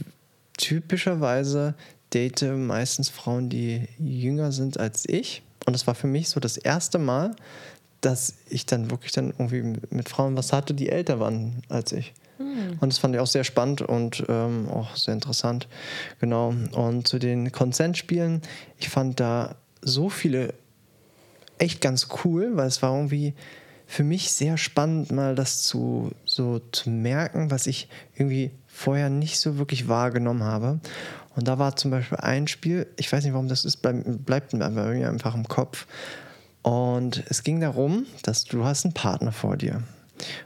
typischerweise 0.57 1.75
date 2.13 2.43
meistens 2.43 3.09
Frauen, 3.09 3.49
die 3.49 3.87
jünger 3.97 4.51
sind 4.51 4.79
als 4.79 5.07
ich. 5.07 5.41
Und 5.65 5.75
es 5.75 5.87
war 5.87 5.95
für 5.95 6.07
mich 6.07 6.29
so 6.29 6.39
das 6.39 6.57
erste 6.57 6.99
Mal, 6.99 7.35
dass 8.01 8.35
ich 8.49 8.65
dann 8.65 8.91
wirklich 8.91 9.13
dann 9.13 9.29
irgendwie 9.29 9.79
mit 9.89 10.09
Frauen 10.09 10.35
was 10.35 10.51
hatte, 10.51 10.73
die 10.73 10.89
älter 10.89 11.19
waren 11.19 11.63
als 11.69 11.91
ich. 11.93 12.13
Und 12.79 12.91
das 12.91 12.97
fand 12.97 13.15
ich 13.15 13.21
auch 13.21 13.27
sehr 13.27 13.43
spannend 13.43 13.81
und 13.81 14.23
ähm, 14.27 14.67
auch 14.69 14.95
sehr 14.95 15.13
interessant. 15.13 15.67
Genau. 16.19 16.53
Und 16.73 17.07
zu 17.07 17.19
den 17.19 17.51
Consent-Spielen, 17.51 18.41
ich 18.77 18.89
fand 18.89 19.19
da 19.19 19.55
so 19.81 20.09
viele 20.09 20.53
echt 21.57 21.81
ganz 21.81 22.07
cool, 22.23 22.51
weil 22.55 22.67
es 22.67 22.81
war 22.81 22.95
irgendwie 22.95 23.33
für 23.85 24.03
mich 24.03 24.31
sehr 24.31 24.57
spannend, 24.57 25.11
mal 25.11 25.35
das 25.35 25.61
zu, 25.63 26.11
so 26.25 26.59
zu 26.71 26.89
merken, 26.89 27.51
was 27.51 27.67
ich 27.67 27.87
irgendwie 28.15 28.51
vorher 28.73 29.09
nicht 29.09 29.39
so 29.39 29.57
wirklich 29.57 29.88
wahrgenommen 29.88 30.43
habe. 30.43 30.79
Und 31.36 31.47
da 31.47 31.59
war 31.59 31.75
zum 31.75 31.91
Beispiel 31.91 32.17
ein 32.17 32.47
Spiel, 32.47 32.88
ich 32.97 33.12
weiß 33.12 33.23
nicht, 33.23 33.33
warum 33.33 33.47
das 33.47 33.65
ist, 33.65 33.77
bleib, 33.77 34.03
bleibt 34.25 34.53
mir 34.53 34.65
einfach 34.65 35.36
im 35.36 35.47
Kopf. 35.47 35.86
Und 36.63 37.23
es 37.29 37.43
ging 37.43 37.59
darum, 37.59 38.05
dass 38.23 38.45
du 38.45 38.65
hast 38.65 38.86
einen 38.86 38.93
Partner 38.93 39.31
vor 39.31 39.57
dir. 39.57 39.83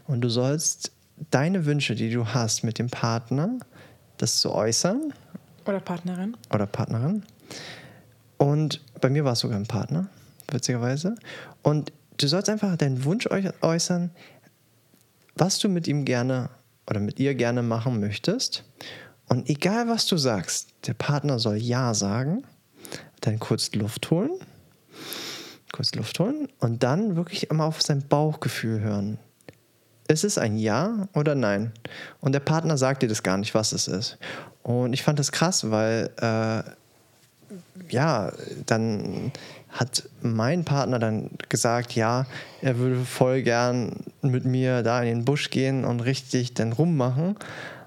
Und 0.08 0.22
du 0.22 0.30
sollst 0.30 0.92
deine 1.32 1.66
Wünsche, 1.66 1.96
die 1.96 2.12
du 2.12 2.28
hast 2.28 2.63
mit 2.63 2.80
dem 2.80 2.90
Partner, 2.90 3.58
das 4.18 4.40
zu 4.40 4.52
äußern 4.54 5.13
Oder 5.66 5.80
Partnerin. 5.80 6.36
oder 6.54 6.66
Partnerin. 6.66 7.24
Und 8.38 8.82
bei 9.02 9.10
mir 9.10 9.24
war 9.26 9.34
es 9.34 9.40
sogar 9.40 9.58
ein 9.58 9.68
Partner, 9.68 10.10
witzigerweise. 10.52 11.16
Und 11.63 11.92
du 12.18 12.28
sollst 12.28 12.50
einfach 12.50 12.76
deinen 12.78 13.04
Wunsch 13.04 13.28
äu- 13.28 13.54
äußern, 13.62 14.12
was 15.36 15.60
du 15.60 15.70
mit 15.70 15.88
ihm 15.88 16.04
gerne 16.06 16.50
oder 16.89 17.00
mit 17.00 17.19
ihr 17.19 17.36
gerne 17.36 17.63
machen 17.63 18.00
möchtest. 18.00 18.63
Und 19.28 19.50
egal 19.50 19.88
was 19.88 20.06
du 20.08 20.17
sagst, 20.17 20.69
der 20.86 20.93
Partner 20.93 21.38
soll 21.39 21.58
Ja 21.58 21.93
sagen, 21.93 22.43
dann 23.21 23.39
kurz 23.39 23.73
Luft 23.73 24.10
holen, 24.10 24.32
kurz 25.73 25.93
Luft 25.95 26.19
holen 26.19 26.47
und 26.60 26.84
dann 26.84 27.15
wirklich 27.15 27.50
immer 27.50 27.65
auf 27.65 27.82
sein 27.82 28.08
Bauchgefühl 28.08 28.80
hören. 28.80 29.19
Ist 30.08 30.23
es 30.23 30.38
ein 30.38 30.58
Ja 30.58 31.10
oder 31.13 31.36
Nein? 31.36 31.73
Und 32.21 32.32
der 32.32 32.39
Partner 32.39 32.78
sagt 32.78 33.04
dir 33.04 33.10
das 33.10 33.23
gar 33.23 33.38
nicht, 33.38 33.54
was 33.54 33.73
es 33.73 33.89
ist. 33.89 34.17
Und 34.63 34.93
ich 34.93 35.04
fand 35.04 35.19
das 35.19 35.34
krass, 35.34 35.69
weil 35.69 36.10
äh, 36.21 36.63
ja, 37.89 38.32
dann 38.65 39.32
hat 39.78 40.10
mein 40.22 40.66
Partner 40.66 41.00
dann 41.00 41.30
gesagt, 41.50 41.94
ja, 41.94 42.26
er 42.62 42.78
würde 42.78 43.06
voll 43.06 43.44
gern 43.44 43.92
mit 44.22 44.44
mir 44.44 44.84
da 44.84 45.02
in 45.02 45.08
den 45.08 45.26
Busch 45.26 45.50
gehen 45.50 45.86
und 45.86 46.02
richtig 46.02 46.56
dann 46.56 46.74
rummachen. 46.74 47.38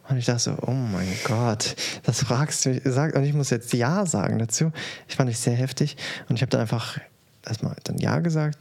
Und 0.09 0.17
ich 0.17 0.27
dachte 0.27 0.41
so, 0.41 0.57
oh 0.67 0.73
mein 0.73 1.09
Gott, 1.25 1.77
das 2.05 2.25
fragst 2.25 2.65
du 2.65 2.71
mich, 2.71 2.83
sag, 2.85 3.15
und 3.15 3.25
ich 3.25 3.35
muss 3.35 3.51
jetzt 3.51 3.73
Ja 3.73 4.07
sagen 4.07 4.39
dazu. 4.39 4.73
Ich 5.09 5.17
fand 5.17 5.31
es 5.31 5.43
sehr 5.43 5.55
heftig. 5.55 5.97
Und 6.29 6.37
ich 6.37 6.43
habe 6.43 6.51
dann 6.51 6.63
einfach 6.63 6.99
erstmal 7.47 7.77
dann 7.85 7.99
Ja 7.99 8.19
gesagt, 8.19 8.59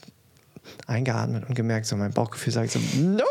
eingeatmet 0.85 1.47
und 1.47 1.55
gemerkt, 1.55 1.85
so 1.85 1.95
mein 1.95 2.11
Bauchgefühl 2.11 2.53
sagt 2.53 2.71
so, 2.71 2.79
no! 2.99 3.23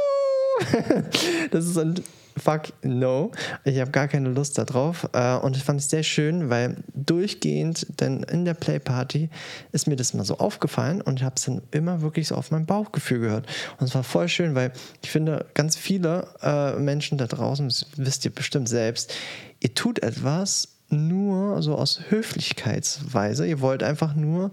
das 1.50 1.66
ist 1.66 1.78
ein 1.78 2.02
fuck 2.38 2.72
no. 2.82 3.32
Ich 3.64 3.78
habe 3.80 3.90
gar 3.90 4.08
keine 4.08 4.30
Lust 4.30 4.58
darauf. 4.58 5.08
Äh, 5.12 5.36
Und 5.36 5.56
ich 5.56 5.64
fand 5.64 5.80
es 5.80 5.90
sehr 5.90 6.02
schön, 6.02 6.50
weil 6.50 6.76
durchgehend, 6.94 8.00
denn 8.00 8.22
in 8.22 8.44
der 8.44 8.54
Playparty 8.54 9.28
ist 9.72 9.86
mir 9.86 9.96
das 9.96 10.14
mal 10.14 10.24
so 10.24 10.38
aufgefallen 10.38 11.00
und 11.00 11.18
ich 11.18 11.24
habe 11.24 11.34
es 11.36 11.44
dann 11.44 11.62
immer 11.70 12.00
wirklich 12.00 12.28
so 12.28 12.36
auf 12.36 12.50
mein 12.50 12.66
Bauchgefühl 12.66 13.20
gehört. 13.20 13.46
Und 13.78 13.88
es 13.88 13.94
war 13.94 14.04
voll 14.04 14.28
schön, 14.28 14.54
weil 14.54 14.72
ich 15.02 15.10
finde, 15.10 15.46
ganz 15.54 15.76
viele 15.76 16.28
äh, 16.42 16.78
Menschen 16.78 17.18
da 17.18 17.26
draußen, 17.26 17.68
das 17.68 17.86
wisst 17.96 18.24
ihr 18.24 18.34
bestimmt 18.34 18.68
selbst, 18.68 19.14
ihr 19.60 19.74
tut 19.74 20.02
etwas 20.02 20.68
nur 20.90 21.60
so 21.62 21.76
aus 21.76 22.00
Höflichkeitsweise. 22.08 23.46
Ihr 23.46 23.60
wollt 23.60 23.82
einfach 23.82 24.14
nur, 24.14 24.52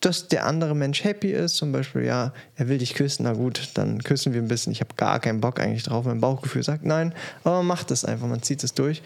dass 0.00 0.28
der 0.28 0.46
andere 0.46 0.74
Mensch 0.74 1.02
happy 1.04 1.32
ist. 1.32 1.56
Zum 1.56 1.72
Beispiel, 1.72 2.04
ja, 2.04 2.32
er 2.56 2.68
will 2.68 2.78
dich 2.78 2.94
küssen, 2.94 3.24
na 3.24 3.32
gut, 3.32 3.70
dann 3.74 4.02
küssen 4.02 4.32
wir 4.32 4.40
ein 4.40 4.48
bisschen. 4.48 4.72
Ich 4.72 4.80
habe 4.80 4.94
gar 4.96 5.18
keinen 5.20 5.40
Bock 5.40 5.60
eigentlich 5.60 5.82
drauf. 5.82 6.04
Mein 6.04 6.20
Bauchgefühl 6.20 6.62
sagt 6.62 6.84
nein, 6.84 7.14
aber 7.44 7.56
man 7.56 7.66
macht 7.66 7.90
es 7.90 8.04
einfach, 8.04 8.26
man 8.26 8.42
zieht 8.42 8.62
es 8.62 8.74
durch. 8.74 9.02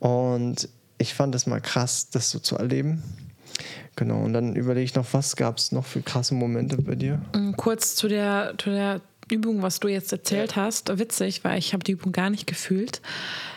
Und 0.00 0.68
ich 0.98 1.14
fand 1.14 1.34
es 1.34 1.46
mal 1.46 1.60
krass, 1.60 2.10
das 2.10 2.30
so 2.30 2.38
zu 2.38 2.56
erleben. 2.56 3.02
Genau, 3.96 4.22
und 4.22 4.32
dann 4.32 4.56
überlege 4.56 4.84
ich 4.84 4.94
noch, 4.94 5.06
was 5.12 5.36
gab 5.36 5.58
es 5.58 5.70
noch 5.70 5.84
für 5.84 6.00
krasse 6.00 6.34
Momente 6.34 6.80
bei 6.80 6.94
dir? 6.94 7.20
Mm, 7.34 7.52
kurz 7.52 7.94
zu 7.94 8.08
der, 8.08 8.54
zu 8.56 8.70
der 8.70 9.00
Übung, 9.34 9.62
was 9.62 9.80
du 9.80 9.88
jetzt 9.88 10.12
erzählt 10.12 10.56
hast, 10.56 10.98
witzig, 10.98 11.44
weil 11.44 11.58
ich 11.58 11.72
habe 11.72 11.84
die 11.84 11.92
Übung 11.92 12.12
gar 12.12 12.30
nicht 12.30 12.46
gefühlt. 12.46 13.00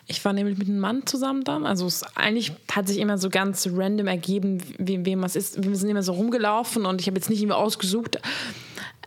Ich 0.08 0.24
war 0.24 0.34
nämlich 0.34 0.58
mit 0.58 0.68
einem 0.68 0.80
Mann 0.80 1.06
zusammen 1.06 1.44
dann. 1.44 1.66
Also 1.66 1.86
es 1.88 2.04
eigentlich 2.16 2.52
hat 2.72 2.88
sich 2.88 3.00
immer 3.00 3.18
so 3.18 3.30
ganz 3.30 3.68
random 3.72 4.08
ergeben, 4.08 4.62
wem, 4.78 5.06
wem 5.06 5.22
was 5.22 5.36
ist. 5.36 5.64
Wir 5.64 5.76
sind 5.76 5.90
immer 5.90 6.04
so 6.04 6.14
rumgelaufen 6.14 6.86
und 6.86 7.02
ich 7.02 7.08
habe 7.08 7.18
jetzt 7.18 7.30
nicht 7.30 7.42
immer 7.42 7.58
ausgesucht. 7.58 8.20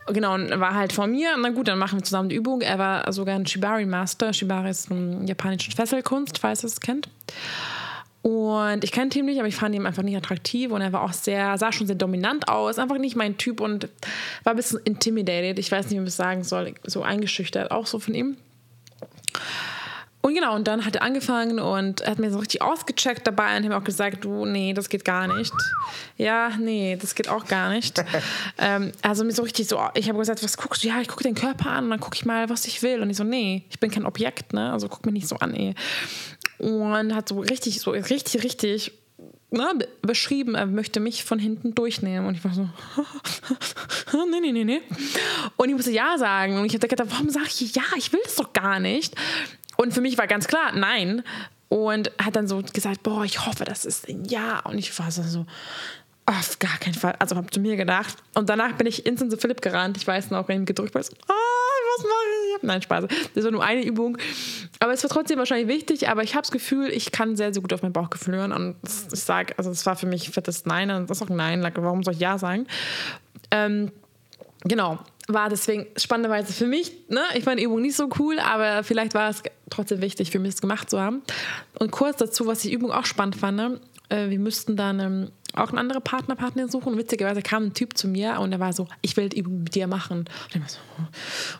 Genau, 0.07 0.33
und 0.33 0.59
war 0.59 0.73
halt 0.73 0.91
vor 0.91 1.07
mir. 1.07 1.35
Na 1.39 1.49
gut, 1.49 1.67
dann 1.67 1.77
machen 1.77 1.99
wir 1.99 2.03
zusammen 2.03 2.29
die 2.29 2.35
Übung. 2.35 2.61
Er 2.61 2.79
war 2.79 3.11
sogar 3.13 3.35
ein 3.35 3.45
Shibari 3.45 3.85
Master. 3.85 4.33
Shibari 4.33 4.69
ist 4.69 4.91
eine 4.91 5.25
japanische 5.25 5.71
Fesselkunst, 5.71 6.39
falls 6.39 6.63
ihr 6.63 6.67
es 6.67 6.79
kennt. 6.79 7.07
Und 8.29 8.83
ich 8.83 8.91
kannte 8.91 9.17
ihn 9.17 9.25
nicht, 9.25 9.39
aber 9.39 9.47
ich 9.47 9.55
fand 9.55 9.73
ihn 9.73 9.87
einfach 9.87 10.03
nicht 10.03 10.15
attraktiv 10.15 10.71
und 10.71 10.81
er 10.81 10.93
war 10.93 11.01
auch 11.01 11.13
sehr, 11.13 11.57
sah 11.57 11.71
schon 11.71 11.87
sehr 11.87 11.95
dominant 11.95 12.47
aus, 12.47 12.77
einfach 12.77 12.99
nicht 12.99 13.15
mein 13.15 13.37
Typ 13.37 13.59
und 13.59 13.89
war 14.43 14.53
ein 14.53 14.55
bisschen 14.55 14.79
intimidated. 14.83 15.57
Ich 15.57 15.71
weiß 15.71 15.85
nicht, 15.85 15.93
wie 15.93 15.99
man 15.99 16.07
es 16.07 16.15
sagen 16.15 16.43
soll, 16.43 16.75
so 16.83 17.01
eingeschüchtert 17.01 17.71
auch 17.71 17.87
so 17.87 17.97
von 17.97 18.13
ihm. 18.13 18.37
Und 20.21 20.35
genau, 20.35 20.53
und 20.53 20.67
dann 20.67 20.85
hat 20.85 20.95
er 20.95 21.01
angefangen 21.01 21.59
und 21.59 22.05
hat 22.05 22.19
mir 22.19 22.29
so 22.29 22.39
richtig 22.39 22.61
ausgecheckt 22.61 23.25
dabei 23.25 23.55
und 23.55 23.63
hat 23.63 23.69
mir 23.69 23.77
auch 23.77 23.83
gesagt, 23.83 24.25
du, 24.25 24.45
nee, 24.45 24.73
das 24.73 24.89
geht 24.89 25.05
gar 25.05 25.33
nicht. 25.33 25.53
Ja, 26.17 26.51
nee, 26.59 26.97
das 27.01 27.15
geht 27.15 27.29
auch 27.29 27.45
gar 27.45 27.69
nicht. 27.69 28.03
ähm, 28.57 28.91
also 29.01 29.23
mir 29.23 29.31
so 29.31 29.43
richtig 29.43 29.67
so, 29.67 29.79
ich 29.95 30.09
habe 30.09 30.19
gesagt, 30.19 30.43
was 30.43 30.57
guckst 30.57 30.83
du? 30.83 30.89
Ja, 30.89 30.99
ich 31.01 31.07
gucke 31.07 31.23
den 31.23 31.35
Körper 31.35 31.69
an 31.69 31.85
und 31.85 31.89
dann 31.91 31.99
gucke 32.01 32.15
ich 32.15 32.25
mal, 32.25 32.49
was 32.49 32.65
ich 32.65 32.83
will. 32.83 33.01
Und 33.01 33.09
ich 33.09 33.17
so, 33.17 33.23
nee, 33.23 33.63
ich 33.69 33.79
bin 33.79 33.89
kein 33.89 34.05
Objekt, 34.05 34.51
ne? 34.51 34.73
Also 34.73 34.89
guck 34.89 35.05
mir 35.05 35.13
nicht 35.13 35.27
so 35.27 35.37
an, 35.37 35.55
ey 35.55 35.73
und 36.59 37.15
hat 37.15 37.29
so 37.29 37.39
richtig, 37.39 37.81
so 37.81 37.91
richtig, 37.91 38.43
richtig 38.43 38.91
ne, 39.51 39.79
beschrieben, 40.01 40.55
er 40.55 40.65
möchte 40.65 40.99
mich 40.99 41.23
von 41.23 41.39
hinten 41.39 41.73
durchnehmen. 41.73 42.27
Und 42.27 42.35
ich 42.35 42.43
war 42.43 42.53
so, 42.53 42.69
nee, 44.31 44.39
nee, 44.39 44.51
nee, 44.51 44.63
nee. 44.63 44.81
Und 45.57 45.69
ich 45.69 45.75
musste 45.75 45.91
Ja 45.91 46.17
sagen. 46.17 46.57
Und 46.59 46.65
ich 46.65 46.73
habe 46.73 46.87
gedacht, 46.87 47.09
warum 47.11 47.29
sage 47.29 47.47
ich 47.47 47.75
Ja? 47.75 47.83
Ich 47.97 48.11
will 48.13 48.21
das 48.23 48.35
doch 48.35 48.53
gar 48.53 48.79
nicht. 48.79 49.15
Und 49.77 49.93
für 49.93 50.01
mich 50.01 50.17
war 50.17 50.27
ganz 50.27 50.47
klar, 50.47 50.73
nein. 50.75 51.23
Und 51.69 52.11
hat 52.23 52.35
dann 52.35 52.47
so 52.47 52.61
gesagt, 52.73 53.03
boah, 53.03 53.23
ich 53.23 53.45
hoffe, 53.45 53.63
das 53.63 53.85
ist 53.85 54.07
ein 54.07 54.25
Ja. 54.25 54.59
Und 54.59 54.77
ich 54.77 54.97
war 54.99 55.11
so, 55.11 55.45
auf 56.25 56.59
gar 56.59 56.77
keinen 56.77 56.93
Fall. 56.93 57.15
Also 57.19 57.35
habe 57.35 57.49
zu 57.49 57.59
mir 57.59 57.75
gedacht. 57.75 58.17
Und 58.35 58.49
danach 58.49 58.73
bin 58.73 58.87
ich 58.87 59.05
instant 59.05 59.31
zu 59.31 59.37
Philipp 59.37 59.61
gerannt. 59.61 59.97
Ich 59.97 60.05
weiß 60.05 60.29
noch, 60.31 60.47
wenn 60.47 60.61
ihm 60.61 60.65
gedrückt 60.65 60.93
war, 60.93 61.03
so, 61.03 61.13
ah, 61.27 61.33
was 61.97 62.03
mache 62.03 62.57
ich? 62.57 62.63
Nein, 62.63 62.81
Spaß. 62.81 63.05
Das 63.33 63.43
war 63.43 63.51
nur 63.51 63.63
eine 63.63 63.83
Übung. 63.83 64.17
Aber 64.79 64.93
es 64.93 65.03
war 65.03 65.09
trotzdem 65.09 65.37
wahrscheinlich 65.37 65.67
wichtig. 65.67 66.09
Aber 66.09 66.23
ich 66.23 66.35
habe 66.35 66.43
das 66.43 66.51
Gefühl, 66.51 66.89
ich 66.89 67.11
kann 67.11 67.35
sehr, 67.35 67.53
sehr 67.53 67.61
gut 67.61 67.73
auf 67.73 67.81
mein 67.81 67.93
Bauchgefühl 67.93 68.35
hören. 68.35 68.51
Und 68.53 68.75
ich 68.83 69.19
sage, 69.19 69.53
also 69.57 69.69
es 69.71 69.85
war 69.85 69.95
für 69.95 70.07
mich 70.07 70.29
fettes 70.29 70.65
Nein. 70.65 70.89
Und 70.91 71.09
das 71.09 71.17
ist 71.17 71.23
auch 71.23 71.29
ein 71.29 71.35
Nein. 71.35 71.69
Warum 71.75 72.03
soll 72.03 72.13
ich 72.13 72.19
Ja 72.19 72.37
sagen? 72.37 72.65
Ähm, 73.51 73.91
genau 74.63 74.99
war 75.29 75.47
deswegen 75.47 75.85
spannenderweise 75.95 76.51
für 76.51 76.65
mich, 76.65 76.91
ne, 77.07 77.21
ich 77.35 77.43
fand 77.43 77.59
die 77.59 77.63
Übung 77.63 77.81
nicht 77.81 77.95
so 77.95 78.09
cool, 78.17 78.39
aber 78.39 78.83
vielleicht 78.83 79.13
war 79.13 79.29
es 79.29 79.43
trotzdem 79.69 80.01
wichtig 80.01 80.31
für 80.31 80.39
mich, 80.39 80.55
es 80.55 80.61
gemacht 80.61 80.89
zu 80.89 80.99
haben. 80.99 81.21
Und 81.77 81.91
kurz 81.91 82.17
dazu, 82.17 82.47
was 82.47 82.59
die 82.59 82.73
Übung 82.73 82.91
auch 82.91 83.05
spannend 83.05 83.35
fand, 83.35 83.57
ne, 83.57 83.79
äh, 84.09 84.29
wir 84.29 84.39
müssten 84.39 84.75
dann 84.75 84.99
ähm, 84.99 85.31
auch 85.55 85.69
eine 85.69 85.79
andere 85.79 86.01
Partner, 86.01 86.35
Partnerin 86.35 86.69
suchen. 86.69 86.97
Witzigerweise 86.97 87.41
kam 87.41 87.65
ein 87.65 87.73
Typ 87.73 87.97
zu 87.97 88.07
mir 88.07 88.39
und 88.39 88.51
er 88.51 88.59
war 88.59 88.73
so, 88.73 88.87
ich 89.01 89.17
will 89.17 89.29
mit 89.47 89.75
dir 89.75 89.87
machen. 89.87 90.19
Und 90.19 90.29
ich 90.53 90.61
war 90.61 90.69
so, 90.69 90.79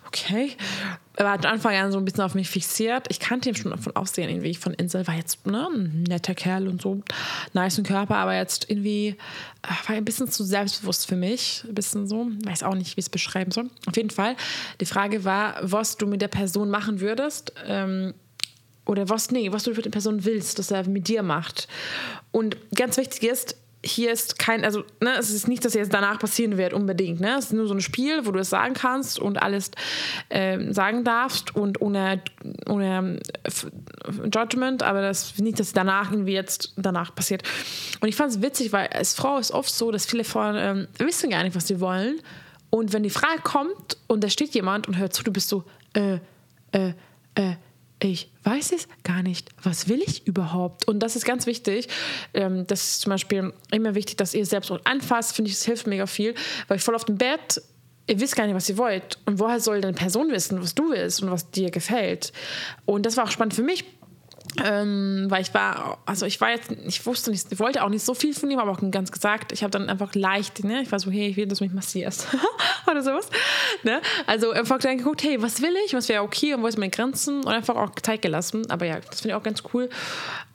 okay. 0.07 0.51
Er 1.15 1.25
war 1.25 1.35
von 1.35 1.45
Anfang 1.47 1.75
an 1.75 1.91
so 1.91 1.97
ein 1.97 2.05
bisschen 2.05 2.23
auf 2.23 2.33
mich 2.33 2.49
fixiert. 2.49 3.07
Ich 3.09 3.19
kannte 3.19 3.49
ihn 3.49 3.55
schon 3.55 3.77
von 3.77 3.95
Aussehen 3.95 4.29
irgendwie 4.29 4.55
von 4.55 4.73
Insel, 4.73 5.05
war 5.05 5.15
jetzt 5.15 5.45
ne, 5.45 5.67
ein 5.67 6.03
netter 6.03 6.33
Kerl 6.33 6.67
und 6.67 6.81
so, 6.81 7.01
nice 7.53 7.81
Körper, 7.83 8.15
aber 8.15 8.35
jetzt 8.35 8.69
irgendwie 8.69 9.17
äh, 9.63 9.87
war 9.87 9.95
ein 9.95 10.05
bisschen 10.05 10.29
zu 10.29 10.43
selbstbewusst 10.43 11.07
für 11.07 11.17
mich. 11.17 11.65
Ein 11.67 11.75
bisschen 11.75 12.07
so, 12.07 12.27
weiß 12.45 12.63
auch 12.63 12.75
nicht, 12.75 12.95
wie 12.95 12.99
ich 12.99 13.05
es 13.05 13.09
beschreiben 13.09 13.51
soll. 13.51 13.69
Auf 13.85 13.97
jeden 13.97 14.11
Fall, 14.11 14.35
die 14.79 14.85
Frage 14.85 15.25
war, 15.25 15.55
was 15.61 15.97
du 15.97 16.07
mit 16.07 16.21
der 16.21 16.29
Person 16.29 16.69
machen 16.69 17.01
würdest. 17.01 17.53
Ähm, 17.65 18.13
oder 18.85 19.07
was, 19.07 19.29
nee, 19.29 19.51
was 19.51 19.63
du 19.63 19.71
mit 19.71 19.85
der 19.85 19.91
Person 19.91 20.25
willst, 20.25 20.57
dass 20.57 20.71
er 20.71 20.87
mit 20.87 21.07
dir 21.07 21.21
macht. 21.21 21.67
Und 22.31 22.57
ganz 22.73 22.97
wichtig 22.97 23.23
ist, 23.23 23.55
hier 23.83 24.11
ist 24.11 24.37
kein, 24.37 24.65
also 24.65 24.83
ne, 24.99 25.15
es 25.17 25.29
ist 25.29 25.47
nicht, 25.47 25.63
dass 25.63 25.73
jetzt 25.73 25.93
danach 25.93 26.19
passieren 26.19 26.57
wird 26.57 26.73
unbedingt. 26.73 27.21
Ne? 27.21 27.37
Es 27.37 27.45
ist 27.45 27.53
nur 27.53 27.67
so 27.67 27.73
ein 27.73 27.79
Spiel, 27.79 28.25
wo 28.25 28.31
du 28.31 28.39
es 28.39 28.49
sagen 28.49 28.73
kannst 28.73 29.19
und 29.19 29.41
alles 29.41 29.71
äh, 30.27 30.73
sagen 30.73 31.05
darfst 31.05 31.55
und 31.55 31.81
ohne, 31.81 32.21
ohne 32.67 33.19
Judgment, 34.33 34.83
aber 34.83 35.01
das 35.01 35.37
nicht, 35.37 35.59
dass 35.59 35.71
danach 35.71 36.11
irgendwie 36.11 36.33
jetzt 36.33 36.73
danach 36.75 37.15
passiert. 37.15 37.43
Und 38.01 38.09
ich 38.09 38.15
fand 38.15 38.31
es 38.31 38.41
witzig, 38.41 38.73
weil 38.73 38.87
als 38.87 39.13
Frau 39.13 39.37
ist 39.37 39.51
oft 39.51 39.73
so, 39.73 39.91
dass 39.91 40.05
viele 40.05 40.25
Frauen 40.25 40.55
ähm, 40.57 40.87
wissen 40.97 41.29
gar 41.29 41.43
nicht, 41.43 41.55
was 41.55 41.67
sie 41.67 41.79
wollen. 41.79 42.19
Und 42.69 42.91
wenn 42.91 43.03
die 43.03 43.09
Frage 43.09 43.41
kommt 43.41 43.97
und 44.07 44.23
da 44.23 44.29
steht 44.29 44.53
jemand 44.55 44.87
und 44.87 44.97
hört 44.97 45.13
zu, 45.13 45.23
du 45.23 45.31
bist 45.31 45.47
so, 45.47 45.63
äh, 45.93 46.19
äh, 46.71 46.93
äh, 47.35 47.55
ich 48.01 48.31
weiß 48.43 48.71
es 48.71 48.87
gar 49.03 49.23
nicht. 49.23 49.49
Was 49.61 49.89
will 49.89 50.01
ich 50.01 50.25
überhaupt? 50.25 50.87
Und 50.87 50.99
das 50.99 51.15
ist 51.15 51.25
ganz 51.25 51.45
wichtig. 51.45 51.87
Ähm, 52.33 52.65
das 52.67 52.81
ist 52.81 53.01
zum 53.01 53.09
Beispiel 53.11 53.53
immer 53.71 53.95
wichtig, 53.95 54.17
dass 54.17 54.33
ihr 54.33 54.45
selbst 54.45 54.71
anfasst. 54.85 55.35
Finde 55.35 55.49
ich, 55.49 55.57
das 55.57 55.65
hilft 55.65 55.87
mega 55.87 56.05
viel, 56.05 56.33
weil 56.67 56.77
ich 56.77 56.83
voll 56.83 56.95
auf 56.95 57.05
dem 57.05 57.17
Bett 57.17 57.61
ihr 58.09 58.19
wisst 58.19 58.35
gar 58.35 58.45
nicht, 58.45 58.55
was 58.55 58.67
ihr 58.67 58.77
wollt. 58.77 59.19
Und 59.25 59.39
woher 59.39 59.59
soll 59.59 59.81
denn 59.81 59.93
Person 59.93 60.31
wissen, 60.31 60.61
was 60.61 60.73
du 60.73 60.89
willst 60.89 61.21
und 61.21 61.29
was 61.29 61.51
dir 61.51 61.69
gefällt? 61.69 62.33
Und 62.85 63.05
das 63.05 63.17
war 63.17 63.25
auch 63.25 63.31
spannend 63.31 63.53
für 63.53 63.61
mich, 63.63 63.85
ähm, 64.63 65.25
weil 65.29 65.41
ich 65.41 65.53
war, 65.53 65.99
also 66.05 66.25
ich 66.25 66.41
war 66.41 66.49
jetzt, 66.51 66.71
ich 66.71 67.05
wusste 67.05 67.31
nicht, 67.31 67.51
ich 67.51 67.59
wollte 67.59 67.83
auch 67.83 67.89
nicht 67.89 68.03
so 68.03 68.13
viel 68.13 68.33
von 68.33 68.49
ihm, 68.49 68.59
aber 68.59 68.71
auch 68.71 68.91
ganz 68.91 69.11
gesagt, 69.11 69.51
ich 69.51 69.63
habe 69.63 69.71
dann 69.71 69.89
einfach 69.89 70.15
leicht, 70.15 70.63
ne, 70.63 70.81
ich 70.81 70.91
war 70.91 70.99
so, 70.99 71.11
hey, 71.11 71.27
ich 71.27 71.37
will, 71.37 71.47
dass 71.47 71.59
du 71.59 71.65
mich 71.65 71.73
massierst. 71.73 72.27
Oder 72.89 73.03
sowas, 73.03 73.29
ne, 73.83 74.01
also 74.25 74.51
einfach 74.51 74.79
dann 74.79 74.97
geguckt, 74.97 75.23
hey, 75.23 75.41
was 75.41 75.61
will 75.61 75.73
ich, 75.85 75.93
was 75.93 76.09
wäre 76.09 76.23
okay? 76.23 76.53
Und 76.53 76.63
wo 76.63 76.67
ist 76.67 76.77
meine 76.77 76.91
Grenzen? 76.91 77.39
Und 77.39 77.47
einfach 77.47 77.75
auch 77.75 77.91
Zeit 78.01 78.21
gelassen, 78.21 78.69
aber 78.69 78.85
ja, 78.85 78.99
das 78.99 79.21
finde 79.21 79.33
ich 79.33 79.35
auch 79.35 79.43
ganz 79.43 79.63
cool. 79.73 79.89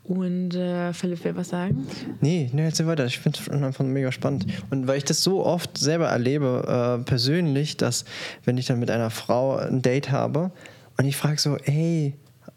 Und 0.05 0.55
äh, 0.55 0.93
Philipp 0.93 1.25
will 1.25 1.35
was 1.35 1.49
sagen? 1.49 1.87
Nee, 2.21 2.51
nee, 2.53 2.65
jetzt 2.65 2.87
weiter. 2.87 3.07
Ich 3.07 3.19
finde 3.19 3.39
es 3.41 3.49
einfach 3.49 3.85
mega 3.85 4.13
spannend. 4.13 4.47
Und 4.71 4.87
weil 4.87 4.99
ich 4.99 5.05
das 5.05 5.23
so 5.23 5.47
oft 5.47 5.79
selber 5.79 6.09
erlebe, 6.09 6.99
äh, 7.01 7.05
persönlich, 7.05 7.79
dass 7.79 8.05
wenn 8.45 8.59
ich 8.59 8.67
dann 8.67 8.81
mit 8.81 8.91
einer 8.91 9.09
Frau 9.09 9.57
ein 9.57 9.81
Date 9.81 10.11
habe 10.11 10.51
und 10.99 11.07
ich 11.07 11.17
frage 11.17 11.39
so, 11.39 11.57
hey, 11.65 12.15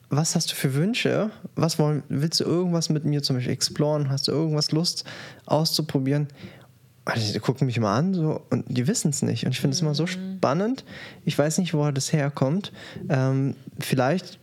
was 0.10 0.36
hast 0.36 0.51
du 0.51 0.55
für 0.55 0.74
Wünsche? 0.74 1.32
Was 1.55 1.80
wollen, 1.80 2.03
willst 2.10 2.39
du 2.39 2.45
irgendwas 2.45 2.89
mit 2.89 3.05
mir 3.05 3.24
zum 3.24 3.36
Beispiel 3.36 3.53
exploren? 3.53 4.10
Hast 4.10 4.28
du 4.28 4.32
irgendwas 4.32 4.72
Lust 4.72 5.03
auszuprobieren? 5.45 6.28
Also, 7.05 7.32
die 7.32 7.39
gucken 7.39 7.68
mich 7.68 7.80
mal 7.80 7.97
an 7.97 8.14
so, 8.14 8.41
und 8.49 8.66
die 8.68 8.86
wissen 8.88 9.10
es 9.10 9.22
nicht. 9.22 9.45
Und 9.45 9.51
ich 9.51 9.62
finde 9.62 9.76
es 9.76 9.82
mhm. 9.82 9.88
immer 9.88 9.95
so 9.95 10.03
mhm. 10.03 10.38
spannend. 10.38 10.86
Ich 11.26 11.38
weiß 11.38 11.58
nicht, 11.60 11.74
woher 11.74 11.91
das 11.91 12.12
herkommt. 12.12 12.72
Ähm, 13.10 13.55
vielleicht, 13.80 14.39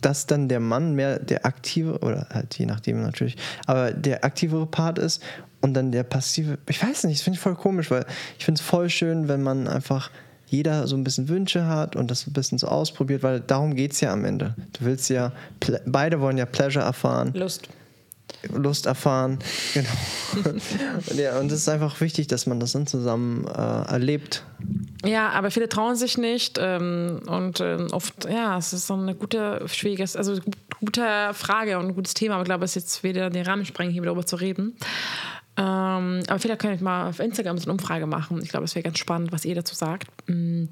dass 0.00 0.26
dann 0.26 0.48
der 0.48 0.60
Mann 0.60 0.94
mehr 0.94 1.18
der 1.18 1.44
aktive, 1.44 1.98
oder 2.00 2.28
halt 2.30 2.56
je 2.56 2.66
nachdem 2.66 3.02
natürlich, 3.02 3.36
aber 3.66 3.92
der 3.92 4.24
aktivere 4.24 4.66
Part 4.66 4.98
ist 4.98 5.22
und 5.60 5.74
dann 5.74 5.90
der 5.90 6.04
passive. 6.04 6.58
Ich 6.68 6.82
weiß 6.82 7.04
nicht, 7.04 7.18
das 7.18 7.24
finde 7.24 7.36
ich 7.36 7.42
voll 7.42 7.56
komisch, 7.56 7.90
weil 7.90 8.06
ich 8.38 8.44
finde 8.44 8.60
es 8.60 8.66
voll 8.66 8.90
schön, 8.90 9.26
wenn 9.26 9.42
man 9.42 9.66
einfach 9.66 10.10
jeder 10.50 10.86
so 10.86 10.96
ein 10.96 11.04
bisschen 11.04 11.28
Wünsche 11.28 11.66
hat 11.66 11.96
und 11.96 12.10
das 12.10 12.26
ein 12.26 12.32
bisschen 12.32 12.58
so 12.58 12.68
ausprobiert, 12.68 13.22
weil 13.22 13.40
darum 13.40 13.74
geht 13.74 13.92
es 13.92 14.00
ja 14.00 14.12
am 14.12 14.24
Ende. 14.24 14.54
Du 14.72 14.84
willst 14.84 15.10
ja, 15.10 15.32
beide 15.86 16.20
wollen 16.20 16.38
ja 16.38 16.46
Pleasure 16.46 16.84
erfahren. 16.84 17.32
Lust. 17.34 17.68
Lust 18.54 18.86
erfahren, 18.86 19.38
genau. 19.74 19.88
und, 20.44 20.62
ja, 21.14 21.38
und 21.38 21.50
es 21.50 21.60
ist 21.60 21.68
einfach 21.68 22.00
wichtig, 22.00 22.28
dass 22.28 22.46
man 22.46 22.60
das 22.60 22.72
dann 22.72 22.86
zusammen 22.86 23.46
äh, 23.46 23.50
erlebt. 23.90 24.44
Ja, 25.04 25.30
aber 25.30 25.50
viele 25.50 25.68
trauen 25.68 25.96
sich 25.96 26.18
nicht 26.18 26.58
ähm, 26.60 27.20
und 27.26 27.60
äh, 27.60 27.78
oft, 27.90 28.26
ja, 28.26 28.56
es 28.58 28.72
ist 28.72 28.86
so 28.86 28.94
eine 28.94 29.14
gute, 29.14 29.62
schwieriges, 29.66 30.14
also 30.14 30.38
gute 30.80 31.02
Frage 31.32 31.78
und 31.78 31.86
ein 31.86 31.94
gutes 31.94 32.14
Thema, 32.14 32.34
aber 32.34 32.42
ich 32.42 32.48
glaube, 32.48 32.64
es 32.64 32.76
ist 32.76 32.82
jetzt 32.82 33.02
wieder 33.02 33.30
den 33.30 33.44
Rahmen 33.44 33.64
sprengen, 33.64 33.92
hier 33.92 34.02
darüber 34.02 34.26
zu 34.26 34.36
reden. 34.36 34.76
Ähm, 35.58 36.22
aber 36.28 36.38
vielleicht 36.38 36.60
kann 36.60 36.72
ich 36.72 36.80
mal 36.80 37.08
auf 37.08 37.18
Instagram 37.18 37.58
so 37.58 37.64
eine 37.64 37.72
Umfrage 37.72 38.06
machen. 38.06 38.40
Ich 38.42 38.50
glaube, 38.50 38.64
es 38.64 38.76
wäre 38.76 38.84
ganz 38.84 38.98
spannend, 38.98 39.32
was 39.32 39.44
ihr 39.44 39.56
dazu 39.56 39.74
sagt. 39.74 40.06
Mhm. 40.28 40.68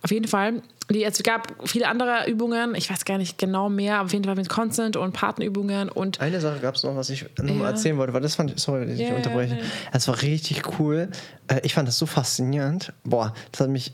Auf 0.00 0.12
jeden 0.12 0.28
Fall, 0.28 0.62
die, 0.90 1.02
es 1.02 1.20
gab 1.24 1.52
viele 1.64 1.88
andere 1.88 2.30
Übungen, 2.30 2.76
ich 2.76 2.88
weiß 2.88 3.04
gar 3.04 3.18
nicht 3.18 3.36
genau 3.36 3.68
mehr, 3.68 3.96
aber 3.96 4.06
auf 4.06 4.12
jeden 4.12 4.24
Fall 4.24 4.36
mit 4.36 4.48
Consent 4.48 4.96
und 4.96 5.12
Partnerübungen 5.12 5.88
und. 5.88 6.20
Eine 6.20 6.40
Sache 6.40 6.60
gab 6.60 6.76
es 6.76 6.84
noch, 6.84 6.94
was 6.94 7.10
ich 7.10 7.26
nur 7.42 7.56
mal 7.56 7.70
erzählen 7.70 7.96
wollte, 7.96 8.12
weil 8.12 8.20
das 8.20 8.36
fand 8.36 8.52
ich, 8.52 8.60
sorry, 8.60 8.86
dass 8.86 8.94
ich 8.94 9.00
yeah, 9.00 9.16
unterbreche. 9.16 9.58
Es 9.92 10.06
war 10.06 10.22
richtig 10.22 10.78
cool. 10.78 11.08
Äh, 11.48 11.60
ich 11.64 11.74
fand 11.74 11.88
das 11.88 11.98
so 11.98 12.06
faszinierend. 12.06 12.92
Boah, 13.02 13.34
das 13.50 13.62
hat 13.62 13.70
mich 13.70 13.92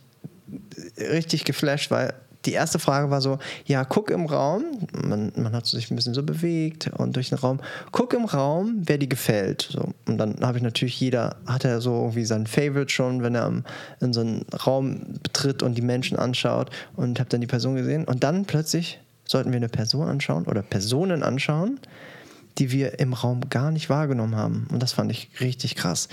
richtig 0.98 1.44
geflasht, 1.44 1.90
weil 1.90 2.12
die 2.48 2.54
erste 2.54 2.78
Frage 2.78 3.10
war 3.10 3.20
so, 3.20 3.38
ja, 3.66 3.84
guck 3.84 4.10
im 4.10 4.24
Raum, 4.24 4.64
man, 5.04 5.32
man 5.36 5.52
hat 5.52 5.66
sich 5.66 5.90
ein 5.90 5.96
bisschen 5.96 6.14
so 6.14 6.22
bewegt 6.22 6.90
und 6.96 7.14
durch 7.14 7.28
den 7.28 7.36
Raum, 7.36 7.60
guck 7.92 8.14
im 8.14 8.24
Raum, 8.24 8.80
wer 8.86 8.96
dir 8.96 9.06
gefällt. 9.06 9.68
So. 9.70 9.92
Und 10.06 10.16
dann 10.16 10.36
habe 10.40 10.56
ich 10.56 10.64
natürlich, 10.64 10.98
jeder 10.98 11.36
hat 11.46 11.64
ja 11.64 11.78
so 11.80 11.94
irgendwie 11.94 12.24
sein 12.24 12.46
Favorite 12.46 12.90
schon, 12.90 13.22
wenn 13.22 13.34
er 13.34 13.62
in 14.00 14.14
so 14.14 14.20
einen 14.20 14.46
Raum 14.66 15.18
betritt 15.22 15.62
und 15.62 15.76
die 15.76 15.82
Menschen 15.82 16.18
anschaut 16.18 16.70
und 16.96 17.20
habe 17.20 17.28
dann 17.28 17.42
die 17.42 17.46
Person 17.46 17.74
gesehen. 17.74 18.04
Und 18.04 18.24
dann 18.24 18.46
plötzlich 18.46 18.98
sollten 19.26 19.50
wir 19.50 19.58
eine 19.58 19.68
Person 19.68 20.08
anschauen 20.08 20.46
oder 20.46 20.62
Personen 20.62 21.22
anschauen, 21.22 21.78
die 22.56 22.72
wir 22.72 22.98
im 22.98 23.12
Raum 23.12 23.50
gar 23.50 23.70
nicht 23.70 23.90
wahrgenommen 23.90 24.36
haben. 24.36 24.66
Und 24.72 24.82
das 24.82 24.92
fand 24.92 25.10
ich 25.10 25.28
richtig 25.40 25.74
krass, 25.74 26.08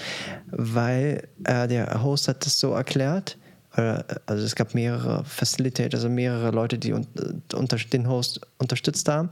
weil 0.51 1.29
äh, 1.45 1.69
der 1.69 2.03
Host 2.03 2.27
hat 2.27 2.45
das 2.45 2.59
so 2.59 2.73
erklärt, 2.73 3.37
also 3.75 4.43
es 4.43 4.55
gab 4.55 4.73
mehrere 4.73 5.23
Facilitators, 5.25 6.01
also 6.01 6.09
mehrere 6.09 6.51
Leute, 6.51 6.77
die 6.77 6.93
unter, 6.93 7.77
den 7.77 8.07
Host 8.07 8.41
unterstützt 8.57 9.07
haben. 9.09 9.29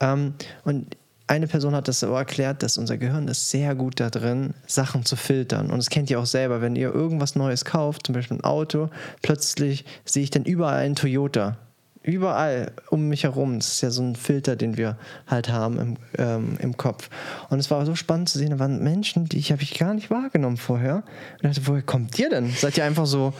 Ähm, 0.00 0.34
und 0.64 0.96
eine 1.26 1.46
Person 1.46 1.74
hat 1.74 1.88
das 1.88 2.00
so 2.00 2.12
erklärt, 2.12 2.62
dass 2.62 2.76
unser 2.76 2.98
Gehirn 2.98 3.28
ist 3.28 3.50
sehr 3.50 3.74
gut 3.74 4.00
da 4.00 4.10
drin, 4.10 4.54
Sachen 4.66 5.04
zu 5.04 5.16
filtern. 5.16 5.70
Und 5.70 5.78
das 5.78 5.88
kennt 5.88 6.10
ihr 6.10 6.20
auch 6.20 6.26
selber, 6.26 6.60
wenn 6.60 6.76
ihr 6.76 6.92
irgendwas 6.92 7.36
Neues 7.36 7.64
kauft, 7.64 8.06
zum 8.06 8.14
Beispiel 8.14 8.38
ein 8.38 8.44
Auto, 8.44 8.90
plötzlich 9.22 9.84
sehe 10.04 10.24
ich 10.24 10.30
dann 10.30 10.44
überall 10.44 10.80
einen 10.80 10.96
Toyota 10.96 11.56
überall 12.02 12.72
um 12.90 13.08
mich 13.08 13.24
herum. 13.24 13.58
Das 13.58 13.68
ist 13.68 13.80
ja 13.80 13.90
so 13.90 14.02
ein 14.02 14.16
Filter, 14.16 14.56
den 14.56 14.76
wir 14.76 14.96
halt 15.26 15.48
haben 15.48 15.78
im, 15.78 15.96
ähm, 16.18 16.56
im 16.60 16.76
Kopf. 16.76 17.08
Und 17.48 17.58
es 17.58 17.70
war 17.70 17.84
so 17.86 17.94
spannend 17.94 18.28
zu 18.28 18.38
sehen, 18.38 18.50
da 18.50 18.58
waren 18.58 18.82
Menschen, 18.82 19.26
die 19.26 19.38
ich 19.38 19.52
habe 19.52 19.62
ich 19.62 19.78
gar 19.78 19.94
nicht 19.94 20.10
wahrgenommen 20.10 20.56
vorher. 20.56 21.04
Und 21.42 21.44
dachte, 21.44 21.66
woher 21.66 21.82
kommt 21.82 22.18
ihr 22.18 22.30
denn? 22.30 22.50
Seid 22.50 22.76
ihr 22.76 22.84
einfach 22.84 23.06
so 23.06 23.32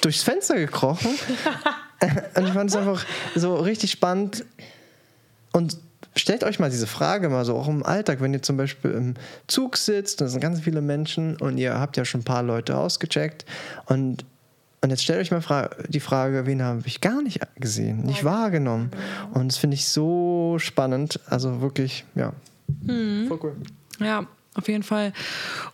durchs 0.00 0.22
Fenster 0.22 0.56
gekrochen? 0.56 1.08
und 2.34 2.46
ich 2.46 2.52
fand 2.52 2.70
es 2.70 2.76
einfach 2.76 3.04
so 3.34 3.56
richtig 3.56 3.90
spannend. 3.90 4.44
Und 5.52 5.78
stellt 6.14 6.44
euch 6.44 6.58
mal 6.58 6.70
diese 6.70 6.86
Frage 6.86 7.28
mal 7.28 7.44
so 7.44 7.56
auch 7.56 7.68
im 7.68 7.84
Alltag, 7.84 8.20
wenn 8.20 8.32
ihr 8.32 8.42
zum 8.42 8.56
Beispiel 8.56 8.92
im 8.92 9.14
Zug 9.46 9.76
sitzt, 9.76 10.20
da 10.20 10.28
sind 10.28 10.40
ganz 10.40 10.60
viele 10.60 10.80
Menschen 10.80 11.36
und 11.36 11.58
ihr 11.58 11.78
habt 11.78 11.96
ja 11.96 12.04
schon 12.04 12.20
ein 12.20 12.24
paar 12.24 12.42
Leute 12.42 12.76
ausgecheckt 12.76 13.44
und 13.86 14.24
und 14.80 14.90
jetzt 14.90 15.02
stellt 15.02 15.20
euch 15.20 15.30
mal 15.30 15.40
fra 15.40 15.70
die 15.88 16.00
Frage, 16.00 16.46
wen 16.46 16.62
habe 16.62 16.82
ich 16.86 17.00
gar 17.00 17.20
nicht 17.22 17.40
gesehen, 17.56 18.02
nicht 18.02 18.24
wahrgenommen. 18.24 18.90
Und 19.34 19.50
das 19.50 19.58
finde 19.58 19.74
ich 19.74 19.88
so 19.88 20.56
spannend. 20.58 21.20
Also 21.26 21.60
wirklich, 21.60 22.04
ja. 22.14 22.32
Hm. 22.86 23.26
Voll 23.28 23.40
cool. 23.42 23.56
Ja, 23.98 24.26
auf 24.54 24.68
jeden 24.68 24.84
Fall. 24.84 25.12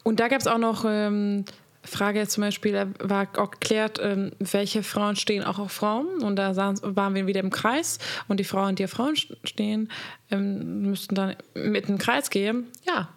Und 0.02 0.20
da 0.20 0.28
gab 0.28 0.40
es 0.40 0.46
auch 0.46 0.58
noch 0.58 0.84
ähm, 0.88 1.44
Frage 1.82 2.18
jetzt 2.18 2.32
zum 2.32 2.42
Beispiel, 2.42 2.86
war 2.98 3.28
auch 3.36 3.50
geklärt, 3.50 3.98
ähm, 4.02 4.32
welche 4.38 4.82
Frauen 4.82 5.16
stehen 5.16 5.44
auch 5.44 5.58
auf 5.58 5.72
Frauen. 5.72 6.22
Und 6.22 6.36
da 6.36 6.56
waren 6.56 7.14
wir 7.14 7.26
wieder 7.26 7.40
im 7.40 7.50
Kreis. 7.50 7.98
Und 8.26 8.40
die 8.40 8.44
Frauen, 8.44 8.74
die 8.74 8.84
auf 8.84 8.90
Frauen 8.90 9.16
stehen, 9.16 9.90
ähm, 10.30 10.82
müssten 10.82 11.14
dann 11.14 11.36
mit 11.54 11.88
im 11.88 11.98
Kreis 11.98 12.30
gehen. 12.30 12.68
Ja, 12.86 13.08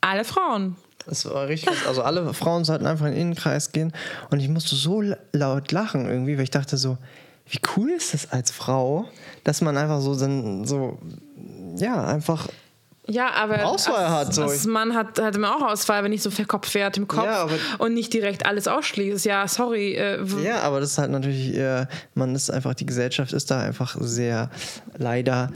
alle 0.00 0.24
Frauen. 0.24 0.76
Das 1.06 1.24
war 1.26 1.48
richtig. 1.48 1.86
Also 1.86 2.02
alle 2.02 2.32
Frauen 2.34 2.64
sollten 2.64 2.86
einfach 2.86 3.06
in 3.06 3.12
den 3.12 3.20
Innenkreis 3.20 3.72
gehen. 3.72 3.92
Und 4.30 4.40
ich 4.40 4.48
musste 4.48 4.74
so 4.74 5.02
laut 5.32 5.72
lachen 5.72 6.06
irgendwie, 6.06 6.36
weil 6.36 6.44
ich 6.44 6.50
dachte 6.50 6.76
so, 6.76 6.98
wie 7.46 7.60
cool 7.76 7.90
ist 7.90 8.14
das 8.14 8.30
als 8.32 8.50
Frau, 8.50 9.06
dass 9.44 9.60
man 9.60 9.76
einfach 9.76 10.00
so 10.00 10.18
dann 10.18 10.64
so, 10.64 10.98
ja, 11.76 12.04
einfach 12.04 12.48
ja, 13.06 13.32
aber 13.32 13.66
Auswahl 13.66 14.04
als, 14.04 14.28
hat. 14.28 14.34
So. 14.34 14.42
Als 14.44 14.66
Mann 14.66 14.94
hat, 14.94 15.20
hat 15.20 15.36
man 15.36 15.50
auch 15.50 15.60
Auswahl, 15.60 16.02
wenn 16.04 16.12
ich 16.12 16.22
so 16.22 16.30
verkopft 16.30 16.74
werde 16.74 17.00
im 17.00 17.08
Kopf 17.08 17.26
ja, 17.26 17.46
und 17.78 17.92
nicht 17.92 18.14
direkt 18.14 18.46
alles 18.46 18.66
ausschließt. 18.66 19.26
Ja, 19.26 19.46
sorry. 19.46 19.92
Äh, 19.92 20.24
ja, 20.42 20.60
aber 20.60 20.80
das 20.80 20.92
ist 20.92 20.98
halt 20.98 21.10
natürlich, 21.10 21.54
äh, 21.54 21.86
man 22.14 22.34
ist 22.34 22.50
einfach, 22.50 22.72
die 22.72 22.86
Gesellschaft 22.86 23.34
ist 23.34 23.50
da 23.50 23.60
einfach 23.60 23.96
sehr 24.00 24.48
leider 24.96 25.50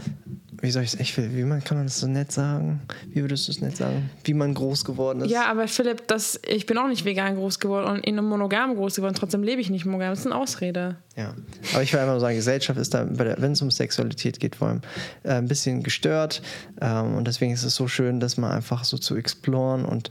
wie 0.61 0.71
soll 0.71 0.83
ich 0.83 0.95
es 0.95 1.01
echt, 1.01 1.17
wie 1.17 1.45
man, 1.45 1.63
kann 1.63 1.77
man 1.77 1.87
das 1.87 2.01
so 2.01 2.07
nett 2.07 2.33
sagen? 2.33 2.81
Wie 3.13 3.21
würdest 3.21 3.47
du 3.47 3.53
es 3.53 3.61
nett 3.61 3.77
sagen? 3.77 4.11
Wie 4.25 4.35
man 4.35 4.55
groß 4.55 4.85
geworden 4.85 5.21
ist? 5.21 5.31
Ja, 5.31 5.47
aber 5.47 5.69
Philipp, 5.69 6.07
das, 6.09 6.41
ich 6.47 6.67
bin 6.67 6.79
auch 6.79 6.89
nicht 6.89 7.05
vegan 7.05 7.37
groß 7.37 7.61
geworden 7.61 7.87
und 7.87 8.07
in 8.07 8.19
einem 8.19 8.29
Monogam 8.29 8.75
groß 8.75 8.97
geworden, 8.97 9.15
trotzdem 9.15 9.43
lebe 9.43 9.61
ich 9.61 9.71
nicht 9.71 9.85
monogam. 9.85 10.11
Das 10.11 10.21
ist 10.21 10.27
eine 10.27 10.35
Ausrede. 10.35 10.97
Ja, 11.17 11.35
aber 11.73 11.83
ich 11.83 11.93
will 11.93 12.01
einfach 12.01 12.15
nur 12.15 12.21
sagen, 12.21 12.37
Gesellschaft 12.37 12.79
ist 12.79 12.93
da, 12.95 13.07
wenn 13.09 13.53
es 13.53 13.63
um 13.63 13.71
Sexualität 13.71 14.41
geht, 14.41 14.57
vor 14.57 14.69
allem 14.69 14.81
äh, 15.23 15.35
ein 15.35 15.49
bisschen 15.49 15.83
gestört 15.83 16.43
ähm, 16.81 17.15
und 17.15 17.27
deswegen 17.27 17.53
ist 17.53 17.63
es 17.63 17.75
so 17.75 17.87
schön, 17.87 18.19
das 18.19 18.37
mal 18.37 18.51
einfach 18.51 18.85
so 18.85 18.99
zu 18.99 19.17
exploren 19.17 19.85
und 19.85 20.11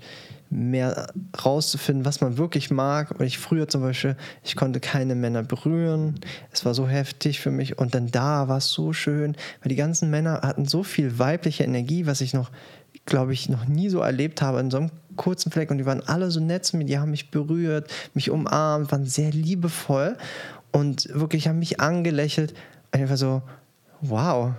mehr 0.50 1.08
rauszufinden, 1.44 2.06
was 2.06 2.22
man 2.22 2.38
wirklich 2.38 2.72
mag. 2.72 3.12
Und 3.12 3.26
ich 3.26 3.38
früher 3.38 3.68
zum 3.68 3.82
Beispiel, 3.82 4.16
ich 4.44 4.56
konnte 4.56 4.80
keine 4.80 5.16
Männer 5.16 5.44
berühren. 5.44 6.20
Es 6.52 6.66
war 6.66 6.74
so 6.74 6.88
heftig 6.88 7.40
für 7.40 7.52
mich. 7.52 7.78
Und 7.78 7.96
dann 7.96 8.12
da 8.12 8.48
war 8.48 8.58
es 8.58 8.70
so 8.70 8.94
schön, 8.94 9.36
weil 9.62 9.70
die 9.70 9.76
ganzen 9.76 10.10
Männer 10.10 10.42
hatten 10.42 10.66
so 10.66 10.84
viel 10.84 11.20
weibliche 11.20 11.64
Energie, 11.64 12.06
was 12.06 12.22
ich 12.22 12.34
noch, 12.34 12.52
glaube 13.06 13.34
ich, 13.34 13.50
noch 13.50 13.68
nie 13.68 13.90
so 13.90 14.00
erlebt 14.00 14.42
habe 14.42 14.60
in 14.60 14.72
so 14.72 14.78
einem 14.78 14.92
kurzen 15.16 15.52
Fleck. 15.52 15.72
Und 15.72 15.80
die 15.80 15.86
waren 15.86 16.02
alle 16.02 16.32
so 16.32 16.40
nett 16.40 16.66
zu 16.66 16.78
mir, 16.78 16.86
die 16.86 16.98
haben 16.98 17.12
mich 17.12 17.32
berührt, 17.32 17.92
mich 18.14 18.30
umarmt, 18.30 18.92
waren 18.92 19.06
sehr 19.06 19.32
liebevoll 19.32 20.18
und 20.72 21.10
wirklich 21.14 21.48
haben 21.48 21.60
mich 21.60 21.80
angelächelt. 21.80 22.54
Einfach 22.92 23.18
so, 23.18 23.42
wow, 24.02 24.54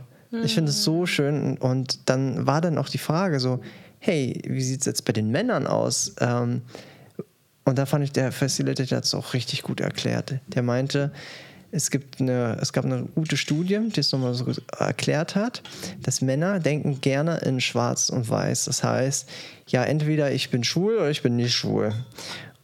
ich 0.44 0.54
finde 0.54 0.70
es 0.70 0.84
so 0.84 1.06
schön. 1.06 1.56
Und 1.56 2.10
dann 2.10 2.46
war 2.46 2.60
dann 2.60 2.76
auch 2.76 2.88
die 2.88 2.98
Frage 2.98 3.40
so, 3.40 3.60
hey, 3.98 4.40
wie 4.46 4.62
sieht 4.62 4.80
es 4.80 4.86
jetzt 4.86 5.04
bei 5.04 5.12
den 5.12 5.30
Männern 5.30 5.66
aus? 5.66 6.14
Ähm, 6.20 6.62
und 7.64 7.78
da 7.78 7.84
fand 7.84 8.04
ich, 8.04 8.12
der 8.12 8.32
Facilitator 8.32 8.96
hat 8.96 9.04
es 9.04 9.14
auch 9.14 9.34
richtig 9.34 9.62
gut 9.62 9.80
erklärt. 9.80 10.36
Der 10.46 10.62
meinte, 10.62 11.12
es, 11.70 11.90
gibt 11.90 12.20
eine, 12.20 12.56
es 12.60 12.72
gab 12.72 12.84
eine 12.84 13.02
gute 13.14 13.36
Studie, 13.36 13.78
die 13.94 14.00
es 14.00 14.12
nochmal 14.12 14.32
so 14.34 14.46
erklärt 14.78 15.34
hat, 15.34 15.62
dass 16.02 16.22
Männer 16.22 16.60
denken 16.60 17.00
gerne 17.00 17.38
in 17.38 17.60
Schwarz 17.60 18.08
und 18.08 18.28
Weiß. 18.28 18.64
Das 18.64 18.82
heißt, 18.82 19.28
ja, 19.66 19.84
entweder 19.84 20.32
ich 20.32 20.50
bin 20.50 20.64
schwul 20.64 20.96
oder 20.96 21.10
ich 21.10 21.22
bin 21.22 21.36
nicht 21.36 21.54
schwul. 21.54 21.92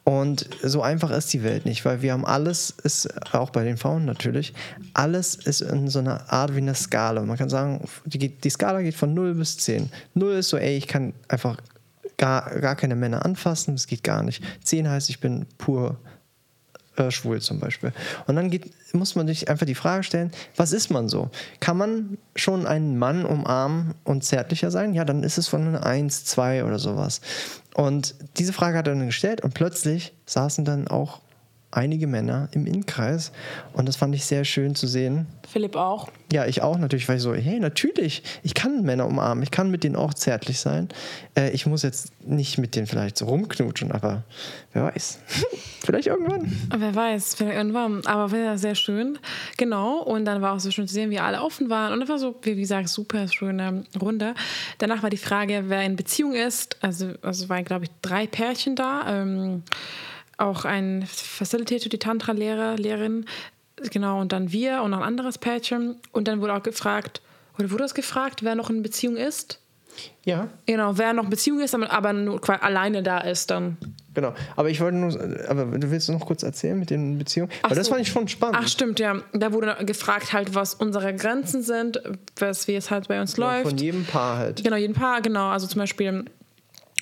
Und 0.04 0.50
so 0.62 0.82
einfach 0.82 1.10
ist 1.10 1.32
die 1.32 1.42
Welt 1.42 1.64
nicht, 1.64 1.84
weil 1.86 2.02
wir 2.02 2.12
haben 2.12 2.26
alles, 2.26 2.74
ist 2.82 3.08
auch 3.32 3.48
bei 3.48 3.64
den 3.64 3.78
Frauen 3.78 4.04
natürlich, 4.04 4.52
alles 4.92 5.34
ist 5.34 5.62
in 5.62 5.88
so 5.88 5.98
einer 5.98 6.30
Art 6.30 6.54
wie 6.54 6.58
eine 6.58 6.74
Skala. 6.74 7.22
Man 7.22 7.38
kann 7.38 7.48
sagen, 7.48 7.88
die, 8.04 8.28
die 8.28 8.50
Skala 8.50 8.82
geht 8.82 8.94
von 8.94 9.14
0 9.14 9.34
bis 9.34 9.56
10. 9.56 9.90
0 10.12 10.34
ist 10.34 10.50
so, 10.50 10.58
ey, 10.58 10.76
ich 10.76 10.88
kann 10.88 11.14
einfach 11.28 11.56
gar, 12.18 12.60
gar 12.60 12.76
keine 12.76 12.96
Männer 12.96 13.24
anfassen, 13.24 13.74
das 13.74 13.86
geht 13.86 14.02
gar 14.02 14.22
nicht. 14.22 14.42
10 14.64 14.90
heißt, 14.90 15.08
ich 15.08 15.20
bin 15.20 15.46
pur 15.56 15.96
äh, 16.96 17.10
schwul 17.10 17.40
zum 17.40 17.60
Beispiel. 17.60 17.92
Und 18.26 18.36
dann 18.36 18.50
geht, 18.50 18.70
muss 18.94 19.14
man 19.14 19.26
sich 19.26 19.48
einfach 19.48 19.66
die 19.66 19.74
Frage 19.74 20.02
stellen, 20.02 20.32
was 20.56 20.72
ist 20.72 20.90
man 20.90 21.08
so? 21.08 21.30
Kann 21.60 21.76
man 21.76 22.18
schon 22.36 22.66
einen 22.66 22.98
Mann 22.98 23.24
umarmen 23.24 23.94
und 24.04 24.24
zärtlicher 24.24 24.70
sein? 24.70 24.94
Ja, 24.94 25.04
dann 25.04 25.22
ist 25.22 25.38
es 25.38 25.48
von 25.48 25.66
einer 25.66 25.84
1, 25.84 26.24
2 26.24 26.64
oder 26.64 26.78
sowas. 26.78 27.20
Und 27.74 28.14
diese 28.36 28.52
Frage 28.52 28.78
hat 28.78 28.86
er 28.86 28.94
dann 28.94 29.06
gestellt 29.06 29.40
und 29.40 29.54
plötzlich 29.54 30.14
saßen 30.26 30.64
dann 30.64 30.88
auch 30.88 31.20
einige 31.76 32.06
Männer 32.06 32.48
im 32.52 32.66
Innenkreis 32.66 33.32
und 33.72 33.86
das 33.86 33.96
fand 33.96 34.14
ich 34.14 34.24
sehr 34.24 34.44
schön 34.44 34.74
zu 34.74 34.86
sehen. 34.86 35.26
Philipp 35.48 35.76
auch. 35.76 36.08
Ja, 36.32 36.46
ich 36.46 36.62
auch 36.62 36.78
natürlich, 36.78 37.08
weil 37.08 37.16
ich 37.16 37.22
so, 37.22 37.34
hey, 37.34 37.60
natürlich, 37.60 38.22
ich 38.42 38.54
kann 38.54 38.82
Männer 38.82 39.06
umarmen, 39.06 39.42
ich 39.42 39.50
kann 39.50 39.70
mit 39.70 39.84
denen 39.84 39.94
auch 39.94 40.14
zärtlich 40.14 40.58
sein. 40.58 40.88
Äh, 41.36 41.50
ich 41.50 41.66
muss 41.66 41.82
jetzt 41.82 42.12
nicht 42.26 42.58
mit 42.58 42.74
denen 42.74 42.86
vielleicht 42.86 43.18
so 43.18 43.26
rumknutschen, 43.26 43.92
aber 43.92 44.24
wer 44.72 44.84
weiß. 44.84 45.18
vielleicht 45.84 46.08
irgendwann. 46.08 46.50
Wer 46.76 46.94
weiß, 46.94 47.34
vielleicht 47.36 47.56
irgendwann. 47.56 48.04
Aber 48.06 48.32
war 48.32 48.58
sehr 48.58 48.74
schön. 48.74 49.18
Genau. 49.56 49.98
Und 49.98 50.24
dann 50.24 50.42
war 50.42 50.54
auch 50.54 50.60
so 50.60 50.70
schön 50.70 50.88
zu 50.88 50.94
sehen, 50.94 51.10
wie 51.10 51.20
alle 51.20 51.42
offen 51.42 51.70
waren. 51.70 51.92
Und 51.92 52.00
das 52.00 52.08
war 52.08 52.18
so, 52.18 52.34
wie 52.42 52.56
gesagt, 52.56 52.88
super 52.88 53.28
schöne 53.28 53.84
Runde. 54.00 54.34
Danach 54.78 55.02
war 55.02 55.10
die 55.10 55.16
Frage, 55.16 55.64
wer 55.68 55.82
in 55.82 55.96
Beziehung 55.96 56.34
ist. 56.34 56.82
Also, 56.82 57.12
also 57.22 57.48
waren, 57.48 57.64
glaube 57.64 57.84
ich, 57.84 57.90
drei 58.02 58.26
Pärchen 58.26 58.76
da. 58.76 59.04
Ähm, 59.08 59.62
auch 60.38 60.64
ein 60.64 61.04
Facilitator, 61.06 61.88
die 61.88 61.98
Tantra-Lehrer, 61.98 62.76
Lehrerin, 62.76 63.26
genau, 63.90 64.20
und 64.20 64.32
dann 64.32 64.52
wir 64.52 64.82
und 64.82 64.90
noch 64.90 64.98
ein 64.98 65.04
anderes 65.04 65.38
Pärchen. 65.38 65.96
Und 66.12 66.28
dann 66.28 66.40
wurde 66.40 66.54
auch 66.54 66.62
gefragt, 66.62 67.20
oder 67.58 67.70
wurde 67.70 67.84
es 67.84 67.94
gefragt, 67.94 68.42
wer 68.42 68.54
noch 68.54 68.70
in 68.70 68.82
Beziehung 68.82 69.16
ist? 69.16 69.60
Ja. 70.24 70.48
Genau, 70.66 70.98
wer 70.98 71.12
noch 71.12 71.24
in 71.24 71.30
Beziehung 71.30 71.60
ist, 71.60 71.74
aber 71.74 72.12
nur 72.12 72.40
alleine 72.62 73.02
da 73.02 73.18
ist 73.18 73.50
dann. 73.50 73.76
Genau, 74.12 74.32
aber 74.56 74.70
ich 74.70 74.80
wollte 74.80 74.96
nur, 74.96 75.48
aber 75.48 75.66
du 75.78 75.90
willst 75.90 76.08
noch 76.08 76.24
kurz 76.24 76.42
erzählen 76.42 76.78
mit 76.78 76.90
den 76.90 77.18
Beziehungen? 77.18 77.50
Ach 77.62 77.70
Weil 77.70 77.76
das 77.76 77.86
so. 77.86 77.92
fand 77.92 78.02
ich 78.02 78.12
schon 78.12 78.28
spannend. 78.28 78.56
Ach 78.60 78.68
stimmt, 78.68 79.00
ja. 79.00 79.22
Da 79.32 79.52
wurde 79.52 79.76
gefragt 79.84 80.32
halt, 80.32 80.54
was 80.54 80.74
unsere 80.74 81.14
Grenzen 81.14 81.62
sind, 81.62 82.00
was 82.36 82.68
wie 82.68 82.74
es 82.74 82.90
halt 82.90 83.08
bei 83.08 83.20
uns 83.20 83.36
ja, 83.36 83.44
läuft. 83.44 83.68
Von 83.70 83.78
jedem 83.78 84.04
Paar 84.04 84.38
halt. 84.38 84.62
Genau, 84.62 84.76
jedem 84.76 84.94
Paar, 84.94 85.20
genau. 85.20 85.48
Also 85.48 85.66
zum 85.66 85.80
Beispiel 85.80 86.24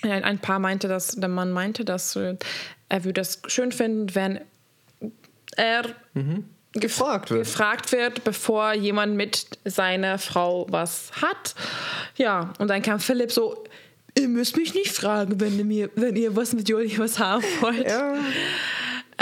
ein 0.02 0.38
Paar 0.38 0.58
meinte, 0.58 0.88
dass 0.88 1.08
der 1.08 1.28
Mann 1.28 1.52
meinte, 1.52 1.84
dass 1.84 2.16
äh, 2.16 2.36
er 2.92 3.04
würde 3.04 3.22
es 3.22 3.40
schön 3.46 3.72
finden, 3.72 4.14
wenn 4.14 4.40
er 5.56 5.84
mhm. 6.12 6.44
gefragt, 6.74 7.30
wird. 7.30 7.44
gefragt 7.44 7.90
wird, 7.90 8.22
bevor 8.22 8.74
jemand 8.74 9.16
mit 9.16 9.46
seiner 9.64 10.18
Frau 10.18 10.66
was 10.68 11.10
hat. 11.22 11.54
Ja, 12.16 12.52
und 12.58 12.68
dann 12.68 12.82
kam 12.82 13.00
Philipp 13.00 13.32
so, 13.32 13.64
ihr 14.18 14.28
müsst 14.28 14.58
mich 14.58 14.74
nicht 14.74 14.92
fragen, 14.92 15.40
wenn 15.40 15.58
ihr, 15.58 15.64
mir, 15.64 15.90
wenn 15.96 16.16
ihr 16.16 16.36
was 16.36 16.52
mit 16.52 16.68
Juli 16.68 16.98
was 16.98 17.18
haben 17.18 17.42
wollt. 17.62 17.88
Ja. 17.88 18.14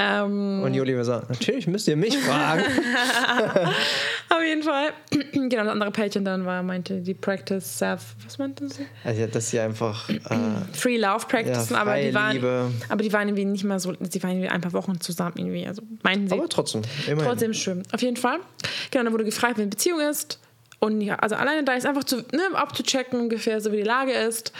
Ähm, 0.02 0.62
Und 0.62 0.72
Juli 0.72 0.96
war 0.96 1.04
so, 1.04 1.12
natürlich 1.28 1.66
müsst 1.66 1.86
ihr 1.88 1.96
mich 1.96 2.16
fragen. 2.16 2.62
auf 4.30 4.42
jeden 4.42 4.62
Fall. 4.62 4.92
genau, 5.32 5.64
das 5.64 5.68
andere 5.68 5.90
Pärchen 5.90 6.24
dann 6.24 6.46
war, 6.46 6.62
meinte 6.62 7.00
die 7.02 7.12
Practice 7.14 7.78
Self, 7.78 8.14
was 8.24 8.38
meinte 8.38 8.66
sie? 8.68 8.86
Also, 9.04 9.26
dass 9.26 9.50
sie 9.50 9.60
einfach. 9.60 10.08
Äh, 10.08 10.18
Free 10.72 10.96
Love 10.96 11.26
Practice, 11.26 11.68
Ja, 11.70 11.76
aber 11.78 12.00
die 12.00 12.14
waren, 12.14 12.32
Liebe. 12.32 12.70
aber 12.88 13.02
die 13.02 13.12
waren 13.12 13.28
irgendwie 13.28 13.44
nicht 13.44 13.64
mal 13.64 13.78
so, 13.78 13.92
sie 14.08 14.22
waren 14.22 14.30
irgendwie 14.30 14.48
ein 14.48 14.60
paar 14.62 14.72
Wochen 14.72 14.98
zusammen 15.00 15.34
irgendwie, 15.36 15.66
also 15.66 15.82
meinten 16.02 16.28
sie. 16.28 16.34
aber 16.34 16.48
trotzdem, 16.48 16.82
immerhin. 17.06 17.28
Trotzdem 17.30 17.52
schön. 17.54 17.82
Auf 17.92 18.00
jeden 18.00 18.16
Fall. 18.16 18.38
Genau, 18.90 19.04
dann 19.04 19.12
wurde 19.12 19.24
gefragt, 19.24 19.58
wie 19.58 19.62
eine 19.62 19.70
Beziehung 19.70 20.00
ist. 20.00 20.38
Und 20.80 21.00
ja, 21.02 21.16
also 21.16 21.36
alleine 21.36 21.62
da 21.62 21.74
ist 21.74 21.86
einfach 21.86 22.04
zu, 22.04 22.16
ne, 22.32 22.40
abzuchecken, 22.54 23.20
ungefähr 23.20 23.60
so 23.60 23.70
wie 23.70 23.76
die 23.76 23.82
Lage 23.82 24.12
ist. 24.12 24.52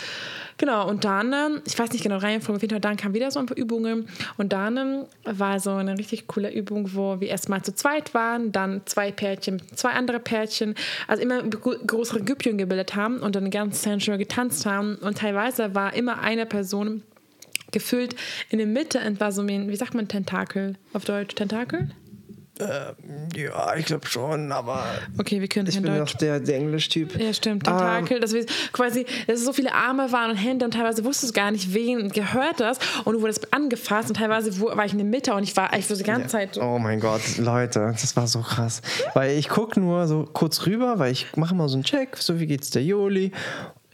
Genau, 0.59 0.87
und 0.87 1.07
dann, 1.07 1.33
ähm, 1.33 1.63
ich 1.67 1.79
weiß 1.79 1.91
nicht 1.93 2.03
genau, 2.03 2.19
Reihenfolge, 2.19 2.57
auf 2.57 2.63
jeden 2.63 2.73
Fall, 2.75 2.81
dann 2.83 2.99
kamen 2.99 3.15
wieder 3.15 3.31
so 3.31 3.41
ein 3.41 3.47
paar 3.47 3.57
Übungen. 3.57 4.07
Und 4.37 4.53
dann 4.53 4.77
ähm, 4.77 5.05
war 5.25 5.59
so 5.59 5.71
eine 5.71 5.97
richtig 5.97 6.27
coole 6.27 6.53
Übung, 6.53 6.95
wo 6.95 7.19
wir 7.19 7.29
erstmal 7.29 7.63
zu 7.63 7.75
zweit 7.75 8.13
waren, 8.13 8.53
dann 8.53 8.83
zwei 8.85 9.11
Pärchen, 9.11 9.63
zwei 9.75 9.93
andere 9.93 10.21
Pärchen, 10.21 10.75
also 11.09 11.23
immer 11.23 11.43
größere 11.43 12.23
Grüppchen 12.23 12.59
gebildet 12.59 12.95
haben 12.95 13.21
und 13.21 13.35
dann 13.35 13.51
ganz 13.51 13.83
sensual 13.83 14.19
getanzt 14.19 14.67
haben. 14.67 14.97
Und 14.97 15.17
teilweise 15.17 15.75
war 15.75 15.95
immer 15.95 16.21
eine 16.21 16.45
Person 16.45 17.03
gefüllt 17.73 18.15
in 18.51 18.59
der 18.59 18.67
Mitte 18.67 19.01
und 19.07 19.19
war 19.21 19.33
so 19.33 19.41
ein- 19.41 19.71
wie 19.71 19.77
sagt 19.77 19.95
man 19.95 20.09
Tentakel 20.09 20.75
auf 20.93 21.07
Deutsch? 21.07 21.35
Tentakel? 21.37 21.89
Ja, 23.37 23.75
ich 23.77 23.87
glaube 23.87 24.07
schon, 24.07 24.53
aber. 24.53 24.85
Okay, 25.19 25.41
wir 25.41 25.49
können 25.49 25.67
es 25.67 25.75
Ich 25.75 25.79
in 25.79 25.83
bin 25.85 25.97
Deutsch. 25.97 26.13
noch 26.15 26.19
der, 26.19 26.41
der 26.41 26.57
Englisch-Typ. 26.57 27.19
Ja, 27.19 27.33
stimmt. 27.33 27.67
Ähm, 27.67 27.75
Tentakel. 27.77 28.21
dass 28.21 28.33
wir 28.33 28.45
quasi, 28.73 29.05
dass 29.27 29.39
es 29.41 29.45
so 29.45 29.53
viele 29.53 29.73
Arme 29.73 30.13
waren 30.13 30.31
und 30.31 30.37
Hände 30.37 30.65
und 30.65 30.73
teilweise 30.73 31.05
wusstest 31.05 31.35
du 31.35 31.41
gar 31.41 31.51
nicht, 31.51 31.73
wen 31.75 32.09
gehört 32.11 32.61
das. 32.61 32.79
Und 33.05 33.15
du 33.15 33.21
wurdest 33.23 33.53
angefasst 33.55 34.09
und 34.11 34.17
teilweise 34.17 34.61
war 34.61 34.85
ich 34.85 34.93
in 34.93 34.99
der 34.99 35.07
Mitte 35.07 35.35
und 35.35 35.43
ich 35.43 35.57
war 35.57 35.73
ich 35.77 35.89
war 35.89 35.97
die 35.97 36.03
ganze 36.03 36.29
Zeit 36.29 36.55
so. 36.55 36.63
Oh 36.63 36.79
mein 36.79 37.01
Gott, 37.01 37.23
Leute, 37.39 37.95
das 38.01 38.17
war 38.17 38.27
so 38.27 38.41
krass. 38.41 38.83
Weil 39.15 39.39
ich 39.39 39.49
gucke 39.49 39.81
nur 39.81 40.07
so 40.07 40.25
kurz 40.33 40.67
rüber, 40.67 40.99
weil 40.99 41.13
ich 41.13 41.27
mache 41.37 41.55
mal 41.55 41.69
so 41.69 41.75
einen 41.77 41.85
Check, 41.85 42.17
so 42.17 42.41
wie 42.41 42.47
geht's 42.47 42.71
der 42.71 42.83
Joli. 42.85 43.33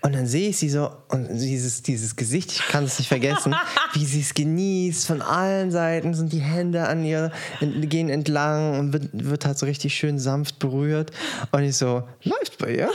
Und 0.06 0.14
dann 0.14 0.28
sehe 0.28 0.50
ich 0.50 0.58
sie 0.58 0.68
so 0.68 0.88
und 1.08 1.26
dieses, 1.32 1.82
dieses 1.82 2.14
Gesicht, 2.14 2.52
ich 2.52 2.60
kann 2.68 2.84
es 2.84 2.96
nicht 3.00 3.08
vergessen, 3.08 3.56
wie 3.94 4.04
sie 4.04 4.20
es 4.20 4.34
genießt. 4.34 5.04
Von 5.04 5.20
allen 5.20 5.72
Seiten 5.72 6.14
sind 6.14 6.32
die 6.32 6.38
Hände 6.38 6.86
an 6.86 7.04
ihr, 7.04 7.32
gehen 7.60 8.08
entlang 8.08 8.78
und 8.78 8.92
wird, 8.92 9.08
wird 9.12 9.44
halt 9.44 9.58
so 9.58 9.66
richtig 9.66 9.96
schön 9.96 10.20
sanft 10.20 10.60
berührt. 10.60 11.10
Und 11.50 11.64
ich 11.64 11.76
so, 11.76 12.04
läuft 12.22 12.58
bei 12.58 12.76
ihr. 12.76 12.88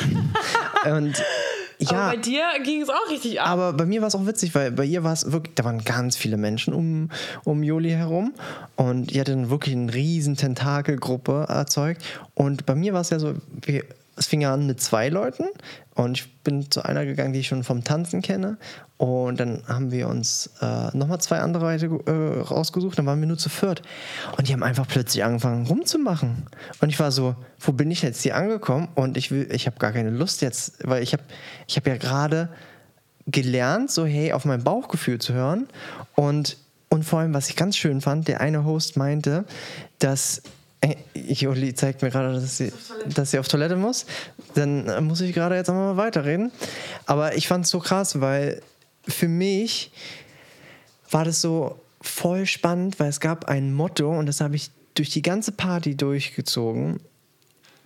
und 0.90 1.22
ja, 1.80 1.92
Aber 1.92 2.12
bei 2.12 2.22
dir 2.22 2.44
ging 2.64 2.82
es 2.82 2.88
auch 2.88 3.10
richtig 3.10 3.42
ab. 3.42 3.50
aber 3.50 3.74
bei 3.74 3.86
mir 3.86 4.00
war 4.00 4.08
es 4.08 4.16
auch 4.16 4.26
witzig, 4.26 4.56
weil 4.56 4.72
bei 4.72 4.86
ihr 4.86 5.04
war 5.04 5.12
es 5.12 5.34
wirklich, 5.34 5.56
da 5.56 5.66
waren 5.66 5.84
ganz 5.84 6.16
viele 6.16 6.38
Menschen 6.38 6.74
um, 6.74 7.10
um 7.44 7.62
Joli 7.62 7.90
herum 7.90 8.34
und 8.78 9.08
die 9.08 9.20
hatte 9.20 9.32
dann 9.32 9.50
wirklich 9.50 9.76
eine 9.76 9.94
riesen 9.94 10.38
Tentakelgruppe 10.38 11.48
erzeugt. 11.50 12.06
Und 12.36 12.66
bei 12.66 12.76
mir 12.76 12.94
war 12.94 13.02
es 13.02 13.10
ja 13.10 13.20
so, 13.20 13.34
wir, 13.64 13.84
es 14.16 14.28
fing 14.28 14.42
ja 14.42 14.54
an 14.54 14.68
mit 14.68 14.82
zwei 14.82 15.10
Leuten 15.10 15.46
und 15.96 16.18
ich 16.18 16.44
bin 16.44 16.70
zu 16.70 16.84
einer 16.84 17.06
gegangen, 17.06 17.34
die 17.34 17.40
ich 17.40 17.48
schon 17.48 17.64
vom 17.64 17.84
Tanzen 17.84 18.22
kenne. 18.22 18.58
Und 18.98 19.40
dann 19.40 19.64
haben 19.68 19.92
wir 19.92 20.08
uns 20.08 20.52
äh, 20.62 20.96
nochmal 20.96 21.20
zwei 21.22 21.40
andere 21.40 21.66
Leute 21.66 21.88
äh, 22.06 22.42
rausgesucht, 22.42 23.00
dann 23.00 23.06
waren 23.08 23.20
wir 23.20 23.28
nur 23.28 23.38
zu 23.38 23.50
viert. 23.50 23.82
Und 24.38 24.48
die 24.48 24.54
haben 24.54 24.64
einfach 24.64 24.88
plötzlich 24.88 25.24
angefangen 25.24 25.66
rumzumachen. 25.66 26.46
Und 26.82 26.90
ich 26.90 27.00
war 27.00 27.12
so, 27.12 27.36
wo 27.60 27.72
bin 27.72 27.90
ich 27.90 28.04
jetzt 28.04 28.22
hier 28.22 28.36
angekommen? 28.36 28.90
Und 28.96 29.18
ich 29.18 29.32
ich 29.32 29.66
habe 29.66 29.80
gar 29.80 29.92
keine 29.92 30.12
Lust 30.12 30.42
jetzt, 30.42 30.88
weil 30.88 31.02
ich 31.02 31.14
habe 31.14 31.24
ich 31.68 31.78
hab 31.78 31.88
ja 31.88 31.98
gerade 31.98 32.50
gelernt, 33.28 33.92
so 33.92 34.06
hey, 34.06 34.34
auf 34.34 34.46
mein 34.46 34.64
Bauchgefühl 34.64 35.20
zu 35.20 35.34
hören. 35.34 35.68
Und, 36.16 36.58
und 36.90 37.04
vor 37.04 37.20
allem, 37.20 37.34
was 37.34 37.50
ich 37.50 37.56
ganz 37.56 37.78
schön 37.78 38.02
fand, 38.02 38.28
der 38.28 38.42
eine 38.42 38.66
Host 38.66 38.98
meinte, 38.98 39.46
dass 40.00 40.44
Joli 41.14 41.76
zeigt 41.76 42.02
mir 42.02 42.10
gerade, 42.10 42.34
dass 42.34 42.58
sie, 42.58 42.74
dass 43.14 43.32
sie 43.32 43.40
auf 43.40 43.48
Toilette 43.48 43.76
muss. 43.76 44.06
Dann 44.56 45.06
muss 45.06 45.22
ich 45.22 45.34
gerade 45.34 45.56
jetzt 45.56 45.68
nochmal 45.68 45.98
weiterreden. 45.98 46.52
Aber 47.06 47.36
ich 47.36 47.48
fand 47.48 47.66
es 47.66 47.72
so 47.72 47.80
krass, 47.80 48.20
weil 48.20 48.62
für 49.08 49.28
mich 49.28 49.92
war 51.12 51.26
das 51.26 51.42
so 51.42 51.80
voll 52.02 52.46
spannend, 52.46 53.00
weil 53.00 53.10
es 53.10 53.20
gab 53.20 53.46
ein 53.46 53.74
Motto 53.74 54.18
und 54.18 54.26
das 54.26 54.42
habe 54.42 54.56
ich 54.56 54.72
durch 54.96 55.10
die 55.12 55.22
ganze 55.22 55.52
Party 55.52 55.96
durchgezogen. 55.96 57.00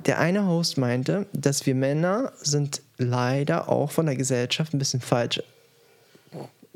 Der 0.06 0.20
eine 0.20 0.48
Host 0.48 0.78
meinte, 0.78 1.26
dass 1.34 1.66
wir 1.66 1.76
Männer 1.76 2.32
sind 2.42 2.82
leider 2.98 3.70
auch 3.70 3.92
von 3.92 4.06
der 4.06 4.16
Gesellschaft 4.16 4.74
ein 4.74 4.80
bisschen 4.80 5.02
falsch, 5.02 5.42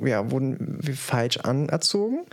ja, 0.03 0.31
wurden 0.31 0.77
wir 0.81 0.95
falsch 0.95 1.37
anerzogen, 1.37 2.25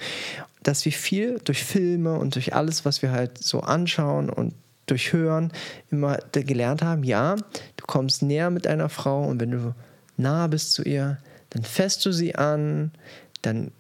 dass 0.63 0.85
wir 0.85 0.93
viel 0.93 1.41
durch 1.45 1.65
Filme 1.65 2.19
und 2.19 2.35
durch 2.35 2.55
alles, 2.55 2.85
was 2.85 3.03
wir 3.03 3.13
halt 3.13 3.39
so 3.39 3.61
anschauen 3.61 4.31
und 4.31 4.55
durch 4.87 5.13
Hören 5.13 5.53
immer 5.91 6.19
gelernt 6.33 6.83
haben, 6.83 7.03
ja, 7.03 7.37
du 7.77 7.87
kommst 7.87 8.23
näher 8.23 8.51
mit 8.51 8.67
einer 8.67 8.89
Frau 8.89 9.25
und 9.25 9.41
wenn 9.41 9.51
du 9.51 9.75
nah 10.17 10.47
bist 10.47 10.73
zu 10.73 10.83
ihr, 10.83 11.19
dann 11.51 11.65
fässt 11.65 12.05
du 12.07 12.13
sie 12.13 12.35
an, 12.37 12.93
dann 13.43 13.73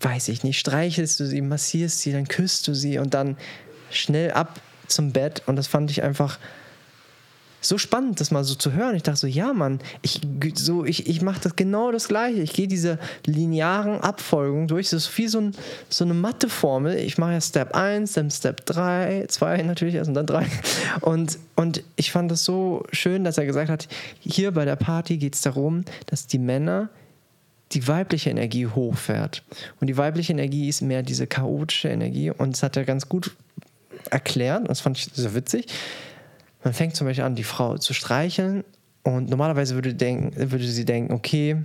weiß 0.00 0.28
ich 0.28 0.44
nicht, 0.44 0.58
streichelst 0.58 1.20
du 1.20 1.26
sie, 1.26 1.40
massierst 1.40 2.00
sie, 2.00 2.12
dann 2.12 2.28
küsst 2.28 2.68
du 2.68 2.74
sie 2.74 2.98
und 2.98 3.14
dann 3.14 3.36
schnell 3.90 4.30
ab 4.32 4.60
zum 4.86 5.12
Bett. 5.12 5.42
Und 5.46 5.56
das 5.56 5.66
fand 5.66 5.90
ich 5.90 6.02
einfach 6.02 6.38
so 7.60 7.78
spannend, 7.78 8.20
das 8.20 8.30
mal 8.30 8.44
so 8.44 8.54
zu 8.54 8.72
hören. 8.72 8.94
Ich 8.94 9.02
dachte 9.02 9.18
so, 9.18 9.26
ja, 9.26 9.52
Mann, 9.52 9.80
ich, 10.02 10.20
so, 10.54 10.84
ich, 10.84 11.08
ich 11.08 11.22
mache 11.22 11.40
das 11.40 11.56
genau 11.56 11.90
das 11.90 12.08
Gleiche. 12.08 12.40
Ich 12.40 12.52
gehe 12.52 12.68
diese 12.68 12.98
linearen 13.26 14.00
Abfolgungen 14.00 14.68
durch. 14.68 14.90
Das 14.90 15.04
ist 15.04 15.18
wie 15.18 15.28
so, 15.28 15.40
ein, 15.40 15.54
so 15.88 16.04
eine 16.04 16.14
Matheformel. 16.14 16.96
Ich 16.96 17.18
mache 17.18 17.32
ja 17.32 17.40
Step 17.40 17.74
1, 17.74 18.12
dann 18.12 18.30
Step 18.30 18.64
3, 18.66 19.26
2 19.28 19.62
natürlich 19.62 19.94
erst 19.96 20.08
und 20.08 20.14
dann 20.14 20.26
3. 20.26 20.46
Und, 21.00 21.38
und 21.56 21.82
ich 21.96 22.12
fand 22.12 22.30
das 22.30 22.44
so 22.44 22.84
schön, 22.92 23.24
dass 23.24 23.38
er 23.38 23.46
gesagt 23.46 23.70
hat, 23.70 23.88
hier 24.20 24.52
bei 24.52 24.64
der 24.64 24.76
Party 24.76 25.16
geht 25.16 25.34
es 25.34 25.42
darum, 25.42 25.84
dass 26.06 26.26
die 26.26 26.38
Männer 26.38 26.88
die 27.72 27.86
weibliche 27.86 28.30
Energie 28.30 28.66
hochfährt. 28.66 29.42
Und 29.80 29.88
die 29.88 29.96
weibliche 29.96 30.32
Energie 30.32 30.68
ist 30.68 30.80
mehr 30.80 31.02
diese 31.02 31.26
chaotische 31.26 31.88
Energie. 31.88 32.30
Und 32.30 32.54
das 32.54 32.62
hat 32.62 32.76
er 32.76 32.84
ganz 32.84 33.08
gut 33.08 33.32
erklärt. 34.10 34.68
Das 34.68 34.80
fand 34.80 34.96
ich 34.96 35.10
so 35.12 35.34
witzig. 35.34 35.66
Man 36.64 36.74
fängt 36.74 36.96
zum 36.96 37.06
Beispiel 37.06 37.24
an, 37.24 37.34
die 37.34 37.44
Frau 37.44 37.78
zu 37.78 37.94
streicheln. 37.94 38.64
Und 39.02 39.30
normalerweise 39.30 39.74
würde, 39.74 39.94
denken, 39.94 40.32
würde 40.50 40.66
sie 40.66 40.84
denken, 40.84 41.12
okay, 41.12 41.56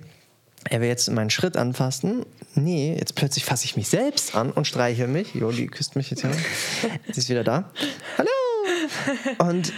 er 0.69 0.81
will 0.81 0.87
jetzt 0.87 1.09
meinen 1.11 1.29
Schritt 1.29 1.57
anfassen. 1.57 2.25
Nee, 2.55 2.95
jetzt 2.97 3.15
plötzlich 3.15 3.43
fasse 3.43 3.65
ich 3.65 3.75
mich 3.75 3.89
selbst 3.89 4.35
an 4.35 4.51
und 4.51 4.65
streichel 4.65 5.07
mich. 5.07 5.33
Jo, 5.35 5.51
die 5.51 5.67
küsst 5.67 5.95
mich 5.95 6.09
jetzt 6.09 6.23
ja. 6.23 6.31
Sie 7.11 7.19
ist 7.19 7.29
wieder 7.29 7.43
da. 7.43 7.71
Hallo! 8.17 8.29
Und 9.39 9.73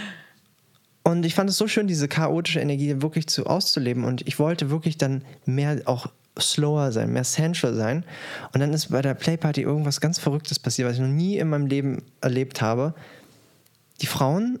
und 1.06 1.24
ich 1.24 1.36
fand 1.36 1.48
es 1.48 1.56
so 1.56 1.68
schön, 1.68 1.86
diese 1.86 2.08
chaotische 2.08 2.58
Energie 2.58 3.00
wirklich 3.00 3.28
zu 3.28 3.46
auszuleben. 3.46 4.02
Und 4.02 4.26
ich 4.26 4.40
wollte 4.40 4.70
wirklich 4.70 4.98
dann 4.98 5.22
mehr 5.44 5.80
auch 5.84 6.08
slower 6.36 6.90
sein, 6.90 7.12
mehr 7.12 7.22
sensual 7.22 7.74
sein. 7.74 8.04
Und 8.52 8.58
dann 8.58 8.72
ist 8.72 8.90
bei 8.90 9.02
der 9.02 9.14
Playparty 9.14 9.62
irgendwas 9.62 10.00
ganz 10.00 10.18
Verrücktes 10.18 10.58
passiert, 10.58 10.88
was 10.88 10.96
ich 10.96 11.02
noch 11.02 11.08
nie 11.08 11.38
in 11.38 11.48
meinem 11.48 11.66
Leben 11.66 12.02
erlebt 12.20 12.60
habe. 12.60 12.92
Die 14.00 14.06
Frauen, 14.06 14.58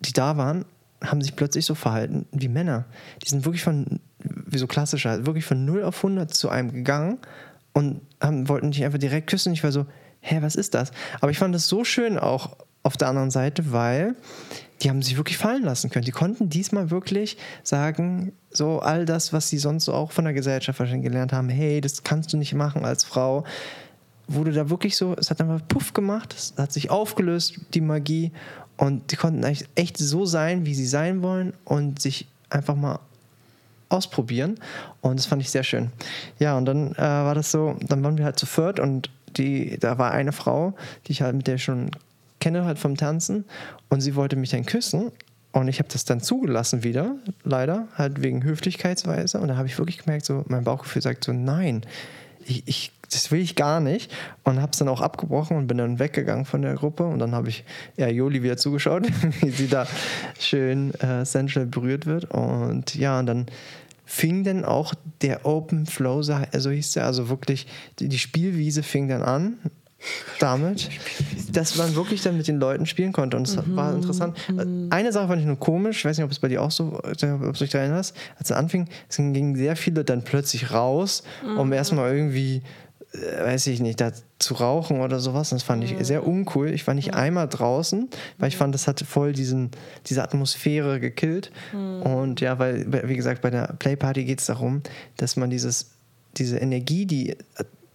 die 0.00 0.12
da 0.12 0.36
waren, 0.36 0.64
haben 1.02 1.22
sich 1.22 1.36
plötzlich 1.36 1.66
so 1.66 1.74
verhalten 1.74 2.26
wie 2.32 2.48
Männer. 2.48 2.86
Die 3.22 3.28
sind 3.28 3.44
wirklich 3.44 3.62
von, 3.62 4.00
wie 4.18 4.58
so 4.58 4.66
klassischer, 4.66 5.26
wirklich 5.26 5.44
von 5.44 5.64
0 5.64 5.84
auf 5.84 5.96
100 5.98 6.32
zu 6.32 6.48
einem 6.48 6.72
gegangen 6.72 7.18
und 7.72 8.00
haben, 8.20 8.48
wollten 8.48 8.70
dich 8.70 8.84
einfach 8.84 8.98
direkt 8.98 9.28
küssen. 9.28 9.52
Ich 9.52 9.62
war 9.62 9.72
so, 9.72 9.86
hä, 10.20 10.38
was 10.40 10.56
ist 10.56 10.74
das? 10.74 10.90
Aber 11.20 11.30
ich 11.30 11.38
fand 11.38 11.54
das 11.54 11.68
so 11.68 11.84
schön 11.84 12.18
auch 12.18 12.56
auf 12.82 12.96
der 12.96 13.08
anderen 13.08 13.30
Seite, 13.30 13.72
weil 13.72 14.14
die 14.82 14.90
haben 14.90 15.02
sich 15.02 15.16
wirklich 15.16 15.38
fallen 15.38 15.64
lassen 15.64 15.90
können. 15.90 16.04
Die 16.04 16.12
konnten 16.12 16.48
diesmal 16.48 16.90
wirklich 16.90 17.36
sagen, 17.62 18.32
so 18.50 18.78
all 18.78 19.04
das, 19.04 19.32
was 19.32 19.48
sie 19.48 19.58
sonst 19.58 19.86
so 19.86 19.92
auch 19.92 20.12
von 20.12 20.24
der 20.24 20.34
Gesellschaft 20.34 20.78
wahrscheinlich 20.78 21.10
gelernt 21.10 21.32
haben, 21.32 21.48
hey, 21.48 21.80
das 21.80 22.04
kannst 22.04 22.32
du 22.32 22.36
nicht 22.36 22.54
machen 22.54 22.84
als 22.84 23.04
Frau, 23.04 23.44
wurde 24.28 24.52
da 24.52 24.70
wirklich 24.70 24.96
so, 24.96 25.14
es 25.16 25.30
hat 25.30 25.40
einfach 25.40 25.66
Puff 25.66 25.92
gemacht, 25.92 26.34
es 26.36 26.54
hat 26.56 26.72
sich 26.72 26.90
aufgelöst, 26.90 27.60
die 27.74 27.80
Magie, 27.80 28.32
und 28.76 29.10
die 29.10 29.16
konnten 29.16 29.44
eigentlich 29.44 29.68
echt 29.74 29.98
so 29.98 30.26
sein, 30.26 30.66
wie 30.66 30.74
sie 30.74 30.86
sein 30.86 31.22
wollen 31.22 31.54
und 31.64 32.00
sich 32.00 32.26
einfach 32.50 32.76
mal 32.76 33.00
ausprobieren. 33.88 34.58
Und 35.00 35.18
das 35.18 35.26
fand 35.26 35.42
ich 35.42 35.50
sehr 35.50 35.62
schön. 35.62 35.90
Ja, 36.38 36.56
und 36.56 36.66
dann 36.66 36.92
äh, 36.92 36.98
war 36.98 37.34
das 37.34 37.50
so, 37.50 37.76
dann 37.80 38.02
waren 38.02 38.18
wir 38.18 38.24
halt 38.24 38.38
zu 38.38 38.46
viert 38.46 38.80
und 38.80 39.10
die, 39.36 39.78
da 39.78 39.98
war 39.98 40.12
eine 40.12 40.32
Frau, 40.32 40.74
die 41.06 41.12
ich 41.12 41.22
halt 41.22 41.36
mit 41.36 41.46
der 41.46 41.58
schon 41.58 41.90
kenne, 42.40 42.64
halt 42.64 42.78
vom 42.78 42.96
Tanzen, 42.96 43.44
und 43.88 44.00
sie 44.00 44.14
wollte 44.14 44.36
mich 44.36 44.50
dann 44.50 44.66
küssen. 44.66 45.12
Und 45.52 45.68
ich 45.68 45.78
habe 45.78 45.88
das 45.90 46.04
dann 46.04 46.20
zugelassen 46.20 46.84
wieder, 46.84 47.16
leider, 47.42 47.88
halt 47.96 48.22
wegen 48.22 48.44
Höflichkeitsweise. 48.44 49.40
Und 49.40 49.48
da 49.48 49.56
habe 49.56 49.66
ich 49.66 49.78
wirklich 49.78 49.98
gemerkt, 49.98 50.26
so 50.26 50.44
mein 50.48 50.64
Bauchgefühl 50.64 51.00
sagt 51.00 51.24
so, 51.24 51.32
nein, 51.32 51.82
ich, 52.44 52.62
ich, 52.66 52.92
das 53.10 53.30
will 53.30 53.40
ich 53.40 53.54
gar 53.56 53.80
nicht. 53.80 54.12
Und 54.44 54.60
habe 54.60 54.72
es 54.72 54.78
dann 54.78 54.88
auch 54.88 55.00
abgebrochen 55.00 55.56
und 55.56 55.66
bin 55.66 55.78
dann 55.78 55.98
weggegangen 55.98 56.44
von 56.44 56.62
der 56.62 56.74
Gruppe. 56.74 57.04
Und 57.04 57.18
dann 57.18 57.32
habe 57.32 57.48
ich 57.48 57.64
ja, 57.96 58.08
Joli 58.08 58.42
wieder 58.42 58.56
zugeschaut, 58.56 59.06
wie 59.40 59.50
sie 59.50 59.68
da 59.68 59.86
schön 60.38 60.94
äh, 61.00 61.24
sensual 61.24 61.66
berührt 61.66 62.06
wird. 62.06 62.26
Und 62.26 62.94
ja, 62.94 63.18
und 63.18 63.26
dann 63.26 63.46
fing 64.04 64.44
dann 64.44 64.64
auch 64.64 64.94
der 65.20 65.44
Open 65.44 65.86
Flow, 65.86 66.22
so 66.22 66.36
so 66.56 66.70
hieß 66.70 66.92
der, 66.92 67.06
also 67.06 67.28
wirklich, 67.28 67.66
die, 67.98 68.08
die 68.08 68.18
Spielwiese 68.18 68.82
fing 68.82 69.08
dann 69.08 69.22
an 69.22 69.58
damit, 70.38 70.90
dass 71.52 71.76
man 71.76 71.94
wirklich 71.96 72.22
dann 72.22 72.36
mit 72.36 72.46
den 72.46 72.58
Leuten 72.58 72.86
spielen 72.86 73.12
konnte. 73.12 73.36
Und 73.36 73.48
es 73.48 73.56
war 73.56 73.94
interessant. 73.94 74.36
Eine 74.90 75.12
Sache 75.12 75.28
fand 75.28 75.40
ich 75.40 75.46
nur 75.46 75.58
komisch, 75.58 75.98
ich 75.98 76.04
weiß 76.04 76.18
nicht, 76.18 76.24
ob 76.24 76.30
es 76.30 76.38
bei 76.38 76.48
dir 76.48 76.62
auch 76.62 76.70
so, 76.70 77.00
ob 77.02 77.16
du 77.18 77.52
dich 77.52 77.70
da 77.70 77.78
erinnerst, 77.78 78.14
als 78.38 78.50
es 78.50 78.56
anfing, 78.56 78.88
es 79.08 79.16
gingen 79.16 79.56
sehr 79.56 79.76
viele 79.76 80.04
dann 80.04 80.22
plötzlich 80.22 80.70
raus, 80.72 81.22
um 81.56 81.72
erstmal 81.72 82.14
irgendwie, 82.14 82.56
äh, 82.56 82.60
weiß 83.12 83.66
ich 83.68 83.80
nicht, 83.80 84.00
da 84.00 84.12
zu 84.38 84.54
rauchen 84.54 85.00
oder 85.00 85.20
sowas. 85.20 85.50
Das 85.50 85.62
fand 85.62 85.84
ich 85.84 85.94
sehr 86.06 86.26
uncool. 86.26 86.70
Ich 86.70 86.86
war 86.86 86.94
nicht 86.94 87.14
einmal 87.14 87.48
draußen, 87.48 88.08
weil 88.38 88.48
ich 88.48 88.56
fand, 88.56 88.74
das 88.74 88.86
hat 88.86 89.00
voll 89.00 89.32
diesen, 89.32 89.70
diese 90.06 90.22
Atmosphäre 90.22 91.00
gekillt. 91.00 91.50
Und 91.72 92.40
ja, 92.40 92.58
weil, 92.58 92.86
wie 93.08 93.16
gesagt, 93.16 93.42
bei 93.42 93.50
der 93.50 93.74
Playparty 93.78 94.24
geht 94.24 94.40
es 94.40 94.46
darum, 94.46 94.82
dass 95.16 95.36
man 95.36 95.50
dieses, 95.50 95.92
diese 96.36 96.58
Energie, 96.58 97.06
die 97.06 97.36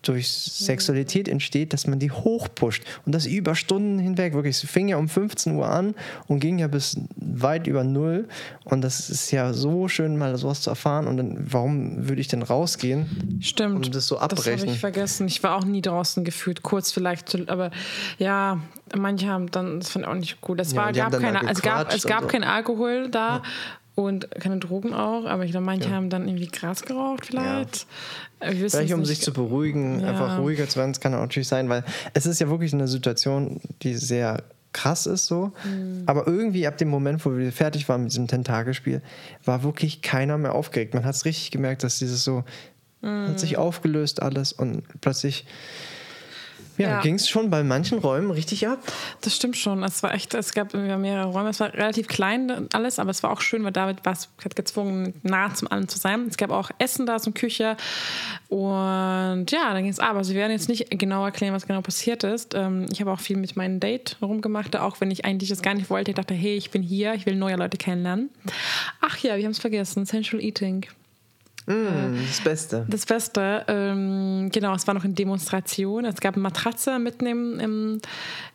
durch 0.01 0.29
Sexualität 0.29 1.27
entsteht, 1.27 1.73
dass 1.73 1.87
man 1.87 1.99
die 1.99 2.11
hochpusht. 2.11 2.83
Und 3.05 3.13
das 3.13 3.25
über 3.25 3.55
Stunden 3.55 3.99
hinweg. 3.99 4.33
Wirklich, 4.33 4.63
es 4.63 4.69
fing 4.69 4.87
ja 4.87 4.97
um 4.97 5.07
15 5.07 5.55
Uhr 5.55 5.67
an 5.69 5.95
und 6.27 6.39
ging 6.39 6.57
ja 6.59 6.67
bis 6.67 6.97
weit 7.15 7.67
über 7.67 7.83
null. 7.83 8.27
Und 8.63 8.81
das 8.81 9.09
ist 9.09 9.31
ja 9.31 9.53
so 9.53 9.87
schön, 9.87 10.17
mal 10.17 10.35
sowas 10.37 10.61
zu 10.61 10.69
erfahren. 10.71 11.07
Und 11.07 11.17
dann, 11.17 11.37
warum 11.51 12.07
würde 12.09 12.21
ich 12.21 12.27
denn 12.27 12.41
rausgehen? 12.41 13.39
Stimmt. 13.41 13.85
Und 13.87 13.95
das 13.95 14.07
so 14.07 14.15
Das 14.15 14.23
habe 14.23 14.35
abbrechen. 14.37 14.69
ich 14.69 14.79
vergessen. 14.79 15.27
Ich 15.27 15.43
war 15.43 15.55
auch 15.55 15.65
nie 15.65 15.81
draußen 15.81 16.23
gefühlt, 16.23 16.63
kurz 16.63 16.91
vielleicht, 16.91 17.49
aber 17.49 17.71
ja, 18.17 18.59
manche 18.97 19.27
haben 19.27 19.51
dann, 19.51 19.79
das 19.79 19.89
fand 19.89 20.05
ich 20.05 20.09
auch 20.11 20.15
nicht 20.15 20.41
gut. 20.41 20.59
Es 20.59 20.71
Ja, 20.73 20.77
war, 20.77 20.93
gab 20.93 21.11
keine, 21.19 21.49
es 21.49 21.61
gab, 21.61 21.93
es 21.93 22.03
gab 22.05 22.21
so. 22.23 22.27
keinen 22.27 22.43
Alkohol 22.43 23.09
da. 23.09 23.41
Und 24.03 24.29
keine 24.31 24.57
Drogen 24.59 24.93
auch, 24.93 25.25
aber 25.25 25.45
ich 25.45 25.51
glaube, 25.51 25.65
manche 25.65 25.89
haben 25.91 26.09
dann 26.09 26.27
irgendwie 26.27 26.47
Gras 26.47 26.83
geraucht, 26.83 27.25
vielleicht. 27.27 27.85
Wissen 28.39 28.69
Vielleicht 28.79 28.93
um 28.93 29.05
sich 29.05 29.21
zu 29.21 29.33
beruhigen, 29.33 29.99
Ja. 29.99 30.09
einfach 30.09 30.39
ruhiger 30.39 30.67
zu 30.67 30.79
werden, 30.79 30.93
das 30.93 30.99
kann 30.99 31.13
auch 31.13 31.19
natürlich 31.21 31.47
sein, 31.47 31.69
weil 31.69 31.83
es 32.13 32.25
ist 32.25 32.39
ja 32.41 32.49
wirklich 32.49 32.73
eine 32.73 32.87
Situation, 32.87 33.61
die 33.83 33.95
sehr 33.95 34.43
krass 34.73 35.05
ist 35.05 35.27
so. 35.27 35.51
Mhm. 35.65 36.03
Aber 36.05 36.25
irgendwie 36.27 36.65
ab 36.65 36.77
dem 36.77 36.87
Moment, 36.89 37.25
wo 37.25 37.37
wir 37.37 37.51
fertig 37.51 37.87
waren 37.89 38.03
mit 38.03 38.11
diesem 38.11 38.27
Tentakelspiel, 38.27 39.01
war 39.45 39.63
wirklich 39.63 40.01
keiner 40.01 40.37
mehr 40.37 40.55
aufgeregt. 40.55 40.93
Man 40.93 41.03
hat 41.05 41.13
es 41.15 41.25
richtig 41.25 41.51
gemerkt, 41.51 41.83
dass 41.83 41.99
dieses 41.99 42.23
so 42.23 42.43
hat 43.03 43.29
Mhm. 43.31 43.37
sich 43.37 43.57
aufgelöst 43.57 44.21
alles 44.21 44.53
und 44.53 44.83
plötzlich 45.01 45.45
ja, 46.78 46.89
Ja. 46.89 47.01
ging 47.01 47.15
es 47.15 47.28
schon 47.30 47.49
bei 47.49 47.63
manchen 47.63 47.99
Räumen 47.99 48.32
richtig 48.32 48.67
ab. 48.67 48.80
Das 49.22 49.36
stimmt 49.36 49.57
schon. 49.57 49.84
Es 49.84 50.01
war 50.03 50.13
echt, 50.13 50.34
es 50.34 50.53
gab 50.53 50.74
mehrere 50.74 51.28
Räume. 51.28 51.49
Es 51.49 51.59
war 51.59 51.74
relativ 51.74 52.07
klein 52.07 52.67
alles, 52.74 52.99
aber 52.99 53.11
es 53.11 53.22
war 53.24 53.32
auch 53.32 53.41
schön, 53.41 53.63
weil 53.63 53.72
David 53.72 54.05
war 54.05 54.13
hat 54.43 54.55
gezwungen, 54.55 55.13
nah 55.24 55.53
zum 55.53 55.72
allem 55.72 55.88
zu 55.88 55.97
sein. 55.99 56.26
Es 56.30 56.38
gab 56.38 56.49
auch 56.51 56.72
Essen 56.80 57.05
da, 57.05 57.19
so 57.19 57.26
eine 57.28 57.34
Küche. 57.34 57.78
Und 58.49 59.45
ja, 59.51 59.74
dann 59.74 59.84
ging 59.84 59.91
es 59.91 59.99
ab. 59.99 60.15
Also 60.15 60.34
wir 60.34 60.39
werden 60.41 60.51
jetzt 60.51 60.69
nicht 60.69 60.89
genau 60.99 61.24
erklären, 61.26 61.53
was 61.53 61.67
genau 61.67 61.82
passiert 61.82 62.24
ist. 62.24 62.53
Ähm, 62.53 62.88
Ich 62.91 62.99
habe 63.01 63.11
auch 63.11 63.19
viel 63.19 63.38
mit 63.38 63.55
meinem 63.55 63.80
Date 63.80 64.17
rumgemacht, 64.22 64.76
auch 64.76 64.99
wenn 64.99 65.11
ich 65.11 65.26
eigentlich 65.26 65.49
das 65.49 65.61
gar 65.61 65.74
nicht 65.74 65.89
wollte. 65.89 66.11
Ich 66.11 66.15
dachte, 66.15 66.34
hey, 66.34 66.55
ich 66.57 66.72
bin 66.72 66.82
hier, 66.82 67.13
ich 67.13 67.26
will 67.26 67.36
neue 67.36 67.55
Leute 67.55 67.78
kennenlernen. 67.78 68.30
Ach 68.99 69.17
ja, 69.19 69.38
wir 69.38 69.43
haben 69.45 69.51
es 69.51 69.59
vergessen. 69.59 70.05
Sensual 70.05 70.41
Eating. 70.43 70.86
Mm, 71.68 72.18
das 72.28 72.41
Beste. 72.41 72.86
Das 72.89 73.05
Beste, 73.05 73.66
ähm, 73.68 74.49
genau, 74.51 74.74
es 74.74 74.88
war 74.88 74.93
noch 74.93 75.03
eine 75.03 75.14
Demonstration. 75.14 76.05
Es 76.05 76.20
gab 76.20 76.36
eine 76.36 76.41
Matratze 76.41 76.97
mitten 76.99 77.26
im, 77.26 77.59
im 77.59 78.01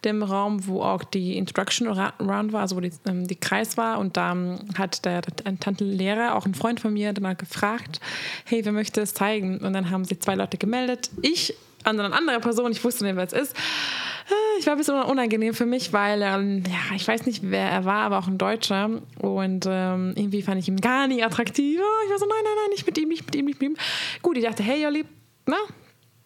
dem 0.04 0.22
Raum, 0.22 0.66
wo 0.66 0.82
auch 0.82 1.04
die 1.04 1.36
Introduction 1.36 1.88
Round 1.88 2.52
war, 2.52 2.62
also 2.62 2.76
wo 2.76 2.80
die, 2.80 2.92
ähm, 3.06 3.26
die 3.26 3.36
Kreis 3.36 3.76
war. 3.76 3.98
Und 3.98 4.16
da 4.16 4.32
ähm, 4.32 4.58
hat 4.76 5.04
der, 5.04 5.22
ein 5.44 5.60
Tante 5.60 5.84
Lehrer, 5.84 6.34
auch 6.34 6.46
ein 6.46 6.54
Freund 6.54 6.80
von 6.80 6.92
mir, 6.92 7.12
danach 7.12 7.36
gefragt, 7.36 8.00
hey, 8.44 8.64
wer 8.64 8.72
möchte 8.72 9.00
es 9.00 9.14
zeigen? 9.14 9.58
Und 9.58 9.72
dann 9.72 9.90
haben 9.90 10.04
sich 10.04 10.20
zwei 10.20 10.34
Leute 10.34 10.58
gemeldet. 10.58 11.10
Ich 11.22 11.54
dann 11.86 12.00
eine 12.00 12.14
andere 12.14 12.40
Person, 12.40 12.72
ich 12.72 12.82
wusste 12.82 13.04
nicht, 13.04 13.16
wer 13.16 13.24
es 13.24 13.32
ist. 13.32 13.56
Äh, 13.56 14.58
Ich 14.58 14.66
war 14.66 14.72
ein 14.74 14.78
bisschen 14.78 15.00
unangenehm 15.02 15.54
für 15.54 15.66
mich, 15.66 15.92
weil, 15.92 16.20
ähm, 16.22 16.64
ja, 16.66 16.96
ich 16.96 17.06
weiß 17.06 17.26
nicht, 17.26 17.42
wer 17.44 17.68
er 17.70 17.84
war, 17.84 18.02
aber 18.02 18.18
auch 18.18 18.26
ein 18.26 18.38
Deutscher. 18.38 18.90
Und 19.20 19.66
ähm, 19.68 20.12
irgendwie 20.16 20.42
fand 20.42 20.58
ich 20.60 20.68
ihn 20.68 20.80
gar 20.80 21.06
nicht 21.06 21.24
attraktiv. 21.24 21.78
Ich 22.04 22.10
war 22.10 22.18
so, 22.18 22.26
nein, 22.26 22.38
nein, 22.42 22.52
nein, 22.62 22.70
nicht 22.70 22.86
mit 22.86 22.98
ihm, 22.98 23.08
nicht 23.08 23.24
mit 23.26 23.36
ihm, 23.36 23.44
nicht 23.44 23.60
mit 23.60 23.70
ihm. 23.70 23.76
Gut, 24.22 24.36
ich 24.36 24.44
dachte, 24.44 24.62
hey, 24.62 24.82
Jolli, 24.82 25.04
na, 25.46 25.56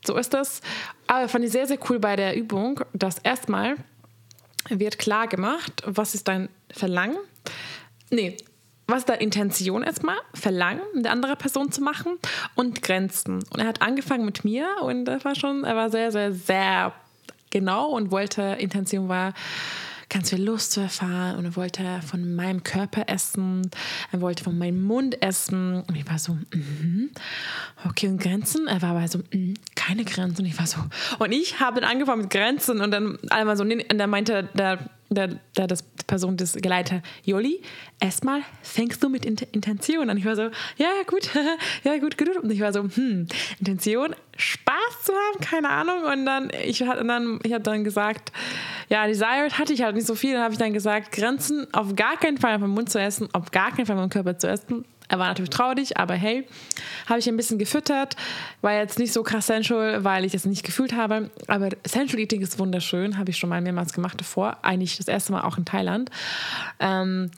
so 0.06 0.16
ist 0.16 0.32
das. 0.32 0.62
Aber 1.06 1.28
fand 1.28 1.44
ich 1.44 1.52
sehr, 1.52 1.66
sehr 1.66 1.78
cool 1.90 1.98
bei 1.98 2.16
der 2.16 2.36
Übung, 2.36 2.80
dass 2.94 3.18
erstmal 3.18 3.76
wird 4.68 4.98
klar 4.98 5.26
gemacht, 5.26 5.82
was 5.84 6.14
ist 6.14 6.28
dein 6.28 6.48
Verlangen. 6.70 7.18
Nee, 8.11 8.36
was 8.91 9.05
deine 9.05 9.22
Intention 9.22 9.82
erstmal? 9.82 10.16
Verlangen, 10.34 10.82
der 10.97 11.12
andere 11.12 11.36
Person 11.36 11.72
zu 11.72 11.82
machen 11.82 12.18
und 12.55 12.82
Grenzen. 12.82 13.45
Und 13.51 13.61
er 13.61 13.66
hat 13.66 13.82
angefangen 13.82 14.24
mit 14.24 14.45
mir 14.45 14.66
und 14.82 15.09
er 15.09 15.24
war 15.24 15.34
schon, 15.34 15.64
er 15.64 15.76
war 15.76 15.91
sehr, 15.91 16.12
sehr, 16.12 16.32
sehr 16.32 16.93
genau 17.51 17.88
und 17.91 18.11
wollte, 18.11 18.43
Intention 18.59 19.09
war, 19.09 19.34
ganz 20.11 20.30
viel 20.30 20.43
Lust 20.43 20.72
zu 20.72 20.80
erfahren 20.80 21.38
und 21.38 21.45
er 21.45 21.57
wollte 21.57 21.84
von 22.05 22.34
meinem 22.34 22.64
Körper 22.64 23.05
essen, 23.07 23.70
er 24.11 24.20
wollte 24.20 24.43
von 24.43 24.59
meinem 24.59 24.82
Mund 24.82 25.22
essen 25.22 25.82
und 25.82 25.97
ich 25.97 26.09
war 26.11 26.18
so, 26.18 26.36
mhm. 26.53 27.11
okay, 27.88 28.09
und 28.09 28.20
Grenzen? 28.20 28.66
Er 28.66 28.82
war 28.82 28.91
aber 28.91 29.07
so, 29.09 29.20
mhm, 29.32 29.55
keine 29.76 30.05
Grenzen 30.05 30.43
und 30.43 30.47
ich 30.47 30.59
war 30.59 30.66
so, 30.66 30.78
und 31.20 31.32
ich 31.32 31.61
habe 31.61 31.80
dann 31.80 31.91
angefangen 31.91 32.22
mit 32.22 32.30
Grenzen 32.30 32.80
und 32.80 32.91
dann 32.91 33.18
einmal 33.30 33.57
so, 33.57 33.62
und 33.62 33.99
dann 33.99 34.11
meinte 34.11 34.49
der, 34.55 34.91
der, 35.11 35.40
der 35.56 35.66
das 35.66 35.82
Person 35.82 36.36
des 36.36 36.54
Geleiter, 36.54 37.02
Joli, 37.24 37.62
erstmal 38.00 38.42
fängst 38.62 39.02
du 39.02 39.08
mit 39.08 39.24
Int 39.24 39.42
Intention 39.42 40.08
an. 40.08 40.16
Ich 40.16 40.24
war 40.24 40.36
so, 40.36 40.42
ja, 40.76 40.88
gut, 41.06 41.30
ja, 41.84 41.98
gut, 41.98 42.16
gut. 42.16 42.36
Und 42.36 42.50
ich 42.50 42.61
war 42.61 42.72
so, 42.72 42.82
hm, 42.82 43.26
Intention, 43.58 44.14
Spaß 44.36 45.04
zu 45.04 45.12
haben, 45.12 45.40
keine 45.40 45.68
Ahnung. 45.68 46.04
Und 46.04 46.26
dann, 46.26 46.50
ich 46.64 46.82
hatte 46.82 47.04
dann, 47.04 47.40
ich 47.42 47.52
habe 47.52 47.62
dann 47.62 47.84
gesagt, 47.84 48.32
ja, 48.88 49.06
Desired 49.06 49.58
hatte 49.58 49.72
ich 49.72 49.82
halt 49.82 49.94
nicht 49.94 50.06
so 50.06 50.14
viel. 50.14 50.34
Dann 50.34 50.42
habe 50.42 50.52
ich 50.52 50.58
dann 50.58 50.72
gesagt, 50.72 51.12
Grenzen 51.12 51.66
auf 51.72 51.94
gar 51.96 52.16
keinen 52.16 52.38
Fall 52.38 52.58
vom 52.58 52.70
Mund 52.70 52.90
zu 52.90 53.00
essen, 53.00 53.28
auf 53.32 53.50
gar 53.50 53.72
keinen 53.72 53.86
Fall 53.86 53.96
vom 53.96 54.11
Körper 54.11 54.38
zu 54.38 54.48
essen. 54.48 54.84
Er 55.11 55.18
war 55.18 55.26
natürlich 55.26 55.50
traurig, 55.50 55.96
aber 55.96 56.14
hey, 56.14 56.46
habe 57.06 57.18
ich 57.18 57.28
ein 57.28 57.36
bisschen 57.36 57.58
gefüttert. 57.58 58.14
War 58.61 58.74
jetzt 58.74 59.00
nicht 59.00 59.12
so 59.12 59.24
krass 59.24 59.48
sensual, 59.48 60.04
weil 60.04 60.24
ich 60.24 60.34
es 60.34 60.44
nicht 60.44 60.64
gefühlt 60.64 60.94
habe. 60.94 61.30
Aber 61.48 61.70
Sensual 61.84 62.20
Eating 62.20 62.40
ist 62.42 62.61
wunderschön. 62.61 63.18
Habe 63.18 63.30
ich 63.30 63.36
schon 63.36 63.50
mal 63.50 63.61
mehrmals 63.61 63.92
gemacht 63.92 64.20
davor. 64.20 64.58
Eigentlich 64.62 64.98
das 64.98 65.08
erste 65.08 65.32
Mal 65.32 65.42
auch 65.42 65.58
in 65.58 65.64
Thailand. 65.64 66.12
Ähm, 66.78 67.32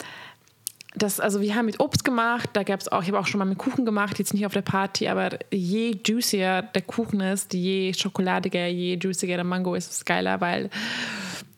das, 0.93 1.19
also 1.19 1.41
wir 1.41 1.55
haben 1.55 1.65
mit 1.65 1.79
Obst 1.79 2.05
gemacht, 2.05 2.51
da 2.53 2.61
gab 2.61 2.79
es 2.79 2.87
auch, 2.87 3.01
ich 3.01 3.07
habe 3.07 3.17
auch 3.17 3.25
schon 3.25 3.39
mal 3.39 3.45
mit 3.45 3.57
Kuchen 3.57 3.83
gemacht, 3.83 4.19
jetzt 4.19 4.35
nicht 4.35 4.45
auf 4.45 4.53
der 4.53 4.61
Party, 4.61 5.07
aber 5.07 5.39
je 5.51 5.97
juicier 6.05 6.61
der 6.61 6.83
Kuchen 6.83 7.19
ist, 7.19 7.55
je 7.55 7.91
schokoladiger, 7.93 8.67
je 8.67 8.99
juiciger 9.01 9.37
der 9.37 9.43
Mango 9.43 9.73
ist, 9.73 9.89
ist 9.89 10.05
geiler, 10.05 10.39
weil 10.39 10.69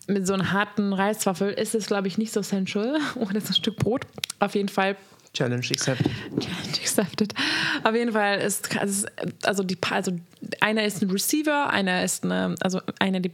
mit 0.06 0.26
so 0.26 0.32
einem 0.32 0.52
harten 0.52 0.94
Reiswaffel 0.94 1.50
ist 1.50 1.74
es, 1.74 1.86
glaube 1.86 2.08
ich, 2.08 2.16
nicht 2.16 2.32
so 2.32 2.40
sensual. 2.40 2.96
Oder 3.16 3.34
jetzt 3.34 3.50
ein 3.50 3.54
Stück 3.54 3.76
Brot. 3.76 4.06
Auf 4.38 4.54
jeden 4.54 4.70
Fall 4.70 4.96
Challenge 5.36 5.66
accepted. 5.70 6.10
Challenge 6.40 6.78
accepted. 6.80 7.34
Auf 7.84 7.94
jeden 7.94 8.12
Fall 8.12 8.38
ist 8.38 8.70
also, 9.42 9.62
die 9.62 9.76
also 9.90 10.12
einer 10.60 10.84
ist 10.84 11.02
ein 11.02 11.10
Receiver, 11.10 11.68
einer 11.68 12.02
ist 12.02 12.24
eine, 12.24 12.54
also 12.60 12.80
einer 12.98 13.20
die 13.20 13.32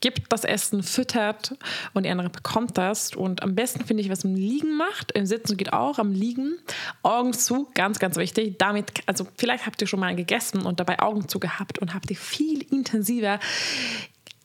gibt 0.00 0.32
das 0.32 0.44
Essen, 0.44 0.82
füttert 0.82 1.54
und 1.92 2.04
die 2.04 2.10
andere 2.10 2.30
bekommt 2.30 2.78
das. 2.78 3.14
Und 3.14 3.42
am 3.42 3.54
besten 3.54 3.84
finde 3.84 4.02
ich, 4.02 4.08
was 4.08 4.24
im 4.24 4.34
Liegen 4.34 4.76
macht. 4.76 5.12
Im 5.12 5.26
Sitzen 5.26 5.56
geht 5.56 5.72
auch, 5.72 5.98
am 5.98 6.12
Liegen. 6.12 6.58
Augen 7.02 7.32
zu, 7.32 7.68
ganz, 7.74 7.98
ganz 7.98 8.16
wichtig. 8.16 8.58
Damit, 8.58 8.92
also 9.06 9.26
vielleicht 9.36 9.66
habt 9.66 9.80
ihr 9.80 9.86
schon 9.86 10.00
mal 10.00 10.16
gegessen 10.16 10.62
und 10.62 10.80
dabei 10.80 11.00
Augen 11.00 11.28
zu 11.28 11.38
gehabt 11.38 11.78
und 11.78 11.94
habt 11.94 12.10
ihr 12.10 12.16
viel 12.16 12.62
intensiver 12.62 13.38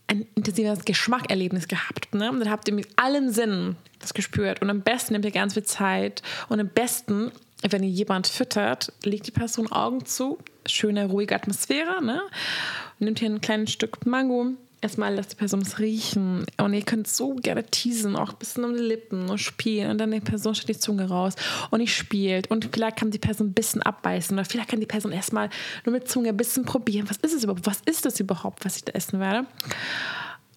ein 0.08 0.26
intensives 0.36 0.86
Geschmackerlebnis 0.86 1.68
gehabt. 1.68 2.14
Ne? 2.14 2.32
Und 2.32 2.40
dann 2.40 2.50
habt 2.50 2.68
ihr 2.68 2.74
mit 2.74 2.88
allen 2.96 3.32
Sinnen 3.32 3.76
das 4.00 4.14
gespürt. 4.14 4.62
Und 4.62 4.70
am 4.70 4.82
besten 4.82 5.14
nehmt 5.14 5.26
ihr 5.26 5.32
ganz 5.32 5.54
viel 5.54 5.64
Zeit. 5.64 6.22
Und 6.50 6.60
am 6.60 6.70
besten, 6.70 7.32
wenn 7.68 7.84
ihr 7.84 7.90
jemand 7.90 8.28
füttert, 8.28 8.94
legt 9.04 9.28
die 9.28 9.32
Person 9.32 9.72
Augen 9.72 10.06
zu. 10.06 10.38
Schöne, 10.68 11.08
ruhige 11.08 11.36
Atmosphäre. 11.36 12.04
Ne? 12.04 12.22
Nehmt 13.00 13.20
hier 13.20 13.30
ein 13.30 13.42
kleines 13.42 13.72
Stück 13.72 14.06
Mango. 14.06 14.54
Erstmal 14.82 15.16
lasst 15.16 15.32
die 15.32 15.36
Person 15.36 15.62
es 15.62 15.80
riechen. 15.80 16.46
Und 16.58 16.74
ihr 16.74 16.84
könnt 16.84 17.08
so 17.08 17.36
gerne 17.36 17.64
teasen, 17.66 18.16
auch 18.16 18.32
ein 18.32 18.38
bisschen 18.38 18.64
um 18.64 18.74
die 18.74 18.84
Lippen 18.84 19.30
und 19.30 19.40
spielen. 19.40 19.90
Und 19.90 19.98
dann 19.98 20.12
die 20.12 20.20
Person 20.20 20.54
steckt 20.54 20.70
die 20.70 20.80
Zunge 20.80 21.08
raus 21.10 21.36
und 21.72 21.82
ihr 21.82 21.88
spielt. 21.88 22.52
Und 22.52 22.70
vielleicht 22.72 22.98
kann 22.98 23.12
die 23.12 23.20
Person 23.20 23.48
ein 23.48 23.54
bisschen 23.54 23.82
abbeißen. 23.82 24.38
Oder 24.38 24.46
vielleicht 24.46 24.70
kann 24.70 24.80
die 24.80 24.86
Person 24.86 25.12
erstmal 25.12 25.50
nur 25.86 25.94
mit 25.94 26.08
Zunge 26.08 26.30
ein 26.30 26.38
bisschen 26.38 26.66
probieren. 26.66 27.10
Was 27.10 27.18
ist 27.18 27.34
es 27.34 27.44
überhaupt? 27.44 27.66
Was 27.66 27.82
ist 27.86 28.06
das 28.06 28.20
überhaupt, 28.20 28.66
was 28.66 28.78
ich 28.78 28.86
da 28.86 28.94
essen 28.94 29.20
werde? 29.20 29.48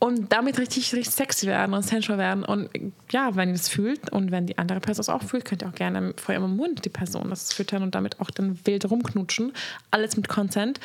Und 0.01 0.33
damit 0.33 0.59
richtig, 0.59 0.93
richtig 0.95 1.13
sexy 1.13 1.47
werden 1.49 1.75
und 1.75 1.83
sensual 1.83 2.19
werden. 2.19 2.45
Und 2.45 2.71
ja, 3.11 3.35
wenn 3.35 3.49
ihr 3.49 3.55
das 3.55 3.69
fühlt 3.69 4.13
und 4.13 4.31
wenn 4.31 4.47
die 4.47 4.57
andere 4.57 4.79
Person 4.79 5.01
es 5.01 5.09
auch 5.09 5.25
fühlt, 5.25 5.45
könnt 5.45 5.63
ihr 5.63 5.69
auch 5.69 5.75
gerne 5.75 6.15
vor 6.17 6.35
ihrem 6.35 6.55
Mund 6.55 6.85
die 6.85 6.89
Person 6.89 7.31
das 7.31 7.53
füttern 7.53 7.83
und 7.83 7.97
damit 7.97 8.21
auch 8.21 8.31
dann 8.31 8.59
wild 8.65 8.89
rumknutschen. 8.89 9.53
Alles 9.91 10.17
mit 10.17 10.29
Consent. 10.29 10.79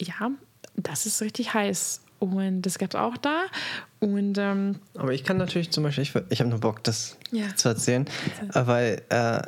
Ja, 0.00 0.32
das 0.76 1.06
ist 1.06 1.22
richtig 1.22 1.54
heiß. 1.54 2.00
Und 2.18 2.62
das 2.62 2.78
gab 2.78 2.90
es 2.90 2.96
auch 3.00 3.16
da. 3.16 3.42
Und 4.00 4.38
ähm, 4.38 4.76
Aber 4.96 5.12
ich 5.12 5.24
kann 5.24 5.36
natürlich 5.36 5.70
zum 5.70 5.82
Beispiel, 5.84 6.02
ich, 6.04 6.14
ich 6.30 6.40
habe 6.40 6.50
nur 6.50 6.60
Bock, 6.60 6.82
das 6.84 7.16
Ja. 7.32 7.54
zu 7.54 7.68
erzählen, 7.68 8.06
äh, 8.54 8.66
weil 8.66 9.02
äh, 9.10 9.42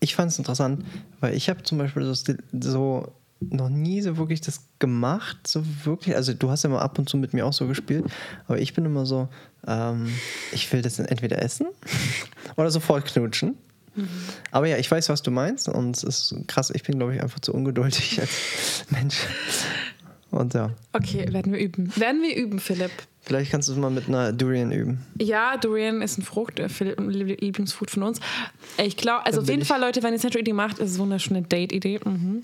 ich 0.00 0.14
fand 0.14 0.30
es 0.32 0.38
interessant, 0.38 0.84
weil 1.20 1.34
ich 1.34 1.48
habe 1.50 1.62
zum 1.62 1.78
Beispiel 1.78 2.04
so, 2.04 2.34
so 2.60 3.12
noch 3.40 3.68
nie 3.70 4.00
so 4.02 4.16
wirklich 4.18 4.40
das 4.42 4.60
gemacht, 4.78 5.46
so 5.46 5.62
wirklich. 5.84 6.14
Also 6.14 6.34
du 6.34 6.50
hast 6.50 6.62
ja 6.62 6.70
mal 6.70 6.80
ab 6.80 6.98
und 6.98 7.08
zu 7.08 7.16
mit 7.16 7.32
mir 7.34 7.46
auch 7.46 7.52
so 7.54 7.66
gespielt, 7.66 8.04
aber 8.46 8.58
ich 8.60 8.74
bin 8.74 8.84
immer 8.84 9.06
so, 9.06 9.28
ähm, 9.66 10.08
ich 10.52 10.70
will 10.72 10.82
das 10.82 10.98
entweder 10.98 11.40
essen 11.42 11.66
oder 12.56 12.70
sofort 12.70 13.06
knutschen. 13.06 13.56
Aber 14.50 14.66
ja, 14.66 14.76
ich 14.78 14.88
weiß, 14.90 15.08
was 15.08 15.20
du 15.22 15.30
meinst 15.30 15.68
und 15.68 15.96
es 15.96 16.04
ist 16.04 16.34
krass. 16.46 16.70
Ich 16.72 16.84
bin, 16.84 16.96
glaube 16.98 17.14
ich, 17.16 17.22
einfach 17.22 17.40
zu 17.40 17.52
ungeduldig 17.52 18.20
als 18.20 18.84
Mensch. 18.90 19.16
Und 20.30 20.54
ja, 20.54 20.70
Okay, 20.92 21.32
werden 21.32 21.52
wir 21.52 21.60
üben. 21.60 21.92
Werden 21.96 22.22
wir 22.22 22.36
üben, 22.36 22.60
Philipp. 22.60 22.90
vielleicht 23.22 23.50
kannst 23.50 23.68
du 23.68 23.72
es 23.72 23.78
mal 23.78 23.90
mit 23.90 24.06
einer 24.08 24.32
Durian 24.32 24.70
üben. 24.72 25.04
Ja, 25.20 25.56
Durian 25.56 26.02
ist 26.02 26.18
ein 26.18 26.22
Frucht, 26.22 26.58
äh, 26.60 26.68
Philipp, 26.68 26.98
ein 27.00 27.10
Lie- 27.10 27.34
Lieblingsfood 27.40 27.90
von 27.90 28.04
uns. 28.04 28.20
Ich 28.82 28.96
glaube, 28.96 29.26
also 29.26 29.40
auf 29.40 29.48
jeden 29.48 29.62
ich- 29.62 29.68
Fall, 29.68 29.80
Leute, 29.80 30.02
wenn 30.04 30.12
ihr 30.12 30.20
Central 30.20 30.40
Eating 30.40 30.54
macht, 30.54 30.78
ist 30.78 30.90
es 30.90 30.94
eine 30.94 31.02
wunderschöne 31.04 31.42
Date-Idee. 31.42 32.00
Mhm. 32.04 32.42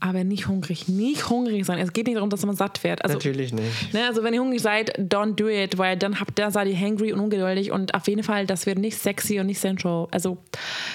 Aber 0.00 0.22
nicht 0.22 0.46
hungrig. 0.48 0.86
Nicht 0.88 1.28
hungrig 1.30 1.64
sein. 1.64 1.78
Es 1.78 1.92
geht 1.92 2.06
nicht 2.06 2.16
darum, 2.16 2.30
dass 2.30 2.44
man 2.46 2.54
satt 2.54 2.82
wird. 2.84 3.02
Also, 3.04 3.14
Natürlich 3.16 3.52
nicht. 3.52 3.92
Ne, 3.94 4.06
also 4.06 4.22
wenn 4.22 4.34
ihr 4.34 4.40
hungrig 4.40 4.60
seid, 4.62 4.96
don't 4.98 5.34
do 5.34 5.48
it, 5.48 5.76
weil 5.78 5.96
dann 5.96 6.20
habt 6.20 6.38
dann 6.38 6.52
seid 6.52 6.68
ihr 6.68 6.78
hangry 6.78 7.12
und 7.12 7.20
ungeduldig 7.20 7.70
und 7.72 7.94
auf 7.94 8.06
jeden 8.06 8.22
Fall, 8.22 8.46
das 8.46 8.66
wird 8.66 8.78
nicht 8.78 8.98
sexy 8.98 9.40
und 9.40 9.46
nicht 9.46 9.60
sensual. 9.60 10.06
Also, 10.10 10.36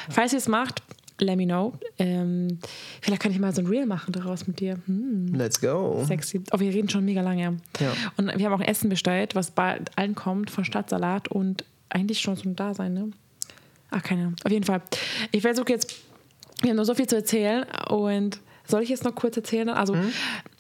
falls 0.10 0.32
ihr 0.34 0.38
es 0.38 0.48
macht, 0.48 0.84
let 1.22 1.38
me 1.38 1.46
know. 1.46 1.74
Ähm, 1.98 2.60
vielleicht 3.02 3.22
kann 3.22 3.32
ich 3.32 3.40
mal 3.40 3.54
so 3.54 3.62
ein 3.62 3.68
Reel 3.68 3.86
machen 3.86 4.12
daraus 4.12 4.48
mit 4.48 4.60
dir. 4.60 4.78
Hm, 4.86 5.34
Let's 5.34 5.60
go. 5.60 6.04
sexy. 6.08 6.42
Oh, 6.52 6.60
wir 6.60 6.74
reden 6.74 6.90
schon 6.90 7.06
mega 7.06 7.22
lange. 7.22 7.58
Ja. 7.80 7.94
Und 8.18 8.38
wir 8.38 8.46
haben 8.50 8.62
auch 8.62 8.66
Essen 8.66 8.90
bestellt, 8.90 9.36
was 9.36 9.52
bald 9.52 9.98
allen 9.98 10.16
kommt 10.16 10.50
von 10.50 10.66
Stadtsalat 10.66 11.28
und 11.28 11.66
eigentlich 11.90 12.20
schon 12.20 12.38
zum 12.38 12.56
Dasein, 12.56 12.94
ne? 12.94 13.12
Ach, 13.92 14.04
keine 14.04 14.22
Ahnung. 14.22 14.36
Auf 14.44 14.52
jeden 14.52 14.66
Fall. 14.66 14.82
Ich 15.32 15.42
versuche 15.42 15.72
jetzt, 15.72 15.96
wir 16.62 16.70
haben 16.70 16.78
noch 16.78 16.84
so 16.84 16.94
viel 16.94 17.08
zu 17.08 17.16
erzählen 17.16 17.66
und 17.90 18.40
soll 18.70 18.84
ich 18.84 18.90
jetzt 18.90 19.04
noch 19.04 19.16
kurz 19.16 19.36
erzählen? 19.38 19.70
Also, 19.70 19.96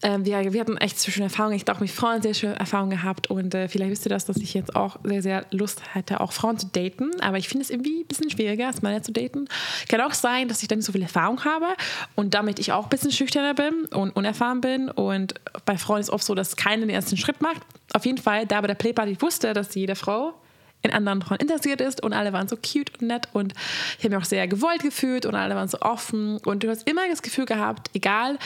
ähm, 0.01 0.25
wir, 0.25 0.53
wir 0.53 0.61
hatten 0.61 0.77
echt 0.77 0.99
so 0.99 1.11
schöne 1.11 1.25
Erfahrungen. 1.25 1.55
Ich 1.55 1.63
habe 1.63 1.73
auch 1.73 1.79
mit 1.79 1.91
Frauen 1.91 2.21
sehr 2.21 2.33
schöne 2.33 2.57
Erfahrungen 2.57 2.91
gehabt 2.91 3.27
und 3.27 3.53
äh, 3.53 3.67
vielleicht 3.67 3.91
wisst 3.91 4.05
ihr 4.05 4.09
das, 4.09 4.25
dass 4.25 4.37
ich 4.37 4.53
jetzt 4.53 4.75
auch 4.75 4.97
sehr, 5.03 5.21
sehr 5.21 5.45
Lust 5.51 5.81
hätte, 5.93 6.21
auch 6.21 6.31
Frauen 6.31 6.57
zu 6.57 6.67
daten. 6.67 7.19
Aber 7.21 7.37
ich 7.37 7.49
finde 7.49 7.63
es 7.63 7.69
irgendwie 7.69 8.01
ein 8.01 8.07
bisschen 8.07 8.29
schwieriger, 8.29 8.67
als 8.67 8.81
Männer 8.81 9.03
zu 9.03 9.11
daten. 9.11 9.47
Kann 9.87 10.01
auch 10.01 10.13
sein, 10.13 10.47
dass 10.47 10.61
ich 10.61 10.67
dann 10.67 10.79
nicht 10.79 10.85
so 10.85 10.91
viel 10.91 11.01
Erfahrung 11.01 11.43
habe 11.45 11.67
und 12.15 12.33
damit 12.33 12.59
ich 12.59 12.71
auch 12.71 12.85
ein 12.85 12.89
bisschen 12.89 13.11
schüchterner 13.11 13.53
bin 13.53 13.85
und 13.93 14.15
unerfahren 14.15 14.61
bin. 14.61 14.89
Und 14.89 15.35
bei 15.65 15.77
Frauen 15.77 15.99
ist 15.99 16.07
es 16.07 16.13
oft 16.13 16.23
so, 16.23 16.35
dass 16.35 16.55
keiner 16.55 16.85
den 16.85 16.89
ersten 16.89 17.17
Schritt 17.17 17.41
macht. 17.41 17.61
Auf 17.93 18.05
jeden 18.05 18.17
Fall, 18.17 18.45
da 18.45 18.61
bei 18.61 18.67
der 18.67 18.75
Playparty 18.75 19.21
wusste, 19.21 19.53
dass 19.53 19.73
jede 19.75 19.95
Frau 19.95 20.33
in 20.81 20.91
anderen 20.91 21.21
Frauen 21.21 21.39
interessiert 21.39 21.81
ist 21.81 22.01
und 22.01 22.13
alle 22.13 22.33
waren 22.33 22.47
so 22.47 22.55
cute 22.55 22.91
und 22.99 23.07
nett 23.07 23.27
und 23.33 23.53
ich 23.97 24.05
habe 24.05 24.15
mich 24.15 24.23
auch 24.23 24.27
sehr 24.27 24.47
gewollt 24.47 24.81
gefühlt 24.81 25.25
und 25.25 25.35
alle 25.35 25.55
waren 25.55 25.67
so 25.67 25.79
offen 25.81 26.37
und 26.45 26.63
du 26.63 26.69
hast 26.69 26.87
immer 26.87 27.07
das 27.09 27.21
Gefühl 27.21 27.45
gehabt, 27.45 27.89
egal 27.93 28.37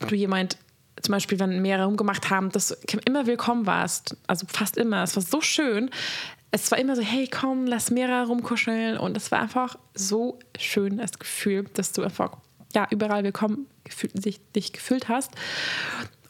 ob 0.00 0.08
du 0.08 0.16
jemand 0.16 0.58
zum 1.02 1.12
Beispiel, 1.12 1.38
wenn 1.38 1.62
mehrere 1.62 1.86
rumgemacht 1.86 2.30
haben, 2.30 2.50
dass 2.50 2.68
du 2.68 2.98
immer 3.04 3.26
willkommen 3.26 3.66
warst, 3.66 4.16
also 4.26 4.46
fast 4.48 4.76
immer, 4.76 5.02
es 5.02 5.14
war 5.14 5.22
so 5.22 5.40
schön. 5.40 5.90
Es 6.52 6.70
war 6.70 6.78
immer 6.78 6.96
so, 6.96 7.02
hey, 7.02 7.28
komm, 7.28 7.66
lass 7.66 7.90
mehrere 7.90 8.26
rumkuscheln 8.28 8.96
und 8.96 9.16
es 9.16 9.30
war 9.30 9.40
einfach 9.40 9.76
so 9.94 10.38
schön, 10.58 10.96
das 10.98 11.18
Gefühl, 11.18 11.64
dass 11.74 11.92
du 11.92 12.02
einfach 12.02 12.38
ja, 12.74 12.86
überall 12.90 13.24
willkommen 13.24 13.66
gefühlt, 13.84 14.24
dich, 14.24 14.40
dich 14.52 14.72
gefühlt 14.72 15.08
hast. 15.08 15.32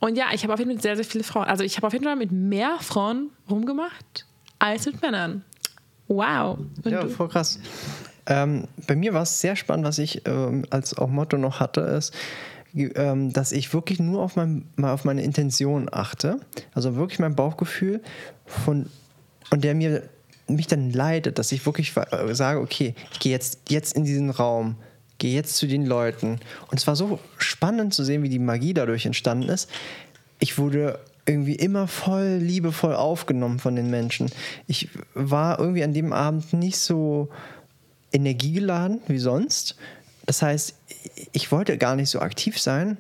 Und 0.00 0.16
ja, 0.16 0.26
ich 0.32 0.42
habe 0.42 0.52
auf 0.52 0.58
jeden 0.58 0.70
Fall 0.70 0.76
mit 0.76 0.82
sehr, 0.82 0.96
sehr 0.96 1.04
viele 1.04 1.22
Frauen, 1.22 1.44
also 1.44 1.62
ich 1.62 1.76
habe 1.76 1.86
auf 1.86 1.92
jeden 1.92 2.04
Fall 2.04 2.16
mit 2.16 2.32
mehr 2.32 2.78
Frauen 2.80 3.30
rumgemacht 3.48 4.25
als 4.58 4.86
mit 4.86 5.00
Männern. 5.02 5.42
Wow. 6.08 6.58
Und 6.84 6.90
Ja, 6.90 7.06
voll 7.08 7.28
krass. 7.28 7.58
Ähm, 8.26 8.66
bei 8.86 8.96
mir 8.96 9.14
war 9.14 9.22
es 9.22 9.40
sehr 9.40 9.56
spannend, 9.56 9.86
was 9.86 9.98
ich 9.98 10.26
ähm, 10.26 10.64
als 10.70 10.96
auch 10.96 11.08
Motto 11.08 11.38
noch 11.38 11.60
hatte, 11.60 11.80
ist, 11.80 12.14
ähm, 12.74 13.32
dass 13.32 13.52
ich 13.52 13.72
wirklich 13.72 14.00
nur 14.00 14.22
auf, 14.22 14.36
mein, 14.36 14.66
mal 14.76 14.92
auf 14.92 15.04
meine 15.04 15.22
Intention 15.22 15.88
achte. 15.90 16.40
Also 16.74 16.96
wirklich 16.96 17.18
mein 17.18 17.36
Bauchgefühl 17.36 18.02
von 18.46 18.86
und 19.50 19.62
der 19.62 19.74
mir 19.74 20.02
mich 20.48 20.66
dann 20.66 20.90
leitet, 20.90 21.38
dass 21.38 21.52
ich 21.52 21.64
wirklich 21.66 21.96
äh, 21.96 22.34
sage, 22.34 22.60
okay, 22.60 22.94
ich 23.12 23.18
gehe 23.18 23.32
jetzt, 23.32 23.60
jetzt 23.68 23.96
in 23.96 24.04
diesen 24.04 24.30
Raum, 24.30 24.76
gehe 25.18 25.34
jetzt 25.34 25.56
zu 25.56 25.66
den 25.66 25.86
Leuten. 25.86 26.38
Und 26.70 26.78
es 26.78 26.86
war 26.86 26.96
so 26.96 27.18
spannend 27.38 27.94
zu 27.94 28.04
sehen, 28.04 28.22
wie 28.22 28.28
die 28.28 28.38
Magie 28.38 28.74
dadurch 28.74 29.06
entstanden 29.06 29.48
ist. 29.48 29.70
Ich 30.38 30.58
wurde 30.58 31.00
irgendwie 31.26 31.56
immer 31.56 31.88
voll 31.88 32.38
liebevoll 32.40 32.94
aufgenommen 32.94 33.58
von 33.58 33.76
den 33.76 33.90
Menschen. 33.90 34.30
Ich 34.66 34.88
war 35.14 35.58
irgendwie 35.58 35.82
an 35.82 35.92
dem 35.92 36.12
Abend 36.12 36.52
nicht 36.52 36.78
so 36.78 37.28
energiegeladen 38.12 39.00
wie 39.08 39.18
sonst. 39.18 39.76
Das 40.24 40.42
heißt, 40.42 40.74
ich 41.32 41.52
wollte 41.52 41.78
gar 41.78 41.96
nicht 41.96 42.10
so 42.10 42.20
aktiv 42.20 42.60
sein. 42.60 42.98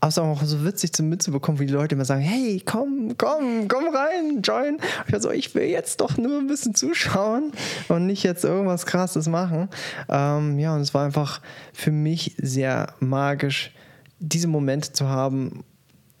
Aber 0.00 0.08
es 0.08 0.16
ist 0.16 0.22
auch 0.22 0.42
so 0.42 0.64
witzig 0.64 0.94
zum 0.94 1.10
mitzubekommen, 1.10 1.60
wie 1.60 1.66
die 1.66 1.74
Leute 1.74 1.94
immer 1.94 2.06
sagen, 2.06 2.22
hey, 2.22 2.62
komm, 2.64 3.16
komm, 3.18 3.68
komm 3.68 3.94
rein, 3.94 4.40
join. 4.42 4.78
Ich 5.06 5.12
war 5.12 5.20
so, 5.20 5.30
ich 5.30 5.54
will 5.54 5.64
jetzt 5.64 6.00
doch 6.00 6.16
nur 6.16 6.38
ein 6.38 6.46
bisschen 6.46 6.74
zuschauen 6.74 7.52
und 7.88 8.06
nicht 8.06 8.22
jetzt 8.22 8.44
irgendwas 8.44 8.86
Krasses 8.86 9.28
machen. 9.28 9.68
Ähm, 10.08 10.58
ja, 10.58 10.74
und 10.74 10.80
es 10.80 10.94
war 10.94 11.04
einfach 11.04 11.42
für 11.74 11.90
mich 11.90 12.34
sehr 12.38 12.94
magisch, 13.00 13.74
diese 14.18 14.48
Momente 14.48 14.94
zu 14.94 15.06
haben, 15.06 15.64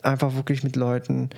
einfach 0.02 0.34
wirklich 0.34 0.62
mit 0.62 0.76
Leuten. 0.76 1.30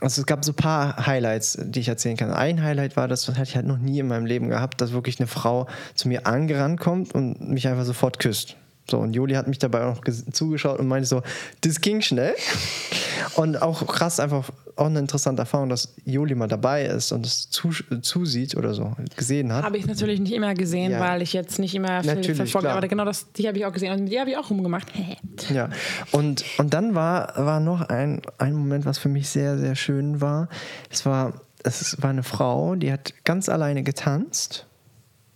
Also 0.00 0.20
es 0.20 0.26
gab 0.26 0.44
so 0.44 0.52
ein 0.52 0.56
paar 0.56 1.06
Highlights, 1.06 1.58
die 1.60 1.80
ich 1.80 1.88
erzählen 1.88 2.16
kann. 2.16 2.30
Ein 2.30 2.62
Highlight 2.62 2.96
war, 2.96 3.08
das 3.08 3.26
hatte 3.28 3.42
ich 3.42 3.56
halt 3.56 3.66
noch 3.66 3.78
nie 3.78 3.98
in 3.98 4.08
meinem 4.08 4.26
Leben 4.26 4.48
gehabt, 4.48 4.80
dass 4.80 4.92
wirklich 4.92 5.18
eine 5.18 5.26
Frau 5.26 5.66
zu 5.94 6.08
mir 6.08 6.26
angerannt 6.26 6.78
kommt 6.78 7.14
und 7.14 7.40
mich 7.48 7.66
einfach 7.68 7.84
sofort 7.84 8.18
küsst. 8.18 8.56
So, 8.92 8.98
und 8.98 9.14
Juli 9.14 9.36
hat 9.36 9.48
mich 9.48 9.58
dabei 9.58 9.86
auch 9.86 9.96
noch 9.96 10.14
zugeschaut 10.32 10.78
und 10.78 10.86
meinte 10.86 11.06
so, 11.08 11.22
das 11.62 11.80
ging 11.80 12.02
schnell. 12.02 12.34
Und 13.36 13.62
auch 13.62 13.86
krass, 13.86 14.20
einfach 14.20 14.50
auch 14.76 14.84
eine 14.84 14.98
interessante 14.98 15.40
Erfahrung, 15.40 15.70
dass 15.70 15.94
Juli 16.04 16.34
mal 16.34 16.46
dabei 16.46 16.84
ist 16.84 17.10
und 17.10 17.24
es 17.24 17.48
zu, 17.48 17.70
zusieht 18.02 18.54
oder 18.54 18.74
so, 18.74 18.92
gesehen 19.16 19.50
hat. 19.50 19.64
Habe 19.64 19.78
ich 19.78 19.86
natürlich 19.86 20.20
nicht 20.20 20.34
immer 20.34 20.52
gesehen, 20.52 20.92
Ja. 20.92 21.00
weil 21.00 21.22
ich 21.22 21.32
jetzt 21.32 21.58
nicht 21.58 21.74
immer 21.74 22.02
viel 22.02 22.14
Natürlich. 22.16 22.54
Aber 22.54 22.86
genau 22.86 23.06
das, 23.06 23.32
die 23.32 23.48
habe 23.48 23.56
ich 23.56 23.64
auch 23.64 23.72
gesehen. 23.72 23.98
Und 23.98 24.06
die 24.10 24.20
habe 24.20 24.28
ich 24.30 24.36
auch 24.36 24.50
rumgemacht. 24.50 24.88
Ja, 25.52 25.70
und, 26.12 26.44
und 26.58 26.74
dann 26.74 26.94
war, 26.94 27.32
war 27.36 27.60
noch 27.60 27.80
ein, 27.88 28.20
ein 28.36 28.52
Moment, 28.52 28.84
was 28.84 28.98
für 28.98 29.08
mich 29.08 29.30
sehr, 29.30 29.58
sehr 29.58 29.74
schön 29.74 30.20
war. 30.20 30.48
Es 30.90 31.06
war, 31.06 31.40
es 31.64 32.00
war 32.02 32.10
eine 32.10 32.22
Frau, 32.22 32.74
die 32.74 32.92
hat 32.92 33.14
ganz 33.24 33.48
alleine 33.48 33.82
getanzt 33.82 34.66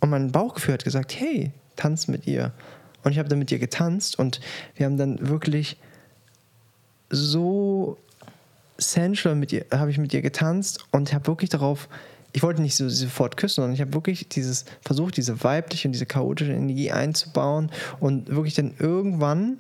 und 0.01 0.11
mein 0.11 0.31
Bauchgefühl 0.31 0.75
hat 0.75 0.85
gesagt, 0.85 1.19
hey, 1.19 1.53
tanz 1.77 2.09
mit 2.09 2.27
ihr. 2.27 2.53
Und 3.07 3.13
ich 3.13 3.21
habe 3.21 3.29
dann 3.29 3.39
mit 3.39 3.53
ihr 3.53 3.61
getanzt 3.61 4.19
und 4.19 4.41
wir 4.75 4.85
haben 4.85 4.97
dann 4.97 5.29
wirklich 5.29 5.77
so 7.09 7.99
sensual 8.79 9.37
mit 9.37 9.53
ihr, 9.53 9.65
habe 9.71 9.93
ich 9.93 9.99
mit 9.99 10.13
ihr 10.13 10.23
getanzt 10.23 10.85
und 10.91 11.13
habe 11.13 11.29
wirklich 11.29 11.49
darauf, 11.49 11.89
ich 12.33 12.43
wollte 12.43 12.63
nicht 12.63 12.75
so 12.75 12.89
sofort 12.89 13.37
küssen, 13.37 13.63
sondern 13.63 13.75
ich 13.75 13.81
habe 13.81 13.95
wirklich 13.95 14.29
dieses 14.29 14.65
versucht, 14.81 15.17
diese 15.19 15.45
weibliche 15.45 15.87
und 15.87 15.93
diese 15.93 16.05
chaotische 16.05 16.51
Energie 16.51 16.91
einzubauen 16.91 17.71
und 18.01 18.29
wirklich 18.29 18.55
dann 18.55 18.75
irgendwann 18.77 19.59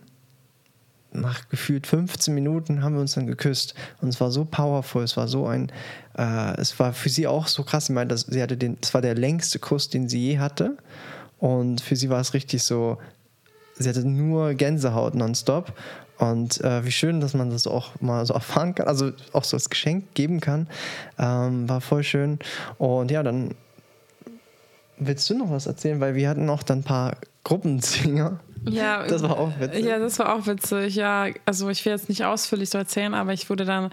nach 1.13 1.49
gefühlt 1.49 1.87
15 1.87 2.35
Minuten 2.35 2.83
haben 2.83 2.95
wir 2.95 3.01
uns 3.01 3.15
dann 3.15 3.29
geküsst 3.29 3.77
und 4.03 4.09
es 4.09 4.21
war 4.21 4.33
so 4.33 4.45
powerful, 4.45 5.05
es 5.05 5.17
war 5.17 5.29
so 5.29 5.47
ein, 5.47 5.71
äh, 6.19 6.61
es 6.61 6.77
war 6.81 6.93
für 6.93 7.11
sie 7.11 7.29
auch 7.29 7.47
so 7.47 7.63
krass. 7.63 7.87
Sie 7.87 7.93
meinte, 7.93 8.13
dass 8.13 8.23
sie 8.23 8.43
hatte 8.43 8.57
den, 8.57 8.77
es 8.83 8.93
war 8.93 9.03
der 9.03 9.15
längste 9.15 9.61
Kuss, 9.61 9.89
den 9.89 10.09
sie 10.09 10.19
je 10.19 10.39
hatte 10.41 10.77
und 11.39 11.81
für 11.81 11.95
sie 11.95 12.11
war 12.11 12.21
es 12.21 12.35
richtig 12.35 12.65
so, 12.65 12.99
sie 13.79 13.89
hatte 13.89 14.07
nur 14.07 14.55
Gänsehaut 14.55 15.15
nonstop 15.15 15.73
und 16.19 16.61
äh, 16.63 16.85
wie 16.85 16.93
schön, 16.93 17.21
dass 17.21 17.35
man 17.35 17.51
das 17.51 17.67
auch 17.67 18.01
mal 18.01 18.25
so 18.25 18.35
erfahren 18.35 18.75
kann, 18.75 18.89
also 18.89 19.13
auch 19.33 19.45
so 19.45 19.57
als 19.57 19.71
Geschenk 19.71 20.15
geben 20.15 20.41
kann, 20.41 20.69
ähm, 21.19 21.69
war 21.69 21.81
voll 21.81 22.03
schön 22.03 22.39
und 22.79 23.11
ja, 23.11 23.23
dann 23.23 23.55
willst 24.99 25.29
du 25.29 25.37
noch 25.37 25.51
was 25.51 25.67
erzählen, 25.67 26.01
weil 26.01 26.15
wir 26.15 26.29
hatten 26.29 26.49
auch 26.49 26.63
dann 26.63 26.79
ein 26.79 26.85
paar 26.85 27.17
Gruppensinger. 27.45 28.41
Ja, 28.69 29.07
Das 29.09 29.23
war 29.23 29.39
auch 29.39 29.53
witzig. 29.61 29.85
Ja, 29.85 29.99
das 29.99 30.19
war 30.19 30.35
auch 30.35 30.47
witzig. 30.47 30.95
Ja, 30.97 31.27
also 31.45 31.69
ich 31.69 31.85
will 31.85 31.93
jetzt 31.93 32.09
nicht 32.09 32.25
ausführlich 32.25 32.71
so 32.71 32.79
erzählen, 32.79 33.15
aber 33.15 33.33
ich 33.33 33.49
wurde 33.51 33.65
dann, 33.65 33.91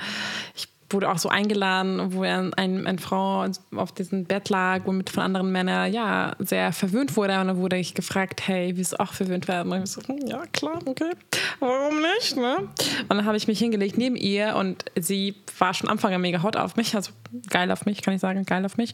ich 0.56 0.73
wurde 0.90 1.10
auch 1.10 1.18
so 1.18 1.30
eingeladen, 1.30 2.14
wo 2.14 2.24
ein, 2.24 2.54
ein, 2.54 2.86
eine 2.86 2.98
Frau 2.98 3.46
auf 3.76 3.92
diesem 3.92 4.26
Bett 4.26 4.50
lag, 4.50 4.82
womit 4.86 5.10
von 5.10 5.24
anderen 5.24 5.52
Männern 5.52 5.92
ja 5.92 6.36
sehr 6.40 6.72
verwöhnt 6.72 7.16
wurde. 7.16 7.40
Und 7.40 7.48
dann 7.48 7.58
wurde 7.58 7.78
ich 7.78 7.94
gefragt, 7.94 8.48
hey, 8.48 8.76
willst 8.78 8.94
du 8.94 9.00
auch 9.00 9.14
verwöhnt 9.14 9.48
werden? 9.48 9.72
Und 9.72 9.84
ich 9.84 9.92
so, 9.92 10.02
hm, 10.02 10.20
ja, 10.28 10.44
klar, 10.52 10.80
okay. 10.86 11.12
Warum 11.60 12.02
nicht? 12.18 12.36
Ne? 12.36 12.56
Und 12.58 13.10
dann 13.10 13.26
habe 13.26 13.38
ich 13.38 13.48
mich 13.48 13.60
hingelegt 13.60 13.98
neben 13.98 14.16
ihr 14.16 14.56
und 14.56 14.86
sie 15.00 15.36
war 15.58 15.74
schon 15.74 15.88
am 15.88 15.94
Anfang 15.94 16.20
mega 16.22 16.44
hot 16.44 16.58
auf 16.58 16.76
mich, 16.76 16.96
also 16.96 17.12
geil 17.50 17.72
auf 17.72 17.86
mich, 17.86 18.02
kann 18.02 18.14
ich 18.14 18.22
sagen, 18.22 18.46
geil 18.46 18.66
auf 18.66 18.78
mich. 18.78 18.94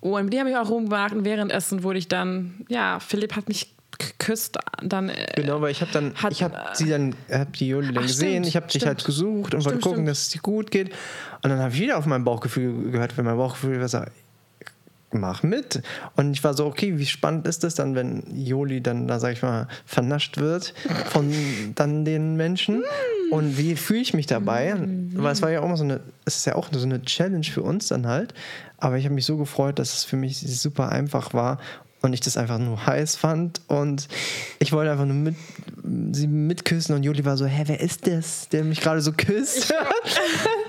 Und 0.00 0.24
mit 0.24 0.32
die 0.32 0.38
habe 0.38 0.50
ich 0.50 0.56
auch 0.56 0.68
rumgemacht 0.68 1.12
und 1.12 1.24
währenddessen 1.24 1.82
wurde 1.82 1.98
ich 1.98 2.08
dann, 2.08 2.64
ja, 2.68 3.00
Philipp 3.00 3.34
hat 3.34 3.48
mich 3.48 3.75
geküsst, 3.98 4.58
dann 4.82 5.08
äh, 5.08 5.26
Genau, 5.36 5.60
weil 5.60 5.70
ich 5.70 5.80
habe 5.80 5.90
dann, 5.92 6.14
Hat- 6.14 6.32
ich 6.32 6.42
habe 6.42 6.54
sie 6.74 6.88
dann, 6.90 7.14
habe 7.30 7.50
die 7.58 7.68
Juli 7.68 7.92
dann 7.92 8.04
Ach, 8.04 8.06
gesehen, 8.06 8.28
stimmt, 8.44 8.46
ich 8.48 8.56
habe 8.56 8.66
dich 8.66 8.86
halt 8.86 9.04
gesucht 9.04 9.54
und 9.54 9.64
wollte 9.64 9.78
gucken, 9.78 9.96
stimmt. 9.98 10.08
dass 10.08 10.18
es 10.22 10.28
dir 10.30 10.40
gut 10.40 10.70
geht. 10.70 10.90
Und 11.42 11.50
dann 11.50 11.58
habe 11.60 11.72
ich 11.74 11.80
wieder 11.80 11.96
auf 11.98 12.06
mein 12.06 12.24
Bauchgefühl 12.24 12.90
gehört, 12.90 13.16
weil 13.16 13.24
mein 13.24 13.36
Bauchgefühl 13.36 13.80
war 13.80 13.88
so, 13.88 14.00
mach 15.12 15.42
mit. 15.42 15.82
Und 16.16 16.32
ich 16.32 16.44
war 16.44 16.52
so, 16.54 16.66
okay, 16.66 16.98
wie 16.98 17.06
spannend 17.06 17.46
ist 17.46 17.64
das 17.64 17.74
dann, 17.74 17.94
wenn 17.94 18.22
Joli 18.36 18.82
dann, 18.82 19.06
da 19.08 19.18
sag 19.18 19.32
ich 19.32 19.42
mal, 19.42 19.68
vernascht 19.86 20.36
wird 20.38 20.74
von 21.06 21.32
dann 21.74 22.04
den 22.04 22.36
Menschen? 22.36 22.82
Und 23.30 23.56
wie 23.56 23.76
fühle 23.76 24.00
ich 24.00 24.14
mich 24.14 24.26
dabei? 24.26 24.74
Weil 25.14 25.32
es 25.32 25.42
war 25.42 25.50
ja 25.50 25.60
auch 25.60 25.64
immer 25.64 25.76
so 25.76 25.84
eine, 25.84 26.00
es 26.26 26.36
ist 26.36 26.46
ja 26.46 26.54
auch 26.54 26.68
so 26.70 26.84
eine 26.84 27.02
Challenge 27.02 27.44
für 27.44 27.62
uns 27.62 27.88
dann 27.88 28.06
halt. 28.06 28.34
Aber 28.78 28.98
ich 28.98 29.04
habe 29.04 29.14
mich 29.14 29.24
so 29.24 29.36
gefreut, 29.38 29.78
dass 29.78 29.94
es 29.94 30.04
für 30.04 30.16
mich 30.16 30.38
super 30.38 30.90
einfach 30.90 31.32
war 31.32 31.58
und 32.06 32.12
ich 32.12 32.20
das 32.20 32.36
einfach 32.36 32.58
nur 32.58 32.86
heiß 32.86 33.16
fand 33.16 33.60
und 33.66 34.08
ich 34.58 34.72
wollte 34.72 34.90
einfach 34.92 35.04
nur 35.04 35.14
mit, 35.14 35.34
sie 36.12 36.26
mitküssen 36.26 36.94
und 36.94 37.02
Juli 37.02 37.24
war 37.24 37.36
so, 37.36 37.46
hä, 37.46 37.64
wer 37.66 37.80
ist 37.80 38.06
das, 38.06 38.48
der 38.48 38.64
mich 38.64 38.80
gerade 38.80 39.00
so 39.00 39.12
küsst? 39.12 39.74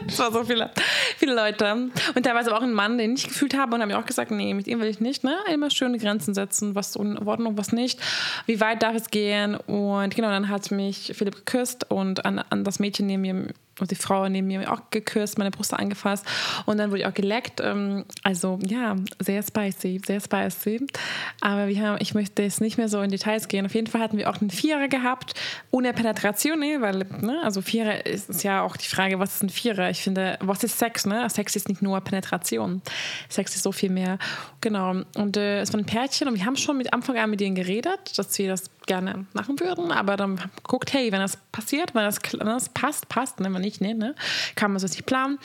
Es 0.07 0.19
waren 0.19 0.31
so 0.31 0.45
viele, 0.45 0.71
viele 1.17 1.35
Leute. 1.35 1.89
Und 2.15 2.23
teilweise 2.23 2.55
auch 2.55 2.61
ein 2.61 2.71
Mann, 2.71 2.97
den 2.97 3.15
ich 3.15 3.27
gefühlt 3.27 3.57
habe 3.57 3.75
und 3.75 3.81
habe 3.81 3.91
mir 3.91 3.99
auch 3.99 4.05
gesagt, 4.05 4.31
nee, 4.31 4.53
mit 4.53 4.65
ihm 4.65 4.79
will 4.79 4.87
ich 4.87 5.01
nicht, 5.01 5.25
ne? 5.25 5.35
Immer 5.53 5.69
schöne 5.69 5.97
Grenzen 5.97 6.33
setzen, 6.33 6.75
was 6.75 6.95
in 6.95 7.17
Ordnung, 7.17 7.57
was 7.57 7.73
nicht. 7.73 7.99
Wie 8.45 8.61
weit 8.61 8.83
darf 8.83 8.95
es 8.95 9.09
gehen? 9.09 9.55
Und 9.55 10.15
genau, 10.15 10.29
dann 10.29 10.47
hat 10.47 10.71
mich 10.71 11.11
Philipp 11.13 11.35
geküsst 11.35 11.91
und 11.91 12.25
an, 12.25 12.39
an 12.39 12.63
das 12.63 12.79
Mädchen 12.79 13.07
neben 13.07 13.21
mir 13.21 13.47
und 13.79 13.91
die 13.91 13.95
Frau 13.95 14.27
neben 14.27 14.47
mir 14.47 14.71
auch 14.71 14.81
geküsst, 14.91 15.37
meine 15.37 15.51
Brust 15.51 15.73
angefasst 15.73 16.25
und 16.65 16.77
dann 16.77 16.89
wurde 16.89 17.01
ich 17.01 17.05
auch 17.05 17.13
geleckt. 17.13 17.61
Ähm, 17.61 18.05
also 18.23 18.59
ja, 18.65 18.95
sehr 19.19 19.43
spicy, 19.43 20.01
sehr 20.05 20.19
spicy. 20.19 20.85
Aber 21.41 21.67
wir 21.67 21.81
haben, 21.81 21.97
ich 21.99 22.13
möchte 22.13 22.41
jetzt 22.43 22.61
nicht 22.61 22.77
mehr 22.77 22.89
so 22.89 23.01
in 23.01 23.11
Details 23.11 23.47
gehen. 23.47 23.65
Auf 23.65 23.75
jeden 23.75 23.87
Fall 23.87 24.01
hatten 24.01 24.17
wir 24.17 24.29
auch 24.29 24.41
einen 24.41 24.49
Vierer 24.49 24.87
gehabt, 24.87 25.33
ohne 25.71 25.93
Penetration, 25.93 26.59
ne? 26.59 26.81
weil, 26.81 27.05
ne? 27.21 27.39
also 27.43 27.61
Vierer 27.61 28.05
ist, 28.05 28.29
ist 28.29 28.43
ja 28.43 28.61
auch 28.61 28.77
die 28.77 28.87
Frage, 28.87 29.19
was 29.19 29.35
ist 29.35 29.43
ein 29.43 29.49
Vierer? 29.49 29.89
Ich 29.89 30.01
finde, 30.01 30.37
was 30.41 30.63
ist 30.63 30.77
Sex? 30.79 31.05
Ne? 31.05 31.29
Sex 31.29 31.55
ist 31.55 31.69
nicht 31.69 31.81
nur 31.81 31.99
Penetration. 32.01 32.81
Sex 33.29 33.55
ist 33.55 33.63
so 33.63 33.71
viel 33.71 33.89
mehr. 33.89 34.17
Genau. 34.61 35.03
Und 35.15 35.37
äh, 35.37 35.61
es 35.61 35.73
war 35.73 35.79
ein 35.79 35.85
Pärchen 35.85 36.27
und 36.27 36.35
wir 36.35 36.45
haben 36.45 36.57
schon 36.57 36.77
mit 36.77 36.93
Anfang 36.93 37.17
an 37.17 37.29
mit 37.29 37.39
denen 37.39 37.55
geredet, 37.55 38.17
dass 38.17 38.37
wir 38.37 38.49
das 38.49 38.69
gerne 38.87 39.25
machen 39.33 39.59
würden, 39.59 39.91
aber 39.91 40.17
dann 40.17 40.39
guckt, 40.63 40.93
hey, 40.93 41.11
wenn 41.11 41.19
das 41.19 41.37
passiert, 41.51 41.93
wenn 41.93 42.03
das, 42.03 42.19
wenn 42.31 42.47
das 42.47 42.69
passt, 42.69 43.07
passt, 43.09 43.39
ne? 43.39 43.53
wenn 43.53 43.61
nicht, 43.61 43.81
ne, 43.81 43.93
ne? 43.93 44.15
kann 44.55 44.71
man 44.71 44.79
so 44.79 44.87
nicht 44.87 45.05
planen. 45.05 45.37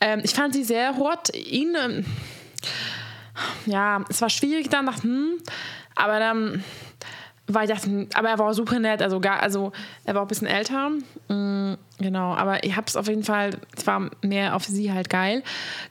Ähm, 0.00 0.20
ich 0.22 0.34
fand 0.34 0.52
sie 0.52 0.64
sehr 0.64 0.96
hot. 0.96 1.34
Ihn, 1.34 1.74
ähm, 1.80 2.04
ja, 3.66 4.04
es 4.08 4.20
war 4.20 4.28
schwierig 4.28 4.68
dann, 4.68 4.88
hm, 5.02 5.38
aber 5.94 6.18
dann 6.18 6.64
war 7.48 7.64
ich 7.64 7.70
dachte, 7.70 8.06
aber 8.14 8.28
er 8.28 8.38
war 8.38 8.52
super 8.52 8.78
nett, 8.78 9.02
also 9.02 9.20
gar, 9.20 9.42
also 9.42 9.72
er 10.04 10.14
war 10.14 10.22
auch 10.22 10.26
ein 10.26 10.28
bisschen 10.28 10.46
älter, 10.46 10.90
mhm, 11.28 11.78
genau, 11.98 12.34
aber 12.34 12.62
ich 12.62 12.76
hab's 12.76 12.94
auf 12.94 13.08
jeden 13.08 13.24
Fall, 13.24 13.50
es 13.76 13.86
war 13.86 14.10
mehr 14.22 14.54
auf 14.54 14.64
sie 14.64 14.92
halt 14.92 15.08
geil, 15.08 15.42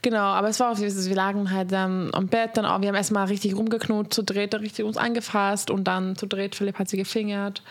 genau, 0.03 0.19
aber 0.19 0.49
es 0.49 0.59
war 0.59 0.71
auf 0.71 0.79
wir 0.79 1.15
lagen 1.15 1.51
halt 1.51 1.71
dann 1.71 2.13
am 2.13 2.27
Bett, 2.27 2.51
dann 2.55 2.65
auch, 2.65 2.81
wir 2.81 2.89
haben 2.89 2.95
erstmal 2.95 3.25
richtig 3.25 3.55
rumgeknotet, 3.55 4.13
zu 4.13 4.23
dritt, 4.23 4.53
richtig 4.55 4.85
uns 4.85 4.97
angefasst 4.97 5.71
und 5.71 5.85
dann 5.85 6.15
zu 6.15 6.27
dritt, 6.27 6.55
Philipp 6.55 6.77
hat 6.77 6.89
sie 6.89 6.97
gefingert, 6.97 7.63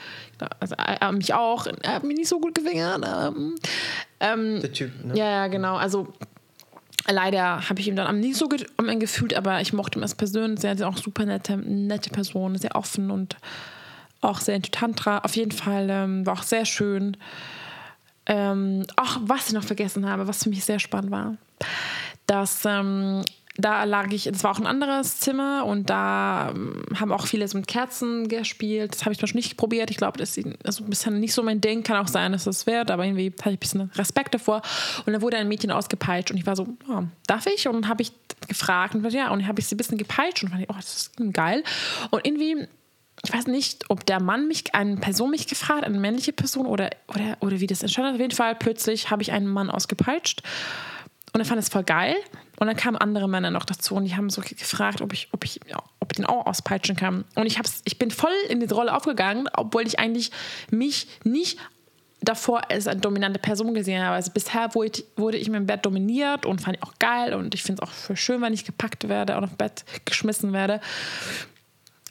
also 0.60 0.74
er, 0.74 1.12
mich 1.12 1.32
auch, 1.32 1.66
er 1.82 1.94
hat 1.94 2.04
mich 2.04 2.16
nicht 2.18 2.28
so 2.28 2.40
gut 2.40 2.56
gefingert, 2.56 3.04
ähm, 3.06 3.54
ähm, 4.18 4.60
Der 4.60 4.72
Typ, 4.72 5.04
ne? 5.04 5.16
ja, 5.16 5.30
ja, 5.30 5.46
genau, 5.46 5.76
also 5.76 6.12
Leider 7.08 7.68
habe 7.68 7.80
ich 7.80 7.88
ihm 7.88 7.94
dann 7.96 8.06
am 8.06 8.18
nicht 8.18 8.36
so 8.36 8.48
gut 8.48 8.66
um 8.78 8.88
ihn 8.88 8.98
gefühlt, 8.98 9.34
aber 9.34 9.60
ich 9.60 9.72
mochte 9.72 9.98
ihn 9.98 10.02
als 10.02 10.14
Person. 10.14 10.56
Er 10.62 10.72
ist 10.72 10.82
auch 10.82 10.96
super 10.96 11.24
nette, 11.24 11.56
nette 11.56 12.10
Person, 12.10 12.58
sehr 12.58 12.74
offen 12.74 13.10
und 13.10 13.36
auch 14.26 14.40
sehr 14.40 14.56
into 14.56 14.70
Tantra. 14.70 15.18
Auf 15.18 15.36
jeden 15.36 15.52
Fall 15.52 15.88
ähm, 15.90 16.26
war 16.26 16.34
auch 16.34 16.42
sehr 16.42 16.64
schön. 16.64 17.16
Ähm, 18.26 18.84
ach, 18.96 19.18
was 19.22 19.48
ich 19.48 19.54
noch 19.54 19.64
vergessen 19.64 20.08
habe, 20.08 20.26
was 20.26 20.42
für 20.42 20.50
mich 20.50 20.64
sehr 20.64 20.80
spannend 20.80 21.10
war, 21.10 21.36
dass 22.26 22.64
ähm, 22.64 23.22
da 23.58 23.84
lag 23.84 24.12
ich, 24.12 24.26
es 24.26 24.44
war 24.44 24.50
auch 24.50 24.58
ein 24.58 24.66
anderes 24.66 25.18
Zimmer 25.18 25.64
und 25.64 25.88
da 25.88 26.50
ähm, 26.50 26.84
haben 26.98 27.12
auch 27.12 27.26
viele 27.26 27.48
so 27.48 27.56
mit 27.56 27.66
Kerzen 27.66 28.28
gespielt. 28.28 28.94
Das 28.94 29.02
habe 29.02 29.12
ich 29.12 29.18
zum 29.18 29.24
Beispiel 29.26 29.38
nicht 29.38 29.56
probiert. 29.56 29.90
Ich 29.90 29.96
glaube, 29.96 30.18
das 30.18 30.36
ist 30.36 30.46
also 30.64 30.84
ein 30.84 30.90
bisschen 30.90 31.20
nicht 31.20 31.32
so 31.32 31.42
mein 31.42 31.60
Ding. 31.60 31.82
Kann 31.82 31.96
auch 31.96 32.08
sein, 32.08 32.32
dass 32.32 32.44
das 32.44 32.66
wird, 32.66 32.90
aber 32.90 33.04
irgendwie 33.04 33.32
hatte 33.40 33.50
ich 33.50 33.56
ein 33.56 33.58
bisschen 33.58 33.90
Respekt 33.94 34.34
davor. 34.34 34.62
Und 35.06 35.12
dann 35.12 35.22
wurde 35.22 35.38
ein 35.38 35.48
Mädchen 35.48 35.70
ausgepeitscht 35.70 36.30
und 36.30 36.36
ich 36.36 36.46
war 36.46 36.56
so, 36.56 36.66
oh, 36.88 37.04
darf 37.26 37.46
ich? 37.46 37.66
Und 37.68 37.88
habe 37.88 38.02
ich 38.02 38.12
gefragt 38.48 38.94
und 38.94 39.10
ja, 39.12 39.30
und 39.30 39.46
habe 39.46 39.60
ich 39.60 39.66
sie 39.66 39.74
ein 39.74 39.78
bisschen 39.78 39.98
gepeitscht 39.98 40.42
und 40.44 40.50
fand 40.50 40.62
ich, 40.62 40.68
oh, 40.68 40.74
das 40.76 40.96
ist 40.96 41.32
geil. 41.32 41.62
Und 42.10 42.26
irgendwie 42.26 42.66
ich 43.24 43.32
weiß 43.32 43.46
nicht, 43.46 43.90
ob 43.90 44.06
der 44.06 44.20
Mann 44.20 44.46
mich, 44.46 44.74
eine 44.74 44.96
Person 44.96 45.30
mich 45.30 45.46
gefragt, 45.46 45.84
eine 45.84 45.98
männliche 45.98 46.32
Person 46.32 46.66
oder, 46.66 46.90
oder, 47.08 47.36
oder 47.40 47.60
wie 47.60 47.66
das 47.66 47.82
entstanden 47.82 48.14
Auf 48.14 48.20
jeden 48.20 48.34
Fall 48.34 48.54
plötzlich 48.54 49.10
habe 49.10 49.22
ich 49.22 49.32
einen 49.32 49.46
Mann 49.46 49.70
ausgepeitscht 49.70 50.42
und 51.32 51.40
er 51.40 51.44
fand 51.44 51.58
es 51.58 51.68
voll 51.68 51.84
geil. 51.84 52.16
Und 52.58 52.66
dann 52.66 52.76
kamen 52.76 52.96
andere 52.96 53.28
Männer 53.28 53.50
noch 53.50 53.66
dazu 53.66 53.94
und 53.94 54.04
die 54.04 54.16
haben 54.16 54.30
so 54.30 54.40
gefragt, 54.40 55.02
ob 55.02 55.12
ich, 55.12 55.28
ob 55.32 55.44
ich, 55.44 55.60
ob 56.00 56.10
ich 56.10 56.16
den 56.16 56.24
auch 56.24 56.46
auspeitschen 56.46 56.96
kann. 56.96 57.26
Und 57.34 57.44
ich, 57.44 57.58
hab's, 57.58 57.82
ich 57.84 57.98
bin 57.98 58.10
voll 58.10 58.32
in 58.48 58.60
diese 58.60 58.74
Rolle 58.74 58.94
aufgegangen, 58.94 59.46
obwohl 59.52 59.86
ich 59.86 59.98
eigentlich 59.98 60.30
mich 60.70 61.06
nicht 61.24 61.58
davor 62.22 62.70
als 62.70 62.86
eine 62.86 63.00
dominante 63.00 63.38
Person 63.38 63.74
gesehen 63.74 64.02
habe. 64.02 64.14
Also 64.14 64.30
bisher 64.32 64.74
wurde 64.74 65.36
ich 65.36 65.48
im 65.48 65.66
Bett 65.66 65.84
dominiert 65.84 66.46
und 66.46 66.62
fand 66.62 66.78
ich 66.78 66.82
auch 66.82 66.94
geil 66.98 67.34
und 67.34 67.54
ich 67.54 67.62
finde 67.62 67.82
es 67.82 67.88
auch 67.88 68.16
schön, 68.16 68.40
wenn 68.40 68.54
ich 68.54 68.64
gepackt 68.64 69.08
werde 69.08 69.36
und 69.36 69.44
auf 69.44 69.56
Bett 69.56 69.84
geschmissen 70.06 70.54
werde. 70.54 70.80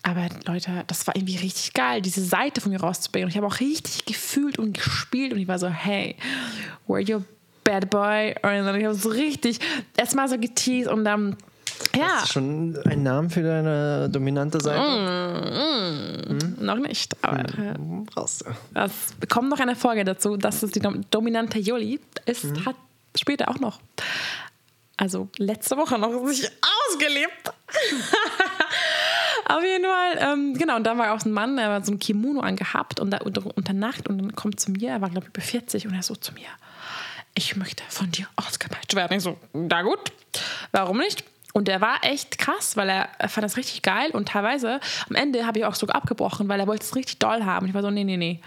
Aber 0.05 0.27
Leute, 0.45 0.83
das 0.85 1.07
war 1.07 1.15
irgendwie 1.15 1.35
richtig 1.35 1.73
geil, 1.73 1.99
diese 1.99 2.23
Seite 2.23 2.61
von 2.61 2.71
mir 2.71 2.79
rauszubringen. 2.79 3.25
Und 3.25 3.31
ich 3.31 3.37
habe 3.37 3.47
auch 3.47 3.59
richtig 3.59 4.05
gefühlt 4.05 4.59
und 4.59 4.73
gespielt 4.77 5.33
und 5.33 5.39
ich 5.39 5.47
war 5.47 5.57
so, 5.57 5.67
hey, 5.67 6.15
where 6.85 7.01
you 7.01 7.23
bad 7.63 7.89
boy? 7.89 8.35
Und 8.35 8.43
dann 8.43 8.67
habe 8.67 8.79
ich 8.79 9.01
so 9.01 9.09
richtig 9.09 9.59
erstmal 9.97 10.29
so 10.29 10.37
geteased 10.37 10.91
und 10.91 11.05
dann 11.05 11.35
ja. 11.95 12.03
Hast 12.03 12.29
du 12.29 12.33
schon 12.33 12.77
einen 12.85 13.03
Namen 13.03 13.29
für 13.31 13.41
deine 13.41 14.07
dominante 14.09 14.61
Seite? 14.61 14.79
Mm, 14.79 16.35
mm, 16.35 16.39
hm? 16.39 16.65
Noch 16.65 16.77
nicht, 16.77 17.17
aber 17.21 17.43
hm, 17.53 18.05
brauchst 18.05 18.41
du. 18.41 18.45
es 18.75 19.27
kommt 19.27 19.49
noch 19.49 19.59
eine 19.59 19.75
Folge 19.75 20.05
dazu, 20.05 20.37
dass 20.37 20.63
es 20.63 20.71
die 20.71 20.81
dominante 21.09 21.59
Joli 21.59 21.99
ist, 22.25 22.43
hm. 22.43 22.65
hat 22.65 22.75
später 23.15 23.49
auch 23.49 23.59
noch. 23.59 23.79
Also 24.97 25.27
letzte 25.37 25.75
Woche 25.75 25.97
noch 25.99 26.25
sich 26.27 26.49
ausgelebt. 26.61 27.51
Auf 29.47 29.63
jeden 29.63 29.85
Fall, 29.85 30.17
ähm, 30.33 30.53
genau. 30.55 30.75
Und 30.75 30.83
dann 30.85 30.97
war 30.97 31.13
auch 31.13 31.23
ein 31.23 31.31
Mann, 31.31 31.57
der 31.57 31.69
war 31.69 31.83
so 31.83 31.91
ein 31.91 31.99
Kimono 31.99 32.41
angehabt 32.41 32.99
und 32.99 33.11
da 33.11 33.17
unter, 33.19 33.45
unter 33.55 33.73
Nacht 33.73 34.07
und 34.07 34.17
dann 34.17 34.35
kommt 34.35 34.59
zu 34.59 34.71
mir, 34.71 34.89
er 34.89 35.01
war 35.01 35.09
glaube 35.09 35.27
ich 35.27 35.35
über 35.35 35.41
40 35.41 35.87
und 35.87 35.93
er 35.93 36.01
so 36.01 36.15
zu 36.15 36.33
mir, 36.33 36.47
ich 37.35 37.55
möchte 37.55 37.83
von 37.89 38.09
dir 38.11 38.27
ausgepeitscht 38.37 38.95
werden. 38.95 39.17
Ich 39.17 39.23
so, 39.23 39.37
na 39.53 39.83
gut, 39.83 40.11
warum 40.71 40.97
nicht? 40.97 41.23
Und 41.55 41.69
der 41.69 41.79
war 41.79 41.99
echt 42.01 42.37
krass, 42.37 42.75
weil 42.75 42.89
er, 42.89 43.07
er 43.17 43.29
fand 43.29 43.45
das 43.45 43.55
richtig 43.55 43.81
geil 43.81 44.11
und 44.11 44.27
teilweise 44.27 44.81
am 45.09 45.15
Ende 45.15 45.47
habe 45.47 45.59
ich 45.59 45.63
auch 45.63 45.75
sogar 45.75 45.95
abgebrochen, 45.95 46.49
weil 46.49 46.59
er 46.59 46.67
wollte 46.67 46.83
es 46.83 46.97
richtig 46.97 47.19
doll 47.19 47.45
haben. 47.45 47.65
Ich 47.65 47.73
war 47.73 47.81
so, 47.81 47.89
nee, 47.89 48.03
nee, 48.03 48.17
nee. 48.17 48.41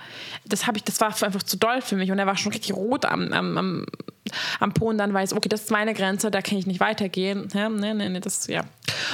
Das, 0.45 0.69
ich, 0.75 0.85
das 0.85 1.01
war 1.01 1.09
einfach 1.23 1.43
zu 1.43 1.57
doll 1.57 1.81
für 1.81 1.97
mich 1.97 2.13
und 2.13 2.19
er 2.19 2.27
war 2.27 2.37
schon 2.37 2.53
richtig 2.53 2.75
rot 2.75 3.07
am, 3.07 3.33
am, 3.33 3.57
am, 3.57 3.87
am 4.61 4.75
Po 4.75 4.91
und 4.91 4.99
dann 4.99 5.15
weiß, 5.15 5.33
okay, 5.33 5.49
das 5.49 5.63
ist 5.63 5.71
meine 5.71 5.95
Grenze, 5.95 6.31
da 6.31 6.43
kann 6.43 6.59
ich 6.59 6.67
nicht 6.67 6.81
weitergehen. 6.81 7.49
Ja, 7.55 7.71
nee, 7.71 7.95
nee, 7.95 8.11
nee, 8.11 8.21
das, 8.21 8.47
ja. 8.47 8.61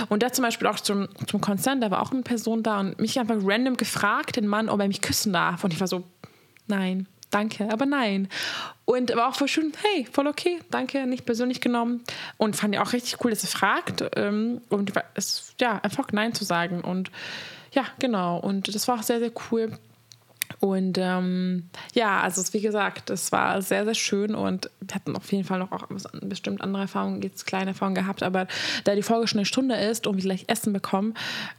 Und 0.08 0.22
der 0.22 0.32
zum 0.32 0.42
Beispiel 0.42 0.66
auch 0.66 0.80
zum, 0.80 1.06
zum 1.28 1.40
Konzert, 1.40 1.80
da 1.80 1.92
war 1.92 2.02
auch 2.02 2.10
eine 2.10 2.22
Person 2.22 2.64
da 2.64 2.80
und 2.80 2.98
mich 2.98 3.20
einfach 3.20 3.36
random 3.40 3.76
gefragt, 3.76 4.34
den 4.34 4.48
Mann, 4.48 4.70
ob 4.70 4.80
er 4.80 4.88
mich 4.88 5.02
küssen 5.02 5.32
darf. 5.32 5.62
Und 5.62 5.72
ich 5.72 5.78
war 5.78 5.86
so, 5.86 6.02
nein 6.66 7.06
danke, 7.34 7.70
aber 7.72 7.86
nein. 7.86 8.28
Und 8.84 9.14
war 9.16 9.30
auch 9.30 9.34
voll 9.34 9.48
schön, 9.48 9.72
hey, 9.82 10.06
voll 10.10 10.26
okay, 10.26 10.60
danke, 10.70 11.06
nicht 11.06 11.24
persönlich 11.24 11.60
genommen. 11.60 12.04
Und 12.36 12.54
fand 12.54 12.74
ich 12.74 12.80
auch 12.80 12.92
richtig 12.92 13.24
cool, 13.24 13.30
dass 13.30 13.42
er 13.42 13.48
fragt. 13.48 14.04
Ähm, 14.16 14.60
und 14.68 14.92
es, 15.14 15.54
ja, 15.60 15.80
einfach 15.82 16.12
Nein 16.12 16.34
zu 16.34 16.44
sagen. 16.44 16.82
Und 16.82 17.10
ja, 17.72 17.84
genau. 17.98 18.38
Und 18.38 18.74
das 18.74 18.86
war 18.86 18.98
auch 18.98 19.02
sehr, 19.02 19.18
sehr 19.18 19.32
cool. 19.50 19.72
Und 20.60 20.98
ähm, 20.98 21.68
ja, 21.94 22.20
also 22.20 22.42
wie 22.52 22.60
gesagt, 22.60 23.10
es 23.10 23.32
war 23.32 23.60
sehr, 23.62 23.84
sehr 23.84 23.94
schön 23.94 24.34
und 24.34 24.70
wir 24.80 24.94
hatten 24.94 25.16
auf 25.16 25.30
jeden 25.32 25.44
Fall 25.44 25.58
noch 25.58 25.72
auch 25.72 25.86
bestimmt 26.22 26.60
andere 26.60 26.82
Erfahrungen, 26.82 27.22
jetzt 27.22 27.46
kleine 27.46 27.70
Erfahrungen 27.70 27.94
gehabt, 27.94 28.22
aber 28.22 28.46
da 28.84 28.94
die 28.94 29.02
Folge 29.02 29.26
schon 29.28 29.38
eine 29.38 29.46
Stunde 29.46 29.76
ist 29.76 30.06
und 30.06 30.16
wir 30.16 30.22
gleich 30.22 30.44
Essen 30.48 30.72
bekommen, 30.72 31.14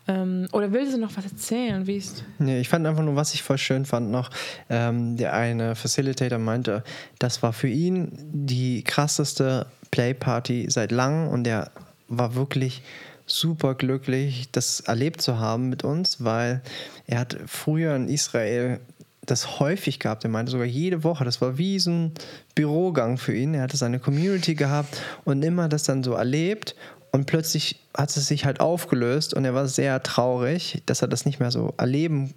ähm, 0.08 0.48
oder 0.54 0.72
willst 0.72 0.94
du 0.94 0.98
noch 1.00 1.16
was 1.16 1.26
erzählen? 1.26 1.88
Wie 1.88 1.98
ist 1.98 2.24
nee, 2.40 2.60
ich 2.60 2.70
fand 2.70 2.86
einfach 2.86 3.04
nur, 3.04 3.16
was 3.16 3.34
ich 3.34 3.44
voll 3.44 3.58
schön 3.58 3.86
fand 3.86 4.12
noch, 4.12 4.30
ähm, 4.70 5.18
der 5.18 5.34
eine 5.34 5.76
Facilitator 5.76 6.40
meinte, 6.40 6.84
das 7.20 7.44
war 7.44 7.54
für 7.54 7.68
ihn 7.68 8.12
die 8.32 8.84
krasseste 8.84 9.68
Playparty 9.92 10.68
seit 10.70 10.92
langem 10.92 11.30
und 11.30 11.44
der 11.44 11.72
war 12.08 12.36
wirklich 12.36 12.84
super 13.26 13.76
glücklich, 13.76 14.50
das 14.52 14.82
erlebt 14.82 15.22
zu 15.22 15.40
haben 15.40 15.70
mit 15.70 15.84
uns, 15.84 16.24
weil 16.24 16.62
er 17.08 17.20
hat 17.20 17.38
früher 17.48 17.96
in 17.96 18.08
Israel 18.08 18.80
das 19.26 19.60
häufig 19.60 20.00
gehabt. 20.00 20.24
Er 20.24 20.30
meinte 20.30 20.52
sogar 20.52 20.68
jede 20.68 21.04
Woche. 21.04 21.26
Das 21.26 21.42
war 21.42 21.58
wie 21.58 21.80
so 21.80 21.92
ein 21.92 22.12
Bürogang 22.54 23.18
für 23.18 23.36
ihn. 23.36 23.54
Er 23.54 23.64
hatte 23.64 23.78
seine 23.78 24.00
Community 24.00 24.56
gehabt 24.56 25.02
und 25.24 25.44
immer 25.44 25.68
das 25.68 25.84
dann 25.84 26.04
so 26.04 26.14
erlebt. 26.14 26.76
Und 27.12 27.26
plötzlich 27.26 27.80
hat 27.96 28.16
es 28.16 28.28
sich 28.28 28.46
halt 28.46 28.60
aufgelöst 28.60 29.34
und 29.34 29.46
er 29.46 29.54
war 29.54 29.68
sehr 29.68 30.04
traurig, 30.04 30.84
dass 30.86 31.02
er 31.02 31.08
das 31.08 31.26
nicht 31.26 31.40
mehr 31.40 31.50
so 31.50 31.74
erleben 31.78 32.34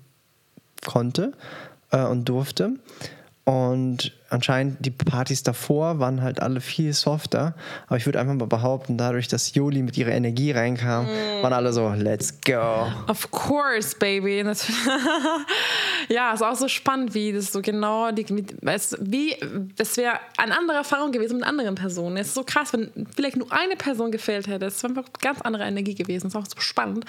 konnte 0.87 1.33
äh, 1.91 2.05
und 2.05 2.29
durfte. 2.29 2.75
Und 3.49 4.13
anscheinend 4.29 4.85
die 4.85 4.91
Partys 4.91 5.43
davor 5.43 6.01
waren 6.01 6.21
halt 6.21 6.43
alle 6.43 6.61
viel 6.61 6.93
softer. 6.93 7.55
Aber 7.87 7.97
ich 7.97 8.05
würde 8.05 8.21
einfach 8.21 8.35
mal 8.35 8.47
behaupten, 8.47 8.99
dadurch, 8.99 9.27
dass 9.27 9.55
Joli 9.55 9.81
mit 9.81 9.97
ihrer 9.97 10.11
Energie 10.11 10.51
reinkam, 10.53 11.07
mm. 11.07 11.43
waren 11.43 11.55
alle 11.55 11.73
so, 11.73 11.89
let's 11.97 12.43
go. 12.43 12.89
Of 13.07 13.31
course, 13.31 13.97
baby. 13.99 14.45
Ja, 16.11 16.33
ist 16.33 16.43
auch 16.43 16.57
so 16.57 16.69
spannend, 16.69 17.15
wie 17.15 17.33
das 17.33 17.53
so 17.53 17.61
genau, 17.61 18.11
die, 18.13 18.27
wie, 18.29 19.37
das 19.77 19.97
wäre 19.99 20.19
eine 20.39 20.57
andere 20.57 20.79
Erfahrung 20.79 21.13
gewesen 21.13 21.37
mit 21.39 21.47
anderen 21.47 21.75
Personen. 21.75 22.17
Es 22.17 22.29
ist 22.29 22.35
so 22.35 22.45
krass, 22.45 22.73
wenn 22.73 22.91
vielleicht 23.15 23.37
nur 23.37 23.53
eine 23.53 23.77
Person 23.77 24.11
gefehlt 24.11 24.47
hätte. 24.47 24.67
Es 24.67 24.83
wäre 24.83 24.95
einfach 24.95 25.13
ganz 25.21 25.43
andere 25.43 25.65
Energie 25.65 25.95
gewesen. 25.95 26.25
Das 26.25 26.35
ist 26.35 26.37
auch 26.37 26.55
so 26.55 26.61
spannend. 26.61 27.05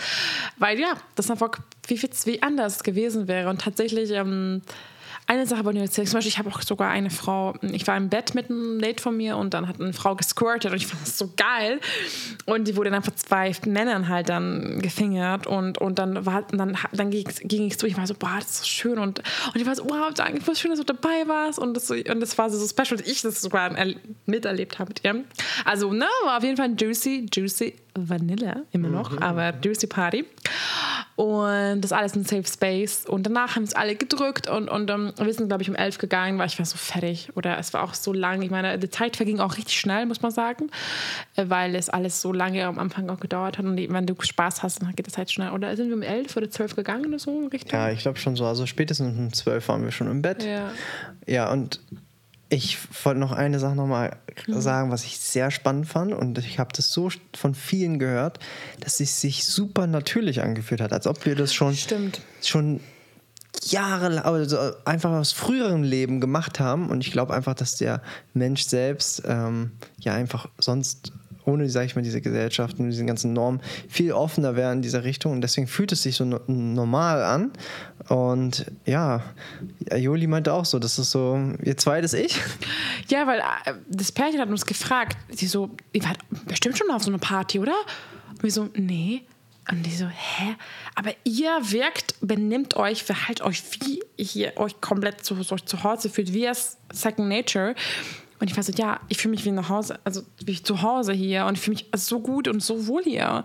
Weil 0.58 0.80
ja, 0.80 0.94
das 1.16 1.32
einfach, 1.32 1.52
wie, 1.88 2.02
wie 2.02 2.42
anders 2.42 2.84
gewesen 2.84 3.30
wäre. 3.30 3.50
Und 3.50 3.62
tatsächlich, 3.62 4.12
ähm, 4.12 4.64
eine 5.30 5.46
Sache 5.46 5.64
wollte 5.64 5.78
ich 5.78 5.86
erzählen. 5.86 6.08
Zum 6.08 6.18
Beispiel, 6.18 6.32
ich 6.32 6.40
habe 6.40 6.50
auch 6.50 6.62
sogar 6.64 6.90
eine 6.90 7.12
Frau, 7.12 7.54
ich 7.62 7.86
war 7.86 7.96
im 7.96 8.10
Bett 8.10 8.34
mit 8.34 8.50
einem 8.50 8.82
Date 8.82 9.00
von 9.00 9.16
mir 9.16 9.38
und 9.38 9.54
dann 9.54 9.68
hat 9.68 9.80
eine 9.80 9.94
Frau 9.94 10.16
gesquirtet 10.16 10.72
und 10.72 10.78
ich 10.78 10.88
fand 10.88 11.04
das 11.04 11.20
so 11.20 11.32
geil. 11.38 11.80
Und 12.46 12.68
die 12.68 12.76
wurde 12.76 12.90
dann 12.90 13.04
von 13.04 13.16
zwei 13.16 13.52
Männern 13.68 14.10
halt 14.10 14.30
dann 14.30 14.82
gefingert 14.82 15.46
und, 15.46 15.78
und 15.78 16.00
dann 16.00 16.26
war 16.26 16.42
dann, 16.52 16.76
dann 16.92 17.12
ging, 17.12 17.30
ging 17.44 17.68
ich 17.68 17.78
so, 17.78 17.86
ich 17.86 17.96
war 17.96 18.08
so, 18.08 18.16
boah, 18.16 18.38
das 18.40 18.50
ist 18.50 18.58
so 18.58 18.66
schön 18.66 18.98
und, 18.98 19.20
und 19.20 19.56
ich 19.56 19.68
war 19.68 19.76
so, 19.76 19.84
wow, 19.88 20.12
danke, 20.16 20.42
voll 20.42 20.56
schön, 20.56 20.72
dass 20.72 20.80
du 20.80 20.86
dabei 20.86 21.28
warst 21.28 21.60
und 21.60 21.76
das, 21.76 21.92
und 21.92 22.20
das 22.20 22.36
war 22.40 22.50
so, 22.50 22.58
so 22.58 22.68
special, 22.68 22.98
dass 22.98 23.08
ich 23.08 23.22
das 23.22 23.40
sogar 23.40 23.76
miterlebt 24.26 24.80
habe 24.80 24.90
mit 24.90 25.04
ihr. 25.04 25.24
Also, 25.64 25.94
ne, 25.94 26.08
war 26.24 26.38
auf 26.38 26.44
jeden 26.44 26.58
Fall 26.58 26.66
ein 26.66 26.78
juicy, 26.78 27.28
juicy 27.32 27.76
Vanille, 27.96 28.66
immer 28.72 28.90
noch, 28.90 29.12
mhm. 29.12 29.20
aber 29.20 29.54
juicy 29.62 29.88
Party. 29.88 30.26
Und 31.20 31.82
das 31.82 31.92
alles 31.92 32.16
in 32.16 32.24
Safe 32.24 32.48
Space. 32.48 33.06
Und 33.06 33.24
danach 33.24 33.58
haben 33.58 33.64
es 33.64 33.74
alle 33.74 33.98
gedrückt 33.98 34.50
und, 34.50 34.70
und 34.70 34.90
um, 34.90 35.12
wir 35.18 35.34
sind, 35.34 35.50
glaube 35.50 35.62
ich, 35.62 35.70
um 35.70 35.76
elf 35.76 35.98
gegangen, 35.98 36.40
weil 36.40 36.48
ich 36.48 36.58
war 36.58 36.66
so 36.66 36.78
fertig. 36.78 37.30
Oder 37.36 37.58
es 37.58 37.74
war 37.74 37.84
auch 37.84 37.94
so 37.94 38.14
lang. 38.14 38.42
Ich 38.42 38.52
meine, 38.52 38.80
die 38.80 38.90
Zeit 38.90 39.18
verging 39.18 39.42
auch 39.42 39.58
richtig 39.58 39.78
schnell, 39.78 40.06
muss 40.06 40.22
man 40.22 40.32
sagen, 40.32 40.70
äh, 41.36 41.44
weil 41.50 41.76
es 41.76 41.90
alles 41.90 42.22
so 42.22 42.32
lange 42.32 42.66
am 42.66 42.80
Anfang 42.80 43.10
auch 43.10 43.20
gedauert 43.20 43.58
hat. 43.58 43.66
Und 43.66 43.76
wenn 43.76 44.06
du 44.06 44.16
Spaß 44.18 44.64
hast, 44.64 44.82
dann 44.82 44.96
geht 44.96 45.08
die 45.08 45.12
Zeit 45.12 45.30
schnell. 45.30 45.52
Oder 45.52 45.76
sind 45.76 45.90
wir 45.90 45.96
um 45.98 46.04
elf 46.04 46.38
oder 46.38 46.50
zwölf 46.50 46.74
gegangen 46.78 47.08
oder 47.08 47.20
so? 47.20 47.48
Richtig? 47.48 47.74
Ja, 47.74 47.92
ich 47.92 48.00
glaube 48.00 48.18
schon 48.18 48.38
so. 48.38 48.46
Also 48.46 48.66
spätestens 48.66 49.18
um 49.18 49.34
zwölf 49.34 49.68
waren 49.68 49.84
wir 49.84 49.92
schon 49.92 50.10
im 50.10 50.22
Bett. 50.22 50.46
Ja, 50.46 50.72
ja 51.28 51.52
und 51.52 51.82
ich 52.50 52.78
wollte 53.06 53.20
noch 53.20 53.32
eine 53.32 53.60
Sache 53.60 53.76
nochmal 53.76 54.18
mhm. 54.48 54.60
sagen, 54.60 54.92
was 54.92 55.06
ich 55.06 55.20
sehr 55.20 55.52
spannend 55.52 55.88
fand. 55.88 56.14
Und 56.14 56.38
ich 56.40 56.58
habe 56.58 56.72
das 56.76 56.92
so 56.92 57.10
von 57.36 57.54
vielen 57.54 58.00
gehört, 58.00 58.40
dass 58.80 59.00
es 59.00 59.22
sich 59.22 59.46
super 59.46 59.86
natürlich 59.86 60.42
angefühlt 60.42 60.82
hat, 60.82 60.92
als 60.92 61.06
ob 61.06 61.26
wir 61.26 61.36
das 61.36 61.54
schon, 61.54 61.76
Stimmt. 61.76 62.22
schon 62.42 62.80
Jahre, 63.66 64.26
also 64.26 64.58
einfach 64.86 65.12
aus 65.12 65.32
früheren 65.32 65.84
Leben 65.84 66.20
gemacht 66.20 66.60
haben. 66.60 66.90
Und 66.90 67.06
ich 67.06 67.12
glaube 67.12 67.34
einfach, 67.36 67.54
dass 67.54 67.78
der 67.78 68.02
Mensch 68.34 68.64
selbst 68.64 69.22
ähm, 69.26 69.72
ja 70.00 70.14
einfach 70.14 70.48
sonst 70.58 71.12
ohne, 71.50 71.70
sage 71.70 71.88
ich 71.88 71.96
mal, 71.96 72.02
diese 72.02 72.22
Gesellschaft 72.22 72.80
und 72.80 72.90
diese 72.90 73.06
ganzen 73.06 73.34
Normen 73.34 73.62
viel 73.88 74.12
offener 74.12 74.56
wäre 74.56 74.72
in 74.72 74.82
dieser 74.82 75.04
Richtung. 75.04 75.34
Und 75.34 75.42
deswegen 75.42 75.68
fühlt 75.68 75.92
es 75.92 76.04
sich 76.04 76.16
so 76.16 76.26
no 76.26 76.40
normal 76.48 77.24
an. 77.24 77.52
Und 78.08 78.66
ja, 78.86 79.24
Joli 79.96 80.28
meinte 80.28 80.54
auch 80.54 80.66
so, 80.66 80.80
das 80.80 81.00
ist 81.00 81.12
so 81.12 81.40
ihr 81.64 81.78
zweites 81.78 82.14
Ich. 82.14 82.40
Ja, 83.08 83.26
weil 83.26 83.40
äh, 83.40 83.74
das 83.90 84.12
Pärchen 84.12 84.40
hat 84.40 84.50
uns 84.50 84.66
gefragt, 84.66 85.18
sie 85.32 85.48
so, 85.48 85.72
ihr 85.94 86.04
wart 86.04 86.20
bestimmt 86.46 86.78
schon 86.78 86.90
auf 86.92 87.04
so 87.04 87.10
einer 87.10 87.18
Party, 87.18 87.60
oder? 87.60 87.76
Und 88.30 88.44
wir 88.44 88.52
so, 88.52 88.70
nee. 88.76 89.24
Und 89.72 89.86
die 89.86 89.92
so, 89.92 90.06
hä? 90.06 90.56
Aber 90.96 91.12
ihr 91.24 91.52
wirkt, 91.62 92.16
benimmt 92.22 92.76
euch, 92.76 93.04
verhaltet 93.04 93.46
euch, 93.46 93.62
wie 93.82 94.02
ihr 94.18 94.58
euch 94.58 94.82
komplett 94.82 95.24
zu, 95.24 95.36
zu 95.44 95.84
Hause 95.84 96.10
fühlt, 96.10 96.34
wie 96.34 96.46
es 96.46 96.78
Second 96.92 97.30
Nature. 97.30 97.76
Und 98.40 98.50
ich 98.50 98.56
war 98.56 98.64
so, 98.64 98.72
ja, 98.72 99.00
ich 99.10 99.18
fühle 99.18 99.32
mich 99.32 99.46
wie 99.46 99.52
nach 99.52 99.70
Hause, 99.70 100.00
also 100.04 100.22
wie 100.44 100.62
zu 100.62 100.82
Hause 100.82 101.14
hier 101.14 101.46
und 101.46 101.58
ich 101.58 101.62
fühle 101.62 101.76
mich 101.76 101.88
so 101.96 102.20
gut 102.20 102.48
und 102.48 102.62
so 102.64 102.88
wohl 102.88 103.04
hier. 103.04 103.44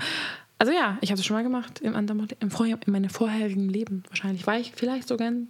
Also 0.59 0.73
ja, 0.73 0.99
ich 1.01 1.11
habe 1.11 1.21
es 1.21 1.27
schon 1.27 1.37
mal 1.37 1.43
gemacht 1.43 1.81
im, 1.81 1.97
anderen, 1.97 2.29
im 2.41 2.51
vorher, 2.51 2.79
in 2.87 2.93
meinem 2.93 3.11
vorherigen 3.11 3.69
Leben 3.69 4.05
wahrscheinlich. 4.09 4.47
War 4.47 4.59
ich 4.59 4.73
vielleicht 4.75 5.09
sogar 5.09 5.29
ein, 5.29 5.49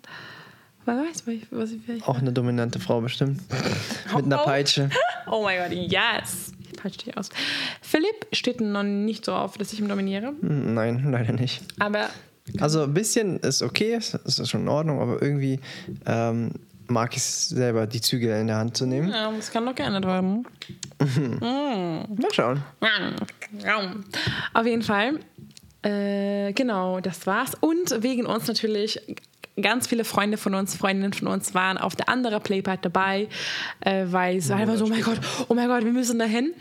wer 0.86 0.96
weiß, 0.96 1.24
was 1.50 1.70
ich, 1.72 1.80
vielleicht 1.84 2.08
Auch 2.08 2.18
eine 2.18 2.32
dominante 2.32 2.80
Frau 2.80 3.00
bestimmt. 3.00 3.42
Mit 4.16 4.24
einer 4.24 4.40
oh. 4.40 4.44
Peitsche. 4.44 4.88
Oh 5.30 5.42
mein 5.42 5.58
Gott, 5.58 5.72
yes. 5.72 6.52
Ich 6.60 6.78
peitsche 6.80 6.98
dich 6.98 7.16
aus. 7.16 7.28
Philipp 7.82 8.26
steht 8.32 8.60
noch 8.60 8.82
nicht 8.82 9.26
so 9.26 9.34
auf, 9.34 9.58
dass 9.58 9.72
ich 9.72 9.80
ihn 9.80 9.88
dominiere. 9.88 10.32
Nein, 10.40 11.10
leider 11.10 11.32
nicht. 11.32 11.62
Aber 11.78 12.08
also 12.60 12.82
ein 12.82 12.94
bisschen 12.94 13.38
ist 13.40 13.62
okay, 13.62 13.96
ist 13.96 14.48
schon 14.48 14.62
in 14.62 14.68
Ordnung, 14.68 15.00
aber 15.00 15.22
irgendwie 15.22 15.60
ähm, 16.06 16.50
mag 16.86 17.12
ich 17.12 17.18
es 17.18 17.48
selber, 17.48 17.86
die 17.86 18.00
Züge 18.00 18.38
in 18.38 18.46
der 18.46 18.56
Hand 18.56 18.76
zu 18.76 18.86
nehmen. 18.86 19.10
Ja, 19.10 19.30
das 19.32 19.50
kann 19.50 19.66
doch 19.66 19.74
geändert 19.74 20.04
werden. 20.04 20.46
mhm. 21.00 21.38
Mal 21.40 22.32
schauen. 22.32 22.62
Auf 24.52 24.66
jeden 24.66 24.82
Fall. 24.82 25.20
Äh, 25.82 26.52
genau, 26.52 27.00
das 27.00 27.26
war's. 27.26 27.52
Und 27.60 28.02
wegen 28.02 28.26
uns 28.26 28.46
natürlich 28.48 29.00
ganz 29.60 29.86
viele 29.86 30.04
Freunde 30.04 30.36
von 30.36 30.54
uns, 30.54 30.76
Freundinnen 30.76 31.12
von 31.12 31.28
uns 31.28 31.54
waren 31.54 31.78
auf 31.78 31.94
der 31.94 32.08
anderen 32.08 32.42
Playpart 32.42 32.84
dabei, 32.84 33.28
äh, 33.80 34.06
weil 34.06 34.38
es 34.38 34.48
war 34.48 34.56
einfach 34.56 34.76
so, 34.76 34.86
oh 34.86 34.88
mein 34.88 35.02
Gott, 35.02 35.20
oh 35.48 35.54
mein 35.54 35.68
Gott, 35.68 35.84
wir 35.84 35.92
müssen 35.92 36.18
dahin. 36.18 36.52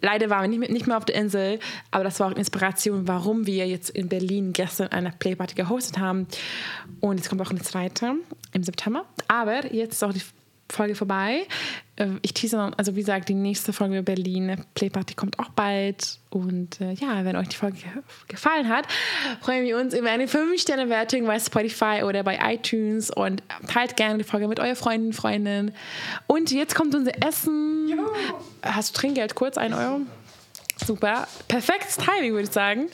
Leider 0.00 0.30
waren 0.30 0.42
wir 0.42 0.48
nicht 0.48 0.58
mehr, 0.60 0.70
nicht 0.70 0.86
mehr 0.86 0.96
auf 0.96 1.04
der 1.04 1.16
Insel, 1.16 1.58
aber 1.90 2.04
das 2.04 2.20
war 2.20 2.30
auch 2.30 2.36
Inspiration, 2.36 3.08
warum 3.08 3.46
wir 3.46 3.66
jetzt 3.66 3.90
in 3.90 4.08
Berlin 4.08 4.52
gestern 4.52 4.88
eine 4.88 5.12
Playparty 5.18 5.54
gehostet 5.56 5.98
haben. 5.98 6.26
Und 7.00 7.16
jetzt 7.16 7.28
kommt 7.28 7.42
auch 7.42 7.50
eine 7.50 7.60
zweite 7.60 8.14
im 8.52 8.62
September. 8.62 9.04
Aber 9.26 9.72
jetzt 9.72 9.94
ist 9.94 10.04
auch 10.04 10.12
die 10.12 10.22
Folge 10.70 10.94
vorbei. 10.94 11.46
Äh, 11.96 12.08
ich 12.22 12.34
tease, 12.34 12.70
also 12.76 12.94
wie 12.94 13.00
gesagt, 13.00 13.28
die 13.28 13.34
nächste 13.34 13.72
Folge 13.72 13.98
über 13.98 14.04
Berlin 14.14 14.64
Playparty 14.74 15.14
kommt 15.14 15.38
auch 15.38 15.48
bald. 15.50 16.18
Und 16.30 16.80
äh, 16.80 16.92
ja, 16.92 17.24
wenn 17.24 17.36
euch 17.36 17.48
die 17.48 17.56
Folge 17.56 17.78
gefallen 18.28 18.68
hat, 18.68 18.86
freuen 19.40 19.64
wir 19.64 19.78
uns 19.78 19.94
über 19.94 20.10
eine 20.10 20.26
5-Sterne-Wertung 20.26 21.26
bei 21.26 21.38
Spotify 21.38 22.02
oder 22.04 22.22
bei 22.22 22.38
iTunes 22.54 23.10
und 23.10 23.42
teilt 23.66 23.96
gerne 23.96 24.18
die 24.18 24.24
Folge 24.24 24.48
mit 24.48 24.60
euren 24.60 24.76
Freunden, 24.76 25.12
Freundinnen. 25.12 25.72
Und 26.26 26.50
jetzt 26.50 26.74
kommt 26.74 26.94
unser 26.94 27.12
Essen. 27.26 27.88
Ja. 27.88 27.96
Hast 28.62 28.94
du 28.94 29.00
Trinkgeld 29.00 29.34
kurz? 29.34 29.56
1 29.56 29.74
Euro? 29.74 30.00
Super. 30.84 31.26
Perfektes 31.48 31.96
Timing, 31.96 32.32
würde 32.32 32.44
ich 32.44 32.52
sagen. 32.52 32.88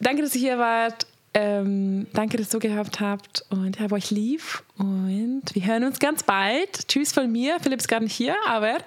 Danke, 0.00 0.22
dass 0.22 0.34
ihr 0.34 0.40
hier 0.40 0.58
wart. 0.58 1.06
Ähm, 1.32 2.06
danke, 2.12 2.36
dass 2.36 2.52
ihr 2.52 2.60
gehabt 2.60 3.00
habt 3.00 3.44
und 3.50 3.76
ich 3.76 3.82
habe 3.82 3.94
euch 3.94 4.10
lieb 4.10 4.42
und 4.78 5.42
wir 5.52 5.64
hören 5.64 5.84
uns 5.84 6.00
ganz 6.00 6.24
bald. 6.24 6.88
Tschüss 6.88 7.12
von 7.12 7.30
mir. 7.30 7.58
Philipp 7.60 7.78
ist 7.78 7.88
gar 7.88 8.00
nicht 8.00 8.14
hier, 8.14 8.34
aber 8.48 8.78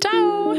ciao. 0.00 0.54